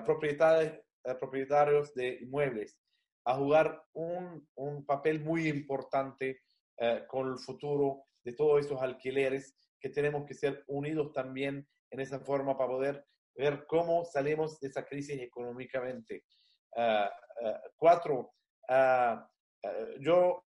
propietarios, 0.05 0.79
propietarios 1.19 1.93
de 1.93 2.19
inmuebles 2.21 2.77
a 3.25 3.35
jugar 3.35 3.83
un, 3.93 4.47
un 4.55 4.85
papel 4.85 5.19
muy 5.19 5.47
importante 5.47 6.41
eh, 6.77 7.03
con 7.07 7.31
el 7.31 7.37
futuro 7.37 8.05
de 8.23 8.33
todos 8.33 8.65
esos 8.65 8.81
alquileres 8.81 9.55
que 9.79 9.89
tenemos 9.89 10.25
que 10.25 10.33
ser 10.33 10.63
unidos 10.67 11.11
también 11.13 11.67
en 11.91 11.99
esa 11.99 12.19
forma 12.19 12.57
para 12.57 12.71
poder 12.71 13.05
ver 13.35 13.65
cómo 13.67 14.05
salimos 14.05 14.59
de 14.59 14.67
esa 14.67 14.85
crisis 14.85 15.19
económicamente. 15.21 16.25
Uh, 16.75 17.05
uh, 17.45 17.59
cuatro, 17.75 18.33
uh, 18.69 19.19
yo 19.99 20.43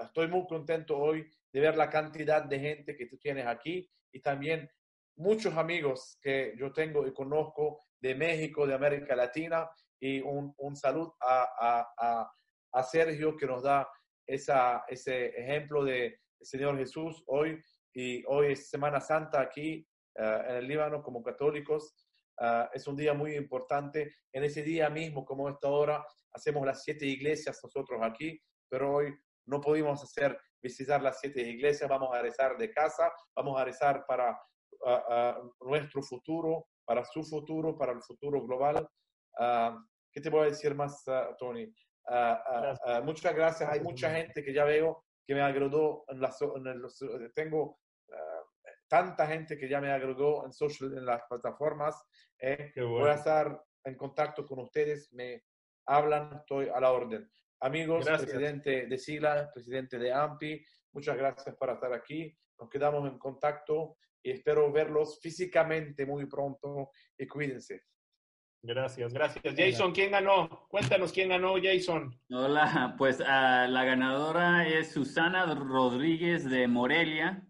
estoy 0.00 0.28
muy 0.28 0.46
contento 0.46 0.96
hoy 0.96 1.28
de 1.52 1.60
ver 1.60 1.76
la 1.76 1.90
cantidad 1.90 2.42
de 2.44 2.58
gente 2.58 2.96
que 2.96 3.06
tú 3.06 3.18
tienes 3.18 3.46
aquí 3.46 3.90
y 4.12 4.20
también 4.20 4.70
muchos 5.16 5.54
amigos 5.56 6.18
que 6.22 6.54
yo 6.58 6.72
tengo 6.72 7.06
y 7.06 7.12
conozco 7.12 7.84
de 8.02 8.14
México, 8.16 8.66
de 8.66 8.74
América 8.74 9.14
Latina 9.14 9.70
y 10.00 10.20
un, 10.20 10.52
un 10.58 10.76
saludo 10.76 11.16
a, 11.20 11.86
a, 11.96 12.32
a, 12.72 12.82
Sergio 12.82 13.36
que 13.36 13.46
nos 13.46 13.62
da 13.62 13.88
esa, 14.26 14.84
ese 14.88 15.26
ejemplo 15.40 15.84
de 15.84 16.18
Señor 16.40 16.76
Jesús 16.76 17.22
hoy 17.28 17.62
y 17.94 18.24
hoy 18.26 18.52
es 18.52 18.68
Semana 18.68 19.00
Santa 19.00 19.40
aquí 19.40 19.86
uh, 20.18 20.50
en 20.50 20.56
el 20.56 20.66
Líbano 20.66 21.02
como 21.02 21.22
católicos. 21.22 21.94
Uh, 22.40 22.66
es 22.72 22.86
un 22.88 22.96
día 22.96 23.14
muy 23.14 23.36
importante. 23.36 24.12
En 24.32 24.42
ese 24.42 24.62
día 24.62 24.90
mismo, 24.90 25.24
como 25.24 25.48
esta 25.48 25.68
hora, 25.68 26.04
hacemos 26.32 26.66
las 26.66 26.82
siete 26.82 27.06
iglesias 27.06 27.60
nosotros 27.62 28.00
aquí, 28.02 28.40
pero 28.68 28.94
hoy 28.94 29.14
no 29.46 29.60
pudimos 29.60 30.02
hacer 30.02 30.36
visitar 30.60 31.00
las 31.00 31.20
siete 31.20 31.42
iglesias. 31.42 31.88
Vamos 31.88 32.12
a 32.12 32.22
rezar 32.22 32.56
de 32.56 32.72
casa, 32.72 33.12
vamos 33.36 33.60
a 33.60 33.64
rezar 33.64 34.04
para 34.06 34.36
uh, 34.80 35.66
nuestro 35.68 36.02
futuro, 36.02 36.66
para 36.84 37.04
su 37.04 37.22
futuro, 37.22 37.76
para 37.76 37.92
el 37.92 38.02
futuro 38.02 38.42
global. 38.42 38.88
¿Qué 40.12 40.20
te 40.20 40.30
voy 40.30 40.42
a 40.42 40.50
decir 40.50 40.74
más, 40.74 41.04
Tony? 41.38 41.72
muchas 43.04 43.34
gracias. 43.34 43.68
Hay 43.70 43.80
mucha 43.80 44.10
gente 44.10 44.42
que 44.42 44.52
ya 44.52 44.64
veo 44.64 45.04
que 45.24 45.34
me 45.34 45.42
agregó 45.42 46.04
en, 46.08 46.20
las, 46.20 46.40
en 46.42 47.32
tengo 47.34 47.78
tanta 48.92 49.26
gente 49.26 49.56
que 49.56 49.70
ya 49.70 49.80
me 49.80 49.90
agregó 49.90 50.44
en 50.44 50.52
social, 50.52 50.92
en 50.98 51.06
las 51.06 51.22
plataformas. 51.26 51.96
Eh, 52.38 52.72
voy 52.76 53.08
a 53.08 53.14
estar 53.14 53.58
en 53.84 53.96
contacto 53.96 54.44
con 54.44 54.58
ustedes, 54.58 55.10
me 55.14 55.44
hablan, 55.86 56.30
estoy 56.34 56.68
a 56.68 56.78
la 56.78 56.92
orden. 56.92 57.26
Amigos, 57.60 58.04
presidente 58.04 58.86
de 58.86 58.98
SILA, 58.98 59.50
presidente 59.50 59.98
de 59.98 60.12
AMPI, 60.12 60.62
muchas 60.92 61.16
gracias 61.16 61.56
por 61.56 61.70
estar 61.70 61.90
aquí. 61.94 62.36
Nos 62.58 62.68
quedamos 62.68 63.10
en 63.10 63.18
contacto 63.18 63.96
y 64.22 64.30
espero 64.30 64.70
verlos 64.72 65.20
físicamente 65.20 66.06
muy 66.06 66.26
pronto 66.26 66.90
y 67.18 67.26
cuídense. 67.26 67.82
Gracias, 68.64 69.12
gracias. 69.12 69.54
Jason, 69.56 69.92
¿quién 69.92 70.12
ganó? 70.12 70.68
Cuéntanos 70.68 71.12
quién 71.12 71.30
ganó, 71.30 71.54
Jason. 71.60 72.16
Hola, 72.30 72.94
pues 72.96 73.18
uh, 73.18 73.24
la 73.24 73.84
ganadora 73.84 74.68
es 74.68 74.92
Susana 74.92 75.52
Rodríguez 75.52 76.48
de 76.48 76.68
Morelia. 76.68 77.44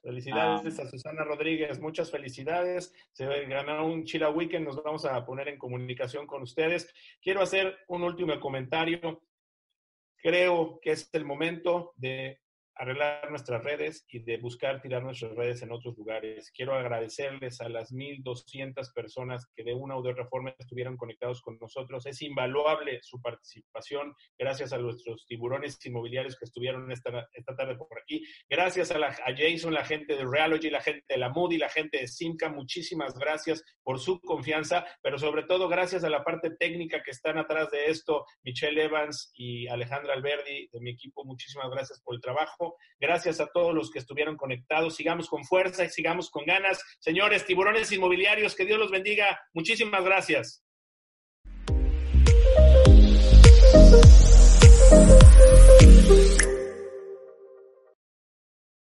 Felicidades 0.00 0.78
ah. 0.78 0.82
a 0.82 0.86
Susana 0.86 1.24
Rodríguez, 1.24 1.80
muchas 1.80 2.12
felicidades. 2.12 2.94
Se 3.12 3.26
ganó 3.46 3.84
un 3.84 4.04
Chila 4.04 4.30
Weekend, 4.30 4.64
nos 4.64 4.80
vamos 4.80 5.04
a 5.04 5.26
poner 5.26 5.48
en 5.48 5.58
comunicación 5.58 6.24
con 6.28 6.42
ustedes. 6.42 6.92
Quiero 7.20 7.42
hacer 7.42 7.76
un 7.88 8.04
último 8.04 8.38
comentario. 8.38 9.20
Creo 10.18 10.78
que 10.80 10.92
es 10.92 11.10
el 11.12 11.24
momento 11.24 11.94
de 11.96 12.40
arreglar 12.78 13.28
nuestras 13.30 13.62
redes 13.62 14.06
y 14.08 14.20
de 14.20 14.38
buscar 14.38 14.80
tirar 14.80 15.02
nuestras 15.02 15.34
redes 15.34 15.62
en 15.62 15.72
otros 15.72 15.96
lugares. 15.96 16.50
Quiero 16.54 16.74
agradecerles 16.74 17.60
a 17.60 17.68
las 17.68 17.92
1.200 17.92 18.92
personas 18.94 19.46
que 19.54 19.64
de 19.64 19.74
una 19.74 19.96
u 19.96 20.08
otra 20.08 20.26
forma 20.26 20.54
estuvieron 20.58 20.96
conectados 20.96 21.42
con 21.42 21.58
nosotros. 21.60 22.06
Es 22.06 22.22
invaluable 22.22 23.00
su 23.02 23.20
participación. 23.20 24.14
Gracias 24.38 24.72
a 24.72 24.78
nuestros 24.78 25.26
tiburones 25.26 25.84
inmobiliarios 25.84 26.38
que 26.38 26.44
estuvieron 26.44 26.90
esta, 26.92 27.28
esta 27.32 27.56
tarde 27.56 27.76
por 27.76 27.98
aquí. 28.00 28.24
Gracias 28.48 28.92
a, 28.92 28.98
la, 28.98 29.08
a 29.08 29.34
Jason, 29.36 29.74
la 29.74 29.84
gente 29.84 30.14
de 30.14 30.24
Realogy, 30.24 30.70
la 30.70 30.80
gente 30.80 31.04
de 31.08 31.18
la 31.18 31.30
Moody, 31.30 31.58
la 31.58 31.68
gente 31.68 31.98
de 31.98 32.06
Simca. 32.06 32.48
Muchísimas 32.48 33.18
gracias 33.18 33.62
por 33.82 33.98
su 33.98 34.20
confianza, 34.20 34.86
pero 35.02 35.18
sobre 35.18 35.42
todo 35.42 35.68
gracias 35.68 36.04
a 36.04 36.10
la 36.10 36.22
parte 36.22 36.50
técnica 36.50 37.02
que 37.02 37.10
están 37.10 37.38
atrás 37.38 37.70
de 37.70 37.86
esto, 37.86 38.24
Michelle 38.44 38.84
Evans 38.84 39.32
y 39.34 39.66
Alejandra 39.66 40.14
Alberdi 40.14 40.68
de 40.72 40.80
mi 40.80 40.90
equipo. 40.90 41.24
Muchísimas 41.24 41.70
gracias 41.70 42.00
por 42.02 42.14
el 42.14 42.20
Gracias 43.00 43.40
a 43.40 43.46
todos 43.46 43.74
los 43.74 43.90
que 43.90 43.98
estuvieron 43.98 44.36
conectados. 44.36 44.96
Sigamos 44.96 45.28
con 45.28 45.44
fuerza 45.44 45.84
y 45.84 45.90
sigamos 45.90 46.30
con 46.30 46.44
ganas. 46.44 46.82
Señores, 46.98 47.46
tiburones 47.46 47.92
inmobiliarios, 47.92 48.54
que 48.54 48.64
Dios 48.64 48.78
los 48.78 48.90
bendiga. 48.90 49.40
Muchísimas 49.54 50.04
gracias. 50.04 50.64